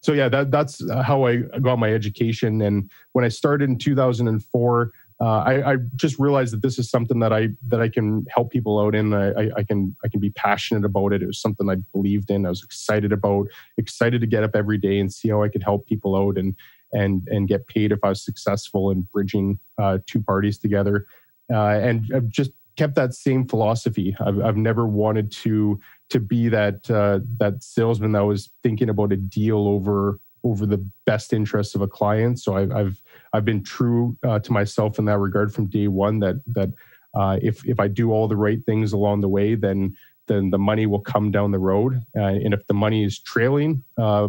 So 0.00 0.12
yeah 0.12 0.28
that, 0.28 0.50
that's 0.50 0.82
how 0.90 1.26
i 1.26 1.36
got 1.60 1.78
my 1.78 1.92
education. 1.92 2.62
And 2.62 2.90
when 3.12 3.24
i 3.24 3.28
started 3.28 3.68
in 3.68 3.78
2004 3.78 4.92
uh, 5.20 5.38
I, 5.38 5.72
I, 5.72 5.76
just 5.96 6.18
realized 6.20 6.52
that 6.52 6.62
this 6.62 6.78
is 6.78 6.88
something 6.88 7.18
that 7.18 7.32
I 7.32 7.48
that 7.66 7.80
I 7.80 7.88
can 7.88 8.24
help 8.28 8.50
people 8.50 8.78
out 8.78 8.94
in. 8.94 9.12
I, 9.12 9.50
I, 9.56 9.62
can 9.64 9.96
I 10.04 10.08
can 10.08 10.20
be 10.20 10.30
passionate 10.30 10.84
about 10.84 11.12
it. 11.12 11.22
It 11.22 11.26
was 11.26 11.40
something 11.40 11.68
I 11.68 11.76
believed 11.92 12.30
in. 12.30 12.46
I 12.46 12.50
was 12.50 12.62
excited 12.62 13.12
about, 13.12 13.48
excited 13.78 14.20
to 14.20 14.28
get 14.28 14.44
up 14.44 14.54
every 14.54 14.78
day 14.78 15.00
and 15.00 15.12
see 15.12 15.28
how 15.28 15.42
I 15.42 15.48
could 15.48 15.64
help 15.64 15.86
people 15.86 16.14
out 16.14 16.38
and 16.38 16.54
and 16.92 17.26
and 17.28 17.48
get 17.48 17.66
paid 17.66 17.90
if 17.90 17.98
I 18.04 18.10
was 18.10 18.24
successful 18.24 18.92
in 18.92 19.08
bridging 19.12 19.58
uh, 19.76 19.98
two 20.06 20.22
parties 20.22 20.56
together. 20.56 21.06
Uh, 21.52 21.66
and 21.66 22.04
I've 22.14 22.28
just 22.28 22.52
kept 22.76 22.94
that 22.94 23.12
same 23.12 23.46
philosophy. 23.48 24.16
I've, 24.20 24.40
I've 24.40 24.56
never 24.56 24.86
wanted 24.86 25.32
to 25.32 25.80
to 26.10 26.20
be 26.20 26.48
that 26.48 26.88
uh, 26.88 27.20
that 27.38 27.64
salesman 27.64 28.12
that 28.12 28.24
was 28.24 28.50
thinking 28.62 28.88
about 28.88 29.12
a 29.12 29.16
deal 29.16 29.66
over 29.66 30.20
over 30.48 30.66
the 30.66 30.84
best 31.04 31.32
interests 31.32 31.74
of 31.74 31.80
a 31.80 31.88
client. 31.88 32.40
So 32.40 32.56
I've 32.56 32.72
I've, 32.72 33.02
I've 33.32 33.44
been 33.44 33.62
true 33.62 34.16
uh, 34.26 34.38
to 34.40 34.52
myself 34.52 34.98
in 34.98 35.04
that 35.06 35.18
regard 35.18 35.52
from 35.52 35.66
day 35.66 35.88
one. 35.88 36.18
That 36.20 36.36
that 36.48 36.70
uh, 37.14 37.38
if 37.42 37.66
if 37.66 37.80
I 37.80 37.88
do 37.88 38.12
all 38.12 38.28
the 38.28 38.36
right 38.36 38.64
things 38.64 38.92
along 38.92 39.20
the 39.20 39.28
way, 39.28 39.54
then 39.54 39.96
then 40.26 40.50
the 40.50 40.58
money 40.58 40.86
will 40.86 41.00
come 41.00 41.30
down 41.30 41.50
the 41.50 41.58
road. 41.58 42.02
Uh, 42.16 42.20
and 42.44 42.52
if 42.54 42.66
the 42.66 42.74
money 42.74 43.04
is 43.04 43.18
trailing 43.18 43.82
uh, 43.96 44.28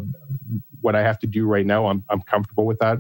what 0.82 0.96
I 0.96 1.04
have 1.04 1.20
to 1.20 1.28
do 1.28 1.46
right 1.46 1.66
now, 1.66 1.88
I'm 1.88 2.04
I'm 2.10 2.22
comfortable 2.22 2.66
with 2.66 2.80
that. 2.80 2.98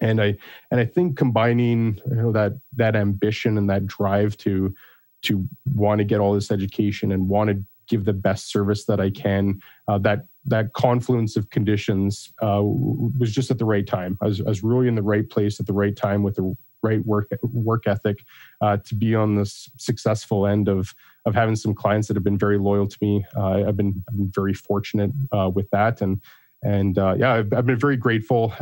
And 0.00 0.20
I 0.20 0.36
and 0.70 0.80
I 0.80 0.84
think 0.84 1.16
combining 1.16 2.00
you 2.08 2.16
know 2.16 2.32
that 2.32 2.54
that 2.76 2.96
ambition 2.96 3.58
and 3.58 3.70
that 3.70 3.86
drive 3.86 4.36
to 4.38 4.74
to 5.22 5.48
want 5.72 5.98
to 6.00 6.04
get 6.04 6.20
all 6.20 6.34
this 6.34 6.50
education 6.50 7.12
and 7.12 7.28
want 7.28 7.50
to 7.50 7.62
give 7.86 8.04
the 8.04 8.12
best 8.12 8.50
service 8.50 8.86
that 8.86 9.00
I 9.00 9.10
can. 9.10 9.60
Uh, 9.86 9.98
that 9.98 10.26
that 10.44 10.72
confluence 10.72 11.36
of 11.36 11.50
conditions 11.50 12.32
uh, 12.42 12.60
was 12.62 13.32
just 13.32 13.50
at 13.50 13.58
the 13.58 13.64
right 13.64 13.86
time. 13.86 14.18
I 14.20 14.26
was, 14.26 14.40
I 14.40 14.48
was, 14.48 14.62
really 14.62 14.88
in 14.88 14.94
the 14.94 15.02
right 15.02 15.28
place 15.28 15.60
at 15.60 15.66
the 15.66 15.72
right 15.72 15.96
time 15.96 16.22
with 16.22 16.34
the 16.34 16.56
right 16.82 17.04
work 17.06 17.30
work 17.42 17.86
ethic 17.86 18.24
uh, 18.60 18.76
to 18.78 18.94
be 18.94 19.14
on 19.14 19.36
this 19.36 19.70
successful 19.78 20.46
end 20.46 20.68
of 20.68 20.94
of 21.24 21.34
having 21.34 21.54
some 21.54 21.74
clients 21.74 22.08
that 22.08 22.16
have 22.16 22.24
been 22.24 22.38
very 22.38 22.58
loyal 22.58 22.88
to 22.88 22.98
me. 23.00 23.24
Uh, 23.36 23.64
I've 23.68 23.76
been, 23.76 24.02
very 24.12 24.54
fortunate 24.54 25.12
uh, 25.30 25.50
with 25.54 25.70
that, 25.70 26.00
and 26.00 26.20
and 26.64 26.98
uh, 26.98 27.14
yeah, 27.16 27.34
I've, 27.34 27.52
I've, 27.52 27.66
been 27.66 27.78
very 27.78 27.96
grateful, 27.96 28.52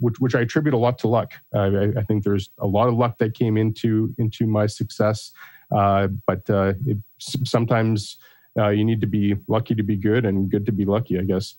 which, 0.00 0.18
which 0.18 0.34
I 0.34 0.40
attribute 0.40 0.74
a 0.74 0.78
lot 0.78 0.98
to 1.00 1.08
luck. 1.08 1.32
I, 1.54 1.90
I, 1.96 2.02
think 2.02 2.24
there's 2.24 2.48
a 2.58 2.66
lot 2.66 2.88
of 2.88 2.94
luck 2.94 3.18
that 3.18 3.34
came 3.34 3.58
into 3.58 4.14
into 4.18 4.46
my 4.46 4.66
success, 4.66 5.32
but 5.70 6.42
it, 6.48 6.98
sometimes 7.18 8.18
uh, 8.58 8.68
you 8.68 8.84
need 8.84 9.00
to 9.00 9.06
be 9.06 9.36
lucky 9.46 9.74
to 9.74 9.82
be 9.82 9.96
good 9.96 10.24
and 10.24 10.50
good 10.50 10.66
to 10.66 10.72
be 10.72 10.84
lucky, 10.84 11.18
I 11.18 11.22
guess. 11.22 11.54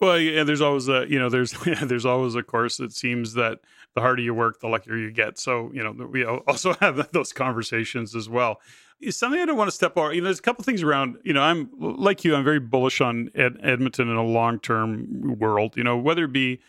Well, 0.00 0.18
yeah, 0.18 0.44
there's 0.44 0.60
always 0.60 0.88
a, 0.88 1.06
you 1.08 1.18
know, 1.18 1.28
there's, 1.28 1.52
there's 1.82 2.06
always, 2.06 2.34
of 2.34 2.46
course, 2.46 2.80
it 2.80 2.92
seems 2.92 3.34
that 3.34 3.60
the 3.94 4.00
harder 4.00 4.22
you 4.22 4.34
work, 4.34 4.60
the 4.60 4.68
luckier 4.68 4.96
you 4.96 5.10
get. 5.10 5.38
So, 5.38 5.70
you 5.72 5.82
know, 5.82 5.92
we 5.92 6.24
also 6.24 6.74
have 6.80 7.10
those 7.12 7.32
conversations 7.32 8.14
as 8.14 8.28
well. 8.28 8.60
It's 9.00 9.16
something 9.16 9.40
I 9.40 9.46
don't 9.46 9.56
want 9.56 9.68
to 9.68 9.74
step 9.74 9.96
over. 9.96 10.12
You 10.12 10.20
know, 10.20 10.26
there's 10.26 10.38
a 10.38 10.42
couple 10.42 10.64
things 10.64 10.82
around, 10.82 11.18
you 11.24 11.32
know, 11.32 11.42
I'm 11.42 11.70
like 11.78 12.24
you, 12.24 12.36
I'm 12.36 12.44
very 12.44 12.60
bullish 12.60 13.00
on 13.00 13.30
Ed, 13.34 13.58
Edmonton 13.62 14.08
in 14.08 14.16
a 14.16 14.24
long-term 14.24 15.38
world, 15.38 15.76
you 15.76 15.82
know, 15.82 15.96
whether 15.96 16.24
it 16.24 16.32
be 16.32 16.60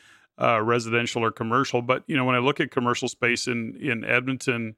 uh, 0.42 0.62
residential 0.62 1.24
or 1.24 1.32
commercial. 1.32 1.82
But, 1.84 2.04
you 2.08 2.18
know, 2.18 2.26
when 2.26 2.36
I 2.36 2.40
look 2.40 2.60
at 2.60 2.72
commercial 2.72 3.08
space 3.08 3.48
in, 3.48 3.76
in 3.80 4.04
Edmonton, 4.04 4.76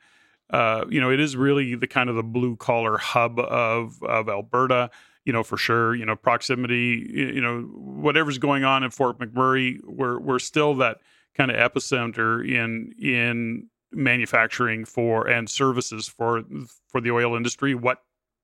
uh, 0.49 0.85
you 0.89 1.01
know, 1.01 1.11
it 1.11 1.19
is 1.19 1.35
really 1.35 1.75
the 1.75 1.87
kind 1.87 2.09
of 2.09 2.15
the 2.15 2.23
blue 2.23 2.55
collar 2.55 2.97
hub 2.97 3.39
of 3.39 4.01
of 4.03 4.29
Alberta. 4.29 4.89
You 5.25 5.33
know, 5.33 5.43
for 5.43 5.57
sure. 5.57 5.95
You 5.95 6.05
know, 6.05 6.15
proximity. 6.15 7.09
You 7.11 7.41
know, 7.41 7.61
whatever's 7.61 8.37
going 8.37 8.63
on 8.63 8.83
in 8.83 8.91
Fort 8.91 9.17
McMurray, 9.19 9.79
we're 9.83 10.19
we're 10.19 10.39
still 10.39 10.75
that 10.75 10.97
kind 11.35 11.51
of 11.51 11.57
epicenter 11.57 12.47
in 12.47 12.93
in 12.99 13.67
manufacturing 13.91 14.85
for 14.85 15.27
and 15.27 15.49
services 15.49 16.07
for 16.07 16.43
for 16.87 17.01
the 17.01 17.11
oil 17.11 17.35
industry. 17.35 17.73
What 17.73 18.03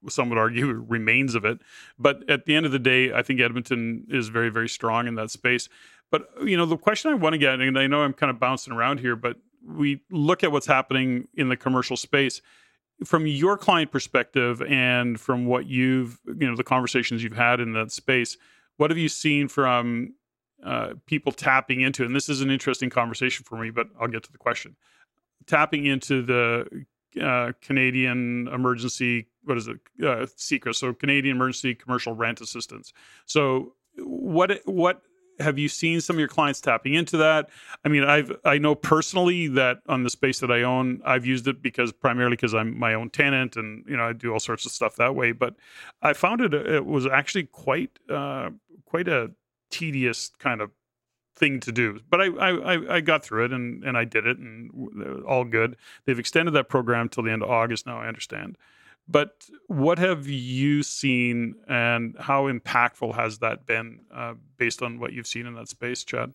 some 0.10 0.30
would 0.30 0.40
argue 0.40 0.72
remains 0.72 1.36
of 1.36 1.46
it, 1.46 1.60
but 2.00 2.28
at 2.28 2.46
the 2.46 2.56
end 2.56 2.66
of 2.66 2.72
the 2.72 2.80
day, 2.80 3.14
I 3.14 3.22
think 3.22 3.40
Edmonton 3.40 4.08
is 4.10 4.30
very 4.30 4.50
very 4.50 4.70
strong 4.70 5.08
in 5.08 5.16
that 5.16 5.30
space. 5.30 5.70
But 6.10 6.28
you 6.44 6.58
know, 6.58 6.66
the 6.66 6.78
question 6.78 7.12
I 7.12 7.16
want 7.16 7.34
to 7.34 7.38
get, 7.38 7.60
and 7.60 7.78
I 7.78 7.86
know 7.86 8.02
I'm 8.02 8.14
kind 8.14 8.32
of 8.32 8.40
bouncing 8.40 8.74
around 8.74 9.00
here, 9.00 9.16
but 9.16 9.38
we 9.66 10.02
look 10.10 10.44
at 10.44 10.52
what's 10.52 10.68
happening 10.68 11.28
in 11.34 11.50
the 11.50 11.58
commercial 11.58 11.98
space. 11.98 12.42
From 13.04 13.26
your 13.26 13.58
client 13.58 13.92
perspective 13.92 14.62
and 14.62 15.20
from 15.20 15.46
what 15.46 15.66
you've 15.66 16.20
you 16.28 16.48
know 16.48 16.56
the 16.56 16.64
conversations 16.64 17.24
you've 17.24 17.34
had 17.34 17.60
in 17.60 17.74
that 17.74 17.92
space 17.92 18.38
what 18.78 18.92
have 18.92 18.98
you 18.98 19.10
seen 19.10 19.48
from 19.48 20.14
uh, 20.64 20.94
people 21.08 21.32
tapping 21.32 21.82
into 21.82 22.06
and 22.06 22.16
this 22.16 22.30
is 22.30 22.42
an 22.42 22.52
interesting 22.52 22.92
conversation 22.92 23.44
for 23.44 23.58
me 23.58 23.72
but 23.72 23.88
i'll 24.00 24.08
get 24.08 24.22
to 24.24 24.32
the 24.32 24.38
question. 24.38 24.76
Tapping 25.48 25.88
into 25.88 26.22
the 26.22 26.86
uh, 27.20 27.54
canadian 27.60 28.48
emergency 28.50 29.26
what 29.44 29.58
is 29.58 29.68
it? 29.68 29.78
Uh, 30.00 30.28
CECRA, 30.38 30.76
so 30.76 30.94
canadian 30.94 31.36
emergency 31.36 31.74
commercial 31.74 32.14
rent 32.14 32.42
assistance. 32.42 32.94
So 33.26 33.74
what 33.98 34.60
what 34.66 35.02
have 35.42 35.58
you 35.60 35.68
seen 35.68 36.02
some 36.02 36.16
of 36.16 36.20
your 36.20 36.28
clients 36.28 36.62
tapping 36.62 36.94
into 36.94 37.18
that? 37.18 37.50
I 37.84 37.90
mean, 37.90 38.04
I've 38.04 38.32
I 38.46 38.58
know 38.58 38.76
personally 38.76 39.48
that 39.50 39.80
on 39.88 40.04
the 40.04 40.10
space 40.10 40.40
that 40.40 40.52
I 40.52 40.64
own, 40.64 41.02
I've 41.06 41.26
used 41.26 41.48
it 41.48 41.62
because 41.62 41.92
primarily 41.92 42.36
because 42.36 42.54
I'm 42.54 42.78
my 42.78 42.94
own 42.94 43.10
tenant 43.10 43.56
and 43.56 43.86
you 43.88 43.98
know 43.98 44.04
I 44.04 44.14
do 44.14 44.32
all 44.32 44.40
sorts 44.40 44.66
of 44.66 44.72
stuff 44.72 44.96
that 44.98 45.16
way. 45.16 45.32
But 45.32 45.56
I 46.02 46.14
found 46.14 46.42
it 46.42 46.54
it 46.54 46.86
was 46.86 47.06
actually 47.06 47.46
quite 47.46 48.00
uh, 48.10 48.52
quite 48.86 49.08
a 49.08 49.32
tedious 49.70 50.32
kind 50.40 50.62
of 50.62 50.72
thing 51.36 51.60
to 51.62 51.72
do. 51.72 52.00
But 52.10 52.22
I, 52.22 52.26
I 52.26 52.96
I 52.96 53.02
got 53.02 53.24
through 53.24 53.46
it 53.46 53.52
and 53.52 53.84
and 53.84 53.98
I 53.98 54.06
did 54.06 54.28
it 54.28 54.38
and 54.38 55.24
all 55.24 55.44
good. 55.44 55.76
They've 56.06 56.20
extended 56.20 56.52
that 56.52 56.70
program 56.70 57.10
till 57.10 57.24
the 57.24 57.32
end 57.32 57.44
of 57.44 57.50
August 57.50 57.86
now. 57.86 58.00
I 58.00 58.08
understand. 58.08 58.58
But 59.08 59.44
what 59.68 60.00
have 60.00 60.28
you 60.28 60.84
seen, 60.84 61.56
and 61.68 62.16
how 62.20 62.50
impactful 62.52 63.16
has 63.16 63.40
that 63.40 63.66
been, 63.66 64.02
uh, 64.14 64.36
based 64.58 64.82
on 64.82 65.00
what 65.00 65.14
you've 65.14 65.28
seen 65.28 65.46
in 65.46 65.56
that 65.56 65.68
space, 65.68 66.04
Chad? 66.04 66.34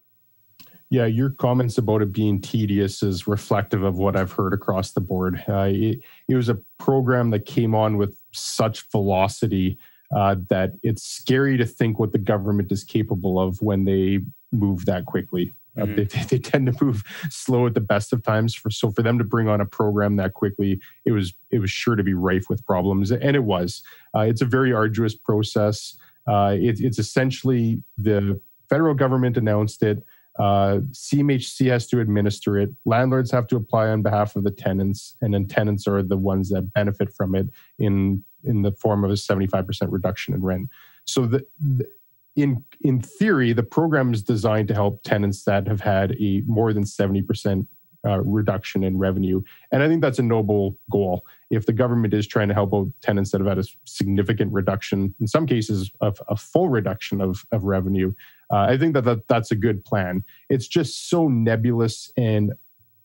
Yeah, 0.89 1.07
your 1.07 1.31
comments 1.31 1.79
about 1.79 2.03
it 2.03 2.13
being 2.13 2.41
tedious 2.41 3.03
is 3.03 3.27
reflective 3.27 3.83
of 3.83 3.99
what 3.99 4.15
I've 4.15 4.31
heard 4.31 4.53
across 4.53 4.93
the 4.93 5.01
board. 5.01 5.43
Uh, 5.49 5.69
it, 5.71 6.01
it, 6.29 6.35
was 6.37 6.49
a 6.49 6.59
program 6.79 7.31
that 7.31 7.45
came 7.45 7.75
on 7.75 7.97
with 7.97 8.17
such 8.33 8.89
velocity 8.93 9.79
uh, 10.15 10.37
that 10.49 10.73
it's 10.85 11.03
scary 11.03 11.57
to 11.57 11.67
think 11.67 11.99
what 11.99 12.13
the 12.13 12.19
government 12.19 12.71
is 12.71 12.85
capable 12.85 13.41
of 13.41 13.61
when 13.61 13.85
they 13.85 14.21
move 14.53 14.87
that 14.87 15.07
quickly. 15.07 15.53
Uh, 15.79 15.85
mm-hmm. 15.85 15.95
they, 15.97 16.05
they, 16.05 16.39
tend 16.39 16.67
to 16.67 16.85
move 16.85 17.03
slow 17.31 17.67
at 17.67 17.75
the 17.75 17.81
best 17.81 18.13
of 18.13 18.23
times. 18.23 18.55
For, 18.55 18.71
so 18.71 18.91
for 18.91 19.03
them 19.03 19.19
to 19.19 19.25
bring 19.25 19.49
on 19.49 19.61
a 19.61 19.67
program 19.67 20.17
that 20.17 20.35
quickly, 20.35 20.81
it 21.05 21.13
was 21.13 21.35
it 21.51 21.59
was 21.59 21.71
sure 21.71 21.97
to 21.97 22.03
be 22.03 22.15
rife 22.15 22.49
with 22.49 22.65
problems, 22.65 23.11
and 23.11 23.37
it 23.37 23.45
was. 23.45 23.83
Uh, 24.15 24.21
it's 24.21 24.43
a 24.43 24.47
very 24.47 24.73
arduous 24.73 25.15
process. 25.15 25.97
Uh, 26.27 26.57
it, 26.59 26.81
it's 26.81 26.99
essentially 26.99 27.83
the 27.99 28.41
federal 28.69 28.95
government 28.95 29.37
announced 29.37 29.83
it. 29.83 30.03
Uh, 30.39 30.81
CMHC 30.93 31.71
has 31.71 31.87
to 31.87 32.01
administer 32.01 32.59
it. 32.59 32.71
Landlords 32.85 33.31
have 33.31 33.47
to 33.47 33.57
apply 33.57 33.89
on 33.89 34.03
behalf 34.03 34.37
of 34.37 34.45
the 34.45 34.51
tenants, 34.51 35.17
and 35.23 35.33
then 35.33 35.47
tenants 35.47 35.87
are 35.87 36.03
the 36.03 36.17
ones 36.17 36.51
that 36.51 36.73
benefit 36.73 37.13
from 37.15 37.35
it 37.35 37.49
in 37.79 38.25
in 38.45 38.63
the 38.63 38.73
form 38.73 39.05
of 39.05 39.11
a 39.11 39.17
seventy 39.17 39.47
five 39.47 39.67
percent 39.67 39.91
reduction 39.91 40.35
in 40.35 40.43
rent. 40.43 40.69
So 41.05 41.27
the, 41.27 41.47
the 41.61 41.87
in 42.37 42.63
in 42.83 43.01
theory, 43.01 43.53
the 43.53 43.63
program 43.63 44.13
is 44.13 44.23
designed 44.23 44.69
to 44.69 44.75
help 44.75 45.03
tenants 45.03 45.45
that 45.45 45.67
have 45.67 45.81
had 45.81 46.13
a 46.21 46.43
more 46.47 46.73
than 46.73 46.85
seventy 46.85 47.23
percent 47.23 47.67
uh, 48.07 48.21
reduction 48.21 48.85
in 48.85 48.99
revenue, 48.99 49.43
and 49.73 49.83
I 49.83 49.89
think 49.89 50.03
that's 50.03 50.19
a 50.19 50.23
noble 50.23 50.79
goal. 50.91 51.25
If 51.51 51.67
the 51.67 51.73
government 51.73 52.15
is 52.15 52.27
trying 52.27 52.49
to 52.49 52.55
help 52.55 52.75
out 52.75 52.89
tenants 53.01 53.31
that 53.31 53.41
have 53.41 53.49
had 53.49 53.59
a 53.59 53.65
significant 53.85 54.53
reduction, 54.53 55.15
in 55.19 55.27
some 55.27 55.47
cases, 55.47 55.91
of 56.01 56.21
a 56.29 56.37
full 56.37 56.69
reduction 56.69 57.21
of 57.21 57.45
of 57.53 57.65
revenue, 57.65 58.13
uh, 58.53 58.67
I 58.69 58.77
think 58.77 58.95
that, 58.95 59.05
that 59.05 59.27
that's 59.29 59.51
a 59.51 59.57
good 59.57 59.85
plan. 59.85 60.23
It's 60.51 60.69
just 60.69 61.09
so 61.09 61.29
nebulous 61.29 62.13
and 62.17 62.53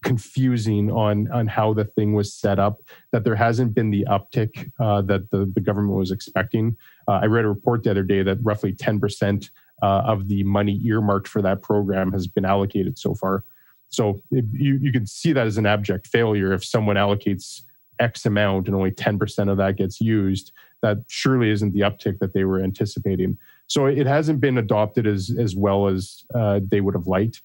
confusing 0.04 0.92
on 0.92 1.32
on 1.32 1.48
how 1.48 1.74
the 1.74 1.86
thing 1.86 2.14
was 2.14 2.34
set 2.34 2.60
up. 2.60 2.82
That 3.12 3.24
there 3.24 3.36
hasn't 3.36 3.74
been 3.74 3.92
the 3.92 4.06
uptick 4.10 4.72
uh, 4.80 5.02
that 5.04 5.32
the, 5.32 5.52
the 5.56 5.62
government 5.62 5.98
was 5.98 6.12
expecting. 6.12 6.76
Uh, 7.12 7.20
I 7.24 7.26
read 7.26 7.44
a 7.44 7.50
report 7.50 7.84
the 7.84 7.92
other 7.92 8.04
day 8.04 8.24
that 8.24 8.38
roughly 8.42 8.72
ten 8.72 9.00
percent 9.00 9.50
uh, 9.82 10.04
of 10.06 10.28
the 10.30 10.44
money 10.44 10.80
earmarked 10.86 11.28
for 11.28 11.42
that 11.42 11.62
program 11.62 12.12
has 12.14 12.28
been 12.28 12.46
allocated 12.46 12.98
so 12.98 13.16
far. 13.16 13.44
So 13.90 14.24
it, 14.32 14.46
you 14.54 14.80
you 14.82 14.92
can 14.92 15.06
see 15.06 15.34
that 15.34 15.46
as 15.46 15.58
an 15.58 15.66
abject 15.66 16.08
failure 16.08 16.54
if 16.54 16.64
someone 16.64 16.96
allocates 16.96 17.64
X 18.00 18.26
amount 18.26 18.68
and 18.68 18.76
only 18.76 18.92
10% 18.92 19.50
of 19.50 19.58
that 19.58 19.78
gets 19.78 20.02
used, 20.02 20.52
that 20.82 20.98
surely 21.08 21.50
isn't 21.52 21.74
the 21.74 21.82
uptick 21.82 22.20
that 22.20 22.34
they 22.34 22.44
were 22.44 22.60
anticipating. 22.62 23.38
So 23.68 23.86
it 23.86 24.08
hasn't 24.08 24.42
been 24.42 24.58
adopted 24.58 25.08
as, 25.08 25.34
as 25.40 25.56
well 25.56 25.88
as 25.88 26.26
uh, 26.34 26.60
they 26.68 26.82
would 26.82 26.96
have 26.96 27.08
liked. 27.08 27.44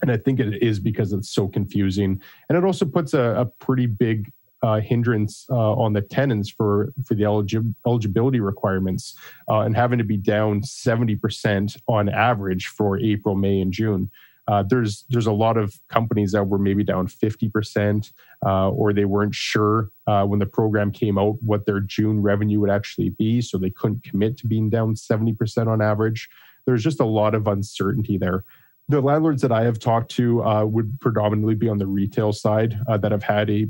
And 0.00 0.10
I 0.10 0.16
think 0.16 0.38
it 0.38 0.62
is 0.62 0.78
because 0.78 1.12
it's 1.12 1.30
so 1.30 1.48
confusing. 1.48 2.22
And 2.48 2.56
it 2.56 2.64
also 2.64 2.84
puts 2.84 3.12
a, 3.12 3.34
a 3.40 3.44
pretty 3.46 3.86
big 3.86 4.32
uh, 4.62 4.80
hindrance 4.80 5.46
uh, 5.50 5.72
on 5.74 5.92
the 5.92 6.00
tenants 6.00 6.50
for 6.50 6.92
for 7.04 7.14
the 7.14 7.22
eligi- 7.22 7.74
eligibility 7.86 8.40
requirements 8.40 9.14
uh, 9.48 9.60
and 9.60 9.76
having 9.76 9.98
to 9.98 10.04
be 10.04 10.16
down 10.16 10.62
70% 10.62 11.76
on 11.86 12.08
average 12.08 12.66
for 12.66 12.98
April, 12.98 13.34
May, 13.34 13.60
and 13.60 13.72
June. 13.72 14.10
Uh, 14.48 14.64
there's 14.66 15.04
there's 15.10 15.26
a 15.26 15.32
lot 15.32 15.58
of 15.58 15.78
companies 15.88 16.32
that 16.32 16.44
were 16.44 16.58
maybe 16.58 16.82
down 16.82 17.06
50% 17.06 18.12
uh, 18.46 18.70
or 18.70 18.92
they 18.94 19.04
weren't 19.04 19.34
sure 19.34 19.90
uh, 20.06 20.24
when 20.24 20.38
the 20.38 20.46
program 20.46 20.90
came 20.90 21.18
out 21.18 21.36
what 21.42 21.66
their 21.66 21.80
June 21.80 22.22
revenue 22.22 22.58
would 22.60 22.70
actually 22.70 23.10
be, 23.10 23.42
so 23.42 23.58
they 23.58 23.70
couldn't 23.70 24.02
commit 24.02 24.38
to 24.38 24.46
being 24.46 24.70
down 24.70 24.94
70% 24.94 25.66
on 25.66 25.82
average. 25.82 26.30
There's 26.64 26.82
just 26.82 27.00
a 27.00 27.04
lot 27.04 27.34
of 27.34 27.46
uncertainty 27.46 28.16
there. 28.16 28.44
The 28.88 29.02
landlords 29.02 29.42
that 29.42 29.52
I 29.52 29.64
have 29.64 29.78
talked 29.78 30.10
to 30.12 30.42
uh, 30.42 30.64
would 30.64 30.98
predominantly 31.00 31.54
be 31.54 31.68
on 31.68 31.76
the 31.76 31.86
retail 31.86 32.32
side 32.32 32.78
uh, 32.88 32.96
that 32.98 33.12
have 33.12 33.22
had 33.22 33.50
a 33.50 33.66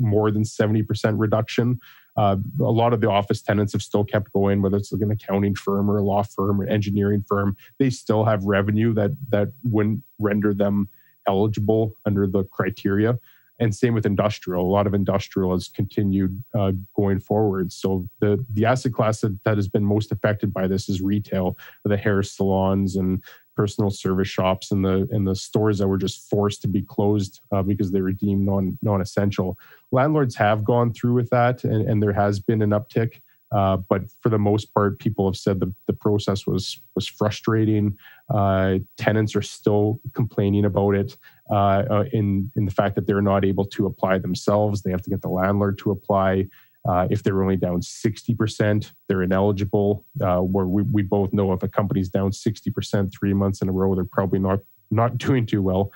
more 0.00 0.30
than 0.30 0.42
70% 0.42 1.14
reduction. 1.16 1.78
Uh, 2.16 2.36
a 2.60 2.64
lot 2.64 2.92
of 2.92 3.00
the 3.00 3.08
office 3.08 3.40
tenants 3.40 3.72
have 3.72 3.82
still 3.82 4.04
kept 4.04 4.32
going, 4.32 4.62
whether 4.62 4.76
it's 4.76 4.92
like 4.92 5.02
an 5.02 5.10
accounting 5.10 5.54
firm 5.54 5.90
or 5.90 5.98
a 5.98 6.02
law 6.02 6.22
firm 6.22 6.60
or 6.60 6.66
engineering 6.66 7.24
firm. 7.28 7.56
They 7.78 7.90
still 7.90 8.24
have 8.24 8.44
revenue 8.44 8.92
that 8.94 9.12
that 9.30 9.52
wouldn't 9.62 10.02
render 10.18 10.52
them 10.52 10.88
eligible 11.26 11.96
under 12.04 12.26
the 12.26 12.44
criteria. 12.44 13.18
And 13.60 13.74
same 13.74 13.92
with 13.92 14.06
industrial. 14.06 14.64
A 14.64 14.72
lot 14.72 14.86
of 14.86 14.94
industrial 14.94 15.52
has 15.52 15.68
continued 15.68 16.42
uh, 16.58 16.72
going 16.96 17.20
forward. 17.20 17.72
So 17.72 18.08
the 18.20 18.42
the 18.54 18.64
asset 18.64 18.94
class 18.94 19.20
that, 19.20 19.38
that 19.44 19.58
has 19.58 19.68
been 19.68 19.84
most 19.84 20.10
affected 20.10 20.52
by 20.52 20.66
this 20.66 20.88
is 20.88 21.02
retail, 21.02 21.58
the 21.84 21.98
hair 21.98 22.22
salons 22.22 22.96
and 22.96 23.22
personal 23.56 23.90
service 23.90 24.28
shops 24.28 24.70
and 24.70 24.84
the 24.84 25.06
and 25.10 25.26
the 25.26 25.34
stores 25.34 25.78
that 25.78 25.88
were 25.88 25.98
just 25.98 26.28
forced 26.30 26.62
to 26.62 26.68
be 26.68 26.82
closed 26.82 27.40
uh, 27.52 27.62
because 27.62 27.90
they 27.90 28.00
were 28.00 28.12
deemed 28.12 28.46
non 28.46 28.78
non 28.82 29.00
essential. 29.00 29.58
Landlords 29.92 30.36
have 30.36 30.64
gone 30.64 30.92
through 30.92 31.14
with 31.14 31.30
that, 31.30 31.64
and, 31.64 31.88
and 31.88 32.02
there 32.02 32.12
has 32.12 32.40
been 32.40 32.62
an 32.62 32.70
uptick. 32.70 33.20
Uh, 33.52 33.76
but 33.76 34.02
for 34.20 34.28
the 34.28 34.38
most 34.38 34.72
part, 34.72 35.00
people 35.00 35.26
have 35.26 35.36
said 35.36 35.58
the, 35.58 35.74
the 35.86 35.92
process 35.92 36.46
was 36.46 36.80
was 36.94 37.06
frustrating. 37.06 37.96
Uh, 38.32 38.78
tenants 38.96 39.34
are 39.34 39.42
still 39.42 40.00
complaining 40.14 40.64
about 40.64 40.94
it 40.94 41.16
uh, 41.50 41.82
uh, 41.90 42.04
in 42.12 42.50
in 42.54 42.64
the 42.64 42.70
fact 42.70 42.94
that 42.94 43.06
they're 43.06 43.20
not 43.20 43.44
able 43.44 43.64
to 43.64 43.86
apply 43.86 44.18
themselves. 44.18 44.82
They 44.82 44.92
have 44.92 45.02
to 45.02 45.10
get 45.10 45.22
the 45.22 45.28
landlord 45.28 45.78
to 45.78 45.90
apply. 45.90 46.46
Uh, 46.88 47.06
if 47.10 47.22
they're 47.22 47.42
only 47.42 47.56
down 47.56 47.80
60%, 47.80 48.92
they're 49.06 49.22
ineligible. 49.22 50.04
Uh, 50.20 50.38
where 50.38 50.66
we, 50.66 50.82
we 50.84 51.02
both 51.02 51.32
know 51.32 51.52
if 51.52 51.62
a 51.62 51.68
company's 51.68 52.08
down 52.08 52.30
60% 52.30 53.12
three 53.12 53.34
months 53.34 53.60
in 53.60 53.68
a 53.68 53.72
row, 53.72 53.94
they're 53.94 54.04
probably 54.04 54.38
not 54.38 54.60
not 54.90 55.18
doing 55.18 55.46
too 55.46 55.62
well. 55.62 55.92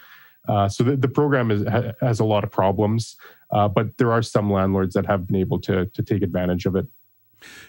Uh, 0.49 0.69
so 0.69 0.85
the, 0.85 0.97
the 0.97 1.09
program 1.09 1.51
is, 1.51 1.67
ha, 1.67 1.93
has 2.01 2.21
a 2.21 2.25
lot 2.25 2.45
of 2.45 2.51
problems, 2.51 3.17
uh, 3.53 3.67
but 3.67 3.97
there 3.97 4.13
are 4.13 4.23
some 4.23 4.53
landlords 4.53 4.95
that 4.95 5.07
have 5.07 5.27
been 5.27 5.37
able 5.37 5.59
to 5.59 5.87
to 5.87 6.03
take 6.03 6.23
advantage 6.23 6.67
of 6.67 6.77
it. 6.77 6.87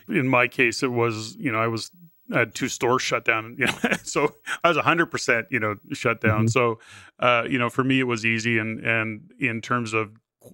In 0.09 0.27
my 0.27 0.47
case, 0.47 0.83
it 0.83 0.91
was 0.91 1.35
you 1.37 1.51
know 1.51 1.59
I 1.59 1.67
was 1.67 1.91
I 2.33 2.39
had 2.39 2.55
two 2.55 2.67
stores 2.67 3.01
shut 3.01 3.23
down, 3.23 3.55
you 3.59 3.67
know, 3.67 3.73
so 4.03 4.35
I 4.63 4.67
was 4.67 4.77
hundred 4.77 5.07
percent 5.07 5.47
you 5.49 5.59
know 5.59 5.75
shut 5.93 6.19
down. 6.19 6.47
Mm-hmm. 6.47 6.47
So 6.47 6.79
uh, 7.19 7.45
you 7.49 7.57
know 7.57 7.69
for 7.69 7.83
me 7.83 8.01
it 8.01 8.07
was 8.07 8.25
easy, 8.25 8.57
and 8.57 8.85
and 8.85 9.31
in 9.39 9.61
terms 9.61 9.93
of 9.93 10.11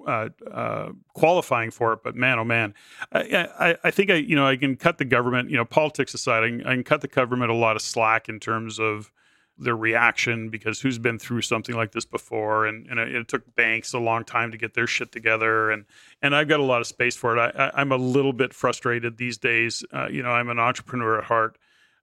uh, 0.07 0.29
uh, 0.49 0.89
qualifying 1.13 1.71
for 1.71 1.93
it. 1.93 1.99
But 2.03 2.15
man, 2.15 2.39
oh 2.39 2.43
man, 2.43 2.73
I, 3.11 3.47
I, 3.59 3.75
I, 3.83 3.91
think 3.91 4.09
I, 4.09 4.15
you 4.15 4.35
know, 4.35 4.47
I 4.47 4.55
can 4.57 4.75
cut 4.75 4.97
the 4.97 5.05
government, 5.05 5.49
you 5.49 5.57
know, 5.57 5.65
politics 5.65 6.13
aside, 6.13 6.43
I 6.43 6.49
can, 6.49 6.67
I 6.67 6.73
can, 6.73 6.83
cut 6.83 7.01
the 7.01 7.07
government 7.07 7.51
a 7.51 7.55
lot 7.55 7.75
of 7.75 7.81
slack 7.81 8.29
in 8.29 8.39
terms 8.39 8.79
of 8.79 9.11
their 9.57 9.75
reaction 9.75 10.49
because 10.49 10.81
who's 10.81 10.97
been 10.97 11.19
through 11.19 11.41
something 11.41 11.75
like 11.75 11.91
this 11.91 12.05
before, 12.05 12.65
and, 12.65 12.87
and 12.87 12.99
it, 12.99 13.27
took 13.27 13.55
banks 13.55 13.93
a 13.93 13.99
long 13.99 14.23
time 14.23 14.51
to 14.51 14.57
get 14.57 14.73
their 14.73 14.87
shit 14.87 15.11
together, 15.11 15.69
and 15.71 15.85
and 16.21 16.35
I've 16.35 16.47
got 16.47 16.59
a 16.59 16.63
lot 16.63 16.81
of 16.81 16.87
space 16.87 17.15
for 17.15 17.37
it. 17.37 17.55
I, 17.55 17.81
am 17.81 17.91
a 17.91 17.97
little 17.97 18.33
bit 18.33 18.53
frustrated 18.53 19.17
these 19.17 19.37
days. 19.37 19.83
Uh, 19.93 20.07
you 20.09 20.23
know, 20.23 20.31
I'm 20.31 20.49
an 20.49 20.59
entrepreneur 20.59 21.19
at 21.19 21.25
heart. 21.25 21.57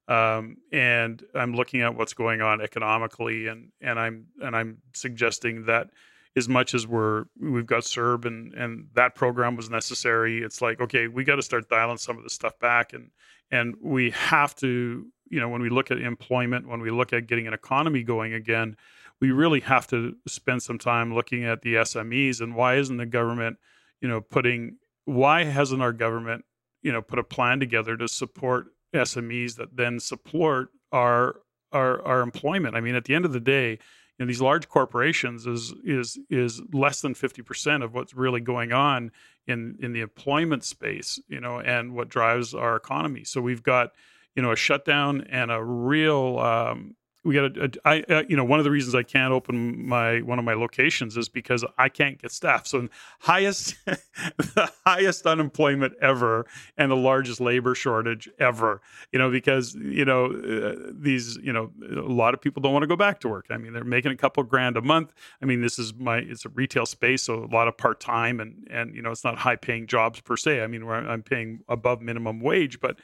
Um, 0.07 0.57
and 0.71 1.23
I'm 1.35 1.53
looking 1.53 1.81
at 1.81 1.95
what's 1.95 2.13
going 2.13 2.41
on 2.41 2.61
economically, 2.61 3.45
and 3.45 3.69
and 3.79 3.99
I'm 3.99 4.25
and 4.41 4.55
I'm 4.55 4.79
suggesting 4.93 5.65
that 5.65 5.91
as 6.35 6.47
much 6.47 6.73
as 6.73 6.87
we're 6.87 7.25
we've 7.39 7.65
got 7.65 7.83
CERB 7.83 8.25
and 8.25 8.53
and 8.53 8.87
that 8.93 9.15
program 9.15 9.55
was 9.55 9.69
necessary. 9.69 10.41
It's 10.41 10.61
like 10.61 10.81
okay, 10.81 11.07
we 11.07 11.23
got 11.23 11.35
to 11.37 11.41
start 11.41 11.69
dialing 11.69 11.97
some 11.97 12.17
of 12.17 12.23
this 12.23 12.33
stuff 12.33 12.57
back, 12.59 12.93
and 12.93 13.11
and 13.51 13.75
we 13.81 14.11
have 14.11 14.55
to 14.55 15.05
you 15.29 15.39
know 15.39 15.49
when 15.49 15.61
we 15.61 15.69
look 15.69 15.91
at 15.91 15.99
employment, 15.99 16.67
when 16.67 16.81
we 16.81 16.91
look 16.91 17.13
at 17.13 17.27
getting 17.27 17.47
an 17.47 17.53
economy 17.53 18.03
going 18.03 18.33
again, 18.33 18.75
we 19.21 19.31
really 19.31 19.59
have 19.61 19.87
to 19.87 20.15
spend 20.27 20.63
some 20.63 20.77
time 20.77 21.13
looking 21.13 21.43
at 21.45 21.61
the 21.61 21.75
SMEs 21.75 22.41
and 22.41 22.55
why 22.55 22.75
isn't 22.75 22.97
the 22.97 23.05
government 23.05 23.57
you 24.01 24.07
know 24.07 24.21
putting 24.21 24.77
why 25.05 25.43
hasn't 25.43 25.81
our 25.81 25.93
government 25.93 26.45
you 26.81 26.91
know 26.91 27.01
put 27.01 27.19
a 27.19 27.23
plan 27.23 27.59
together 27.59 27.97
to 27.97 28.07
support 28.07 28.67
SMEs 28.93 29.55
that 29.55 29.75
then 29.75 29.99
support 29.99 30.69
our 30.91 31.41
our 31.71 32.05
our 32.05 32.21
employment. 32.21 32.75
I 32.75 32.81
mean, 32.81 32.95
at 32.95 33.05
the 33.05 33.15
end 33.15 33.25
of 33.25 33.33
the 33.33 33.39
day, 33.39 33.79
you 34.19 34.25
know, 34.25 34.27
these 34.27 34.41
large 34.41 34.67
corporations 34.67 35.47
is 35.47 35.73
is 35.83 36.19
is 36.29 36.61
less 36.73 36.99
than 37.01 37.13
50% 37.15 37.83
of 37.83 37.93
what's 37.93 38.13
really 38.13 38.41
going 38.41 38.73
on 38.73 39.11
in 39.47 39.77
in 39.79 39.93
the 39.93 40.01
employment 40.01 40.63
space 40.63 41.19
you 41.29 41.39
know 41.39 41.59
and 41.59 41.95
what 41.95 42.09
drives 42.09 42.53
our 42.53 42.75
economy. 42.75 43.23
So 43.23 43.39
we've 43.39 43.63
got 43.63 43.93
you 44.35 44.41
know 44.41 44.51
a 44.51 44.57
shutdown 44.57 45.21
and 45.29 45.51
a 45.51 45.63
real 45.63 46.37
um, 46.39 46.95
we 47.23 47.35
got 47.35 47.57
a, 47.57 47.65
a 47.65 47.69
I, 47.85 48.01
uh, 48.01 48.23
you 48.29 48.37
know 48.37 48.45
one 48.45 48.59
of 48.59 48.63
the 48.63 48.71
reasons 48.71 48.95
I 48.95 49.03
can't 49.03 49.33
open 49.33 49.87
my 49.87 50.21
one 50.21 50.39
of 50.39 50.45
my 50.45 50.53
locations 50.53 51.17
is 51.17 51.27
because 51.27 51.65
I 51.77 51.89
can't 51.89 52.21
get 52.21 52.31
staff. 52.31 52.65
So 52.65 52.87
highest 53.19 53.75
the 53.85 54.71
highest 54.85 55.25
unemployment 55.25 55.93
ever 56.01 56.45
and 56.77 56.89
the 56.89 56.95
largest 56.95 57.41
labor 57.41 57.75
shortage 57.75 58.29
ever. 58.39 58.81
You 59.11 59.19
know 59.19 59.29
because 59.29 59.75
you 59.75 60.05
know 60.05 60.27
uh, 60.27 60.91
these 60.93 61.37
you 61.37 61.51
know 61.51 61.71
a 61.81 62.01
lot 62.01 62.33
of 62.33 62.41
people 62.41 62.61
don't 62.61 62.73
want 62.73 62.83
to 62.83 62.87
go 62.87 62.95
back 62.95 63.19
to 63.21 63.27
work. 63.27 63.47
I 63.49 63.57
mean 63.57 63.73
they're 63.73 63.83
making 63.83 64.11
a 64.11 64.17
couple 64.17 64.43
grand 64.43 64.77
a 64.77 64.81
month. 64.81 65.13
I 65.41 65.45
mean 65.45 65.61
this 65.61 65.77
is 65.77 65.93
my 65.93 66.19
it's 66.19 66.45
a 66.45 66.49
retail 66.49 66.85
space 66.85 67.23
so 67.23 67.43
a 67.43 67.51
lot 67.53 67.67
of 67.67 67.77
part 67.77 67.99
time 67.99 68.39
and 68.39 68.67
and 68.71 68.95
you 68.95 69.01
know 69.01 69.11
it's 69.11 69.25
not 69.25 69.37
high 69.37 69.57
paying 69.57 69.87
jobs 69.87 70.21
per 70.21 70.37
se. 70.37 70.61
I 70.61 70.67
mean 70.67 70.87
I'm 70.87 71.23
paying 71.23 71.59
above 71.67 72.01
minimum 72.01 72.39
wage 72.39 72.79
but 72.79 72.97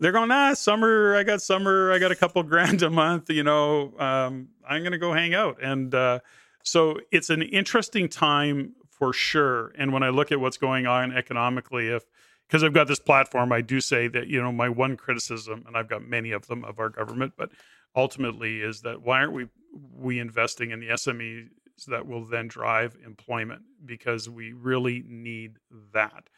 they're 0.00 0.12
going, 0.12 0.30
ah, 0.30 0.54
summer, 0.54 1.14
I 1.14 1.22
got 1.22 1.42
summer, 1.42 1.92
I 1.92 1.98
got 1.98 2.10
a 2.10 2.16
couple 2.16 2.42
grand 2.44 2.82
a 2.82 2.90
month, 2.90 3.30
you 3.30 3.44
know, 3.44 3.92
um, 3.98 4.48
I'm 4.68 4.82
going 4.82 4.92
to 4.92 4.98
go 4.98 5.12
hang 5.12 5.34
out. 5.34 5.62
And 5.62 5.94
uh, 5.94 6.20
so 6.64 6.98
it's 7.12 7.30
an 7.30 7.42
interesting 7.42 8.08
time 8.08 8.74
for 8.88 9.12
sure. 9.12 9.72
And 9.78 9.92
when 9.92 10.02
I 10.02 10.08
look 10.08 10.32
at 10.32 10.40
what's 10.40 10.56
going 10.56 10.86
on 10.86 11.12
economically, 11.12 11.88
if, 11.88 12.04
because 12.48 12.64
I've 12.64 12.72
got 12.72 12.88
this 12.88 12.98
platform, 12.98 13.52
I 13.52 13.60
do 13.60 13.80
say 13.80 14.08
that, 14.08 14.26
you 14.26 14.42
know, 14.42 14.50
my 14.50 14.68
one 14.68 14.96
criticism, 14.96 15.64
and 15.66 15.76
I've 15.76 15.88
got 15.88 16.02
many 16.02 16.32
of 16.32 16.46
them 16.48 16.64
of 16.64 16.78
our 16.80 16.88
government, 16.88 17.34
but 17.36 17.50
ultimately 17.94 18.60
is 18.60 18.80
that 18.82 19.02
why 19.02 19.20
aren't 19.20 19.32
we, 19.32 19.46
we 19.94 20.18
investing 20.18 20.70
in 20.70 20.80
the 20.80 20.88
SMEs 20.88 21.48
that 21.88 22.06
will 22.06 22.24
then 22.24 22.48
drive 22.48 22.96
employment? 23.04 23.62
Because 23.84 24.28
we 24.28 24.52
really 24.52 25.04
need 25.06 25.58
that 25.92 26.28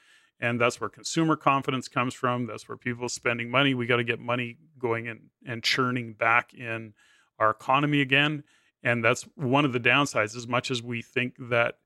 and 0.42 0.60
that's 0.60 0.80
where 0.80 0.90
consumer 0.90 1.36
confidence 1.36 1.86
comes 1.86 2.14
from. 2.14 2.46
That's 2.46 2.68
where 2.68 2.76
people 2.76 3.08
spending 3.08 3.48
money. 3.48 3.74
We 3.74 3.86
got 3.86 3.98
to 3.98 4.04
get 4.04 4.18
money 4.18 4.58
going 4.76 5.06
and, 5.06 5.20
and 5.46 5.62
churning 5.62 6.14
back 6.14 6.52
in 6.52 6.94
our 7.38 7.50
economy 7.50 8.00
again. 8.00 8.42
And 8.82 9.04
that's 9.04 9.22
one 9.36 9.64
of 9.64 9.72
the 9.72 9.78
downsides. 9.78 10.36
As 10.36 10.48
much 10.48 10.72
as 10.72 10.82
we 10.82 11.00
think 11.00 11.36
that 11.38 11.76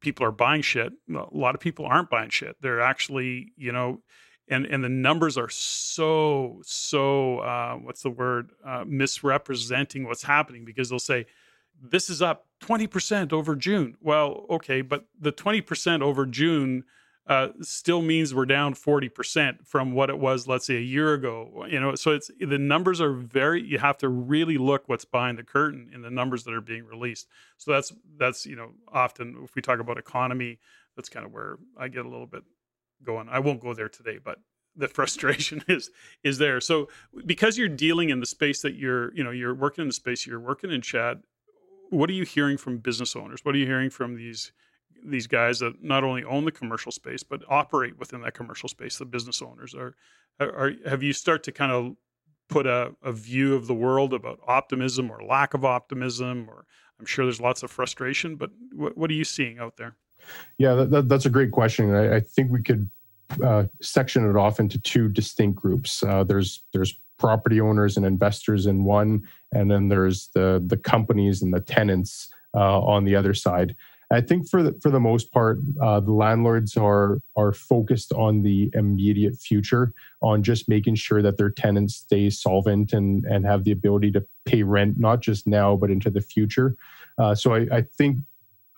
people 0.00 0.24
are 0.24 0.32
buying 0.32 0.62
shit 0.62 0.92
a 1.10 1.24
lot 1.32 1.54
of 1.54 1.60
people 1.60 1.84
aren't 1.84 2.08
buying 2.08 2.30
shit. 2.30 2.56
They're 2.62 2.80
actually 2.80 3.52
you 3.56 3.72
know 3.72 4.00
and 4.48 4.64
and 4.64 4.82
the 4.82 4.88
numbers 4.88 5.36
are 5.36 5.50
so 5.50 6.60
so 6.64 7.40
uh, 7.40 7.74
what's 7.74 8.02
the 8.02 8.10
word? 8.10 8.52
Uh, 8.64 8.84
misrepresenting 8.86 10.04
what's 10.06 10.22
happening 10.22 10.64
because 10.64 10.88
they'll 10.88 10.98
say 10.98 11.26
this 11.80 12.10
is 12.10 12.22
up 12.22 12.46
20% 12.62 13.32
over 13.34 13.54
june. 13.54 13.96
Well 14.00 14.46
okay 14.48 14.80
but 14.80 15.04
the 15.20 15.32
20% 15.32 16.00
over 16.00 16.24
june 16.24 16.84
uh, 17.28 17.48
still 17.60 18.00
means 18.00 18.34
we're 18.34 18.46
down 18.46 18.74
40% 18.74 19.66
from 19.66 19.92
what 19.92 20.08
it 20.08 20.18
was, 20.18 20.48
let's 20.48 20.66
say, 20.66 20.76
a 20.76 20.80
year 20.80 21.12
ago. 21.12 21.66
You 21.68 21.78
know, 21.78 21.94
so 21.94 22.12
it's 22.12 22.30
the 22.40 22.58
numbers 22.58 23.02
are 23.02 23.12
very. 23.12 23.62
You 23.62 23.78
have 23.78 23.98
to 23.98 24.08
really 24.08 24.56
look 24.56 24.88
what's 24.88 25.04
behind 25.04 25.38
the 25.38 25.42
curtain 25.42 25.90
in 25.92 26.00
the 26.00 26.10
numbers 26.10 26.44
that 26.44 26.54
are 26.54 26.62
being 26.62 26.86
released. 26.86 27.28
So 27.58 27.72
that's 27.72 27.92
that's 28.16 28.46
you 28.46 28.56
know 28.56 28.70
often 28.90 29.36
if 29.44 29.54
we 29.54 29.60
talk 29.60 29.78
about 29.78 29.98
economy, 29.98 30.58
that's 30.96 31.10
kind 31.10 31.26
of 31.26 31.32
where 31.32 31.58
I 31.76 31.88
get 31.88 32.06
a 32.06 32.08
little 32.08 32.26
bit 32.26 32.44
going. 33.04 33.28
I 33.28 33.40
won't 33.40 33.60
go 33.60 33.74
there 33.74 33.90
today, 33.90 34.18
but 34.22 34.38
the 34.74 34.88
frustration 34.88 35.62
is 35.68 35.90
is 36.24 36.38
there. 36.38 36.62
So 36.62 36.88
because 37.26 37.58
you're 37.58 37.68
dealing 37.68 38.08
in 38.08 38.20
the 38.20 38.26
space 38.26 38.62
that 38.62 38.74
you're, 38.74 39.14
you 39.14 39.22
know, 39.22 39.32
you're 39.32 39.54
working 39.54 39.82
in 39.82 39.88
the 39.88 39.94
space 39.94 40.26
you're 40.26 40.40
working 40.40 40.70
in, 40.72 40.80
Chad. 40.80 41.22
What 41.90 42.10
are 42.10 42.14
you 42.14 42.24
hearing 42.24 42.58
from 42.58 42.78
business 42.78 43.16
owners? 43.16 43.46
What 43.46 43.54
are 43.54 43.58
you 43.58 43.64
hearing 43.64 43.88
from 43.88 44.14
these 44.14 44.52
these 45.04 45.26
guys 45.26 45.58
that 45.60 45.82
not 45.82 46.04
only 46.04 46.24
own 46.24 46.44
the 46.44 46.52
commercial 46.52 46.92
space 46.92 47.22
but 47.22 47.42
operate 47.48 47.98
within 47.98 48.20
that 48.22 48.34
commercial 48.34 48.68
space? 48.68 48.98
The 48.98 49.04
business 49.04 49.42
owners 49.42 49.74
are, 49.74 49.94
are 50.40 50.72
have 50.86 51.02
you 51.02 51.12
start 51.12 51.42
to 51.44 51.52
kind 51.52 51.72
of 51.72 51.96
put 52.48 52.66
a, 52.66 52.94
a 53.02 53.12
view 53.12 53.54
of 53.54 53.66
the 53.66 53.74
world 53.74 54.14
about 54.14 54.40
optimism 54.46 55.10
or 55.10 55.22
lack 55.22 55.52
of 55.52 55.66
optimism 55.66 56.48
or 56.48 56.64
i'm 56.98 57.04
sure 57.04 57.26
there's 57.26 57.42
lots 57.42 57.62
of 57.62 57.70
frustration 57.70 58.36
but 58.36 58.48
what, 58.72 58.96
what 58.96 59.10
are 59.10 59.14
you 59.14 59.24
seeing 59.24 59.58
out 59.58 59.76
there 59.76 59.94
yeah 60.56 60.72
that, 60.72 60.90
that, 60.90 61.08
that's 61.10 61.26
a 61.26 61.30
great 61.30 61.50
question 61.50 61.94
I, 61.94 62.16
I, 62.16 62.20
think 62.20 62.50
we 62.50 62.62
could 62.62 62.88
uh, 63.44 63.64
section 63.80 64.28
it 64.28 64.36
off 64.36 64.60
into 64.60 64.78
two 64.78 65.08
distinct 65.08 65.60
groups. 65.60 66.02
Uh, 66.02 66.24
there's 66.24 66.64
there's 66.72 66.98
property 67.18 67.60
owners 67.60 67.96
and 67.96 68.06
investors 68.06 68.66
in 68.66 68.84
one, 68.84 69.26
and 69.52 69.70
then 69.70 69.88
there's 69.88 70.28
the 70.34 70.62
the 70.66 70.76
companies 70.76 71.42
and 71.42 71.52
the 71.52 71.60
tenants 71.60 72.30
uh, 72.54 72.80
on 72.80 73.04
the 73.04 73.14
other 73.14 73.34
side. 73.34 73.76
I 74.10 74.22
think 74.22 74.48
for 74.48 74.62
the, 74.62 74.74
for 74.82 74.90
the 74.90 75.00
most 75.00 75.30
part, 75.32 75.60
uh, 75.82 76.00
the 76.00 76.12
landlords 76.12 76.76
are 76.76 77.20
are 77.36 77.52
focused 77.52 78.12
on 78.12 78.42
the 78.42 78.70
immediate 78.74 79.36
future, 79.36 79.92
on 80.22 80.42
just 80.42 80.68
making 80.68 80.94
sure 80.94 81.20
that 81.22 81.36
their 81.36 81.50
tenants 81.50 81.96
stay 81.96 82.30
solvent 82.30 82.92
and 82.92 83.24
and 83.26 83.44
have 83.44 83.64
the 83.64 83.72
ability 83.72 84.10
to 84.12 84.24
pay 84.46 84.62
rent 84.62 84.98
not 84.98 85.20
just 85.20 85.46
now 85.46 85.76
but 85.76 85.90
into 85.90 86.10
the 86.10 86.22
future. 86.22 86.74
Uh, 87.18 87.34
so 87.34 87.54
I, 87.54 87.66
I 87.70 87.82
think 87.98 88.18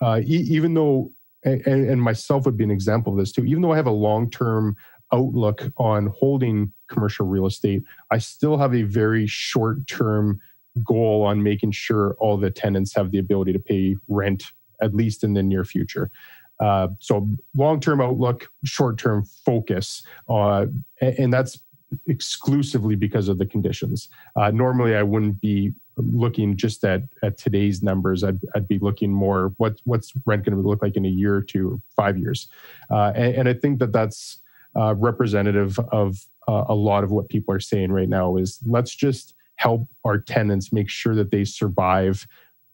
uh, 0.01 0.19
e- 0.23 0.47
even 0.49 0.73
though 0.73 1.11
and, 1.43 1.65
and 1.65 2.01
myself 2.01 2.45
would 2.45 2.57
be 2.57 2.63
an 2.63 2.71
example 2.71 3.13
of 3.13 3.19
this 3.19 3.31
too. 3.31 3.45
Even 3.45 3.61
though 3.61 3.71
I 3.71 3.77
have 3.77 3.87
a 3.87 3.91
long 3.91 4.29
term 4.29 4.75
outlook 5.13 5.63
on 5.77 6.07
holding 6.17 6.71
commercial 6.89 7.25
real 7.25 7.45
estate, 7.45 7.83
I 8.11 8.17
still 8.17 8.57
have 8.57 8.73
a 8.73 8.83
very 8.83 9.27
short 9.27 9.87
term 9.87 10.39
goal 10.83 11.23
on 11.23 11.43
making 11.43 11.71
sure 11.71 12.15
all 12.19 12.37
the 12.37 12.51
tenants 12.51 12.95
have 12.95 13.11
the 13.11 13.17
ability 13.17 13.53
to 13.53 13.59
pay 13.59 13.95
rent, 14.07 14.51
at 14.81 14.93
least 14.93 15.23
in 15.23 15.33
the 15.33 15.43
near 15.43 15.63
future. 15.63 16.11
Uh, 16.59 16.89
so 16.99 17.27
long 17.55 17.79
term 17.79 18.01
outlook, 18.01 18.49
short 18.63 18.97
term 18.97 19.25
focus, 19.45 20.03
uh, 20.29 20.67
and 21.01 21.33
that's 21.33 21.59
exclusively 22.07 22.95
because 22.95 23.27
of 23.27 23.39
the 23.39 23.45
conditions. 23.45 24.09
Uh, 24.35 24.51
normally, 24.51 24.95
I 24.95 25.03
wouldn't 25.03 25.41
be 25.41 25.73
looking 25.97 26.57
just 26.57 26.83
at 26.83 27.03
at 27.23 27.37
today's 27.37 27.83
numbers, 27.83 28.23
I'd, 28.23 28.39
I'd 28.55 28.67
be 28.67 28.79
looking 28.79 29.11
more 29.11 29.53
what 29.57 29.79
what's 29.85 30.13
rent 30.25 30.45
going 30.45 30.55
to 30.55 30.67
look 30.67 30.81
like 30.81 30.95
in 30.95 31.05
a 31.05 31.09
year 31.09 31.35
or 31.35 31.41
two, 31.41 31.71
or 31.71 31.79
five 31.95 32.17
years, 32.17 32.47
uh, 32.89 33.11
and, 33.15 33.35
and, 33.35 33.49
I 33.49 33.53
think 33.53 33.79
that 33.79 33.91
that's 33.91 34.41
uh, 34.77 34.95
representative 34.95 35.79
of 35.91 36.17
uh, 36.47 36.65
a 36.69 36.75
lot 36.75 37.03
of 37.03 37.11
what 37.11 37.29
people 37.29 37.53
are 37.53 37.59
saying 37.59 37.91
right 37.91 38.09
now. 38.09 38.37
Is 38.37 38.59
let's 38.65 38.95
just 38.95 39.35
help 39.55 39.87
our 40.05 40.17
tenants 40.17 40.71
make 40.71 40.89
sure 40.89 41.15
that 41.15 41.31
they 41.31 41.45
survive 41.45 42.27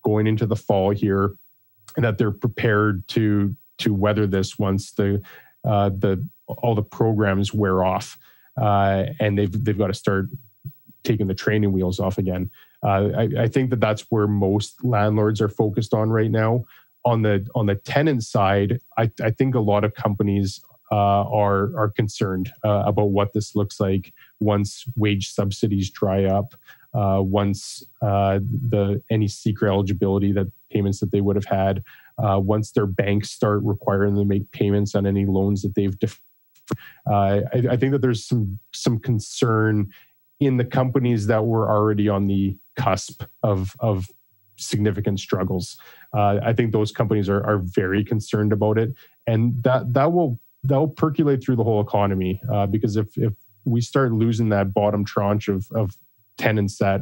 going 0.04 0.28
into 0.28 0.46
the 0.46 0.56
fall 0.56 0.92
here, 0.92 1.26
and 1.26 1.36
that 2.06 2.18
they're 2.18 2.32
prepared 2.32 3.08
to 3.10 3.56
to 3.80 3.94
weather 3.94 4.28
this 4.28 4.58
once 4.58 4.92
the 4.92 5.22
uh, 5.64 5.90
the 5.90 6.26
all 6.48 6.76
the 6.76 6.84
programs 6.84 7.54
wear 7.54 7.84
off, 7.84 8.18
uh, 8.60 9.06
and 9.20 9.38
they've 9.38 9.64
they've 9.64 9.78
got 9.78 9.88
to 9.88 9.94
start 9.94 10.30
taking 11.04 11.28
the 11.28 11.36
training 11.36 11.72
wheels 11.72 12.00
off 12.00 12.18
again. 12.18 12.50
Uh, 12.84 13.10
I, 13.18 13.30
I, 13.40 13.48
think 13.48 13.70
that 13.70 13.80
that's 13.80 14.02
where 14.10 14.28
most 14.28 14.84
landlords 14.84 15.42
are 15.42 15.50
focused 15.50 15.94
on 15.94 16.10
right 16.10 16.30
now. 16.30 16.66
On 17.06 17.22
the 17.22 17.48
on 17.56 17.66
the 17.66 17.76
tenant 17.76 18.24
side, 18.24 18.80
I, 18.98 19.10
I 19.24 19.32
think 19.32 19.56
a 19.56 19.60
lot 19.60 19.84
of 19.84 19.94
companies 19.94 20.62
uh, 20.92 20.96
are 20.96 21.78
are 21.78 21.90
concerned 21.90 22.52
uh, 22.64 22.84
about 22.86 23.12
what 23.12 23.34
this 23.34 23.56
looks 23.56 23.80
like 23.80 24.14
once 24.40 24.86
wage 24.96 25.32
subsidies 25.32 25.90
dry 25.90 26.26
up, 26.26 26.56
uh, 26.94 27.22
once 27.22 27.84
the 28.02 29.02
any 29.10 29.28
CECRA 29.28 29.70
eligibility 29.70 30.32
that 30.34 30.48
payments 30.70 31.00
that 31.00 31.12
they 31.12 31.22
would 31.22 31.36
have 31.36 31.46
had, 31.46 31.84
uh, 32.18 32.40
once 32.40 32.72
their 32.72 32.86
banks 32.86 33.32
start 33.32 33.62
requiring 33.64 34.16
them 34.16 34.24
to 34.24 34.28
make 34.28 34.52
payments 34.52 34.96
on 34.96 35.06
any 35.06 35.26
loans 35.26 35.62
that 35.62 35.76
they've. 35.76 35.98
Def- 36.00 36.22
I, 37.08 37.44
I 37.70 37.78
think 37.78 37.94
that 37.94 38.02
there's 38.02 38.26
some 38.26 38.60
some 38.74 39.00
concern 39.00 39.92
in 40.40 40.58
the 40.58 40.66
companies 40.66 41.28
that 41.28 41.46
were 41.46 41.70
already 41.70 42.10
on 42.10 42.28
the 42.28 42.58
cusp 42.76 43.24
of 43.44 43.74
of 43.80 44.08
significant 44.58 45.20
struggles. 45.20 45.78
Uh, 46.16 46.40
I 46.44 46.54
think 46.54 46.72
those 46.72 46.92
companies 46.92 47.30
are 47.30 47.44
are 47.46 47.60
very 47.60 48.04
concerned 48.04 48.52
about 48.52 48.78
it, 48.78 48.94
and 49.26 49.62
that 49.64 49.94
that 49.94 50.12
will 50.12 50.40
that 50.64 50.78
will 50.78 50.88
percolate 50.88 51.44
through 51.44 51.56
the 51.56 51.64
whole 51.64 51.82
economy 51.82 52.42
uh, 52.52 52.66
because 52.66 52.98
if 52.98 53.18
if 53.18 53.34
we 53.66 53.82
start 53.82 54.12
losing 54.12 54.50
that 54.50 54.74
bottom 54.74 55.06
tranche 55.06 55.48
of 55.48 55.68
of 55.72 55.98
tenants 56.38 56.78
that 56.78 57.02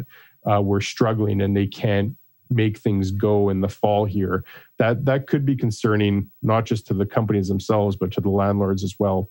uh, 0.50 0.62
were 0.62 0.82
struggling 0.82 1.42
and 1.42 1.56
they 1.56 1.68
can't 1.68 2.16
make 2.50 2.78
things 2.78 3.12
go 3.12 3.50
in 3.50 3.62
the 3.62 3.70
fall 3.70 4.06
here, 4.06 4.44
that 4.78 5.06
that 5.06 5.28
could 5.28 5.46
be 5.46 5.56
concerning 5.56 6.30
not 6.42 6.66
just 6.66 6.88
to 6.88 6.94
the 6.94 7.06
companies 7.06 7.48
themselves 7.48 7.96
but 7.96 8.12
to 8.12 8.22
the 8.22 8.30
landlords 8.30 8.84
as 8.84 8.96
well. 9.00 9.30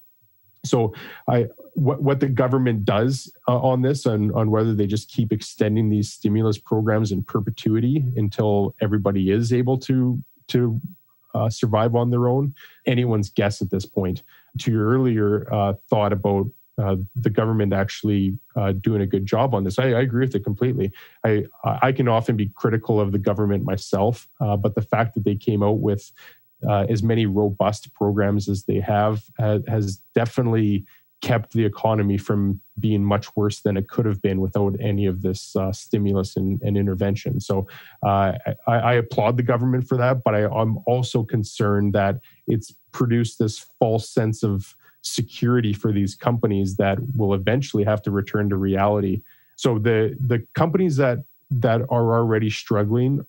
So 0.65 0.95
I 1.29 1.49
what, 1.75 2.03
what 2.03 2.21
the 2.21 2.29
government 2.29 2.85
does 2.85 3.33
uh, 3.49 3.59
on 3.59 3.83
this 3.83 4.07
and 4.07 4.33
on 4.33 4.51
whether 4.51 4.75
they 4.75 4.87
just 4.87 5.11
keep 5.11 5.33
extending 5.33 5.91
these 5.91 6.11
stimulus 6.11 6.59
programs 6.59 7.13
in 7.13 7.23
perpetuity 7.23 8.05
until 8.17 8.75
everybody 8.81 9.31
is 9.31 9.53
able 9.53 9.79
to 9.79 10.23
to 10.49 10.81
uh, 11.35 11.51
survive 11.51 11.95
on 11.97 12.11
their 12.11 12.29
own 12.29 12.55
anyone's 12.87 13.29
guess 13.29 13.61
at 13.61 13.71
this 13.71 13.85
point 13.85 14.23
to 14.59 14.71
your 14.71 14.87
earlier 14.89 15.53
uh, 15.53 15.75
thought 15.91 16.13
about 16.13 16.47
uh, 16.83 16.97
the 17.15 17.31
government 17.31 17.73
actually 17.73 18.39
uh, 18.57 18.73
doing 18.73 19.01
a 19.01 19.07
good 19.07 19.27
job 19.27 19.55
on 19.55 19.65
this. 19.65 19.79
I, 19.79 19.85
I, 19.93 20.01
agree 20.01 20.27
with 20.27 20.35
it 20.35 20.45
completely. 20.45 20.93
I 21.25 21.45
I 21.65 21.93
can 21.93 22.09
often 22.09 22.37
be 22.37 22.51
critical 22.55 23.01
of 23.01 23.13
the 23.13 23.19
government 23.19 23.65
myself, 23.65 24.29
uh, 24.41 24.57
but 24.57 24.75
the 24.75 24.83
fact 24.83 25.15
that 25.15 25.25
they 25.25 25.37
came 25.37 25.63
out 25.63 25.79
with 25.79 26.11
uh, 26.69 26.87
as 26.89 27.03
many 27.03 27.27
robust 27.27 27.93
programs 27.95 28.49
as 28.49 28.65
they 28.65 28.81
have 28.81 29.25
has 29.39 30.01
definitely 30.15 30.85
kept 31.21 31.53
the 31.53 31.65
economy 31.65 32.19
from 32.19 32.61
being 32.79 33.03
much 33.03 33.35
worse 33.35 33.61
than 33.61 33.77
it 33.77 33.89
could 33.89 34.05
have 34.05 34.21
been 34.21 34.41
without 34.41 34.77
any 34.79 35.07
of 35.07 35.23
this 35.23 35.57
uh, 35.57 35.73
stimulus 35.73 36.37
and, 36.37 36.61
and, 36.61 36.77
intervention. 36.77 37.41
So 37.41 37.67
I, 38.05 38.37
I, 38.67 38.95
applaud 38.95 39.39
the 39.39 39.43
government 39.43 39.89
for 39.89 39.97
that, 39.97 40.23
but 40.23 40.35
I, 40.35 40.45
I'm 40.45 40.79
also 40.87 41.23
concerned 41.23 41.95
that 41.95 42.21
it's 42.47 42.75
produced 42.93 43.39
this 43.39 43.59
false 43.79 44.11
sense 44.11 44.43
of 44.43 44.75
security 45.05 45.73
for 45.73 45.93
these 45.93 46.15
companies 46.15 46.77
that 46.77 46.99
will 47.15 47.35
eventually 47.35 47.85
have 47.85 48.03
to 48.03 48.11
return 48.11 48.49
to 48.49 48.57
reality. 48.57 49.23
So 49.57 49.79
the 49.79 50.17
the 50.27 50.45
companies 50.55 50.97
that 50.97 51.19
that 51.51 51.83
are 51.83 52.15
already 52.19 52.51
struggling 52.51 53.25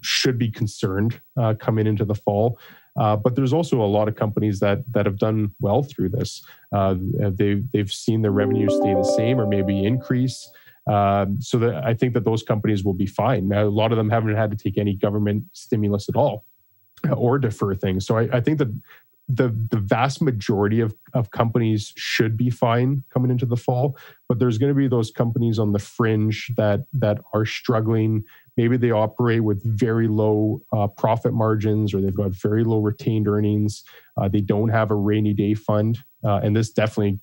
should 0.00 0.38
be 0.38 0.50
concerned 0.50 1.20
uh, 1.36 1.54
coming 1.54 1.86
into 1.86 2.04
the 2.04 2.14
fall. 2.14 2.58
Uh, 2.98 3.14
but 3.14 3.34
there's 3.34 3.52
also 3.52 3.82
a 3.82 3.84
lot 3.84 4.08
of 4.08 4.14
companies 4.14 4.60
that 4.60 4.78
that 4.92 5.04
have 5.04 5.18
done 5.18 5.52
well 5.60 5.82
through 5.82 6.08
this. 6.08 6.44
Uh, 6.72 6.94
they 7.30 7.62
they've 7.72 7.92
seen 7.92 8.22
their 8.22 8.30
revenues 8.30 8.74
stay 8.76 8.94
the 8.94 9.14
same 9.16 9.38
or 9.38 9.46
maybe 9.46 9.84
increase. 9.84 10.50
Um, 10.86 11.38
so 11.40 11.58
that 11.58 11.84
I 11.84 11.94
think 11.94 12.14
that 12.14 12.24
those 12.24 12.44
companies 12.44 12.84
will 12.84 12.94
be 12.94 13.06
fine. 13.06 13.48
Now, 13.48 13.64
a 13.64 13.68
lot 13.68 13.90
of 13.90 13.98
them 13.98 14.08
haven't 14.08 14.36
had 14.36 14.50
to 14.52 14.56
take 14.56 14.78
any 14.78 14.94
government 14.94 15.44
stimulus 15.52 16.08
at 16.08 16.14
all 16.14 16.44
or 17.14 17.38
defer 17.38 17.74
things. 17.74 18.06
So 18.06 18.16
I, 18.16 18.36
I 18.36 18.40
think 18.40 18.58
that 18.58 18.68
the 19.28 19.48
the 19.70 19.78
vast 19.78 20.22
majority 20.22 20.80
of, 20.80 20.94
of 21.12 21.30
companies 21.30 21.92
should 21.96 22.36
be 22.36 22.48
fine 22.48 23.02
coming 23.12 23.30
into 23.30 23.46
the 23.46 23.56
fall 23.56 23.96
but 24.28 24.38
there's 24.38 24.58
going 24.58 24.70
to 24.70 24.76
be 24.76 24.88
those 24.88 25.10
companies 25.10 25.58
on 25.58 25.72
the 25.72 25.78
fringe 25.78 26.52
that 26.56 26.84
that 26.92 27.18
are 27.32 27.44
struggling. 27.44 28.24
Maybe 28.56 28.76
they 28.76 28.90
operate 28.90 29.44
with 29.44 29.62
very 29.64 30.08
low 30.08 30.62
uh, 30.72 30.88
profit 30.88 31.32
margins 31.32 31.94
or 31.94 32.00
they've 32.00 32.14
got 32.14 32.32
very 32.32 32.64
low 32.64 32.80
retained 32.80 33.28
earnings. 33.28 33.84
Uh, 34.16 34.28
they 34.28 34.40
don't 34.40 34.70
have 34.70 34.90
a 34.90 34.94
rainy 34.94 35.34
day 35.34 35.54
fund 35.54 35.98
uh, 36.24 36.40
and 36.42 36.56
this 36.56 36.70
definitely 36.70 37.20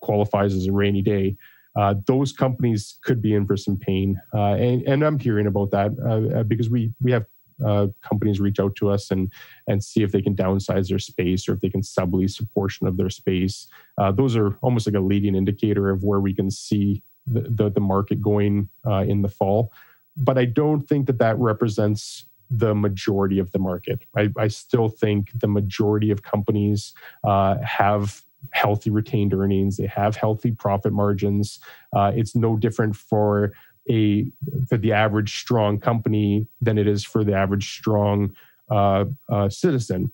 qualifies 0.00 0.54
as 0.54 0.66
a 0.66 0.72
rainy 0.72 1.02
day. 1.02 1.36
Uh, 1.76 1.94
those 2.06 2.32
companies 2.32 2.98
could 3.04 3.22
be 3.22 3.34
in 3.34 3.46
for 3.46 3.56
some 3.56 3.76
pain 3.76 4.20
uh, 4.34 4.54
and, 4.54 4.82
and 4.88 5.04
i'm 5.04 5.20
hearing 5.20 5.46
about 5.46 5.70
that 5.70 5.92
uh, 6.04 6.42
because 6.42 6.68
we 6.68 6.92
we 7.00 7.12
have 7.12 7.24
uh, 7.66 7.88
companies 8.02 8.40
reach 8.40 8.58
out 8.60 8.74
to 8.76 8.90
us 8.90 9.10
and 9.10 9.32
and 9.66 9.82
see 9.82 10.02
if 10.02 10.12
they 10.12 10.22
can 10.22 10.34
downsize 10.34 10.88
their 10.88 10.98
space 10.98 11.48
or 11.48 11.54
if 11.54 11.60
they 11.60 11.70
can 11.70 11.82
sublease 11.82 12.40
a 12.40 12.46
portion 12.46 12.86
of 12.86 12.96
their 12.96 13.10
space. 13.10 13.68
Uh, 13.98 14.12
those 14.12 14.36
are 14.36 14.56
almost 14.62 14.86
like 14.86 14.96
a 14.96 15.00
leading 15.00 15.34
indicator 15.34 15.90
of 15.90 16.02
where 16.02 16.20
we 16.20 16.34
can 16.34 16.50
see 16.50 17.02
the 17.26 17.42
the, 17.42 17.70
the 17.70 17.80
market 17.80 18.20
going 18.20 18.68
uh, 18.86 19.04
in 19.06 19.22
the 19.22 19.28
fall. 19.28 19.72
But 20.16 20.38
I 20.38 20.44
don't 20.44 20.86
think 20.88 21.06
that 21.06 21.18
that 21.18 21.38
represents 21.38 22.26
the 22.50 22.74
majority 22.74 23.38
of 23.38 23.52
the 23.52 23.58
market. 23.60 24.00
I, 24.16 24.30
I 24.36 24.48
still 24.48 24.88
think 24.88 25.30
the 25.38 25.46
majority 25.46 26.10
of 26.10 26.24
companies 26.24 26.92
uh, 27.22 27.58
have 27.58 28.22
healthy 28.52 28.90
retained 28.90 29.32
earnings. 29.34 29.76
They 29.76 29.86
have 29.86 30.16
healthy 30.16 30.50
profit 30.50 30.92
margins. 30.92 31.60
Uh, 31.94 32.12
it's 32.14 32.34
no 32.34 32.56
different 32.56 32.96
for 32.96 33.52
a 33.90 34.30
for 34.68 34.78
the 34.78 34.92
average 34.92 35.38
strong 35.40 35.78
company 35.78 36.46
than 36.60 36.78
it 36.78 36.86
is 36.86 37.04
for 37.04 37.24
the 37.24 37.34
average 37.34 37.78
strong 37.78 38.34
uh, 38.70 39.04
uh, 39.30 39.48
citizen 39.48 40.12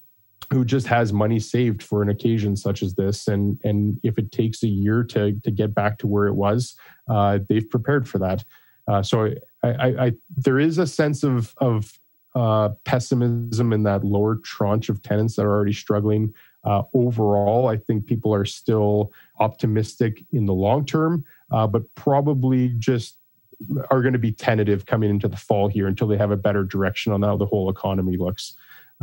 who 0.52 0.64
just 0.64 0.86
has 0.86 1.12
money 1.12 1.40
saved 1.40 1.82
for 1.82 2.02
an 2.02 2.08
occasion 2.08 2.56
such 2.56 2.82
as 2.82 2.94
this. 2.94 3.28
And 3.28 3.58
and 3.64 3.98
if 4.02 4.18
it 4.18 4.32
takes 4.32 4.62
a 4.62 4.68
year 4.68 5.04
to 5.04 5.32
to 5.32 5.50
get 5.50 5.74
back 5.74 5.98
to 5.98 6.06
where 6.06 6.26
it 6.26 6.34
was, 6.34 6.76
uh, 7.08 7.38
they've 7.48 7.68
prepared 7.68 8.08
for 8.08 8.18
that. 8.18 8.44
Uh, 8.88 9.02
so 9.02 9.32
I, 9.62 9.68
I, 9.68 10.04
I, 10.06 10.12
there 10.36 10.60
is 10.60 10.78
a 10.78 10.86
sense 10.86 11.22
of 11.22 11.54
of 11.58 11.92
uh, 12.34 12.70
pessimism 12.84 13.72
in 13.72 13.82
that 13.82 14.04
lower 14.04 14.36
tranche 14.36 14.88
of 14.88 15.02
tenants 15.02 15.36
that 15.36 15.46
are 15.46 15.52
already 15.52 15.72
struggling. 15.72 16.32
Uh, 16.64 16.82
overall, 16.94 17.68
I 17.68 17.76
think 17.76 18.06
people 18.06 18.34
are 18.34 18.44
still 18.44 19.12
optimistic 19.40 20.24
in 20.32 20.46
the 20.46 20.52
long 20.52 20.84
term, 20.84 21.24
uh, 21.50 21.66
but 21.66 21.82
probably 21.94 22.70
just 22.78 23.18
are 23.90 24.02
going 24.02 24.12
to 24.12 24.18
be 24.18 24.32
tentative 24.32 24.86
coming 24.86 25.10
into 25.10 25.28
the 25.28 25.36
fall 25.36 25.68
here 25.68 25.86
until 25.86 26.06
they 26.06 26.16
have 26.16 26.30
a 26.30 26.36
better 26.36 26.64
direction 26.64 27.12
on 27.12 27.22
how 27.22 27.36
the 27.36 27.46
whole 27.46 27.70
economy 27.70 28.16
looks. 28.16 28.54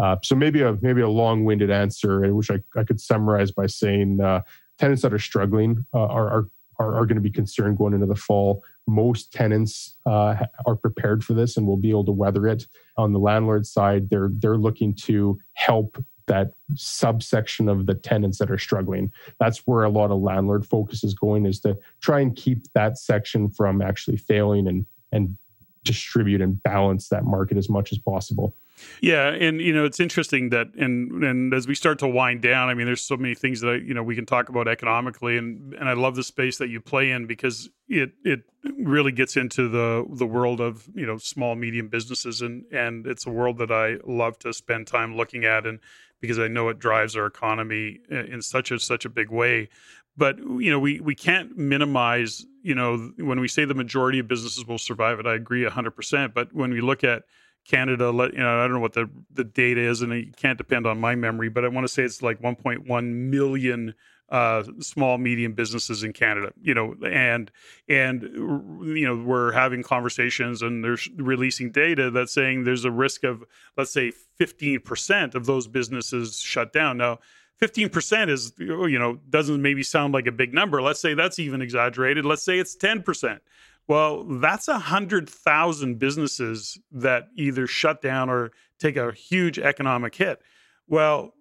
Uh, 0.02 0.16
so 0.24 0.36
maybe 0.36 0.62
a 0.62 0.78
maybe 0.82 1.02
a 1.02 1.10
long-winded 1.10 1.70
answer, 1.70 2.34
which 2.34 2.50
I, 2.50 2.60
I 2.76 2.84
could 2.84 3.00
summarize 3.00 3.52
by 3.52 3.68
saying 3.68 4.22
uh, 4.22 4.42
tenants 4.80 5.04
that 5.04 5.14
are 5.14 5.20
struggling 5.20 5.86
uh, 5.94 6.06
are, 6.06 6.30
are 6.30 6.50
are, 6.80 6.96
are 6.96 7.06
going 7.06 7.16
to 7.16 7.22
be 7.22 7.30
concerned 7.30 7.78
going 7.78 7.94
into 7.94 8.08
the 8.08 8.16
fall. 8.16 8.64
Most 8.88 9.32
tenants 9.32 9.98
uh, 10.06 10.36
are 10.66 10.76
prepared 10.76 11.24
for 11.24 11.34
this 11.34 11.56
and 11.58 11.68
will 11.68 11.78
be 11.78 11.92
able 11.92 12.06
to 12.06 12.12
weather 12.12 12.48
it. 12.48 12.68
On 12.98 13.14
the 13.14 13.20
landlord 13.20 13.66
side, 13.66 14.10
they're 14.10 14.32
they're 14.40 14.58
looking 14.58 14.96
to 15.04 15.40
help 15.54 16.04
that 16.28 16.54
subsection 16.76 17.70
of 17.70 17.86
the 17.86 17.94
tenants 17.94 18.38
that 18.40 18.52
are 18.52 18.58
struggling. 18.58 19.12
That's 19.40 19.60
where 19.60 19.84
a 19.84 19.90
lot 19.90 20.12
of 20.12 20.20
landlord 20.20 20.66
focus 20.66 21.04
is 21.04 21.14
going 21.14 21.46
is 21.46 21.60
to 21.62 21.78
try 22.02 22.20
and 22.20 22.36
keep 22.36 22.72
that 22.74 22.98
section 22.98 23.50
from 23.50 23.82
actually 23.82 24.18
failing 24.18 24.68
and 24.68 24.86
and 25.12 25.38
distribute 25.84 26.42
and 26.42 26.62
balance 26.64 27.10
that 27.10 27.26
market 27.26 27.58
as 27.58 27.70
much 27.70 27.92
as 27.92 27.98
possible. 28.00 28.56
Yeah, 29.02 29.30
and 29.30 29.62
you 29.62 29.74
know 29.74 29.86
it's 29.86 30.00
interesting 30.00 30.50
that 30.50 30.74
and 30.76 31.24
and 31.24 31.54
as 31.54 31.68
we 31.68 31.76
start 31.76 32.00
to 32.00 32.08
wind 32.08 32.42
down, 32.42 32.70
I 32.70 32.74
mean, 32.74 32.86
there's 32.86 33.02
so 33.02 33.16
many 33.16 33.36
things 33.36 33.62
that 33.62 33.70
I, 33.70 33.76
you 33.76 33.94
know 33.94 34.04
we 34.04 34.16
can 34.16 34.26
talk 34.26 34.50
about 34.50 34.68
economically, 34.68 35.38
and 35.38 35.74
and 35.74 35.88
I 35.88 35.94
love 35.94 36.16
the 36.16 36.24
space 36.24 36.58
that 36.58 36.70
you 36.70 36.82
play 36.82 37.12
in 37.12 37.28
because 37.28 37.70
it 37.88 38.14
it 38.24 38.42
really 38.80 39.12
gets 39.12 39.38
into 39.38 39.70
the 39.70 40.06
the 40.10 40.26
world 40.26 40.60
of 40.60 40.90
you 40.96 41.06
know 41.06 41.18
small 41.18 41.56
medium 41.56 41.88
businesses, 41.88 42.42
and 42.42 42.66
and 42.72 43.06
it's 43.06 43.26
a 43.26 43.30
world 43.30 43.60
that 43.60 43.72
I 43.72 43.98
love 44.06 44.40
to 44.40 44.54
spend 44.54 44.88
time 44.88 45.16
looking 45.16 45.46
at, 45.46 45.66
and 45.66 45.80
because 46.24 46.40
I 46.40 46.48
know 46.48 46.70
it 46.70 46.80
drives 46.80 47.18
our 47.18 47.26
economy 47.26 48.00
in 48.10 48.42
such 48.42 48.72
a 48.72 48.80
such 48.80 49.04
a 49.04 49.10
big 49.10 49.30
way. 49.30 49.68
But 50.16 50.38
you 50.38 50.72
know 50.72 50.80
we 50.80 51.02
we 51.02 51.16
can't 51.16 51.58
minimize 51.58 52.46
you 52.62 52.74
know 52.74 53.12
when 53.18 53.42
we 53.42 53.50
say 53.50 53.66
the 53.66 53.74
majority 53.74 54.20
of 54.20 54.30
businesses 54.30 54.66
will 54.66 54.78
survive 54.78 55.20
it. 55.20 55.28
I 55.28 55.34
agree 55.34 55.66
hundred 55.66 55.92
percent. 55.92 56.34
But 56.34 56.54
when 56.54 56.72
we 56.72 56.80
look 56.80 57.04
at 57.04 57.24
Canada, 57.68 58.06
you 58.06 58.40
know, 58.40 58.64
I 58.64 58.64
don't 58.64 58.72
know 58.72 58.80
what 58.80 58.94
the 58.94 59.10
the 59.34 59.44
data 59.44 59.82
is, 59.82 60.02
and 60.02 60.14
it 60.14 60.38
can't 60.38 60.58
depend 60.58 60.88
on 60.88 60.98
my 60.98 61.14
memory, 61.14 61.50
but 61.50 61.66
I 61.66 61.68
want 61.68 61.84
to 61.84 61.94
say 61.94 62.04
it's 62.04 62.22
like 62.22 62.42
1.1 62.42 62.88
million 63.12 63.94
uh, 64.30 64.64
small 64.80 65.18
medium 65.18 65.54
businesses 65.54 66.04
in 66.04 66.14
Canada. 66.14 66.52
You 66.62 66.74
know, 66.74 66.96
and 67.06 67.52
and 67.88 68.24
you 68.24 69.06
know 69.06 69.24
we're 69.24 69.52
having 69.52 69.84
conversations 69.84 70.62
and 70.62 70.84
they're 70.84 70.98
releasing 71.18 71.72
data 71.72 72.12
that's 72.12 72.34
saying 72.34 72.64
there's 72.64 72.86
a 72.86 72.92
risk 72.92 73.24
of 73.24 73.44
let's 73.78 73.92
say 73.92 74.12
15 74.12 74.80
percent 74.82 75.36
of 75.36 75.46
those 75.46 75.68
businesses 75.68 76.40
shut 76.40 76.74
down. 76.74 76.98
Now. 76.98 77.20
15% 77.62 78.30
is 78.30 78.52
you 78.58 79.00
know 79.00 79.20
doesn't 79.30 79.62
maybe 79.62 79.84
sound 79.84 80.14
like 80.14 80.26
a 80.26 80.34
big 80.34 80.54
number 80.54 80.82
let's 80.82 81.00
say 81.00 81.14
that's 81.14 81.38
even 81.40 81.62
exaggerated 81.62 82.26
let's 82.26 82.44
say 82.44 82.58
it's 82.58 82.76
10% 82.76 83.40
well, 83.88 84.24
that's 84.24 84.68
a 84.68 84.80
hundred 84.80 85.30
thousand 85.30 86.00
businesses 86.00 86.80
that 86.92 87.30
either 87.36 87.68
shut 87.68 88.02
down 88.02 88.30
or 88.30 88.52
take 88.80 88.96
a 88.96 89.12
huge 89.12 89.60
economic 89.60 90.16
hit. 90.16 90.42
Well, 90.88 91.34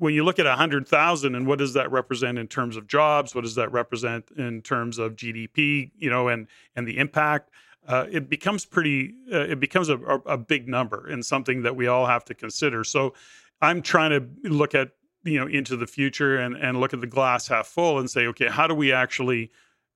when 0.00 0.14
you 0.14 0.24
look 0.24 0.38
at 0.38 0.46
a 0.46 0.56
hundred 0.56 0.88
thousand, 0.88 1.34
and 1.34 1.46
what 1.46 1.58
does 1.58 1.74
that 1.74 1.92
represent 1.92 2.38
in 2.38 2.48
terms 2.48 2.76
of 2.76 2.86
jobs? 2.86 3.34
What 3.34 3.42
does 3.42 3.54
that 3.56 3.70
represent 3.70 4.30
in 4.36 4.62
terms 4.62 4.98
of 4.98 5.14
GDP? 5.14 5.92
You 5.96 6.10
know, 6.10 6.28
and 6.28 6.48
and 6.74 6.88
the 6.88 6.98
impact. 6.98 7.50
Uh, 7.86 8.06
it 8.10 8.28
becomes 8.28 8.64
pretty. 8.64 9.14
Uh, 9.32 9.40
it 9.40 9.60
becomes 9.60 9.88
a, 9.90 9.98
a 9.98 10.38
big 10.38 10.68
number 10.68 11.06
and 11.06 11.24
something 11.24 11.62
that 11.62 11.76
we 11.76 11.86
all 11.86 12.06
have 12.06 12.24
to 12.26 12.34
consider. 12.34 12.82
So, 12.82 13.14
I'm 13.60 13.82
trying 13.82 14.10
to 14.10 14.50
look 14.50 14.74
at 14.74 14.90
you 15.22 15.38
know 15.38 15.46
into 15.46 15.76
the 15.76 15.86
future 15.86 16.38
and 16.38 16.56
and 16.56 16.80
look 16.80 16.94
at 16.94 17.00
the 17.00 17.06
glass 17.06 17.48
half 17.48 17.66
full 17.66 17.98
and 17.98 18.10
say, 18.10 18.26
okay, 18.28 18.48
how 18.48 18.66
do 18.66 18.74
we 18.74 18.92
actually 18.92 19.50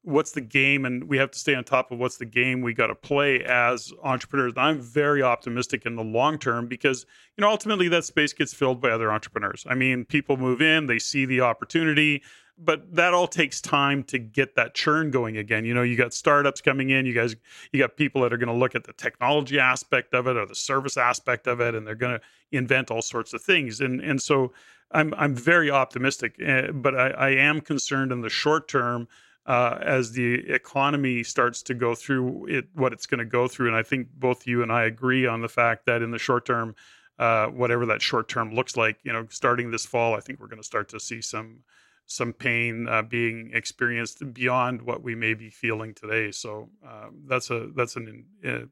what's 0.05 0.33
the 0.33 0.41
game 0.41 0.85
and 0.85 1.05
we 1.05 1.17
have 1.17 1.31
to 1.31 1.39
stay 1.39 1.55
on 1.55 1.65
top 1.65 1.91
of 1.91 1.99
what's 1.99 2.19
the 2.19 2.27
game 2.27 2.61
we 2.61 2.75
got 2.75 2.89
to 2.89 2.95
play 2.95 3.43
as 3.45 3.91
entrepreneurs. 4.03 4.53
And 4.53 4.61
i'm 4.61 4.81
very 4.81 5.23
optimistic 5.23 5.87
in 5.87 5.97
the 5.97 6.05
long 6.05 6.39
term 6.39 6.67
because 6.67 7.07
you 7.37 7.43
know 7.43 7.49
ultimately 7.49 7.89
that 7.89 8.05
space 8.05 8.35
gets 8.35 8.53
filled 8.53 8.81
by 8.81 8.91
other 8.91 9.11
entrepreneurs. 9.11 9.67
I 9.69 9.75
mean 9.75 10.05
people 10.05 10.37
move 10.37 10.61
in 10.61 10.87
they 10.87 10.99
see 10.99 11.25
the 11.25 11.41
opportunity 11.41 12.23
but 12.57 12.95
that 12.95 13.15
all 13.15 13.27
takes 13.27 13.61
time 13.61 14.05
to 14.05 14.19
get 14.19 14.55
that 14.55 14.75
churn 14.75 15.11
going 15.11 15.39
again. 15.39 15.65
You 15.65 15.73
know 15.73 15.83
you 15.83 15.97
got 15.97 16.13
startups 16.13 16.61
coming 16.61 16.91
in 16.91 17.07
you 17.07 17.15
guys 17.15 17.35
you 17.73 17.81
got 17.81 17.97
people 17.97 18.21
that 18.23 18.33
are 18.33 18.39
going 18.39 18.53
to 18.53 18.55
look 18.55 18.75
at 18.75 18.85
the 18.85 18.93
technology 18.93 19.59
aspect 19.59 20.13
of 20.13 20.27
it 20.27 20.37
or 20.37 20.45
the 20.45 20.55
service 20.55 20.99
aspect 20.99 21.47
of 21.47 21.61
it 21.61 21.75
and 21.75 21.87
they're 21.87 21.95
going 21.95 22.19
to 22.19 22.25
invent 22.53 22.91
all 22.91 23.03
sorts 23.03 23.33
of 23.33 23.41
things. 23.41 23.81
And 23.81 24.03
and 24.03 24.21
so 24.21 24.53
i'm 24.93 25.15
i'm 25.17 25.35
very 25.35 25.71
optimistic 25.71 26.37
uh, 26.47 26.71
but 26.71 26.95
I, 26.95 27.09
I 27.09 27.31
am 27.31 27.63
concerned 27.63 28.13
in 28.13 28.21
the 28.21 28.29
short 28.29 28.69
term 28.69 29.09
uh, 29.47 29.79
as 29.83 30.13
the 30.13 30.35
economy 30.51 31.23
starts 31.23 31.63
to 31.63 31.75
go 31.75 31.95
through 31.95 32.47
it, 32.49 32.67
what 32.75 32.93
it's 32.93 33.07
going 33.07 33.19
to 33.19 33.25
go 33.25 33.47
through. 33.47 33.69
And 33.69 33.77
I 33.77 33.83
think 33.83 34.09
both 34.15 34.47
you 34.47 34.63
and 34.63 34.73
I 34.73 34.85
agree 34.85 35.27
on 35.27 35.43
the 35.43 35.49
fact 35.49 35.87
that 35.87 36.03
in 36.03 36.11
the 36.11 36.19
short 36.19 36.47
term, 36.47 36.75
uh, 37.19 37.47
whatever 37.47 37.87
that 37.87 38.03
short 38.03 38.29
term 38.29 38.55
looks 38.55 38.77
like, 38.77 38.99
you 39.03 39.13
know, 39.13 39.27
starting 39.31 39.71
this 39.71 39.87
fall, 39.87 40.15
I 40.15 40.21
think 40.21 40.41
we're 40.41 40.49
going 40.49 40.63
to 40.63 40.67
start 40.67 40.89
to 40.91 41.01
see 41.01 41.21
some 41.21 41.61
some 42.07 42.35
pain 42.35 42.87
uh, 42.87 43.01
being 43.01 43.51
experienced 43.55 44.35
beyond 44.35 44.83
what 44.83 45.03
we 45.03 45.15
may 45.15 45.33
be 45.33 45.49
feeling 45.49 45.95
today. 45.95 46.31
So 46.31 46.69
um, 46.87 47.23
that's 47.27 47.51
a 47.51 47.69
that's 47.75 47.97
an 47.97 48.27
uh, 48.47 48.67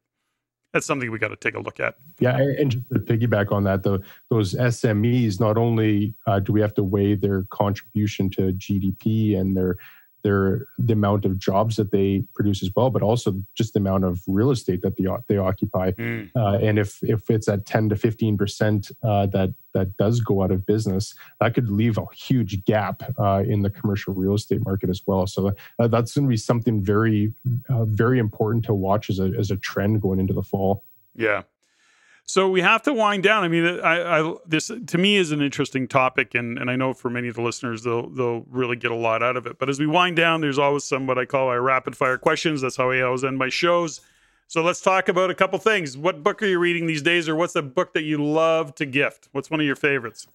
that's 0.72 0.86
something 0.86 1.10
we 1.10 1.18
got 1.18 1.28
to 1.28 1.36
take 1.36 1.54
a 1.54 1.60
look 1.60 1.80
at. 1.80 1.96
Yeah, 2.18 2.36
and 2.36 2.70
just 2.70 2.88
to 2.88 2.98
piggyback 2.98 3.52
on 3.52 3.64
that, 3.64 3.82
the, 3.82 4.00
those 4.30 4.54
SMEs 4.54 5.38
not 5.38 5.58
only 5.58 6.14
uh, 6.26 6.40
do 6.40 6.52
we 6.52 6.60
have 6.60 6.74
to 6.74 6.82
weigh 6.82 7.14
their 7.14 7.44
contribution 7.50 8.30
to 8.30 8.52
GDP 8.52 9.38
and 9.38 9.56
their 9.56 9.76
their 10.22 10.66
the 10.78 10.92
amount 10.92 11.24
of 11.24 11.38
jobs 11.38 11.76
that 11.76 11.90
they 11.90 12.24
produce 12.34 12.62
as 12.62 12.70
well, 12.74 12.90
but 12.90 13.02
also 13.02 13.34
just 13.54 13.74
the 13.74 13.80
amount 13.80 14.04
of 14.04 14.20
real 14.26 14.50
estate 14.50 14.82
that 14.82 14.96
they 14.96 15.06
they 15.28 15.36
occupy. 15.36 15.92
Mm. 15.92 16.30
Uh, 16.36 16.58
and 16.58 16.78
if 16.78 17.02
if 17.02 17.30
it's 17.30 17.48
at 17.48 17.66
ten 17.66 17.88
to 17.88 17.96
fifteen 17.96 18.36
percent 18.36 18.90
uh, 19.02 19.26
that 19.26 19.54
that 19.74 19.96
does 19.96 20.20
go 20.20 20.42
out 20.42 20.50
of 20.50 20.66
business, 20.66 21.14
that 21.40 21.54
could 21.54 21.70
leave 21.70 21.98
a 21.98 22.04
huge 22.14 22.64
gap 22.64 23.02
uh, 23.18 23.42
in 23.46 23.62
the 23.62 23.70
commercial 23.70 24.14
real 24.14 24.34
estate 24.34 24.64
market 24.64 24.90
as 24.90 25.02
well. 25.06 25.26
So 25.26 25.52
uh, 25.78 25.88
that's 25.88 26.14
going 26.14 26.26
to 26.26 26.30
be 26.30 26.36
something 26.36 26.82
very 26.82 27.32
uh, 27.68 27.84
very 27.86 28.18
important 28.18 28.64
to 28.66 28.74
watch 28.74 29.10
as 29.10 29.18
a 29.18 29.32
as 29.38 29.50
a 29.50 29.56
trend 29.56 30.02
going 30.02 30.18
into 30.18 30.34
the 30.34 30.42
fall. 30.42 30.84
Yeah, 31.14 31.42
so 32.32 32.48
we 32.48 32.62
have 32.62 32.80
to 32.84 32.94
wind 32.94 33.22
down. 33.22 33.44
I 33.44 33.48
mean, 33.48 33.78
I, 33.80 34.20
I, 34.20 34.34
this 34.46 34.70
to 34.86 34.96
me 34.96 35.16
is 35.16 35.32
an 35.32 35.42
interesting 35.42 35.86
topic, 35.86 36.34
and, 36.34 36.56
and 36.56 36.70
I 36.70 36.76
know 36.76 36.94
for 36.94 37.10
many 37.10 37.28
of 37.28 37.34
the 37.34 37.42
listeners, 37.42 37.82
they'll 37.82 38.08
they'll 38.08 38.46
really 38.48 38.74
get 38.74 38.90
a 38.90 38.94
lot 38.94 39.22
out 39.22 39.36
of 39.36 39.44
it. 39.44 39.58
But 39.58 39.68
as 39.68 39.78
we 39.78 39.86
wind 39.86 40.16
down, 40.16 40.40
there's 40.40 40.58
always 40.58 40.82
some 40.82 41.06
what 41.06 41.18
I 41.18 41.26
call 41.26 41.48
our 41.48 41.60
rapid 41.60 41.94
fire 41.94 42.16
questions. 42.16 42.62
That's 42.62 42.78
how 42.78 42.90
I 42.90 43.02
always 43.02 43.22
end 43.22 43.36
my 43.36 43.50
shows. 43.50 44.00
So 44.46 44.62
let's 44.62 44.80
talk 44.80 45.10
about 45.10 45.30
a 45.30 45.34
couple 45.34 45.58
things. 45.58 45.94
What 45.94 46.22
book 46.22 46.42
are 46.42 46.46
you 46.46 46.58
reading 46.58 46.86
these 46.86 47.02
days, 47.02 47.28
or 47.28 47.36
what's 47.36 47.52
the 47.52 47.60
book 47.60 47.92
that 47.92 48.04
you 48.04 48.24
love 48.24 48.74
to 48.76 48.86
gift? 48.86 49.28
What's 49.32 49.50
one 49.50 49.60
of 49.60 49.66
your 49.66 49.76
favorites? 49.76 50.26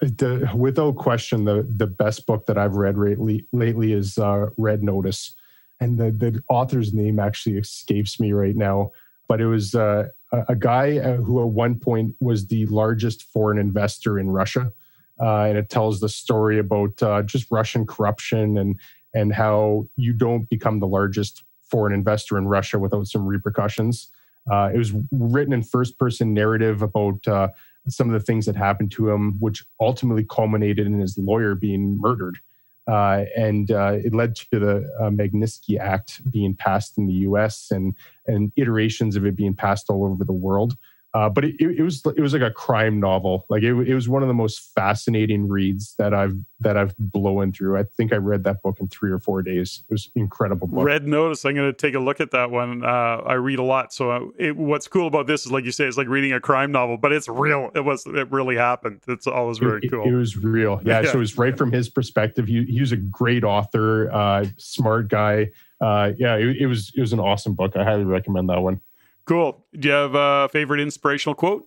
The, 0.00 0.52
without 0.54 0.96
question, 0.96 1.46
the 1.46 1.66
the 1.76 1.86
best 1.86 2.26
book 2.26 2.44
that 2.44 2.58
I've 2.58 2.74
read 2.74 2.98
lately 2.98 3.46
lately 3.52 3.94
is 3.94 4.18
uh, 4.18 4.50
Red 4.58 4.82
Notice, 4.82 5.34
and 5.80 5.96
the 5.96 6.10
the 6.10 6.42
author's 6.50 6.92
name 6.92 7.18
actually 7.18 7.56
escapes 7.56 8.20
me 8.20 8.32
right 8.32 8.54
now. 8.54 8.92
But 9.28 9.40
it 9.40 9.46
was 9.46 9.74
uh, 9.74 10.08
a 10.32 10.56
guy 10.56 10.98
uh, 10.98 11.16
who 11.16 11.40
at 11.40 11.48
one 11.48 11.78
point 11.78 12.14
was 12.20 12.46
the 12.46 12.66
largest 12.66 13.22
foreign 13.24 13.58
investor 13.58 14.18
in 14.18 14.30
Russia. 14.30 14.72
Uh, 15.20 15.44
and 15.44 15.56
it 15.56 15.70
tells 15.70 16.00
the 16.00 16.08
story 16.08 16.58
about 16.58 17.02
uh, 17.02 17.22
just 17.22 17.50
Russian 17.50 17.86
corruption 17.86 18.58
and 18.58 18.78
and 19.14 19.32
how 19.32 19.88
you 19.96 20.12
don't 20.12 20.46
become 20.50 20.78
the 20.78 20.86
largest 20.86 21.42
foreign 21.70 21.94
investor 21.94 22.36
in 22.36 22.46
Russia 22.46 22.78
without 22.78 23.06
some 23.06 23.24
repercussions. 23.24 24.10
Uh, 24.50 24.70
it 24.72 24.76
was 24.76 24.92
written 25.10 25.54
in 25.54 25.62
first 25.62 25.98
person 25.98 26.34
narrative 26.34 26.82
about 26.82 27.26
uh, 27.26 27.48
some 27.88 28.08
of 28.08 28.12
the 28.12 28.24
things 28.24 28.44
that 28.46 28.54
happened 28.54 28.92
to 28.92 29.10
him, 29.10 29.36
which 29.40 29.64
ultimately 29.80 30.24
culminated 30.24 30.86
in 30.86 31.00
his 31.00 31.16
lawyer 31.16 31.54
being 31.54 31.98
murdered. 31.98 32.38
Uh, 32.86 33.24
and 33.36 33.70
uh, 33.72 33.94
it 34.04 34.14
led 34.14 34.36
to 34.36 34.46
the 34.52 34.88
uh, 35.00 35.10
Magnitsky 35.10 35.78
Act 35.78 36.28
being 36.30 36.54
passed 36.54 36.96
in 36.98 37.06
the 37.06 37.14
U.S. 37.14 37.70
and 37.70 37.94
and 38.26 38.52
iterations 38.56 39.16
of 39.16 39.26
it 39.26 39.36
being 39.36 39.54
passed 39.54 39.90
all 39.90 40.04
over 40.04 40.24
the 40.24 40.32
world. 40.32 40.76
Uh, 41.16 41.30
but 41.30 41.46
it, 41.46 41.54
it, 41.58 41.82
was 41.82 42.04
it 42.14 42.20
was 42.20 42.34
like 42.34 42.42
a 42.42 42.50
crime 42.50 43.00
novel. 43.00 43.46
Like 43.48 43.62
it, 43.62 43.72
it 43.72 43.94
was 43.94 44.06
one 44.06 44.20
of 44.20 44.28
the 44.28 44.34
most 44.34 44.70
fascinating 44.74 45.48
reads 45.48 45.94
that 45.96 46.12
I've 46.12 46.36
that 46.60 46.76
I've 46.76 46.94
blown 46.98 47.52
through. 47.52 47.78
I 47.78 47.84
think 47.96 48.12
I 48.12 48.16
read 48.16 48.44
that 48.44 48.60
book 48.60 48.76
in 48.80 48.88
three 48.88 49.10
or 49.10 49.18
four 49.18 49.40
days. 49.40 49.82
It 49.88 49.94
was 49.94 50.10
incredible 50.14 50.66
book. 50.66 50.84
Red 50.84 51.06
Notice. 51.06 51.46
I'm 51.46 51.54
going 51.54 51.72
to 51.72 51.76
take 51.76 51.94
a 51.94 52.00
look 52.00 52.20
at 52.20 52.32
that 52.32 52.50
one. 52.50 52.84
Uh, 52.84 53.22
I 53.24 53.32
read 53.34 53.58
a 53.58 53.62
lot, 53.62 53.94
so 53.94 54.10
uh, 54.10 54.20
it, 54.38 54.58
what's 54.58 54.88
cool 54.88 55.06
about 55.06 55.26
this 55.26 55.46
is, 55.46 55.52
like 55.52 55.64
you 55.64 55.72
say, 55.72 55.86
it's 55.86 55.96
like 55.96 56.06
reading 56.06 56.34
a 56.34 56.40
crime 56.40 56.70
novel, 56.70 56.98
but 56.98 57.12
it's 57.12 57.30
real. 57.30 57.70
It 57.74 57.80
was 57.80 58.04
it 58.04 58.30
really 58.30 58.56
happened. 58.56 59.00
It's 59.08 59.26
always 59.26 59.56
very 59.56 59.88
cool. 59.88 60.06
It, 60.06 60.12
was 60.12 60.36
real. 60.36 60.82
Yeah, 60.84 61.00
yeah. 61.02 61.12
So 61.12 61.16
it 61.16 61.20
was 61.20 61.38
right 61.38 61.56
from 61.56 61.72
his 61.72 61.88
perspective. 61.88 62.46
He 62.46 62.64
he 62.64 62.80
was 62.80 62.92
a 62.92 62.98
great 62.98 63.42
author, 63.42 64.12
uh, 64.12 64.44
smart 64.58 65.08
guy. 65.08 65.48
Uh, 65.80 66.12
yeah, 66.18 66.36
it, 66.36 66.58
it 66.58 66.66
was 66.66 66.92
it 66.94 67.00
was 67.00 67.14
an 67.14 67.20
awesome 67.20 67.54
book. 67.54 67.74
I 67.74 67.84
highly 67.84 68.04
recommend 68.04 68.50
that 68.50 68.60
one. 68.60 68.82
Cool. 69.26 69.64
Do 69.78 69.88
you 69.88 69.94
have 69.94 70.14
a 70.14 70.48
favorite 70.50 70.80
inspirational 70.80 71.34
quote? 71.34 71.66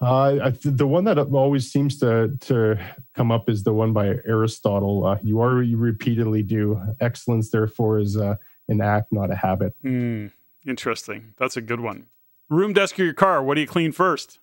Uh, 0.00 0.50
the 0.64 0.86
one 0.86 1.04
that 1.04 1.16
always 1.18 1.70
seems 1.70 1.98
to 2.00 2.36
to 2.40 2.76
come 3.14 3.30
up 3.30 3.48
is 3.48 3.62
the 3.62 3.72
one 3.72 3.92
by 3.92 4.08
Aristotle. 4.26 5.06
Uh, 5.06 5.18
you 5.22 5.40
are 5.40 5.62
you 5.62 5.76
repeatedly 5.76 6.42
do. 6.42 6.80
Excellence, 7.00 7.50
therefore, 7.50 8.00
is 8.00 8.16
uh, 8.16 8.34
an 8.68 8.80
act, 8.80 9.12
not 9.12 9.30
a 9.30 9.36
habit. 9.36 9.74
Mm, 9.84 10.32
interesting. 10.66 11.34
That's 11.38 11.56
a 11.56 11.60
good 11.60 11.78
one. 11.78 12.06
Room 12.50 12.72
desk 12.72 12.98
or 12.98 13.04
your 13.04 13.14
car? 13.14 13.44
What 13.44 13.54
do 13.54 13.60
you 13.60 13.66
clean 13.66 13.92
first? 13.92 14.40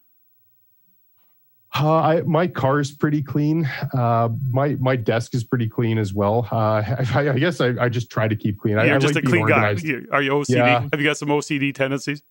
Uh, 1.77 1.95
I, 1.95 2.21
my 2.23 2.47
car 2.47 2.79
is 2.79 2.91
pretty 2.91 3.21
clean. 3.21 3.69
Uh, 3.93 4.29
my 4.51 4.75
my 4.79 4.95
desk 4.95 5.35
is 5.35 5.43
pretty 5.43 5.69
clean 5.69 5.97
as 5.97 6.13
well. 6.13 6.47
Uh, 6.51 6.55
I, 7.13 7.29
I, 7.29 7.39
guess 7.39 7.61
I, 7.61 7.75
I, 7.79 7.89
just 7.89 8.09
try 8.09 8.27
to 8.27 8.35
keep 8.35 8.59
clean. 8.59 8.73
You're 8.73 8.95
I, 8.95 8.97
just 8.97 9.13
like 9.13 9.23
a 9.23 9.27
clean 9.27 9.43
organized. 9.43 9.85
guy. 9.85 9.99
Are 10.11 10.21
you 10.21 10.31
OCD? 10.31 10.55
Yeah. 10.55 10.87
Have 10.91 10.99
you 10.99 11.07
got 11.07 11.17
some 11.17 11.29
OCD 11.29 11.73
tendencies? 11.73 12.23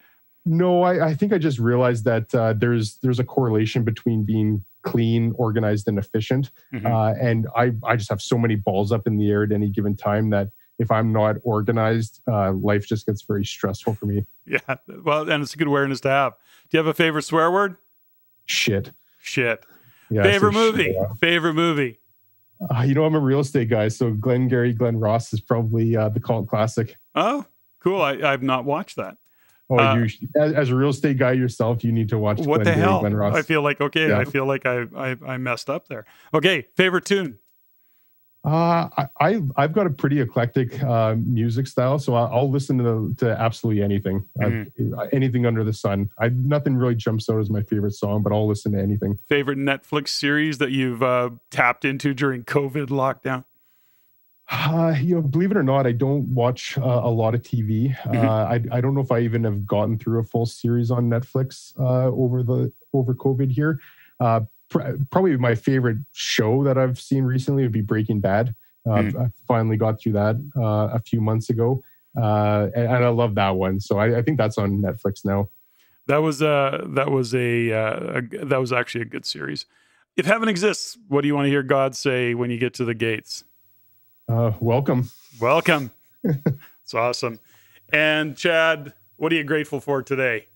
No, 0.45 0.83
I, 0.83 1.15
think 1.15 1.33
I 1.33 1.39
just 1.39 1.59
realized 1.59 2.05
that 2.05 2.35
uh, 2.35 2.55
there's 2.55 2.99
there's 2.99 3.19
a 3.19 3.25
correlation 3.25 3.85
between 3.85 4.25
being 4.25 4.65
clean, 4.83 5.35
organized, 5.37 5.89
and 5.89 5.99
efficient. 5.99 6.51
Mm-hmm. 6.73 6.87
Uh, 6.87 7.13
and 7.21 7.47
I 7.55 7.73
I 7.85 7.97
just 7.97 8.11
have 8.11 8.23
so 8.23 8.39
many 8.39 8.57
balls 8.57 8.91
up 8.91 9.07
in 9.07 9.19
the 9.19 9.31
air 9.31 9.45
at 9.45 9.53
any 9.53 9.69
given 9.69 9.95
time 9.95 10.31
that 10.31 10.49
if 10.79 10.91
I'm 10.91 11.13
not 11.13 11.37
organized, 11.43 12.23
uh, 12.31 12.53
life 12.53 12.87
just 12.87 13.07
gets 13.07 13.23
very 13.23 13.45
stressful 13.45 13.95
for 13.95 14.07
me. 14.07 14.25
Yeah, 14.47 14.77
well, 15.05 15.31
and 15.31 15.43
it's 15.43 15.53
a 15.53 15.59
good 15.59 15.67
awareness 15.67 16.01
to 16.01 16.09
have. 16.09 16.33
Do 16.71 16.79
you 16.79 16.79
have 16.79 16.87
a 16.87 16.95
favorite 16.95 17.25
swear 17.25 17.51
word? 17.51 17.77
Shit. 18.47 18.93
Shit. 19.29 19.65
Yeah, 20.11 20.23
favorite 20.23 20.53
movie. 20.53 20.85
Shit, 20.85 20.97
yeah. 20.97 21.15
Favorite 21.21 21.53
movie. 21.53 22.01
Uh, 22.75 22.83
you 22.83 22.95
know, 22.95 23.05
I'm 23.05 23.15
a 23.15 23.21
real 23.21 23.41
estate 23.41 23.69
guy, 23.69 23.89
so 23.89 24.07
Glenn 24.07 24.49
Glengarry 24.49 24.73
Glen 24.73 24.99
Ross 24.99 25.33
is 25.33 25.41
probably 25.41 25.95
uh, 25.97 26.09
the 26.09 26.19
cult 26.19 26.49
classic. 26.49 26.97
Oh, 27.15 27.45
cool! 27.81 28.01
I, 28.01 28.13
I've 28.15 28.43
not 28.43 28.65
watched 28.65 28.97
that. 28.97 29.17
Oh, 29.71 29.79
uh, 29.79 29.95
you, 29.97 30.29
as, 30.35 30.53
as, 30.55 30.71
a 30.71 30.75
real 30.75 30.89
estate 30.89 31.19
guy 31.19 31.33
yourself, 31.33 31.85
you 31.85 31.93
need 31.93 32.09
to 32.09 32.19
watch. 32.19 32.39
What 32.39 32.63
Glengarry 32.63 32.77
the 32.77 32.83
hell? 32.83 33.01
Glen 33.01 33.15
Ross. 33.15 33.37
I 33.37 33.43
feel 33.43 33.63
like 33.63 33.81
okay. 33.81 34.09
Yeah. 34.09 34.19
I 34.19 34.25
feel 34.25 34.47
like 34.47 34.65
I, 34.65 34.87
I 34.97 35.17
I 35.27 35.37
messed 35.37 35.69
up 35.69 35.89
there. 35.89 36.07
Okay, 36.33 36.67
favorite 36.75 37.05
tune. 37.05 37.39
Uh, 38.49 39.07
I 39.21 39.43
I've 39.57 39.75
got 39.75 39.87
a 39.87 39.91
pretty 39.91 40.21
eclectic 40.21 40.83
uh, 40.83 41.17
music 41.19 41.67
style, 41.67 41.99
so 41.99 42.15
I'll, 42.15 42.31
I'll 42.33 42.51
listen 42.51 42.79
to 42.79 43.15
to 43.19 43.39
absolutely 43.39 43.83
anything, 43.83 44.25
mm-hmm. 44.41 44.99
uh, 44.99 45.07
anything 45.13 45.45
under 45.45 45.65
the 45.65 45.73
sun. 45.75 46.09
I 46.19 46.31
nothing 46.31 46.77
really 46.77 46.95
jumps 46.95 47.29
out 47.29 47.41
as 47.41 47.51
my 47.51 47.63
favorite 47.63 47.93
song, 47.93 48.23
but 48.23 48.33
I'll 48.33 48.49
listen 48.49 48.73
to 48.73 48.81
anything. 48.81 49.19
Favorite 49.29 49.59
Netflix 49.59 50.09
series 50.09 50.57
that 50.59 50.71
you've 50.71 51.03
uh, 51.03 51.31
tapped 51.51 51.85
into 51.85 52.15
during 52.15 52.43
COVID 52.43 52.87
lockdown? 52.87 53.45
Uh, 54.51 54.95
you 54.99 55.15
know, 55.15 55.21
believe 55.21 55.51
it 55.51 55.59
or 55.59 55.63
not, 55.63 55.87
I 55.87 55.93
don't 55.93 56.25
watch 56.29 56.79
uh, 56.79 57.03
a 57.05 57.11
lot 57.11 57.35
of 57.35 57.43
TV. 57.43 57.95
Mm-hmm. 57.95 58.17
Uh, 58.17 58.45
I, 58.45 58.79
I 58.79 58.81
don't 58.81 58.95
know 58.95 59.03
if 59.03 59.13
I 59.13 59.19
even 59.19 59.45
have 59.45 59.67
gotten 59.67 59.99
through 59.99 60.21
a 60.21 60.25
full 60.25 60.47
series 60.47 60.91
on 60.91 61.11
Netflix 61.11 61.79
uh, 61.79 62.07
over 62.07 62.43
the 62.43 62.73
over 62.95 63.15
COVID 63.15 63.51
here. 63.51 63.79
Uh, 64.75 64.93
probably 65.11 65.37
my 65.37 65.55
favorite 65.55 65.99
show 66.13 66.65
that 66.65 66.77
I've 66.77 67.01
seen 67.01 67.25
recently 67.25 67.63
would 67.63 67.73
be 67.73 67.81
Breaking 67.81 68.21
Bad. 68.21 68.55
Mm. 68.87 69.17
I 69.21 69.31
finally 69.47 69.77
got 69.77 70.01
through 70.01 70.13
that 70.13 70.37
uh, 70.57 70.95
a 70.95 71.01
few 71.01 71.21
months 71.21 71.51
ago, 71.51 71.83
uh, 72.17 72.69
and, 72.75 72.87
and, 72.87 73.05
I 73.05 73.09
love 73.09 73.35
that 73.35 73.51
one. 73.51 73.81
So 73.81 73.99
I, 73.99 74.19
I, 74.19 74.23
think 74.23 74.39
that's 74.39 74.57
on 74.57 74.81
Netflix 74.81 75.27
now. 75.27 75.51
That 76.07 76.19
was 76.19 76.41
uh, 76.41 76.87
that 76.91 77.11
was 77.11 77.35
a, 77.35 77.69
a, 77.71 78.23
that 78.45 78.59
was 78.59 78.73
actually 78.73 79.03
a 79.03 79.07
good 79.07 79.27
series. 79.27 79.67
If 80.17 80.25
heaven 80.25 80.49
exists, 80.49 80.97
what 81.09 81.21
do 81.21 81.29
you 81.29 81.35
want 81.35 81.47
to 81.47 81.51
hear 81.51 81.63
God 81.63 81.95
say 81.95 82.35
when 82.35 82.51
you 82.51 82.59
get 82.59 82.75
to 82.75 82.85
the 82.85 82.95
gates? 82.95 83.45
welcome, 84.29 85.11
welcome. 85.41 85.91
it's 86.25 86.95
awesome. 86.95 87.41
And 87.93 88.37
Chad, 88.37 88.95
what 89.17 89.33
are 89.33 89.37
you 89.37 89.45
grateful 89.45 89.81
for 89.81 90.03
today? 90.03 90.47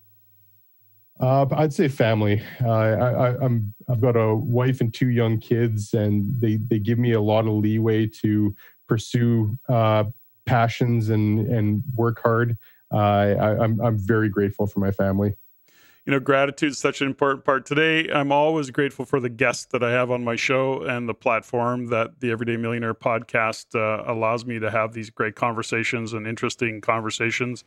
Uh, 1.19 1.45
I'd 1.51 1.73
say 1.73 1.87
family. 1.87 2.41
Uh, 2.63 2.69
I, 2.69 3.45
am 3.45 3.73
I've 3.89 4.01
got 4.01 4.15
a 4.15 4.35
wife 4.35 4.81
and 4.81 4.93
two 4.93 5.09
young 5.09 5.39
kids, 5.39 5.93
and 5.93 6.39
they 6.41 6.57
they 6.57 6.79
give 6.79 6.97
me 6.97 7.13
a 7.13 7.21
lot 7.21 7.47
of 7.47 7.53
leeway 7.53 8.07
to 8.21 8.55
pursue 8.87 9.57
uh, 9.69 10.05
passions 10.45 11.09
and 11.09 11.39
and 11.47 11.83
work 11.95 12.21
hard. 12.21 12.57
I, 12.91 13.35
I'm 13.35 13.79
I'm 13.79 13.97
very 13.97 14.29
grateful 14.29 14.67
for 14.67 14.79
my 14.79 14.91
family 14.91 15.35
you 16.05 16.11
know, 16.11 16.19
gratitude 16.19 16.71
is 16.71 16.77
such 16.77 16.99
an 16.99 17.07
important 17.07 17.45
part. 17.45 17.65
Today, 17.65 18.09
I'm 18.11 18.31
always 18.31 18.69
grateful 18.69 19.05
for 19.05 19.21
the 19.21 19.29
guests 19.29 19.65
that 19.67 19.83
I 19.83 19.91
have 19.91 20.11
on 20.11 20.21
my 20.21 20.35
show 20.35 20.83
and 20.83 21.07
the 21.07 21.13
platform 21.13 21.87
that 21.87 22.19
the 22.19 22.29
Everyday 22.29 22.57
Millionaire 22.57 22.93
podcast 22.93 23.73
uh, 23.73 24.03
allows 24.11 24.45
me 24.45 24.59
to 24.59 24.69
have 24.69 24.91
these 24.91 25.09
great 25.09 25.35
conversations 25.35 26.11
and 26.11 26.27
interesting 26.27 26.81
conversations. 26.81 27.63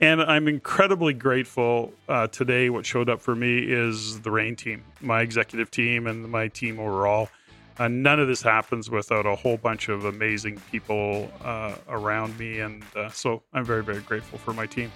And 0.00 0.20
I'm 0.20 0.46
incredibly 0.46 1.14
grateful 1.14 1.92
uh, 2.08 2.26
today. 2.26 2.68
What 2.68 2.84
showed 2.84 3.08
up 3.08 3.20
for 3.20 3.34
me 3.34 3.58
is 3.58 4.20
the 4.20 4.30
REIN 4.30 4.56
team, 4.56 4.84
my 5.00 5.22
executive 5.22 5.70
team, 5.70 6.06
and 6.06 6.28
my 6.28 6.48
team 6.48 6.78
overall. 6.78 7.30
Uh, 7.78 7.88
none 7.88 8.20
of 8.20 8.28
this 8.28 8.42
happens 8.42 8.90
without 8.90 9.26
a 9.26 9.34
whole 9.34 9.56
bunch 9.56 9.88
of 9.88 10.04
amazing 10.04 10.60
people 10.70 11.30
uh, 11.42 11.74
around 11.88 12.38
me. 12.38 12.60
And 12.60 12.82
uh, 12.94 13.10
so 13.10 13.42
I'm 13.52 13.64
very, 13.64 13.82
very 13.82 14.00
grateful 14.00 14.38
for 14.38 14.52
my 14.52 14.66
team. 14.66 14.92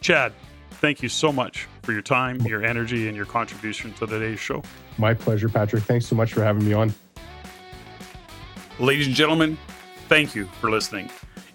Chad, 0.00 0.32
thank 0.72 1.02
you 1.02 1.08
so 1.08 1.32
much 1.32 1.68
for 1.82 1.92
your 1.92 2.02
time, 2.02 2.40
your 2.42 2.64
energy, 2.64 3.08
and 3.08 3.16
your 3.16 3.26
contribution 3.26 3.92
to 3.94 4.06
today's 4.06 4.40
show. 4.40 4.62
My 4.98 5.14
pleasure, 5.14 5.48
Patrick. 5.48 5.84
Thanks 5.84 6.06
so 6.06 6.16
much 6.16 6.32
for 6.32 6.42
having 6.42 6.64
me 6.64 6.72
on. 6.72 6.92
Ladies 8.78 9.06
and 9.06 9.14
gentlemen, 9.14 9.58
thank 10.08 10.34
you 10.34 10.46
for 10.60 10.70
listening. 10.70 11.10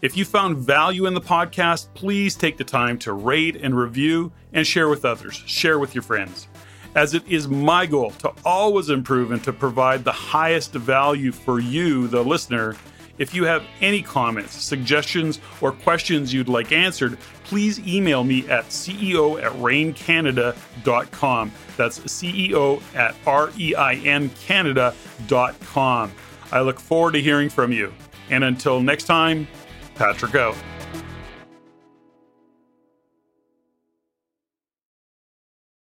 If 0.05 0.15
you 0.15 0.23
found 0.23 0.59
value 0.59 1.07
in 1.07 1.15
the 1.15 1.19
podcast, 1.19 1.91
please 1.95 2.35
take 2.35 2.57
the 2.57 2.63
time 2.63 2.99
to 2.99 3.13
rate 3.13 3.55
and 3.55 3.75
review 3.75 4.31
and 4.53 4.67
share 4.67 4.87
with 4.87 5.03
others, 5.03 5.33
share 5.33 5.79
with 5.79 5.95
your 5.95 6.03
friends. 6.03 6.47
As 6.93 7.15
it 7.15 7.27
is 7.27 7.47
my 7.47 7.87
goal 7.87 8.11
to 8.19 8.31
always 8.45 8.91
improve 8.91 9.31
and 9.31 9.43
to 9.43 9.51
provide 9.51 10.03
the 10.03 10.11
highest 10.11 10.73
value 10.73 11.31
for 11.31 11.59
you, 11.59 12.07
the 12.07 12.23
listener 12.23 12.75
if 13.17 13.33
you 13.33 13.45
have 13.45 13.63
any 13.81 14.03
comments, 14.03 14.53
suggestions, 14.53 15.39
or 15.59 15.71
questions 15.71 16.31
you'd 16.31 16.49
like 16.49 16.71
answered, 16.71 17.17
please 17.45 17.79
email 17.79 18.23
me 18.23 18.47
at 18.47 18.65
ceo 18.65 19.41
at 19.41 19.53
reincanada.com. 19.53 21.51
That's 21.77 21.99
CEO 22.01 22.83
at 22.93 23.15
R 23.25 23.49
E 23.57 23.73
I 23.73 23.95
N 23.95 24.29
Canada.com. 24.45 26.11
I 26.51 26.61
look 26.61 26.79
forward 26.79 27.13
to 27.13 27.21
hearing 27.21 27.49
from 27.49 27.71
you. 27.71 27.91
And 28.29 28.43
until 28.43 28.81
next 28.81 29.05
time, 29.05 29.47
Patrick 29.95 30.35
out. 30.35 30.55